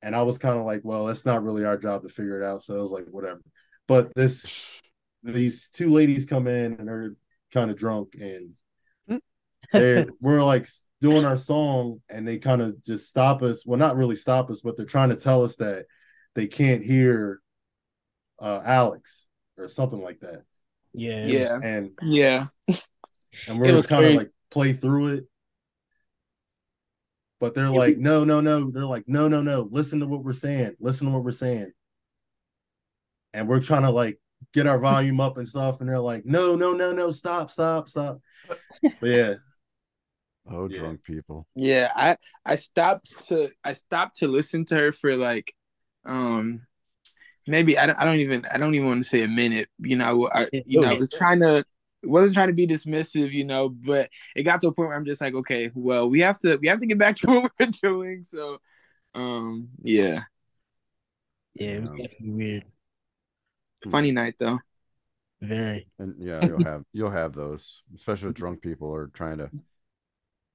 And 0.00 0.16
I 0.16 0.22
was 0.22 0.38
kind 0.38 0.58
of 0.58 0.64
like, 0.64 0.80
well, 0.82 1.04
that's 1.04 1.26
not 1.26 1.42
really 1.42 1.64
our 1.64 1.76
job 1.76 2.02
to 2.02 2.08
figure 2.08 2.40
it 2.40 2.44
out. 2.44 2.62
So 2.62 2.78
I 2.78 2.80
was 2.80 2.90
like, 2.90 3.04
whatever. 3.10 3.42
But 3.86 4.14
this 4.14 4.80
these 5.22 5.68
two 5.70 5.90
ladies 5.90 6.24
come 6.24 6.46
in 6.46 6.74
and 6.74 6.88
they're 6.88 7.14
kind 7.52 7.70
of 7.70 7.76
drunk 7.76 8.16
and 8.20 9.20
they 9.72 10.06
we're 10.20 10.42
like 10.42 10.66
doing 11.00 11.24
our 11.24 11.36
song 11.36 12.00
and 12.08 12.26
they 12.26 12.38
kind 12.38 12.62
of 12.62 12.82
just 12.82 13.08
stop 13.08 13.42
us. 13.42 13.66
Well, 13.66 13.78
not 13.78 13.96
really 13.96 14.16
stop 14.16 14.50
us, 14.50 14.62
but 14.62 14.76
they're 14.76 14.86
trying 14.86 15.10
to 15.10 15.16
tell 15.16 15.44
us 15.44 15.56
that 15.56 15.84
they 16.34 16.46
can't 16.46 16.82
hear 16.82 17.40
uh 18.40 18.62
Alex 18.64 19.26
or 19.58 19.68
something 19.68 20.02
like 20.02 20.20
that. 20.20 20.44
Yeah. 20.94 21.26
Yeah. 21.26 21.58
And 21.62 21.90
Yeah. 22.02 22.46
And 23.48 23.58
we're 23.58 23.76
was 23.76 23.86
kind 23.86 24.04
of 24.04 24.14
like 24.14 24.30
play 24.50 24.72
through 24.72 25.14
it. 25.14 25.24
But 27.40 27.54
they're 27.54 27.68
like, 27.68 27.98
no, 27.98 28.24
no, 28.24 28.40
no. 28.40 28.70
They're 28.70 28.86
like, 28.86 29.04
no, 29.06 29.28
no, 29.28 29.42
no. 29.42 29.68
Listen 29.70 30.00
to 30.00 30.06
what 30.06 30.24
we're 30.24 30.32
saying. 30.32 30.76
Listen 30.80 31.08
to 31.08 31.12
what 31.12 31.24
we're 31.24 31.32
saying. 31.32 31.72
And 33.34 33.48
we're 33.48 33.60
trying 33.60 33.82
to 33.82 33.90
like 33.90 34.18
get 34.54 34.66
our 34.66 34.78
volume 34.78 35.20
up 35.20 35.36
and 35.36 35.46
stuff. 35.46 35.80
And 35.80 35.88
they're 35.88 35.98
like, 35.98 36.24
no, 36.24 36.56
no, 36.56 36.72
no, 36.72 36.92
no. 36.92 37.10
Stop, 37.10 37.50
stop, 37.50 37.88
stop. 37.88 38.20
But 38.80 38.94
yeah. 39.02 39.34
Oh, 40.46 40.68
drunk 40.68 41.02
people. 41.04 41.46
Yeah, 41.54 41.90
I 41.96 42.18
I 42.44 42.56
stopped 42.56 43.28
to 43.28 43.50
I 43.64 43.72
stopped 43.72 44.18
to 44.18 44.28
listen 44.28 44.66
to 44.66 44.74
her 44.76 44.92
for 44.92 45.16
like 45.16 45.54
um 46.04 46.66
maybe 47.46 47.78
I 47.78 47.86
don't, 47.86 47.98
I 47.98 48.04
don't 48.04 48.18
even 48.20 48.44
I 48.52 48.58
don't 48.58 48.74
even 48.74 48.88
want 48.88 49.02
to 49.02 49.08
say 49.08 49.22
a 49.22 49.28
minute. 49.28 49.68
You 49.78 49.96
know, 49.96 50.28
I 50.32 50.48
you 50.52 50.82
know, 50.82 50.90
I 50.90 50.94
was 50.94 51.10
trying 51.10 51.40
to 51.40 51.64
wasn't 52.06 52.34
trying 52.34 52.48
to 52.48 52.54
be 52.54 52.66
dismissive, 52.66 53.32
you 53.32 53.44
know, 53.44 53.68
but 53.68 54.10
it 54.36 54.42
got 54.42 54.60
to 54.60 54.68
a 54.68 54.72
point 54.72 54.88
where 54.88 54.96
I'm 54.96 55.04
just 55.04 55.20
like, 55.20 55.34
okay, 55.34 55.70
well, 55.74 56.08
we 56.08 56.20
have 56.20 56.38
to 56.40 56.58
we 56.60 56.68
have 56.68 56.80
to 56.80 56.86
get 56.86 56.98
back 56.98 57.16
to 57.16 57.26
what 57.26 57.52
we're 57.58 57.66
doing. 57.66 58.24
So 58.24 58.58
um 59.14 59.68
yeah. 59.82 60.20
Yeah, 61.54 61.68
it 61.68 61.82
was 61.82 61.90
definitely 61.92 62.30
weird. 62.30 62.64
Funny 63.90 64.10
night 64.10 64.34
though. 64.38 64.58
Very. 65.40 65.86
And 65.98 66.14
yeah, 66.18 66.44
you'll 66.46 66.64
have 66.64 66.84
you'll 66.92 67.10
have 67.10 67.32
those, 67.34 67.82
especially 67.94 68.28
with 68.28 68.36
drunk 68.36 68.62
people 68.62 68.94
are 68.94 69.08
trying 69.08 69.38
to 69.38 69.50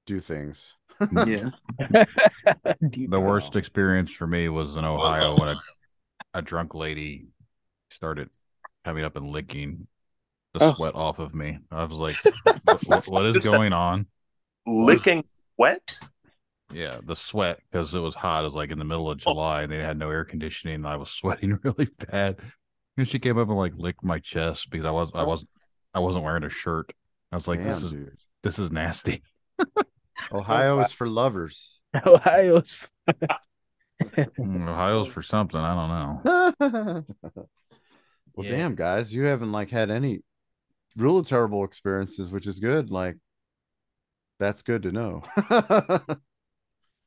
do 0.06 0.20
things. 0.20 0.74
Yeah. 1.26 1.48
The 1.78 3.18
worst 3.18 3.56
experience 3.56 4.10
for 4.10 4.26
me 4.26 4.50
was 4.50 4.76
in 4.76 4.84
Ohio 4.84 5.38
when 5.38 5.48
a, 5.48 5.56
a 6.34 6.42
drunk 6.42 6.74
lady 6.74 7.28
started 7.88 8.28
coming 8.84 9.04
up 9.04 9.16
and 9.16 9.30
licking 9.30 9.86
the 10.54 10.64
Oh. 10.64 10.74
sweat 10.74 10.94
off 10.94 11.18
of 11.18 11.34
me. 11.34 11.58
I 11.70 11.84
was 11.84 11.98
like, 11.98 12.16
what, 12.64 12.80
what- 12.86 13.08
what 13.08 13.26
is 13.26 13.38
going 13.38 13.72
on? 13.72 14.06
Licking 14.66 15.24
wet? 15.56 15.98
Yeah, 16.72 16.98
the 17.02 17.16
sweat 17.16 17.58
because 17.70 17.94
it 17.94 17.98
was 18.00 18.14
hot. 18.14 18.42
It 18.42 18.44
was 18.44 18.54
like 18.54 18.70
in 18.70 18.78
the 18.78 18.84
middle 18.84 19.10
of 19.10 19.18
July 19.18 19.62
and 19.62 19.72
they 19.72 19.78
had 19.78 19.98
no 19.98 20.08
air 20.10 20.24
conditioning. 20.24 20.76
And 20.76 20.86
I 20.86 20.96
was 20.96 21.10
sweating 21.20 21.58
really 21.62 21.88
bad. 22.10 22.38
And 22.96 23.08
she 23.08 23.18
came 23.18 23.38
up 23.38 23.48
and 23.48 23.56
like 23.56 23.72
licked 23.76 24.04
my 24.04 24.18
chest 24.18 24.70
because 24.70 24.86
I 24.86 24.90
was 24.90 25.10
I 25.14 25.24
wasn't 25.24 25.50
I 25.94 25.98
wasn't 26.00 26.24
wearing 26.24 26.44
a 26.44 26.50
shirt. 26.50 26.92
I 27.32 27.36
was 27.36 27.48
like, 27.48 27.62
this 27.62 27.82
is 27.82 27.92
dude. 27.92 28.16
this 28.42 28.58
is 28.58 28.70
nasty. 28.70 29.22
Ohio 30.32 30.80
is 30.80 30.92
for 30.92 31.08
lovers. 31.08 31.80
Ohio's 32.06 32.88
Mm, 34.02 34.68
Ohio's 34.68 35.08
for 35.08 35.22
something. 35.22 35.60
I 35.60 35.74
don't 35.74 36.24
know. 36.24 37.04
well, 38.34 38.46
Yeah. 38.46 38.56
damn, 38.56 38.74
guys, 38.74 39.12
you 39.14 39.24
haven't 39.24 39.52
like 39.52 39.70
had 39.70 39.90
any 39.90 40.20
real 40.96 41.22
terrible 41.24 41.64
experiences, 41.64 42.30
which 42.30 42.46
is 42.46 42.60
good. 42.60 42.90
Like, 42.90 43.16
that's 44.38 44.62
good 44.62 44.82
to 44.84 44.92
know 44.92 45.22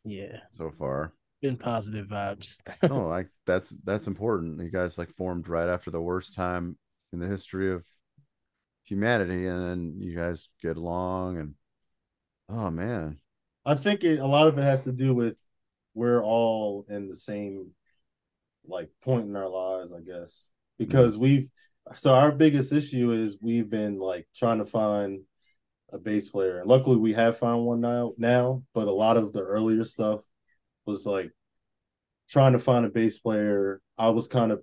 yeah. 0.06 0.38
so 0.52 0.72
far. 0.78 1.14
Been 1.42 1.58
positive 1.58 2.08
vibes. 2.08 2.60
oh, 2.90 3.08
like 3.08 3.28
that's 3.46 3.74
that's 3.84 4.08
important. 4.08 4.62
You 4.62 4.70
guys 4.70 4.98
like 4.98 5.10
formed 5.10 5.50
right 5.50 5.68
after 5.68 5.92
the 5.92 6.00
worst 6.00 6.36
time 6.36 6.78
in 7.12 7.20
the 7.20 7.28
history 7.28 7.74
of 7.74 7.84
humanity, 8.86 9.48
and 9.48 9.62
then 9.62 9.96
you 9.98 10.16
guys 10.16 10.50
get 10.62 10.78
along, 10.78 11.38
and 11.38 11.56
oh 12.48 12.70
man, 12.70 13.20
I 13.66 13.76
think 13.76 14.06
it, 14.06 14.20
a 14.20 14.26
lot 14.26 14.48
of 14.48 14.58
it 14.58 14.64
has 14.64 14.86
to 14.86 14.94
do 14.94 15.14
with 15.14 15.36
we're 15.94 16.24
all 16.24 16.86
in 16.88 17.10
the 17.10 17.16
same 17.16 17.72
like 18.66 18.90
point 19.02 19.26
in 19.26 19.36
our 19.36 19.50
lives, 19.50 19.92
I 19.92 20.00
guess, 20.00 20.52
mm-hmm. 20.80 20.86
because 20.86 21.18
we've 21.18 21.50
so 21.96 22.14
our 22.14 22.32
biggest 22.32 22.72
issue 22.72 23.12
is 23.12 23.38
we've 23.42 23.70
been 23.70 24.00
like 24.00 24.28
trying 24.36 24.60
to 24.60 24.66
find 24.66 25.22
a 25.92 25.98
bass 25.98 26.30
player, 26.30 26.60
and 26.60 26.70
luckily 26.70 26.98
we 26.98 27.14
have 27.14 27.38
found 27.38 27.66
one 27.66 27.82
now. 27.82 28.14
Now, 28.18 28.64
but 28.74 28.88
a 28.88 28.92
lot 28.92 29.18
of 29.18 29.34
the 29.34 29.42
earlier 29.42 29.84
stuff 29.84 30.22
was 30.86 31.06
like 31.06 31.32
trying 32.30 32.54
to 32.54 32.60
find 32.60 32.86
a 32.86 32.90
bass 32.90 33.20
player. 33.20 33.82
I 33.98 34.10
was 34.10 34.28
kind 34.28 34.52
of 34.52 34.62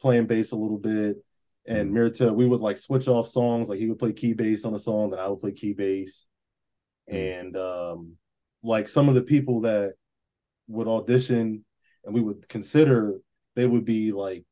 playing 0.00 0.26
bass 0.26 0.52
a 0.52 0.56
little 0.56 0.78
bit, 0.78 1.16
and 1.66 1.92
Mirto, 1.92 2.34
we 2.34 2.46
would 2.46 2.60
like 2.60 2.78
switch 2.78 3.08
off 3.08 3.28
songs. 3.28 3.68
Like 3.68 3.78
he 3.78 3.88
would 3.88 3.98
play 3.98 4.12
key 4.12 4.32
bass 4.32 4.64
on 4.64 4.74
a 4.74 4.78
song, 4.78 5.10
then 5.10 5.20
I 5.20 5.28
would 5.28 5.40
play 5.40 5.52
key 5.52 5.74
bass 5.74 6.26
and 7.08 7.56
um 7.56 8.16
like 8.62 8.88
some 8.88 9.08
of 9.08 9.14
the 9.14 9.22
people 9.22 9.62
that 9.62 9.94
would 10.68 10.86
audition 10.86 11.64
and 12.04 12.14
we 12.14 12.20
would 12.20 12.48
consider 12.48 13.18
they 13.54 13.66
would 13.66 13.84
be 13.84 14.12
like 14.12 14.44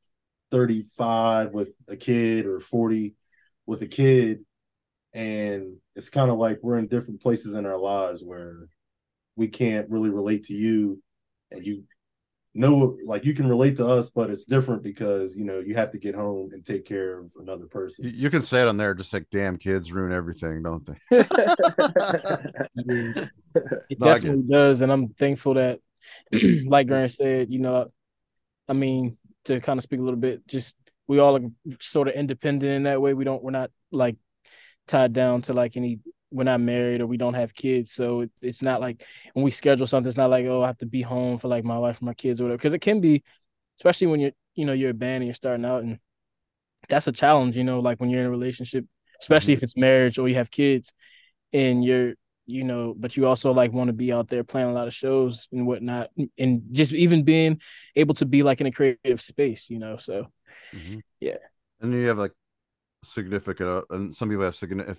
35 0.50 1.52
with 1.52 1.70
a 1.88 1.96
kid 1.96 2.46
or 2.46 2.60
40 2.60 3.14
with 3.66 3.82
a 3.82 3.86
kid. 3.86 4.44
And 5.12 5.76
it's 5.96 6.10
kind 6.10 6.30
of 6.30 6.38
like 6.38 6.60
we're 6.62 6.78
in 6.78 6.86
different 6.86 7.20
places 7.20 7.54
in 7.54 7.66
our 7.66 7.78
lives 7.78 8.22
where 8.22 8.68
we 9.36 9.48
can't 9.48 9.90
really 9.90 10.10
relate 10.10 10.44
to 10.44 10.54
you. 10.54 11.02
And 11.50 11.64
you 11.64 11.84
know 12.54 12.96
like 13.06 13.24
you 13.24 13.32
can 13.32 13.48
relate 13.48 13.76
to 13.76 13.86
us 13.86 14.10
but 14.10 14.28
it's 14.28 14.44
different 14.44 14.82
because 14.82 15.36
you 15.36 15.44
know 15.44 15.60
you 15.60 15.72
have 15.74 15.92
to 15.92 15.98
get 15.98 16.16
home 16.16 16.50
and 16.52 16.64
take 16.64 16.84
care 16.84 17.20
of 17.20 17.30
another 17.40 17.66
person. 17.66 18.04
You, 18.04 18.10
you 18.10 18.30
can 18.30 18.42
say 18.42 18.62
it 18.62 18.68
on 18.68 18.76
there, 18.76 18.94
just 18.94 19.12
like 19.12 19.26
damn 19.30 19.56
kids 19.56 19.92
ruin 19.92 20.12
everything, 20.12 20.62
don't 20.62 20.84
they? 20.84 21.24
It 23.90 23.98
No, 23.98 24.14
definitely 24.14 24.48
does, 24.48 24.80
and 24.80 24.92
I'm 24.92 25.08
thankful 25.08 25.54
that, 25.54 25.80
like 26.32 26.86
Grant 26.86 27.10
said, 27.10 27.52
you 27.52 27.58
know, 27.58 27.90
I 28.68 28.72
mean, 28.72 29.18
to 29.50 29.60
kind 29.60 29.78
of 29.78 29.82
speak 29.82 30.00
a 30.00 30.02
little 30.02 30.18
bit, 30.18 30.46
just 30.46 30.74
we 31.06 31.18
all 31.18 31.36
are 31.36 31.74
sort 31.80 32.08
of 32.08 32.14
independent 32.14 32.72
in 32.72 32.82
that 32.84 33.00
way. 33.00 33.14
We 33.14 33.24
don't, 33.24 33.42
we're 33.42 33.50
not 33.50 33.70
like 33.90 34.16
tied 34.86 35.12
down 35.12 35.42
to 35.42 35.52
like 35.52 35.76
any. 35.76 36.00
We're 36.32 36.44
not 36.44 36.60
married 36.60 37.00
or 37.00 37.08
we 37.08 37.16
don't 37.16 37.34
have 37.34 37.52
kids, 37.52 37.90
so 37.90 38.20
it, 38.20 38.30
it's 38.40 38.62
not 38.62 38.80
like 38.80 39.04
when 39.32 39.44
we 39.44 39.50
schedule 39.50 39.88
something, 39.88 40.08
it's 40.08 40.16
not 40.16 40.30
like 40.30 40.46
oh 40.46 40.62
I 40.62 40.68
have 40.68 40.78
to 40.78 40.86
be 40.86 41.02
home 41.02 41.38
for 41.38 41.48
like 41.48 41.64
my 41.64 41.76
wife 41.76 41.98
and 41.98 42.06
my 42.06 42.14
kids 42.14 42.40
or 42.40 42.44
whatever. 42.44 42.58
Because 42.58 42.72
it 42.72 42.78
can 42.78 43.00
be, 43.00 43.24
especially 43.80 44.06
when 44.06 44.20
you're 44.20 44.30
you 44.54 44.64
know 44.64 44.72
you're 44.72 44.90
a 44.90 44.94
band 44.94 45.16
and 45.16 45.24
you're 45.24 45.34
starting 45.34 45.64
out, 45.64 45.82
and 45.82 45.98
that's 46.88 47.08
a 47.08 47.12
challenge. 47.12 47.56
You 47.56 47.64
know, 47.64 47.80
like 47.80 47.98
when 47.98 48.10
you're 48.10 48.20
in 48.20 48.28
a 48.28 48.30
relationship, 48.30 48.84
especially 49.20 49.54
mm-hmm. 49.54 49.58
if 49.58 49.62
it's 49.64 49.76
marriage 49.76 50.18
or 50.18 50.28
you 50.28 50.36
have 50.36 50.52
kids, 50.52 50.92
and 51.52 51.84
you're 51.84 52.14
you 52.50 52.64
know, 52.64 52.94
but 52.98 53.16
you 53.16 53.26
also 53.26 53.52
like 53.52 53.72
want 53.72 53.88
to 53.88 53.94
be 53.94 54.12
out 54.12 54.28
there 54.28 54.44
playing 54.44 54.68
a 54.68 54.72
lot 54.72 54.88
of 54.88 54.94
shows 54.94 55.48
and 55.52 55.66
whatnot, 55.66 56.10
and 56.38 56.62
just 56.72 56.92
even 56.92 57.22
being 57.24 57.60
able 57.96 58.14
to 58.14 58.26
be 58.26 58.42
like 58.42 58.60
in 58.60 58.66
a 58.66 58.72
creative 58.72 59.20
space, 59.20 59.70
you 59.70 59.78
know. 59.78 59.96
So, 59.96 60.26
Mhm. 60.72 61.00
yeah, 61.20 61.36
And 61.80 61.92
you 61.94 62.08
have 62.08 62.18
like 62.18 62.32
significant, 63.04 63.68
uh, 63.68 63.82
and 63.90 64.14
some 64.14 64.28
people 64.28 64.44
have 64.44 64.56
significant, 64.56 64.98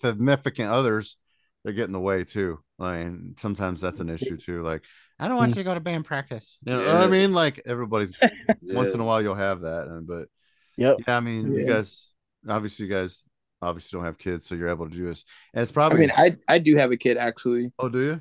significant 0.00 0.70
others 0.70 1.16
that 1.64 1.72
get 1.74 1.84
in 1.86 1.92
the 1.92 2.00
way 2.00 2.24
too. 2.24 2.60
Like 2.78 3.08
sometimes 3.38 3.80
that's 3.80 4.00
an 4.00 4.08
issue 4.10 4.36
too. 4.36 4.62
Like 4.62 4.84
I 5.18 5.28
don't 5.28 5.36
want 5.36 5.52
Mm. 5.52 5.56
you 5.56 5.62
to 5.62 5.64
go 5.64 5.74
to 5.74 5.80
band 5.80 6.04
practice. 6.04 6.58
You 6.64 6.72
know 6.74 6.84
what 6.84 7.02
I 7.02 7.08
mean? 7.08 7.32
Like 7.32 7.62
everybody's 7.66 8.14
once 8.62 8.94
in 8.94 9.00
a 9.00 9.04
while 9.04 9.22
you'll 9.22 9.34
have 9.34 9.62
that, 9.62 9.88
and 9.88 10.06
but 10.06 10.28
Yep. 10.76 11.02
yeah, 11.06 11.16
I 11.16 11.20
mean 11.20 11.52
you 11.54 11.64
guys 11.64 12.10
obviously 12.48 12.86
you 12.86 12.92
guys 12.94 13.24
obviously 13.62 13.96
don't 13.96 14.04
have 14.06 14.18
kids, 14.18 14.46
so 14.46 14.54
you're 14.54 14.68
able 14.70 14.88
to 14.88 14.96
do 14.96 15.06
this, 15.06 15.24
and 15.54 15.62
it's 15.62 15.72
probably 15.72 15.90
I 15.90 15.94
mean, 15.96 16.10
I 16.16 16.36
I 16.48 16.58
do 16.58 16.76
have 16.76 16.92
a 16.92 16.96
kid 16.96 17.16
actually. 17.16 17.72
oh, 17.78 17.88
do 17.88 18.00
you? 18.02 18.20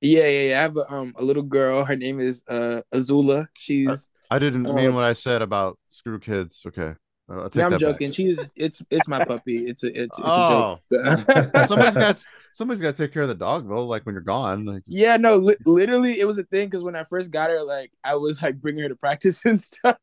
Yeah, 0.00 0.26
yeah, 0.28 0.42
yeah. 0.50 0.58
I 0.58 0.62
have 0.62 0.76
a, 0.76 0.92
um 0.92 1.14
a 1.18 1.24
little 1.24 1.42
girl. 1.42 1.84
Her 1.84 1.96
name 1.96 2.20
is 2.20 2.44
uh 2.48 2.82
Azula. 2.94 3.48
She's 3.54 4.08
I 4.30 4.38
didn't 4.38 4.72
Uh, 4.72 4.72
mean 4.72 4.94
what 4.94 5.04
I 5.04 5.12
said 5.14 5.42
about 5.42 5.78
screw 5.88 6.18
kids. 6.18 6.62
Okay, 6.66 6.94
Uh, 7.28 7.48
no, 7.54 7.66
I'm 7.66 7.76
that 7.76 7.82
back. 7.82 8.02
joking. 8.02 8.10
She's 8.12 8.46
it's 8.56 8.82
it's 8.90 9.08
my 9.08 9.20
puppy. 9.20 9.66
It's 9.66 9.84
a 9.84 10.02
it's 10.02 10.18
it's 10.18 10.36
Oh. 10.36 10.38
a 10.38 10.42
joke. 10.42 10.70
somebody's 11.62 11.96
got 11.96 12.22
somebody's 12.50 12.82
got 12.82 12.96
to 12.96 13.02
take 13.04 13.12
care 13.12 13.22
of 13.22 13.28
the 13.28 13.34
dog 13.34 13.68
though. 13.68 13.84
Like 13.86 14.06
when 14.06 14.14
you're 14.14 14.22
gone, 14.22 14.64
like 14.64 14.82
Yeah, 14.86 15.16
no, 15.18 15.36
li- 15.36 15.56
literally, 15.66 16.18
it 16.18 16.26
was 16.26 16.38
a 16.38 16.44
thing 16.44 16.66
because 16.68 16.82
when 16.82 16.96
I 16.96 17.04
first 17.04 17.30
got 17.30 17.50
her, 17.50 17.62
like 17.62 17.92
I 18.02 18.14
was 18.16 18.42
like 18.42 18.60
bringing 18.60 18.82
her 18.82 18.88
to 18.88 18.96
practice 18.96 19.44
and 19.44 19.60
stuff, 19.60 19.98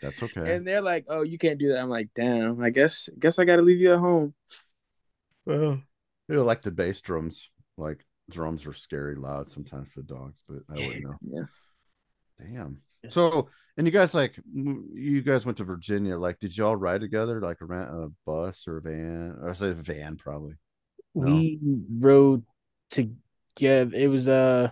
that's 0.00 0.22
okay. 0.22 0.54
and 0.54 0.66
they're 0.66 0.82
like, 0.82 1.06
"Oh, 1.08 1.22
you 1.22 1.38
can't 1.38 1.58
do 1.58 1.68
that." 1.68 1.80
I'm 1.80 1.88
like, 1.88 2.10
"Damn, 2.14 2.62
I 2.62 2.70
guess 2.70 3.08
guess 3.18 3.38
I 3.38 3.44
got 3.44 3.56
to 3.56 3.62
leave 3.62 3.80
you 3.80 3.92
at 3.92 3.98
home." 3.98 4.34
Well, 5.46 5.80
you 6.28 6.34
know, 6.34 6.44
like 6.44 6.62
the 6.62 6.70
bass 6.70 7.00
drums, 7.00 7.50
like 7.76 8.04
drums 8.30 8.66
are 8.66 8.72
scary 8.72 9.16
loud 9.16 9.50
sometimes 9.50 9.88
for 9.92 10.02
dogs, 10.02 10.42
but 10.48 10.58
I 10.70 10.74
wouldn't 10.74 11.04
know. 11.04 11.14
Yeah. 11.22 11.44
Damn. 12.40 12.82
So, 13.10 13.48
and 13.76 13.86
you 13.86 13.92
guys 13.92 14.14
like, 14.14 14.38
you 14.52 15.22
guys 15.22 15.46
went 15.46 15.58
to 15.58 15.64
Virginia. 15.64 16.16
Like, 16.16 16.38
did 16.38 16.56
y'all 16.56 16.76
ride 16.76 17.00
together, 17.00 17.40
like 17.40 17.56
rent 17.60 17.88
a 17.90 18.10
bus 18.26 18.66
or 18.68 18.78
a 18.78 18.82
van? 18.82 19.36
Or 19.40 19.50
I 19.50 19.52
say 19.54 19.70
a 19.70 19.74
van, 19.74 20.16
probably. 20.16 20.54
No. 21.14 21.32
We 21.32 21.58
rode 21.98 22.44
together. 22.90 23.96
It 23.96 24.08
was 24.08 24.28
uh 24.28 24.70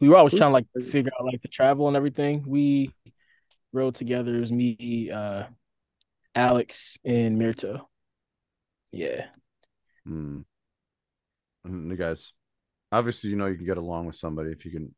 we 0.00 0.08
were 0.08 0.16
always 0.16 0.34
trying 0.34 0.50
to 0.50 0.52
like 0.52 0.66
figure 0.86 1.10
out 1.18 1.26
like 1.26 1.42
the 1.42 1.48
travel 1.48 1.88
and 1.88 1.96
everything. 1.96 2.44
We 2.46 2.94
rode 3.76 3.94
together. 3.94 4.34
It 4.36 4.40
was 4.40 4.52
me, 4.52 5.10
uh 5.12 5.44
Alex 6.34 6.98
and 7.04 7.40
Mirto. 7.40 7.86
Yeah. 8.92 9.26
Hmm. 10.06 10.40
And 11.64 11.90
you 11.90 11.96
guys, 11.96 12.32
obviously, 12.92 13.30
you 13.30 13.36
know, 13.36 13.46
you 13.46 13.56
can 13.56 13.66
get 13.66 13.78
along 13.78 14.06
with 14.06 14.16
somebody 14.16 14.50
if 14.50 14.64
you 14.64 14.70
can 14.72 14.94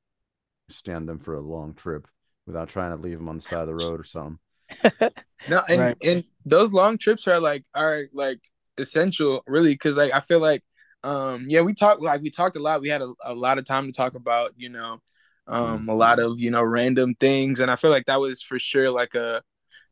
stand 0.68 1.08
them 1.08 1.18
for 1.18 1.34
a 1.34 1.40
long 1.40 1.74
trip 1.74 2.06
without 2.46 2.68
trying 2.68 2.90
to 2.90 2.96
leave 3.02 3.18
them 3.18 3.28
on 3.28 3.36
the 3.36 3.42
side 3.42 3.62
of 3.62 3.68
the 3.68 3.74
road 3.74 4.00
or 4.00 4.04
something. 4.04 4.38
No, 5.46 5.62
and 5.68 5.80
Right. 5.80 5.96
and 6.04 6.24
those 6.44 6.72
long 6.74 6.98
trips 6.98 7.26
are 7.26 7.40
like 7.40 7.64
are 7.74 8.02
like 8.12 8.40
essential, 8.76 9.42
really, 9.46 9.72
because 9.72 9.96
like 9.96 10.12
I 10.12 10.20
feel 10.20 10.40
like, 10.40 10.62
um, 11.04 11.46
yeah, 11.48 11.62
we 11.62 11.72
talked 11.74 12.02
like 12.02 12.20
we 12.20 12.30
talked 12.30 12.56
a 12.56 12.62
lot. 12.62 12.82
We 12.82 12.88
had 12.90 13.00
a, 13.02 13.12
a 13.24 13.34
lot 13.34 13.56
of 13.58 13.64
time 13.64 13.86
to 13.86 13.92
talk 13.92 14.14
about, 14.14 14.52
you 14.58 14.68
know, 14.68 15.00
um, 15.48 15.88
a 15.88 15.94
lot 15.94 16.18
of 16.18 16.38
you 16.38 16.50
know 16.50 16.62
random 16.62 17.14
things, 17.14 17.60
and 17.60 17.70
I 17.70 17.76
feel 17.76 17.90
like 17.90 18.06
that 18.06 18.20
was 18.20 18.42
for 18.42 18.58
sure 18.58 18.90
like 18.90 19.14
a, 19.14 19.42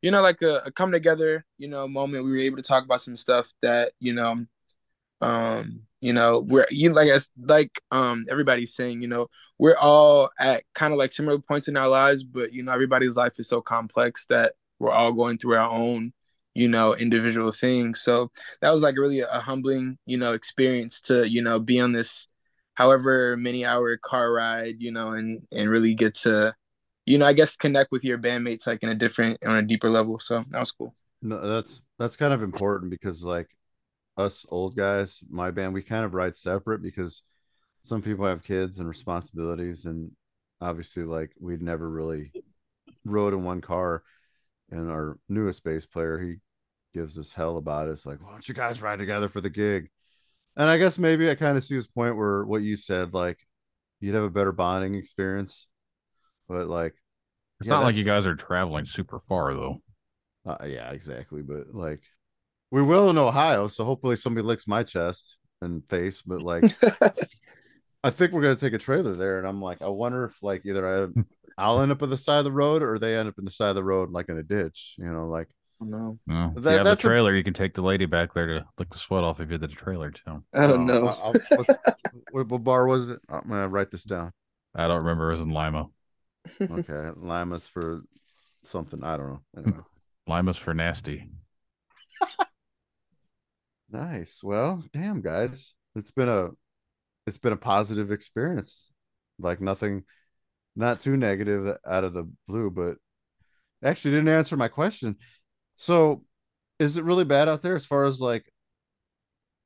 you 0.02 0.10
know, 0.10 0.22
like 0.22 0.42
a, 0.42 0.62
a 0.66 0.70
come 0.70 0.92
together, 0.92 1.44
you 1.58 1.68
know, 1.68 1.88
moment. 1.88 2.24
We 2.24 2.30
were 2.32 2.38
able 2.38 2.58
to 2.58 2.62
talk 2.62 2.84
about 2.84 3.02
some 3.02 3.16
stuff 3.16 3.50
that 3.62 3.92
you 3.98 4.14
know, 4.14 4.46
um, 5.20 5.82
you 6.00 6.12
know, 6.12 6.40
we're 6.40 6.66
you 6.70 6.92
like 6.92 7.08
as 7.08 7.30
like 7.38 7.80
um 7.90 8.24
everybody's 8.28 8.74
saying, 8.74 9.00
you 9.00 9.08
know, 9.08 9.28
we're 9.58 9.76
all 9.76 10.30
at 10.38 10.64
kind 10.74 10.92
of 10.92 10.98
like 10.98 11.12
similar 11.12 11.38
points 11.38 11.68
in 11.68 11.76
our 11.76 11.88
lives, 11.88 12.22
but 12.22 12.52
you 12.52 12.62
know, 12.62 12.72
everybody's 12.72 13.16
life 13.16 13.34
is 13.38 13.48
so 13.48 13.60
complex 13.60 14.26
that 14.26 14.54
we're 14.78 14.92
all 14.92 15.12
going 15.12 15.38
through 15.38 15.56
our 15.56 15.70
own, 15.70 16.12
you 16.54 16.68
know, 16.68 16.94
individual 16.94 17.52
things. 17.52 18.02
So 18.02 18.30
that 18.60 18.70
was 18.70 18.82
like 18.82 18.96
really 18.98 19.20
a 19.20 19.40
humbling, 19.40 19.98
you 20.04 20.18
know, 20.18 20.34
experience 20.34 21.00
to, 21.02 21.28
you 21.28 21.42
know, 21.42 21.58
be 21.58 21.80
on 21.80 21.92
this 21.92 22.28
however 22.76 23.36
many 23.36 23.64
hour 23.64 23.96
car 23.96 24.32
ride, 24.32 24.76
you 24.78 24.92
know, 24.92 25.10
and 25.10 25.42
and 25.50 25.68
really 25.68 25.94
get 25.94 26.14
to, 26.14 26.54
you 27.04 27.18
know, 27.18 27.26
I 27.26 27.32
guess 27.32 27.56
connect 27.56 27.90
with 27.90 28.04
your 28.04 28.18
bandmates 28.18 28.66
like 28.66 28.82
in 28.82 28.90
a 28.90 28.94
different 28.94 29.44
on 29.44 29.56
a 29.56 29.62
deeper 29.62 29.90
level. 29.90 30.20
So 30.20 30.44
that 30.50 30.60
was 30.60 30.70
cool. 30.70 30.94
No, 31.22 31.40
that's 31.40 31.82
that's 31.98 32.16
kind 32.16 32.32
of 32.32 32.42
important 32.42 32.90
because 32.90 33.24
like 33.24 33.48
us 34.16 34.46
old 34.48 34.76
guys, 34.76 35.20
my 35.28 35.50
band, 35.50 35.74
we 35.74 35.82
kind 35.82 36.04
of 36.04 36.14
ride 36.14 36.36
separate 36.36 36.82
because 36.82 37.22
some 37.82 38.02
people 38.02 38.26
have 38.26 38.42
kids 38.42 38.78
and 38.78 38.88
responsibilities, 38.88 39.84
and 39.84 40.12
obviously, 40.60 41.02
like 41.02 41.32
we'd 41.40 41.62
never 41.62 41.88
really 41.88 42.32
rode 43.04 43.32
in 43.32 43.44
one 43.44 43.60
car. 43.60 44.02
And 44.70 44.90
our 44.90 45.18
newest 45.28 45.62
bass 45.62 45.86
player, 45.86 46.18
he 46.18 46.36
gives 46.92 47.18
us 47.18 47.32
hell 47.32 47.56
about 47.56 47.88
it. 47.88 47.92
It's 47.92 48.04
like, 48.04 48.20
why 48.20 48.32
don't 48.32 48.48
you 48.48 48.54
guys 48.54 48.82
ride 48.82 48.98
together 48.98 49.28
for 49.28 49.40
the 49.40 49.50
gig? 49.50 49.90
And 50.56 50.68
I 50.70 50.78
guess 50.78 50.98
maybe 50.98 51.30
I 51.30 51.34
kind 51.34 51.56
of 51.56 51.64
see 51.64 51.74
his 51.74 51.86
point 51.86 52.16
where 52.16 52.44
what 52.44 52.62
you 52.62 52.76
said, 52.76 53.12
like 53.14 53.38
you'd 54.00 54.14
have 54.14 54.24
a 54.24 54.30
better 54.30 54.52
bonding 54.52 54.94
experience, 54.94 55.68
but 56.48 56.68
like 56.68 56.94
It's 57.60 57.68
yeah, 57.68 57.76
not 57.76 57.82
like 57.82 57.96
you 57.96 58.04
guys 58.04 58.26
are 58.26 58.34
traveling 58.34 58.86
super 58.86 59.18
far 59.20 59.52
though. 59.52 59.82
uh, 60.46 60.64
yeah, 60.66 60.90
exactly. 60.90 61.42
But 61.42 61.74
like, 61.74 62.00
we 62.70 62.82
will 62.82 63.10
in 63.10 63.18
Ohio, 63.18 63.68
so 63.68 63.84
hopefully 63.84 64.16
somebody 64.16 64.46
licks 64.46 64.68
my 64.68 64.82
chest 64.82 65.38
and 65.62 65.84
face. 65.88 66.22
But 66.22 66.42
like, 66.42 66.76
I 68.04 68.10
think 68.10 68.32
we're 68.32 68.42
gonna 68.42 68.56
take 68.56 68.72
a 68.72 68.78
trailer 68.78 69.14
there, 69.14 69.38
and 69.38 69.46
I'm 69.46 69.60
like, 69.60 69.82
I 69.82 69.88
wonder 69.88 70.24
if 70.24 70.42
like 70.42 70.64
either 70.64 71.06
I, 71.06 71.08
I'll 71.58 71.80
end 71.80 71.92
up 71.92 72.02
on 72.02 72.10
the 72.10 72.18
side 72.18 72.38
of 72.38 72.44
the 72.44 72.52
road, 72.52 72.82
or 72.82 72.98
they 72.98 73.16
end 73.16 73.28
up 73.28 73.38
in 73.38 73.44
the 73.44 73.50
side 73.50 73.70
of 73.70 73.76
the 73.76 73.84
road, 73.84 74.10
like 74.10 74.28
in 74.28 74.38
a 74.38 74.42
ditch. 74.42 74.94
You 74.98 75.06
know, 75.12 75.26
like 75.26 75.48
no. 75.80 76.18
No. 76.26 76.54
If 76.56 76.62
That- 76.62 76.70
you 76.70 76.76
have 76.78 76.84
the 76.84 76.90
that's 76.90 77.04
a- 77.04 77.06
trailer, 77.06 77.34
you 77.34 77.44
can 77.44 77.54
take 77.54 77.74
the 77.74 77.82
lady 77.82 78.06
back 78.06 78.32
there 78.34 78.46
to 78.46 78.66
lick 78.78 78.90
the 78.90 78.98
sweat 78.98 79.24
off 79.24 79.40
if 79.40 79.50
you 79.50 79.58
did 79.58 79.70
the 79.70 79.74
trailer 79.76 80.10
too. 80.10 80.42
Oh 80.54 80.74
uh, 80.74 80.76
no. 80.76 81.06
I'll- 81.08 81.32
what's- 81.32 81.70
what, 82.32 82.48
what 82.48 82.64
bar 82.64 82.86
was 82.86 83.08
it? 83.10 83.20
I'm 83.28 83.48
gonna 83.48 83.68
write 83.68 83.90
this 83.90 84.04
down. 84.04 84.32
I 84.74 84.86
don't 84.88 84.98
remember. 84.98 85.30
It 85.30 85.36
was 85.36 85.40
in 85.42 85.50
Lima. 85.50 85.86
Okay, 86.60 87.10
Lima's 87.16 87.66
for 87.66 88.02
something. 88.62 89.02
I 89.02 89.16
don't 89.16 89.28
know. 89.28 89.40
Anyway. 89.58 89.82
Lima's 90.26 90.56
for 90.58 90.74
nasty. 90.74 91.30
Nice. 93.90 94.42
Well, 94.42 94.82
damn 94.92 95.20
guys. 95.20 95.74
It's 95.94 96.10
been 96.10 96.28
a 96.28 96.48
it's 97.26 97.38
been 97.38 97.52
a 97.52 97.56
positive 97.56 98.10
experience. 98.10 98.90
Like 99.38 99.60
nothing 99.60 100.04
not 100.74 101.00
too 101.00 101.16
negative 101.16 101.76
out 101.86 102.04
of 102.04 102.12
the 102.12 102.28
blue, 102.48 102.70
but 102.70 102.96
actually 103.84 104.12
didn't 104.12 104.28
answer 104.28 104.56
my 104.56 104.68
question. 104.68 105.16
So, 105.76 106.24
is 106.78 106.96
it 106.96 107.04
really 107.04 107.24
bad 107.24 107.48
out 107.48 107.62
there 107.62 107.74
as 107.74 107.86
far 107.86 108.04
as 108.04 108.20
like 108.20 108.50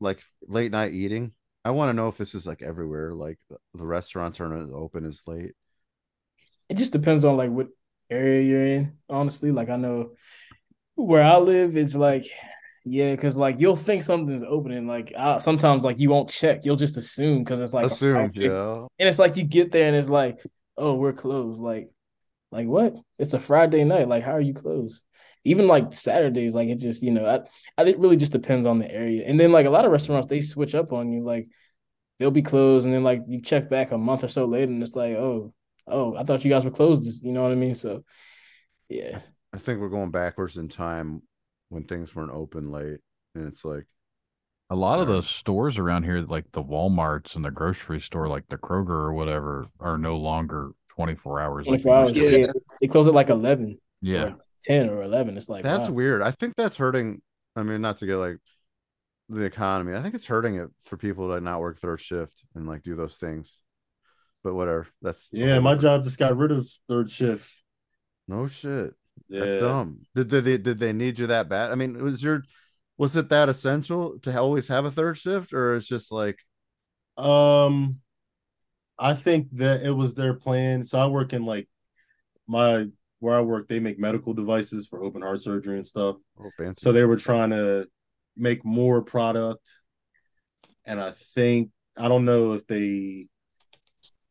like 0.01 0.23
late 0.47 0.71
night 0.71 0.93
eating? 0.93 1.33
I 1.65 1.73
want 1.73 1.91
to 1.91 1.93
know 1.93 2.09
if 2.09 2.17
this 2.17 2.35
is 2.35 2.47
like 2.47 2.63
everywhere, 2.63 3.15
like 3.15 3.39
the, 3.49 3.57
the 3.75 3.87
restaurants 3.87 4.41
aren't 4.41 4.73
open 4.73 5.05
as 5.07 5.23
late. 5.27 5.53
It 6.69 6.79
just 6.79 6.93
depends 6.93 7.25
on 7.25 7.37
like 7.37 7.51
what 7.51 7.69
area 8.09 8.43
you're 8.43 8.67
in, 8.67 8.99
honestly. 9.09 9.51
Like 9.51 9.69
I 9.69 9.77
know 9.77 10.13
where 10.95 11.23
I 11.23 11.39
live, 11.39 11.77
it's 11.77 11.95
like 11.95 12.27
yeah, 12.85 13.11
because 13.11 13.37
like 13.37 13.61
you'll 13.61 13.77
think 13.77 14.03
something's 14.03 14.43
opening. 14.43 14.87
Like 14.87 15.13
uh, 15.17 15.39
sometimes 15.39 15.85
like 15.85 16.01
you 16.01 16.11
won't 16.11 16.31
check, 16.31 16.65
you'll 16.65 16.77
just 16.77 16.97
assume 16.97 17.45
because 17.45 17.61
it's 17.61 17.75
like 17.75 17.87
Assume, 17.87 18.31
yeah. 18.35 18.87
and 18.99 19.09
it's 19.09 19.19
like 19.19 19.37
you 19.37 19.45
get 19.45 19.71
there 19.71 19.87
and 19.87 19.97
it's 19.97 20.09
like, 20.09 20.39
oh, 20.77 20.95
we're 20.95 21.13
closed. 21.13 21.61
Like, 21.61 21.91
like 22.51 22.67
what? 22.67 22.95
It's 23.19 23.35
a 23.35 23.41
Friday 23.41 23.85
night. 23.85 24.09
Like, 24.09 24.25
how 24.25 24.33
are 24.33 24.41
you 24.41 24.55
closed? 24.55 25.05
Even 25.45 25.67
like 25.67 25.93
Saturdays, 25.95 26.55
like 26.55 26.69
it 26.69 26.77
just 26.79 27.03
you 27.03 27.11
know, 27.13 27.27
I 27.27 27.37
I 27.81 27.85
think 27.85 27.97
it 27.97 28.01
really 28.01 28.17
just 28.17 28.33
depends 28.33 28.67
on 28.67 28.79
the 28.79 28.91
area. 28.91 29.25
And 29.27 29.39
then 29.41 29.53
like 29.53 29.67
a 29.67 29.71
lot 29.71 29.85
of 29.85 29.93
restaurants, 29.93 30.29
they 30.29 30.41
switch 30.43 30.75
up 30.75 30.93
on 30.93 31.13
you. 31.13 31.23
Like 31.25 31.49
they'll 32.19 32.31
be 32.31 32.43
closed, 32.43 32.85
and 32.87 32.95
then 32.95 33.05
like 33.05 33.23
you 33.27 33.41
check 33.43 33.69
back 33.71 33.93
a 33.93 33.99
month 33.99 34.25
or 34.25 34.29
so 34.29 34.45
later, 34.47 34.71
and 34.73 34.83
it's 34.83 34.97
like, 34.97 35.15
oh, 35.17 35.53
oh, 35.87 36.17
I 36.17 36.25
thought 36.25 36.45
you 36.45 36.51
guys 36.51 36.65
were 36.65 36.71
closed. 36.71 37.05
This, 37.05 37.23
you 37.25 37.33
know 37.33 37.43
what 37.43 37.53
I 37.53 37.57
mean? 37.57 37.75
So, 37.75 38.05
yeah. 38.89 39.21
I 39.53 39.59
think 39.59 39.81
we're 39.81 39.89
going 39.89 40.11
backwards 40.11 40.57
in 40.59 40.69
time 40.69 41.23
when 41.71 41.85
things 41.85 42.15
weren't 42.15 42.33
open 42.33 42.71
late, 42.71 43.01
and 43.35 43.47
it's 43.49 43.65
like 43.65 43.87
A 44.71 44.77
lot 44.77 45.01
of 45.01 45.09
the 45.09 45.23
stores 45.23 45.79
around 45.79 46.05
here, 46.05 46.21
like 46.23 46.53
the 46.53 46.63
Walmarts 46.63 47.35
and 47.35 47.45
the 47.45 47.51
grocery 47.51 47.99
store, 48.01 48.29
like 48.29 48.49
the 48.49 48.57
Kroger 48.59 48.91
or 48.91 49.13
whatever, 49.13 49.67
are 49.81 49.99
no 49.99 50.17
longer 50.17 50.73
24 50.91 51.41
hours. 51.41 51.67
like 51.69 51.83
24 51.83 51.95
hours. 51.95 52.13
they 52.13 52.19
used 52.21 52.31
to 52.31 52.37
be. 52.37 52.43
Yeah. 52.43 52.53
They 52.81 52.87
close 52.89 53.07
at 53.09 53.15
like 53.15 53.31
11. 53.31 53.79
Yeah. 54.01 54.35
or 54.35 54.39
10 54.63 54.91
or 54.91 55.03
11. 55.03 55.37
It's 55.37 55.49
like, 55.49 55.63
that's 55.63 55.89
wow. 55.89 55.95
weird. 55.95 56.23
I 56.23 56.31
think 56.31 56.55
that's 56.57 56.77
hurting. 56.77 57.23
I 57.57 57.63
mean, 57.63 57.81
not 57.81 57.99
to 57.99 58.07
get 58.07 58.17
like 58.17 58.39
the 59.29 59.43
economy. 59.43 59.97
I 59.97 60.03
think 60.03 60.15
it's 60.15 60.27
hurting 60.27 60.57
it 60.57 60.71
for 60.83 60.97
people 60.97 61.29
to 61.35 61.41
not 61.41 61.61
work 61.61 61.79
third 61.79 62.01
shift 62.01 62.45
and 62.55 62.67
like 62.67 62.83
do 62.83 62.97
those 62.97 63.17
things. 63.17 63.61
But 64.43 64.55
whatever. 64.55 64.87
That's 65.03 65.29
Yeah, 65.33 65.59
my 65.61 65.75
job 65.75 66.05
just 66.05 66.19
got 66.19 66.37
rid 66.37 66.53
of 66.53 66.69
third 66.89 67.11
shift. 67.11 67.51
No 68.29 68.47
shit. 68.47 68.95
Yeah. 69.29 69.41
That's 69.41 69.61
dumb. 69.61 70.03
Did, 70.15 70.29
did 70.29 70.45
they 70.45 70.59
did 70.59 70.79
they 70.79 70.93
need 70.93 71.19
you 71.19 71.27
that 71.29 71.49
bad? 71.49 71.71
I 71.73 71.75
mean, 71.75 72.03
was 72.03 72.23
your 72.23 72.43
was 72.99 73.17
it 73.17 73.29
that 73.31 73.49
essential 73.49 74.19
to 74.21 74.39
always 74.39 74.69
have 74.69 74.85
a 74.85 74.91
third 74.91 75.19
shift, 75.19 75.53
or 75.53 75.75
it's 75.77 75.87
just 75.87 76.13
like 76.13 76.39
Um, 77.17 78.01
I 78.99 79.15
think 79.15 79.49
that 79.53 79.83
it 79.83 79.93
was 79.93 80.15
their 80.15 80.35
plan. 80.35 80.85
So 80.85 80.99
I 80.99 81.07
work 81.09 81.33
in 81.33 81.45
like 81.45 81.69
my 82.47 82.89
where 83.21 83.37
I 83.37 83.41
work, 83.41 83.69
they 83.69 83.81
make 83.81 83.99
medical 83.99 84.35
devices 84.35 84.87
for 84.87 85.03
open 85.03 85.23
heart 85.23 85.41
surgery 85.43 85.77
and 85.77 85.87
stuff. 85.87 86.17
oh 86.39 86.51
fancy? 86.59 86.83
So 86.83 86.93
they 86.93 87.05
were 87.05 87.17
trying 87.17 87.51
to 87.51 87.87
make 88.37 88.65
more 88.65 89.03
product, 89.03 89.71
and 90.85 91.01
I 91.01 91.13
think 91.13 91.71
I 91.97 92.09
don't 92.09 92.25
know 92.25 92.53
if 92.55 92.67
they 92.67 93.27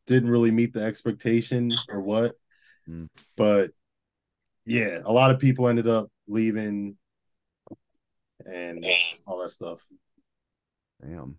didn't 0.06 0.30
really 0.30 0.50
meet 0.50 0.72
the 0.72 0.82
expectation 0.82 1.70
or 1.88 2.00
what, 2.00 2.34
Mm. 2.88 3.08
but 3.36 3.70
yeah, 4.64 5.00
a 5.04 5.12
lot 5.12 5.30
of 5.30 5.38
people 5.38 5.68
ended 5.68 5.86
up 5.86 6.10
leaving 6.26 6.96
and 8.44 8.84
all 9.26 9.38
that 9.42 9.50
stuff. 9.50 9.86
Damn. 11.00 11.36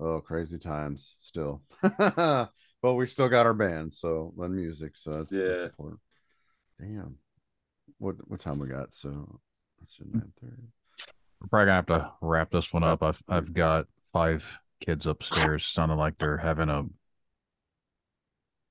Oh, 0.00 0.20
crazy 0.20 0.58
times 0.58 1.16
still. 1.20 1.62
but 2.82 2.94
we 2.94 3.06
still 3.06 3.28
got 3.28 3.46
our 3.46 3.54
band, 3.54 3.92
so 3.92 4.32
and 4.38 4.54
music. 4.54 4.96
So 4.96 5.10
that's, 5.10 5.30
that's 5.30 5.60
Yeah. 5.60 5.64
important. 5.66 6.00
Damn. 6.80 7.16
What 7.98 8.16
what 8.28 8.40
time 8.40 8.58
we 8.58 8.68
got? 8.68 8.94
So 8.94 9.40
that's 9.80 9.98
nine 10.00 10.32
thirty. 10.40 10.62
We're 11.40 11.48
probably 11.48 11.66
gonna 11.66 11.74
have 11.76 11.86
to 11.86 12.12
wrap 12.20 12.50
this 12.50 12.72
one 12.72 12.82
up. 12.84 13.02
I've 13.02 13.22
I've 13.28 13.52
got 13.52 13.86
five 14.12 14.44
kids 14.80 15.06
upstairs 15.06 15.66
sounding 15.66 15.98
like 15.98 16.18
they're 16.18 16.36
having 16.36 16.68
a 16.68 16.84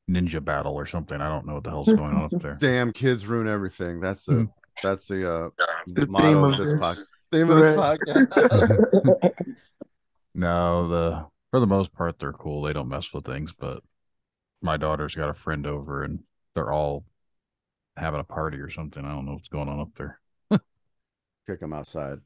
ninja 0.09 0.43
battle 0.43 0.73
or 0.75 0.85
something. 0.85 1.19
I 1.19 1.27
don't 1.27 1.45
know 1.45 1.55
what 1.55 1.63
the 1.65 1.69
hell's 1.69 1.87
going 1.87 2.13
on 2.15 2.23
up 2.33 2.41
there. 2.41 2.57
Damn 2.61 2.93
kids 2.93 3.27
ruin 3.27 3.47
everything. 3.47 3.99
That's 3.99 4.23
the 4.25 4.47
that's 4.83 5.07
the 5.07 5.29
uh 5.29 5.49
The 5.87 6.07
motto 6.07 6.27
theme 6.27 6.43
of 6.43 6.51
of 6.51 6.57
this 6.57 6.73
this. 6.73 6.83
podcast. 6.83 7.11
Theme 7.31 7.49
of 7.49 7.57
this 7.57 7.77
podcast. 7.77 9.31
No, 10.35 10.87
the 10.87 11.25
for 11.49 11.59
the 11.59 11.65
most 11.65 11.93
part 11.93 12.19
they're 12.19 12.31
cool. 12.33 12.61
They 12.61 12.73
don't 12.73 12.87
mess 12.89 13.11
with 13.11 13.25
things, 13.25 13.53
but 13.57 13.81
my 14.61 14.77
daughter's 14.77 15.15
got 15.15 15.29
a 15.29 15.33
friend 15.33 15.65
over 15.67 16.03
and 16.03 16.19
they're 16.55 16.71
all 16.71 17.05
having 17.97 18.19
a 18.21 18.23
party 18.25 18.59
or 18.59 18.69
something. 18.69 19.05
I 19.05 19.11
don't 19.13 19.25
know 19.25 19.33
what's 19.33 19.49
going 19.49 19.69
on 19.69 19.79
up 19.79 19.91
there. 19.97 20.19
Kick 21.47 21.61
them 21.61 21.73
outside. 21.73 22.21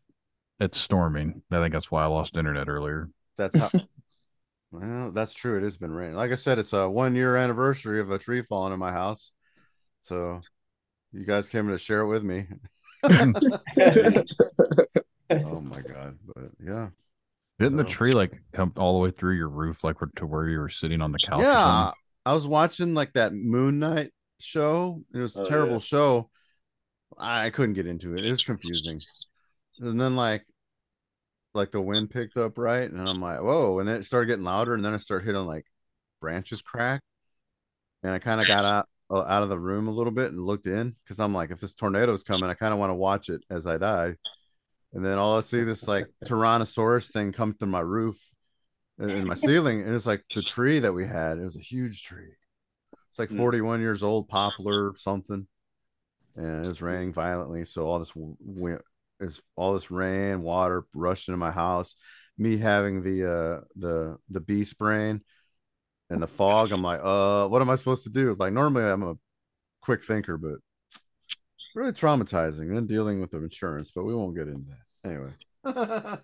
It's 0.59 0.77
storming. 0.79 1.41
I 1.51 1.57
think 1.57 1.73
that's 1.73 1.89
why 1.91 2.03
I 2.03 2.07
lost 2.07 2.37
internet 2.37 2.69
earlier. 2.69 3.09
That's 3.37 3.55
how 3.55 3.71
well, 4.71 5.11
that's 5.11 5.33
true. 5.33 5.57
It 5.57 5.63
has 5.63 5.77
been 5.77 5.91
raining. 5.91 6.15
Like 6.15 6.31
I 6.31 6.35
said, 6.35 6.59
it's 6.59 6.73
a 6.73 6.89
one 6.89 7.15
year 7.15 7.35
anniversary 7.37 7.99
of 7.99 8.11
a 8.11 8.17
tree 8.19 8.43
falling 8.43 8.73
in 8.73 8.79
my 8.79 8.91
house. 8.91 9.31
So 10.01 10.41
you 11.13 11.25
guys 11.25 11.49
came 11.49 11.67
to 11.69 11.77
share 11.77 12.01
it 12.01 12.07
with 12.07 12.23
me. 12.23 12.47
oh 15.43 15.61
my 15.61 15.81
god. 15.81 16.17
But 16.25 16.51
yeah. 16.63 16.89
Didn't 17.59 17.77
the 17.77 17.83
tree 17.85 18.13
like 18.13 18.41
come 18.53 18.73
all 18.75 18.93
the 18.93 18.99
way 18.99 19.11
through 19.11 19.35
your 19.35 19.47
roof, 19.49 19.83
like 19.83 19.97
to 20.15 20.25
where 20.25 20.47
you 20.49 20.59
were 20.59 20.69
sitting 20.69 21.01
on 21.01 21.11
the 21.11 21.19
couch? 21.19 21.53
or 21.53 21.57
Yeah, 21.57 21.57
something? 21.59 21.93
I 22.25 22.33
was 22.33 22.47
watching 22.47 22.93
like 22.93 23.13
that 23.13 23.33
Moon 23.33 23.79
Knight 23.79 24.11
show. 24.39 25.03
It 25.13 25.19
was 25.19 25.35
a 25.35 25.39
Oh, 25.41 25.45
terrible 25.45 25.73
yeah. 25.73 25.79
show. 25.79 26.29
I 27.17 27.49
couldn't 27.49 27.73
get 27.75 27.87
into 27.87 28.15
it. 28.15 28.25
It 28.25 28.31
was 28.31 28.43
confusing. 28.43 28.99
And 29.79 29.99
then 29.99 30.15
like 30.15 30.45
like 31.53 31.71
the 31.71 31.81
wind 31.81 32.09
picked 32.09 32.37
up 32.37 32.57
right, 32.57 32.89
and 32.89 33.07
I'm 33.09 33.19
like, 33.19 33.41
whoa, 33.41 33.79
and 33.79 33.89
it 33.89 34.05
started 34.05 34.27
getting 34.27 34.45
louder, 34.45 34.73
and 34.73 34.85
then 34.85 34.93
I 34.93 34.97
started 34.97 35.25
hitting 35.25 35.45
like 35.45 35.65
branches 36.21 36.61
crack. 36.61 37.01
And 38.03 38.13
I 38.13 38.19
kind 38.19 38.41
of 38.41 38.47
got 38.47 38.65
out 38.65 38.85
uh, 39.09 39.25
out 39.27 39.43
of 39.43 39.49
the 39.49 39.59
room 39.59 39.87
a 39.87 39.91
little 39.91 40.11
bit 40.11 40.31
and 40.31 40.41
looked 40.41 40.67
in 40.67 40.95
because 41.03 41.19
I'm 41.19 41.33
like, 41.33 41.51
if 41.51 41.59
this 41.59 41.75
tornado's 41.75 42.23
coming, 42.23 42.49
I 42.49 42.53
kind 42.53 42.73
of 42.73 42.79
want 42.79 42.89
to 42.89 42.95
watch 42.95 43.29
it 43.29 43.43
as 43.49 43.67
I 43.67 43.77
die. 43.77 44.15
And 44.93 45.05
then 45.05 45.17
all 45.17 45.37
I 45.37 45.41
see 45.41 45.61
this 45.63 45.87
like 45.87 46.07
Tyrannosaurus 46.25 47.11
thing 47.11 47.31
come 47.31 47.53
through 47.53 47.69
my 47.69 47.79
roof 47.79 48.17
in- 49.09 49.27
my 49.27 49.33
ceiling, 49.47 49.81
and 49.81 49.93
it's 49.93 50.05
like 50.05 50.23
the 50.35 50.41
tree 50.43 50.79
that 50.79 50.93
we 50.93 51.05
had. 51.05 51.37
It 51.37 51.43
was 51.43 51.55
a 51.55 51.59
huge 51.59 52.03
tree. 52.03 52.33
It's 53.09 53.19
like 53.19 53.29
Mm. 53.29 53.37
41 53.37 53.81
years 53.81 54.03
old, 54.03 54.29
poplar 54.29 54.93
something, 54.95 55.47
and 56.35 56.65
it 56.65 56.67
was 56.67 56.81
raining 56.81 57.11
violently. 57.13 57.65
So 57.65 57.85
all 57.85 57.99
this 57.99 58.13
went 58.15 58.81
is 59.19 59.41
all 59.55 59.73
this 59.73 59.91
rain, 59.91 60.41
water 60.41 60.85
rushed 60.93 61.27
into 61.27 61.37
my 61.37 61.51
house. 61.51 61.95
Me 62.37 62.57
having 62.57 63.01
the 63.03 63.25
uh 63.25 63.61
the 63.75 64.17
the 64.29 64.39
beast 64.39 64.77
brain 64.77 65.21
and 66.09 66.23
the 66.23 66.27
fog. 66.27 66.71
I'm 66.71 66.81
like, 66.81 67.01
uh, 67.03 67.47
what 67.47 67.61
am 67.61 67.69
I 67.69 67.75
supposed 67.75 68.03
to 68.05 68.09
do? 68.09 68.33
Like 68.39 68.53
normally 68.53 68.83
I'm 68.89 69.03
a 69.03 69.15
quick 69.81 70.03
thinker, 70.03 70.37
but 70.37 70.55
really 71.75 71.91
traumatizing. 71.91 72.61
And 72.69 72.75
then 72.77 72.87
dealing 72.87 73.19
with 73.21 73.31
the 73.31 73.37
insurance, 73.37 73.91
but 73.91 74.03
we 74.05 74.15
won't 74.15 74.35
get 74.35 74.47
into 74.47 74.65
that 74.69 75.09
anyway. 75.09 75.31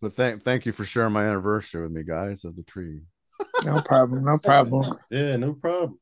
But 0.00 0.14
thank 0.14 0.42
thank 0.42 0.66
you 0.66 0.72
for 0.72 0.84
sharing 0.84 1.12
my 1.12 1.24
anniversary 1.24 1.82
with 1.82 1.92
me, 1.92 2.02
guys, 2.02 2.44
of 2.44 2.56
the 2.56 2.64
tree. 2.64 3.02
No 3.64 3.80
problem. 3.80 4.24
No 4.24 4.38
problem. 4.38 4.92
Yeah, 5.10 5.36
no 5.36 5.54
problem. 5.54 5.98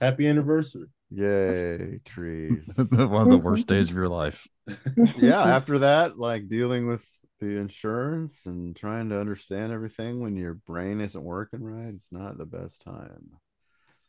Happy 0.00 0.26
anniversary. 0.26 0.88
Yay, 1.10 2.00
trees. 2.04 2.70
One 2.90 3.22
of 3.22 3.28
the 3.28 3.40
worst 3.42 3.66
days 3.66 3.90
of 3.90 3.96
your 3.96 4.08
life. 4.08 4.46
yeah, 5.16 5.42
after 5.42 5.80
that, 5.80 6.18
like 6.18 6.48
dealing 6.48 6.86
with 6.86 7.04
the 7.40 7.56
insurance 7.56 8.46
and 8.46 8.76
trying 8.76 9.08
to 9.08 9.18
understand 9.18 9.72
everything 9.72 10.20
when 10.20 10.36
your 10.36 10.54
brain 10.54 11.00
isn't 11.00 11.24
working 11.24 11.62
right, 11.62 11.94
it's 11.94 12.12
not 12.12 12.38
the 12.38 12.46
best 12.46 12.82
time. 12.82 13.30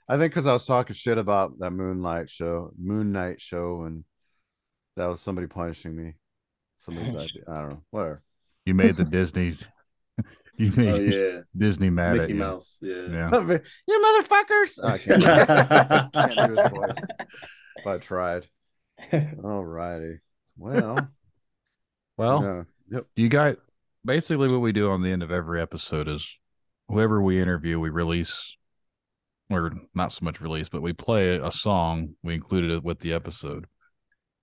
I 0.08 0.18
think 0.18 0.32
because 0.32 0.48
I 0.48 0.54
was 0.54 0.66
talking 0.66 0.96
shit 0.96 1.18
about 1.18 1.58
that 1.60 1.72
Moonlight 1.72 2.30
show, 2.30 2.72
Moon 2.78 3.12
Knight 3.12 3.40
show, 3.40 3.84
and 3.84 4.04
that 4.98 5.08
was 5.08 5.22
somebody 5.22 5.48
punishing 5.48 5.96
me. 5.96 6.16
Somebody's 6.82 7.16
idea. 7.16 7.44
I 7.48 7.62
don't 7.62 7.70
know. 7.72 7.84
Whatever. 7.92 8.22
You 8.66 8.74
made 8.76 8.96
the 8.96 9.06
Disney. 9.18 9.56
You 10.58 10.72
made 10.76 10.90
Oh 10.90 10.96
yeah, 11.00 11.40
Disney 11.58 11.90
mad 11.90 12.18
at 12.18 12.22
Mickey 12.24 12.34
you. 12.34 12.40
Mouse. 12.40 12.78
Yeah. 12.82 13.08
Yeah. 13.10 13.30
you 13.88 14.22
motherfuckers! 14.22 14.84
I 14.84 14.98
can't, 14.98 15.24
can't 16.14 16.50
do 16.50 16.62
his 16.62 16.70
voice. 16.70 16.96
If 17.78 17.88
I 17.88 17.98
tried. 17.98 18.48
All 19.44 19.66
righty. 19.66 20.20
Well, 20.58 21.08
Well, 22.18 22.44
yeah. 22.44 22.64
Yep. 22.98 23.08
you 23.16 23.30
got 23.30 23.56
basically 24.06 24.50
what 24.50 24.60
we 24.62 24.72
do 24.74 24.92
on 24.92 25.02
the 25.02 25.10
end 25.12 25.24
of 25.24 25.32
every 25.32 25.62
episode 25.62 26.08
is 26.08 26.38
whoever 26.88 27.22
we 27.22 27.42
interview, 27.42 27.80
we 27.80 27.90
release, 27.90 28.58
or 29.50 29.72
not 29.96 30.12
so 30.12 30.24
much 30.24 30.42
release, 30.42 30.70
but 30.70 30.82
we 30.82 30.94
play 30.94 31.38
a 31.38 31.52
song. 31.52 32.16
We 32.22 32.36
included 32.36 32.72
it 32.72 32.84
with 32.84 33.00
the 33.00 33.14
episode. 33.14 33.66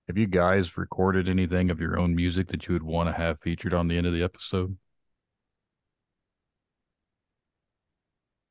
Have 0.09 0.17
you 0.17 0.25
guys 0.25 0.75
recorded 0.75 1.29
anything 1.29 1.69
of 1.69 1.79
your 1.79 1.99
own 1.99 2.15
music 2.15 2.47
that 2.47 2.67
you 2.67 2.73
would 2.73 2.81
want 2.81 3.09
to 3.09 3.13
have 3.13 3.39
featured 3.41 3.75
on 3.75 3.87
the 3.87 3.95
end 3.95 4.07
of 4.07 4.13
the 4.13 4.23
episode? 4.23 4.75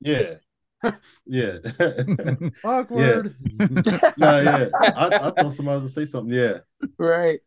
Yeah. 0.00 0.34
Yeah. 1.26 1.58
Awkward. 2.64 3.34
no, 4.16 4.40
yeah. 4.40 4.68
I, 4.78 5.10
I 5.10 5.30
thought 5.32 5.52
somebody 5.52 5.74
was 5.74 5.82
gonna 5.82 5.88
say 5.88 6.06
something. 6.06 6.32
Yeah. 6.32 6.58
Right. 6.96 7.40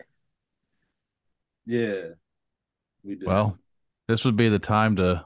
Yeah. 1.65 2.07
We 3.03 3.15
did. 3.15 3.25
Well, 3.25 3.57
this 4.09 4.25
would 4.25 4.35
be 4.35 4.49
the 4.49 4.59
time 4.59 4.97
to 4.97 5.25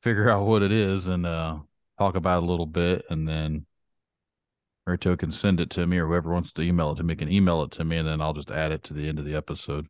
figure 0.00 0.30
out 0.30 0.46
what 0.46 0.62
it 0.62 0.72
is 0.72 1.06
and 1.06 1.26
uh, 1.26 1.58
talk 1.98 2.16
about 2.16 2.38
it 2.38 2.44
a 2.44 2.46
little 2.46 2.66
bit, 2.66 3.04
and 3.10 3.28
then 3.28 3.66
Rito 4.86 5.16
can 5.16 5.30
send 5.30 5.60
it 5.60 5.70
to 5.70 5.86
me, 5.86 5.98
or 5.98 6.06
whoever 6.06 6.32
wants 6.32 6.52
to 6.52 6.62
email 6.62 6.92
it 6.92 6.96
to 6.96 7.02
me 7.02 7.16
can 7.16 7.32
email 7.32 7.62
it 7.62 7.70
to 7.72 7.84
me, 7.84 7.96
and 7.96 8.06
then 8.06 8.20
I'll 8.20 8.34
just 8.34 8.50
add 8.50 8.70
it 8.70 8.82
to 8.84 8.94
the 8.94 9.08
end 9.08 9.18
of 9.18 9.24
the 9.24 9.34
episode. 9.34 9.88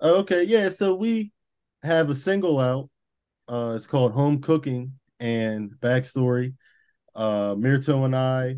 Okay, 0.00 0.44
yeah. 0.44 0.70
So 0.70 0.94
we 0.94 1.32
have 1.82 2.10
a 2.10 2.14
single 2.14 2.58
out. 2.58 2.88
Uh, 3.48 3.74
it's 3.76 3.86
called 3.86 4.12
Home 4.12 4.40
Cooking 4.40 4.92
and 5.20 5.70
Backstory. 5.80 6.54
Uh, 7.14 7.54
Mirto 7.54 8.04
and 8.04 8.16
I, 8.16 8.56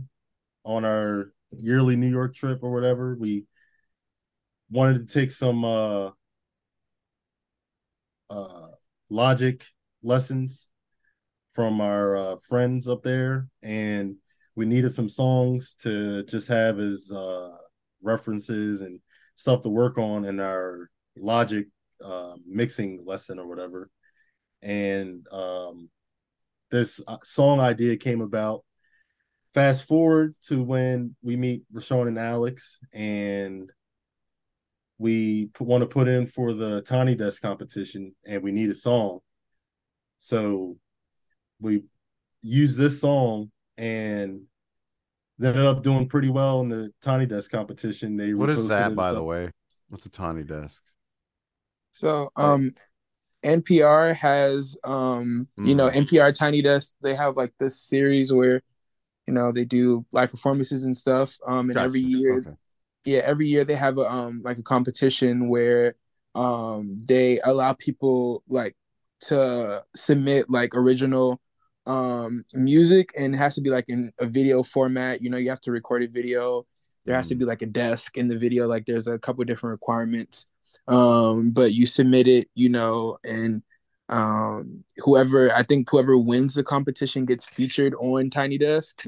on 0.64 0.84
our 0.84 1.32
yearly 1.56 1.96
New 1.96 2.08
York 2.08 2.34
trip 2.34 2.60
or 2.62 2.72
whatever, 2.72 3.16
we 3.18 3.44
wanted 4.70 5.06
to 5.06 5.12
take 5.12 5.30
some 5.30 5.64
uh, 5.64 6.10
uh, 8.30 8.68
logic 9.10 9.64
lessons 10.02 10.68
from 11.52 11.80
our 11.80 12.16
uh, 12.16 12.36
friends 12.48 12.88
up 12.88 13.02
there, 13.02 13.48
and 13.62 14.16
we 14.58 14.66
needed 14.66 14.92
some 14.92 15.08
songs 15.08 15.76
to 15.82 16.24
just 16.24 16.48
have 16.48 16.80
as 16.80 17.12
uh, 17.12 17.50
references 18.02 18.80
and 18.80 18.98
stuff 19.36 19.62
to 19.62 19.68
work 19.68 19.98
on 19.98 20.24
in 20.24 20.40
our 20.40 20.90
logic 21.16 21.68
uh, 22.04 22.32
mixing 22.44 23.04
lesson 23.06 23.38
or 23.38 23.46
whatever. 23.46 23.88
And 24.60 25.24
um, 25.30 25.90
this 26.72 27.00
uh, 27.06 27.18
song 27.22 27.60
idea 27.60 27.96
came 27.96 28.20
about. 28.20 28.64
Fast 29.54 29.86
forward 29.86 30.34
to 30.48 30.60
when 30.60 31.14
we 31.22 31.36
meet 31.36 31.62
Rashon 31.72 32.08
and 32.08 32.18
Alex, 32.18 32.80
and 32.92 33.70
we 34.98 35.50
want 35.60 35.82
to 35.82 35.86
put 35.86 36.08
in 36.08 36.26
for 36.26 36.52
the 36.52 36.82
Tiny 36.82 37.14
Desk 37.14 37.40
competition, 37.40 38.12
and 38.26 38.42
we 38.42 38.50
need 38.50 38.70
a 38.70 38.74
song. 38.74 39.20
So 40.18 40.78
we 41.60 41.84
use 42.42 42.76
this 42.76 43.00
song, 43.00 43.52
and 43.78 44.42
they 45.38 45.48
ended 45.48 45.66
up 45.66 45.82
doing 45.82 46.08
pretty 46.08 46.30
well 46.30 46.60
in 46.60 46.68
the 46.68 46.92
Tiny 47.00 47.24
Desk 47.26 47.50
competition. 47.50 48.16
They 48.16 48.34
What 48.34 48.50
is 48.50 48.66
that, 48.68 48.94
by 48.96 49.12
the 49.12 49.22
way? 49.22 49.50
What's 49.88 50.04
a 50.04 50.10
tawny 50.10 50.44
desk? 50.44 50.82
So 51.92 52.30
um 52.36 52.74
NPR 53.42 54.14
has 54.14 54.76
um 54.84 55.48
you 55.62 55.74
know 55.74 55.86
NPR 55.88 56.32
Tiny 56.32 56.62
Desk 56.62 56.94
they 57.02 57.14
have 57.14 57.36
like 57.36 57.52
this 57.58 57.80
series 57.80 58.32
where 58.32 58.62
you 59.26 59.34
know 59.34 59.52
they 59.52 59.64
do 59.64 60.04
live 60.12 60.30
performances 60.30 60.84
and 60.84 60.96
stuff 60.96 61.36
um 61.46 61.70
and 61.70 61.78
every 61.78 62.00
year 62.00 62.44
Okay. 62.46 62.56
yeah 63.04 63.20
every 63.24 63.46
year 63.46 63.64
they 63.64 63.76
have 63.76 63.98
a 63.98 64.10
um 64.10 64.42
like 64.44 64.58
a 64.58 64.62
competition 64.62 65.48
where 65.48 65.94
um, 66.34 66.98
they 67.06 67.40
allow 67.40 67.72
people 67.74 68.44
like 68.48 68.76
to 69.22 69.84
submit 69.96 70.48
like 70.50 70.74
original 70.76 71.40
um 71.88 72.44
music 72.54 73.10
and 73.18 73.34
it 73.34 73.38
has 73.38 73.54
to 73.54 73.60
be 73.62 73.70
like 73.70 73.86
in 73.88 74.12
a 74.20 74.26
video 74.26 74.62
format 74.62 75.22
you 75.22 75.30
know 75.30 75.38
you 75.38 75.48
have 75.48 75.60
to 75.60 75.72
record 75.72 76.02
a 76.02 76.08
video 76.08 76.66
there 77.06 77.16
has 77.16 77.28
to 77.28 77.34
be 77.34 77.46
like 77.46 77.62
a 77.62 77.66
desk 77.66 78.18
in 78.18 78.28
the 78.28 78.36
video 78.38 78.66
like 78.66 78.84
there's 78.84 79.08
a 79.08 79.18
couple 79.18 79.42
different 79.44 79.72
requirements 79.72 80.46
um 80.88 81.50
but 81.50 81.72
you 81.72 81.86
submit 81.86 82.28
it 82.28 82.46
you 82.54 82.68
know 82.68 83.16
and 83.24 83.62
um 84.10 84.84
whoever 84.98 85.50
i 85.52 85.62
think 85.62 85.88
whoever 85.90 86.16
wins 86.18 86.54
the 86.54 86.62
competition 86.62 87.24
gets 87.24 87.46
featured 87.46 87.94
on 87.98 88.30
tiny 88.30 88.58
desk 88.58 89.06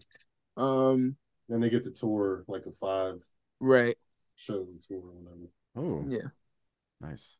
um 0.56 1.16
Then 1.48 1.60
they 1.60 1.70
get 1.70 1.84
to 1.84 1.90
tour 1.90 2.44
like 2.48 2.64
a 2.66 2.72
five 2.80 3.20
right 3.60 3.96
show 4.36 4.66
tour 4.88 4.98
or 4.98 5.12
whatever. 5.20 5.50
Oh, 5.76 6.06
yeah 6.10 6.28
nice. 7.00 7.36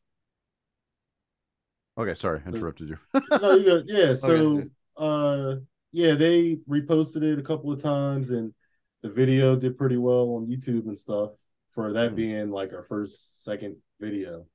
Okay, 1.97 2.13
sorry, 2.13 2.41
interrupted 2.45 2.89
you. 2.89 2.97
no, 3.41 3.53
you 3.53 3.65
got 3.65 3.89
yeah. 3.89 4.13
So, 4.15 4.27
Okay. 4.29 4.69
Uh, 4.97 5.55
yeah, 5.91 6.13
they 6.15 6.57
reposted 6.69 7.23
it 7.23 7.39
a 7.39 7.43
couple 7.43 7.71
of 7.71 7.81
times, 7.81 8.29
and 8.29 8.53
the 9.01 9.09
video 9.09 9.55
did 9.55 9.77
pretty 9.77 9.97
well 9.97 10.35
on 10.35 10.47
YouTube 10.47 10.87
and 10.87 10.97
stuff 10.97 11.31
for 11.71 11.93
that 11.93 12.15
being 12.15 12.51
like 12.51 12.73
our 12.73 12.83
first, 12.83 13.43
second 13.43 13.77
video 13.99 14.45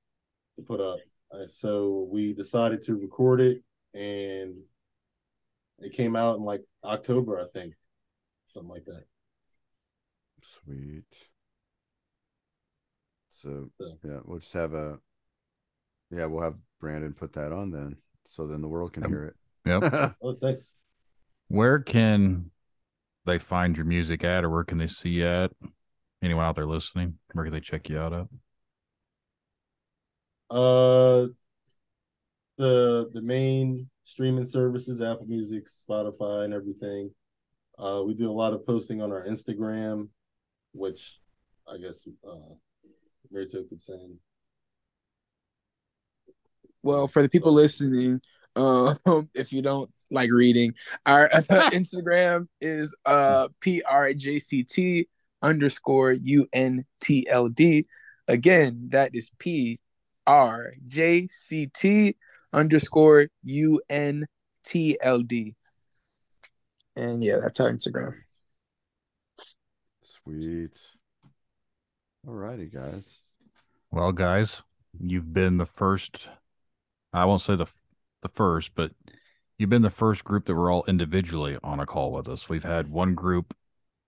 to 0.57 0.63
put 0.63 0.81
up. 0.81 0.99
Uh, 1.33 1.47
so 1.47 2.09
we 2.11 2.33
decided 2.33 2.83
to 2.83 2.95
record 2.97 3.41
it, 3.41 3.63
and 3.95 4.55
it 5.79 5.93
came 5.93 6.17
out 6.17 6.37
in 6.37 6.43
like 6.43 6.63
October, 6.85 7.41
I 7.41 7.47
think, 7.53 7.75
something 8.47 8.71
like 8.71 8.85
that. 8.85 9.05
Sweet. 10.43 11.05
So 13.31 13.71
yeah, 14.03 14.21
we'll 14.25 14.39
just 14.39 14.53
have 14.55 14.73
a 14.73 14.99
yeah, 16.11 16.27
we'll 16.27 16.45
have 16.45 16.57
Brandon 16.81 17.13
put 17.13 17.33
that 17.35 17.53
on 17.53 17.71
then, 17.71 17.97
so 18.25 18.47
then 18.47 18.63
the 18.63 18.69
world 18.69 18.93
can 18.93 19.05
hear 19.05 19.25
it. 19.25 19.37
Yep. 19.67 20.15
Oh, 20.23 20.37
thanks. 20.41 20.79
Where 21.49 21.81
can 21.81 22.51
they 23.25 23.39
find 23.39 23.77
your 23.77 23.87
music 23.87 24.25
at, 24.25 24.45
or 24.45 24.51
where 24.51 24.65
can 24.65 24.79
they 24.79 24.87
see 24.87 25.11
you 25.11 25.27
at? 25.27 25.53
Anyone 26.23 26.45
out 26.45 26.57
there 26.57 26.67
listening? 26.67 27.19
Where 27.33 27.45
can 27.45 27.53
they 27.53 27.61
check 27.61 27.89
you 27.89 27.99
out 27.99 28.13
at? 28.13 28.27
Uh, 30.49 31.27
the 32.57 33.11
the 33.13 33.21
main 33.23 33.91
streaming 34.05 34.47
services, 34.47 35.01
Apple 35.01 35.27
Music, 35.27 35.67
Spotify, 35.67 36.45
and 36.45 36.55
everything. 36.55 37.11
Uh, 37.79 38.03
we 38.07 38.15
do 38.15 38.31
a 38.31 38.33
lot 38.33 38.53
of 38.55 38.65
posting 38.67 39.03
on 39.03 39.13
our 39.13 39.25
Instagram, 39.27 40.09
which 40.73 41.19
I 41.69 41.77
guess 41.79 42.09
uh, 42.27 42.55
Rito 43.31 43.65
could 43.65 43.83
send. 43.83 44.19
well 46.83 47.09
for 47.09 47.23
the 47.23 47.29
people 47.29 47.53
listening 47.53 48.21
um 48.57 48.99
if 49.35 49.53
you 49.53 49.63
don't 49.63 49.91
like 50.11 50.31
reading 50.33 50.75
our 51.07 51.29
instagram 51.29 52.49
is 52.61 52.97
uh 53.07 53.47
prjct 53.61 55.07
underscore 55.43 56.15
untld 56.15 57.87
again 58.29 58.89
that 58.91 59.11
is 59.15 59.31
p 59.39 59.79
r 60.27 60.73
j 60.85 61.29
c 61.29 61.69
t 61.75 62.17
underscore 62.53 63.29
untld 63.47 64.27
and 66.97 67.23
yeah 67.23 67.39
that's 67.41 67.61
our 67.61 67.71
instagram 67.71 68.13
Sweet. 70.27 70.77
Alrighty, 72.27 72.73
guys. 72.73 73.23
Well, 73.93 74.11
guys, 74.11 74.65
you've 74.99 75.33
been 75.33 75.57
the 75.57 75.67
first. 75.67 76.29
I 77.13 77.25
won't 77.27 77.43
say 77.43 77.55
the 77.55 77.67
the 78.27 78.35
first, 78.35 78.75
but 78.75 78.93
you've 79.59 79.71
been 79.71 79.83
the 79.83 79.91
first 79.91 80.25
group 80.25 80.47
that 80.47 80.55
were 80.55 80.71
all 80.71 80.85
individually 80.89 81.59
on 81.63 81.81
a 81.81 81.87
call 81.87 82.13
with 82.13 82.29
us. 82.29 82.49
We've 82.49 82.65
had 82.65 82.89
one 82.91 83.15
group 83.15 83.55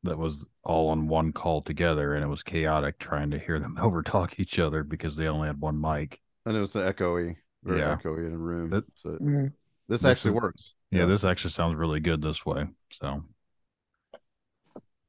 that 0.02 0.18
was 0.18 0.44
all 0.64 0.88
on 0.90 1.08
one 1.08 1.32
call 1.32 1.62
together, 1.62 2.14
and 2.14 2.24
it 2.24 2.28
was 2.28 2.42
chaotic 2.42 2.98
trying 2.98 3.30
to 3.30 3.38
hear 3.38 3.58
them 3.58 3.76
overtalk 3.80 4.38
each 4.38 4.58
other 4.58 4.82
because 4.82 5.16
they 5.16 5.26
only 5.28 5.46
had 5.48 5.60
one 5.60 5.80
mic. 5.80 6.20
And 6.46 6.56
it 6.56 6.60
was 6.60 6.72
the 6.72 6.80
echoey, 6.92 7.36
very 7.64 7.80
Yeah. 7.80 7.96
echoey 7.96 8.26
in 8.26 8.32
a 8.32 8.38
room. 8.38 8.70
That- 8.70 8.84
so 8.96 9.10
Mhm. 9.10 9.52
this, 9.88 10.02
This 10.02 10.04
actually 10.04 10.30
is- 10.36 10.42
works. 10.42 10.74
Yeah, 10.90 11.04
this 11.06 11.24
actually 11.24 11.50
sounds 11.50 11.76
really 11.76 12.00
good 12.00 12.22
this 12.22 12.44
way. 12.46 12.66
So 12.92 13.24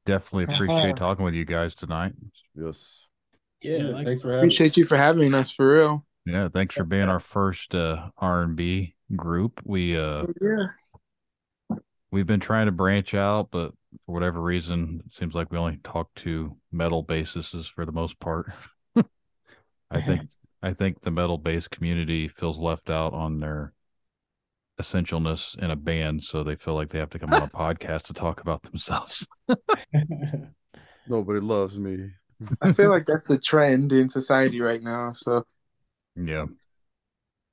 definitely 0.06 0.52
appreciate 0.52 0.96
talking 0.96 1.24
with 1.24 1.34
you 1.34 1.44
guys 1.44 1.74
tonight. 1.74 2.12
Yes. 2.54 3.06
Yeah, 3.62 3.76
Yeah, 3.76 4.04
thanks 4.04 4.22
for 4.22 4.28
having. 4.28 4.40
appreciate 4.40 4.76
you 4.76 4.84
for 4.84 4.96
having 4.96 5.34
us 5.34 5.50
for 5.50 5.70
real 5.74 6.06
Yeah, 6.26 6.48
thanks 6.48 6.74
for 6.74 6.84
being 6.84 7.08
our 7.08 7.20
first 7.20 7.74
uh, 7.74 8.10
R 8.18 8.42
and 8.42 8.56
B 8.56 8.94
group. 9.16 9.60
We 9.64 9.96
uh 9.98 10.26
yeah 10.40 10.66
we've 12.10 12.26
been 12.26 12.40
trying 12.40 12.66
to 12.66 12.72
branch 12.72 13.14
out, 13.14 13.48
but 13.50 13.72
for 14.04 14.12
whatever 14.12 14.40
reason, 14.40 15.02
it 15.04 15.12
seems 15.12 15.34
like 15.34 15.50
we 15.50 15.58
only 15.58 15.78
talk 15.82 16.12
to 16.16 16.56
metal 16.72 17.02
bases 17.02 17.66
for 17.68 17.84
the 17.86 17.92
most 17.92 18.18
part. 18.20 18.52
I 19.90 20.00
think 20.00 20.22
I 20.62 20.72
think 20.72 21.00
the 21.00 21.10
metal 21.10 21.38
bass 21.38 21.68
community 21.68 22.28
feels 22.28 22.58
left 22.58 22.90
out 22.90 23.12
on 23.12 23.38
their 23.38 23.72
essentialness 24.80 25.58
in 25.58 25.70
a 25.70 25.76
band, 25.76 26.22
so 26.24 26.42
they 26.42 26.56
feel 26.56 26.74
like 26.74 26.88
they 26.88 26.98
have 26.98 27.10
to 27.10 27.18
come 27.18 27.32
on 27.32 27.42
a 27.42 27.48
podcast 27.48 28.02
to 28.04 28.12
talk 28.14 28.40
about 28.40 28.62
themselves. 28.62 29.26
Nobody 31.08 31.40
loves 31.40 31.78
me. 31.78 32.10
i 32.62 32.72
feel 32.72 32.88
like 32.88 33.04
that's 33.04 33.28
a 33.28 33.38
trend 33.38 33.92
in 33.92 34.08
society 34.08 34.62
right 34.62 34.82
now 34.82 35.12
so 35.12 35.44
Yeah. 36.16 36.46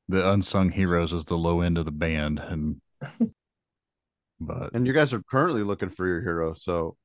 The 0.09 0.29
unsung 0.31 0.69
heroes 0.71 1.11
is 1.13 1.25
the 1.25 1.37
low 1.37 1.61
end 1.61 1.77
of 1.77 1.85
the 1.85 1.91
band 1.91 2.39
and 2.39 2.81
but 4.39 4.73
And 4.73 4.87
you 4.87 4.93
guys 4.93 5.13
are 5.13 5.21
currently 5.23 5.63
looking 5.63 5.89
for 5.89 6.07
your 6.07 6.21
hero, 6.21 6.53
so 6.53 6.95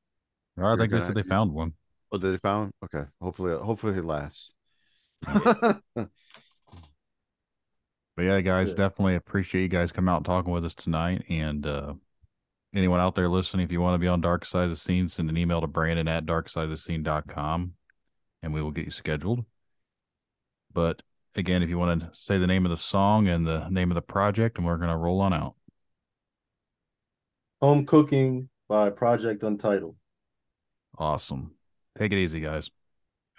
I 0.59 0.77
think 0.77 0.81
they 0.81 0.87
gonna- 0.99 1.07
said 1.07 1.15
they 1.15 1.23
found 1.23 1.53
one. 1.53 1.75
Oh, 2.13 2.19
did 2.19 2.33
they 2.35 2.39
found? 2.39 2.73
Okay. 2.85 3.05
Hopefully, 3.21 3.55
hopefully 3.57 3.95
he 3.95 4.01
lasts. 4.01 4.55
But 8.15 8.25
yeah, 8.25 8.41
guys, 8.43 8.69
Yeah. 8.71 8.75
definitely 8.77 9.15
appreciate 9.15 9.63
you 9.63 9.69
guys 9.69 9.91
coming 9.91 10.11
out 10.13 10.19
and 10.19 10.27
talking 10.27 10.53
with 10.53 10.65
us 10.67 10.75
tonight. 10.75 11.25
And 11.31 11.67
uh 11.67 11.95
anyone 12.75 13.01
out 13.01 13.15
there 13.15 13.29
listening, 13.29 13.65
if 13.65 13.73
you 13.73 13.81
want 13.81 13.95
to 13.95 13.99
be 13.99 14.07
on 14.09 14.21
Dark 14.21 14.45
Side 14.45 14.65
of 14.65 14.71
the 14.71 14.77
Scene, 14.77 15.09
send 15.09 15.31
an 15.31 15.37
email 15.39 15.61
to 15.63 15.67
Brandon 15.67 16.09
at 16.09 16.27
darksideofthescene.com 16.27 17.73
and 18.43 18.53
we 18.55 18.61
will 18.63 18.71
get 18.71 18.85
you 18.85 18.91
scheduled. 18.91 19.45
But 20.73 21.03
again, 21.37 21.63
if 21.63 21.69
you 21.69 21.79
want 21.79 22.01
to 22.01 22.11
say 22.13 22.39
the 22.39 22.47
name 22.47 22.65
of 22.67 22.71
the 22.71 22.77
song 22.77 23.29
and 23.29 23.47
the 23.47 23.69
name 23.69 23.91
of 23.91 23.95
the 23.95 24.03
project, 24.03 24.59
and 24.59 24.67
we're 24.67 24.77
gonna 24.77 24.97
roll 24.97 25.21
on 25.21 25.33
out. 25.33 25.55
Home 27.61 27.87
Cooking 27.87 28.49
by 28.69 28.91
Project 28.91 29.43
Untitled. 29.43 29.97
Awesome. 30.99 31.53
Take 31.99 32.13
it 32.13 32.19
easy, 32.19 32.41
guys. 32.41 32.71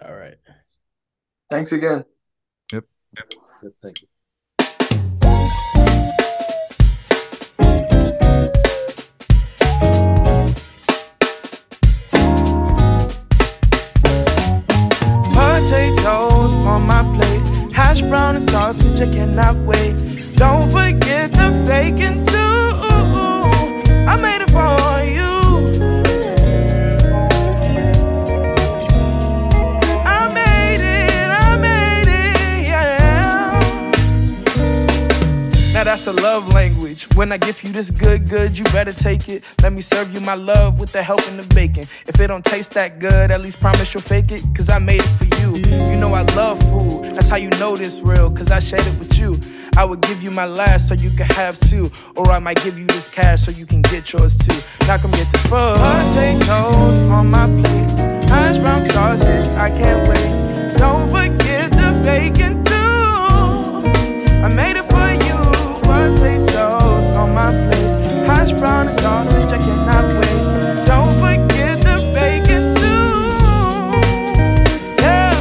All 0.04 0.14
right. 0.14 0.36
thanks 1.50 1.72
again 1.72 2.04
Yep. 2.72 2.86
Yep, 3.16 3.74
Thank 3.82 4.02
you. 4.02 4.08
Potatoes 15.34 16.56
on 16.58 16.86
my 16.86 17.02
plate, 17.16 17.23
hash 17.94 18.10
brown 18.10 18.36
and 18.36 18.44
sausage, 18.44 19.00
I 19.00 19.08
cannot 19.08 19.56
wait. 19.58 19.94
Don't 20.36 20.70
forget 20.72 21.32
the 21.32 21.64
bacon 21.66 22.26
too. 22.26 22.42
I 24.12 24.16
made 24.26 24.42
it 24.42 24.50
for 24.50 25.04
you. 25.18 25.34
I 30.06 30.34
made 30.34 30.82
it, 30.82 31.30
I 31.30 31.58
made 31.68 32.10
it, 32.10 32.64
yeah. 32.72 33.62
Now 35.74 35.84
that's 35.84 36.08
a 36.08 36.14
love 36.14 36.48
language. 36.52 36.83
When 37.16 37.32
I 37.32 37.38
give 37.38 37.64
you 37.64 37.72
this 37.72 37.90
good, 37.92 38.30
good, 38.30 38.58
you 38.58 38.64
better 38.66 38.94
take 38.94 39.28
it. 39.28 39.44
Let 39.62 39.74
me 39.74 39.82
serve 39.82 40.14
you 40.14 40.20
my 40.20 40.36
love 40.36 40.80
with 40.80 40.92
the 40.92 41.02
help 41.02 41.28
in 41.28 41.38
the 41.38 41.44
bacon. 41.54 41.86
If 42.08 42.20
it 42.20 42.28
don't 42.28 42.46
taste 42.46 42.72
that 42.72 43.00
good, 43.00 43.32
at 43.32 43.42
least 43.42 43.60
promise 43.60 43.94
you'll 43.94 44.02
fake 44.02 44.32
it. 44.32 44.44
Cause 44.56 44.70
I 44.70 44.80
made 44.80 45.02
it 45.02 45.14
for 45.18 45.26
you. 45.42 45.56
You 45.56 45.98
know 45.98 46.14
I 46.14 46.22
love 46.36 46.60
food. 46.70 47.16
That's 47.16 47.30
how 47.30 47.38
you 47.38 47.50
know 47.52 47.76
this 47.76 48.00
real. 48.02 48.30
Cause 48.30 48.52
I 48.52 48.60
shared 48.60 48.86
it 48.86 49.00
with 49.00 49.18
you. 49.18 49.40
I 49.76 49.84
would 49.86 50.02
give 50.02 50.22
you 50.22 50.30
my 50.30 50.46
last 50.46 50.88
so 50.88 50.94
you 50.94 51.10
can 51.10 51.26
have 51.28 51.60
two. 51.62 51.92
Or 52.16 52.30
I 52.30 52.40
might 52.40 52.64
give 52.64 52.78
you 52.78 52.86
this 52.86 53.10
cash 53.10 53.42
so 53.42 53.52
you 53.52 53.66
can 53.66 53.82
get 53.82 54.14
yours 54.14 54.38
too. 54.38 54.56
Now 54.86 54.98
come 54.98 55.12
get 55.12 55.32
this 55.32 55.42
food. 55.44 55.78
Potatoes 55.78 57.02
on 57.10 57.32
my 57.32 57.48
plate. 57.48 58.30
Hash 58.30 58.58
brown 58.60 58.84
sausage, 58.84 59.56
I 59.56 59.70
can't 59.72 60.08
wait. 60.08 60.78
Don't 60.78 61.10
forget 61.10 61.72
the 61.72 62.02
bacon 62.04 62.64
too. 62.64 62.74
I 64.44 64.48
made 64.48 64.78
it 64.78 64.86
for 64.86 65.26
you. 65.26 65.34
Hash 68.64 68.94
sausage, 68.96 69.52
I 69.52 69.58
cannot 69.58 70.06
wait. 70.20 70.86
Don't 70.86 71.14
forget 71.20 71.78
the 71.84 71.96
bacon 72.14 72.74
too. 72.76 73.14
Yeah, 75.02 75.36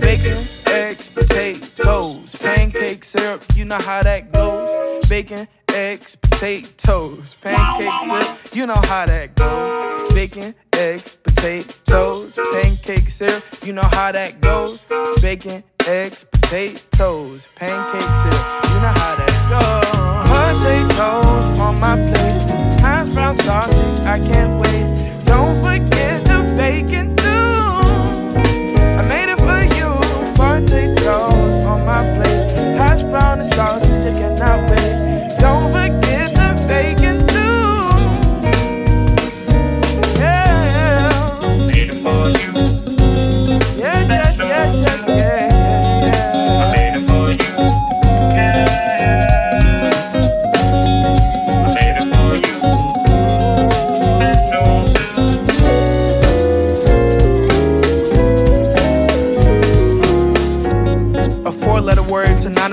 bacon, 0.00 0.38
eggs, 0.66 1.08
potatoes. 1.10 2.34
Pancake 2.36 3.04
syrup. 3.04 3.44
You 3.54 3.64
know 3.64 3.78
how 3.78 4.02
that 4.02 4.32
goes. 4.32 5.06
Bacon, 5.08 5.46
eggs, 5.74 6.16
potatoes, 6.16 7.34
pancakes, 7.34 8.06
syrup, 8.08 8.54
you 8.54 8.66
know 8.66 8.80
how 8.82 9.06
that 9.06 9.34
goes. 9.36 10.12
Bacon, 10.14 10.54
eggs, 10.74 11.14
potatoes, 11.22 12.38
pancakes, 12.52 13.14
syrup, 13.14 13.44
you 13.64 13.72
know 13.72 13.82
how 13.82 14.12
that 14.12 14.40
goes. 14.40 14.84
Bacon, 15.20 15.62
eggs, 15.86 16.24
potatoes, 16.24 17.46
pancakes, 17.54 18.22
syrup, 18.22 18.64
you 18.64 18.78
know 18.80 18.94
how 18.96 19.14
that 19.20 19.32
goes. 19.50 19.82
Potatoes 20.62 21.58
on 21.58 21.80
my 21.80 21.94
plate, 21.96 22.42
sausage, 23.34 24.04
I 24.04 24.18
can't 24.18 24.60
wait. 24.60 25.24
Don't 25.24 25.62
forget 25.62 26.24
the 26.24 26.54
bacon 26.56 27.21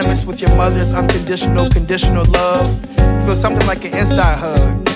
synonymous 0.10 0.26
with 0.26 0.41
your 0.41 0.56
mother's 0.56 0.91
unconditional, 0.91 1.69
conditional 1.69 2.26
love. 2.26 2.86
Feel 3.26 3.36
something 3.36 3.65
like 3.68 3.86
an 3.86 3.95
inside 3.95 4.38
hug. 4.38 4.88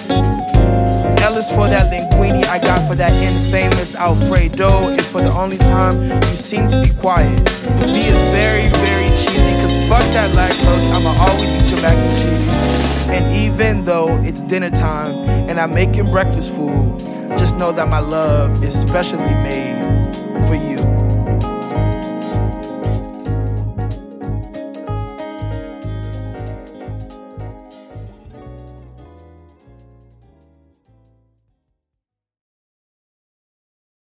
L 1.21 1.37
is 1.37 1.49
for 1.49 1.67
that 1.69 1.91
linguine 1.91 2.43
I 2.45 2.59
got 2.59 2.87
for 2.87 2.95
that 2.95 3.11
infamous 3.13 3.95
Alfredo. 3.95 4.89
It's 4.89 5.09
for 5.09 5.21
the 5.21 5.31
only 5.31 5.57
time 5.57 6.01
you 6.29 6.35
seem 6.35 6.67
to 6.67 6.81
be 6.81 6.89
quiet. 6.99 7.37
B 7.79 8.07
is 8.07 8.17
very, 8.31 8.67
very 8.85 9.09
cheesy, 9.15 9.53
cause 9.61 9.75
fuck 9.87 10.05
that 10.13 10.31
lactose, 10.31 10.85
I'ma 10.95 11.13
always 11.25 11.53
eat 11.53 11.69
your 11.71 11.81
mac 11.81 11.95
and 11.95 12.17
cheese. 12.17 13.09
And 13.09 13.35
even 13.35 13.85
though 13.85 14.17
it's 14.23 14.41
dinner 14.41 14.69
time 14.69 15.13
and 15.49 15.59
I'm 15.59 15.73
making 15.73 16.11
breakfast 16.11 16.53
food, 16.55 16.99
just 17.37 17.57
know 17.57 17.71
that 17.71 17.87
my 17.89 17.99
love 17.99 18.63
is 18.63 18.73
specially 18.79 19.33
made. 19.43 20.12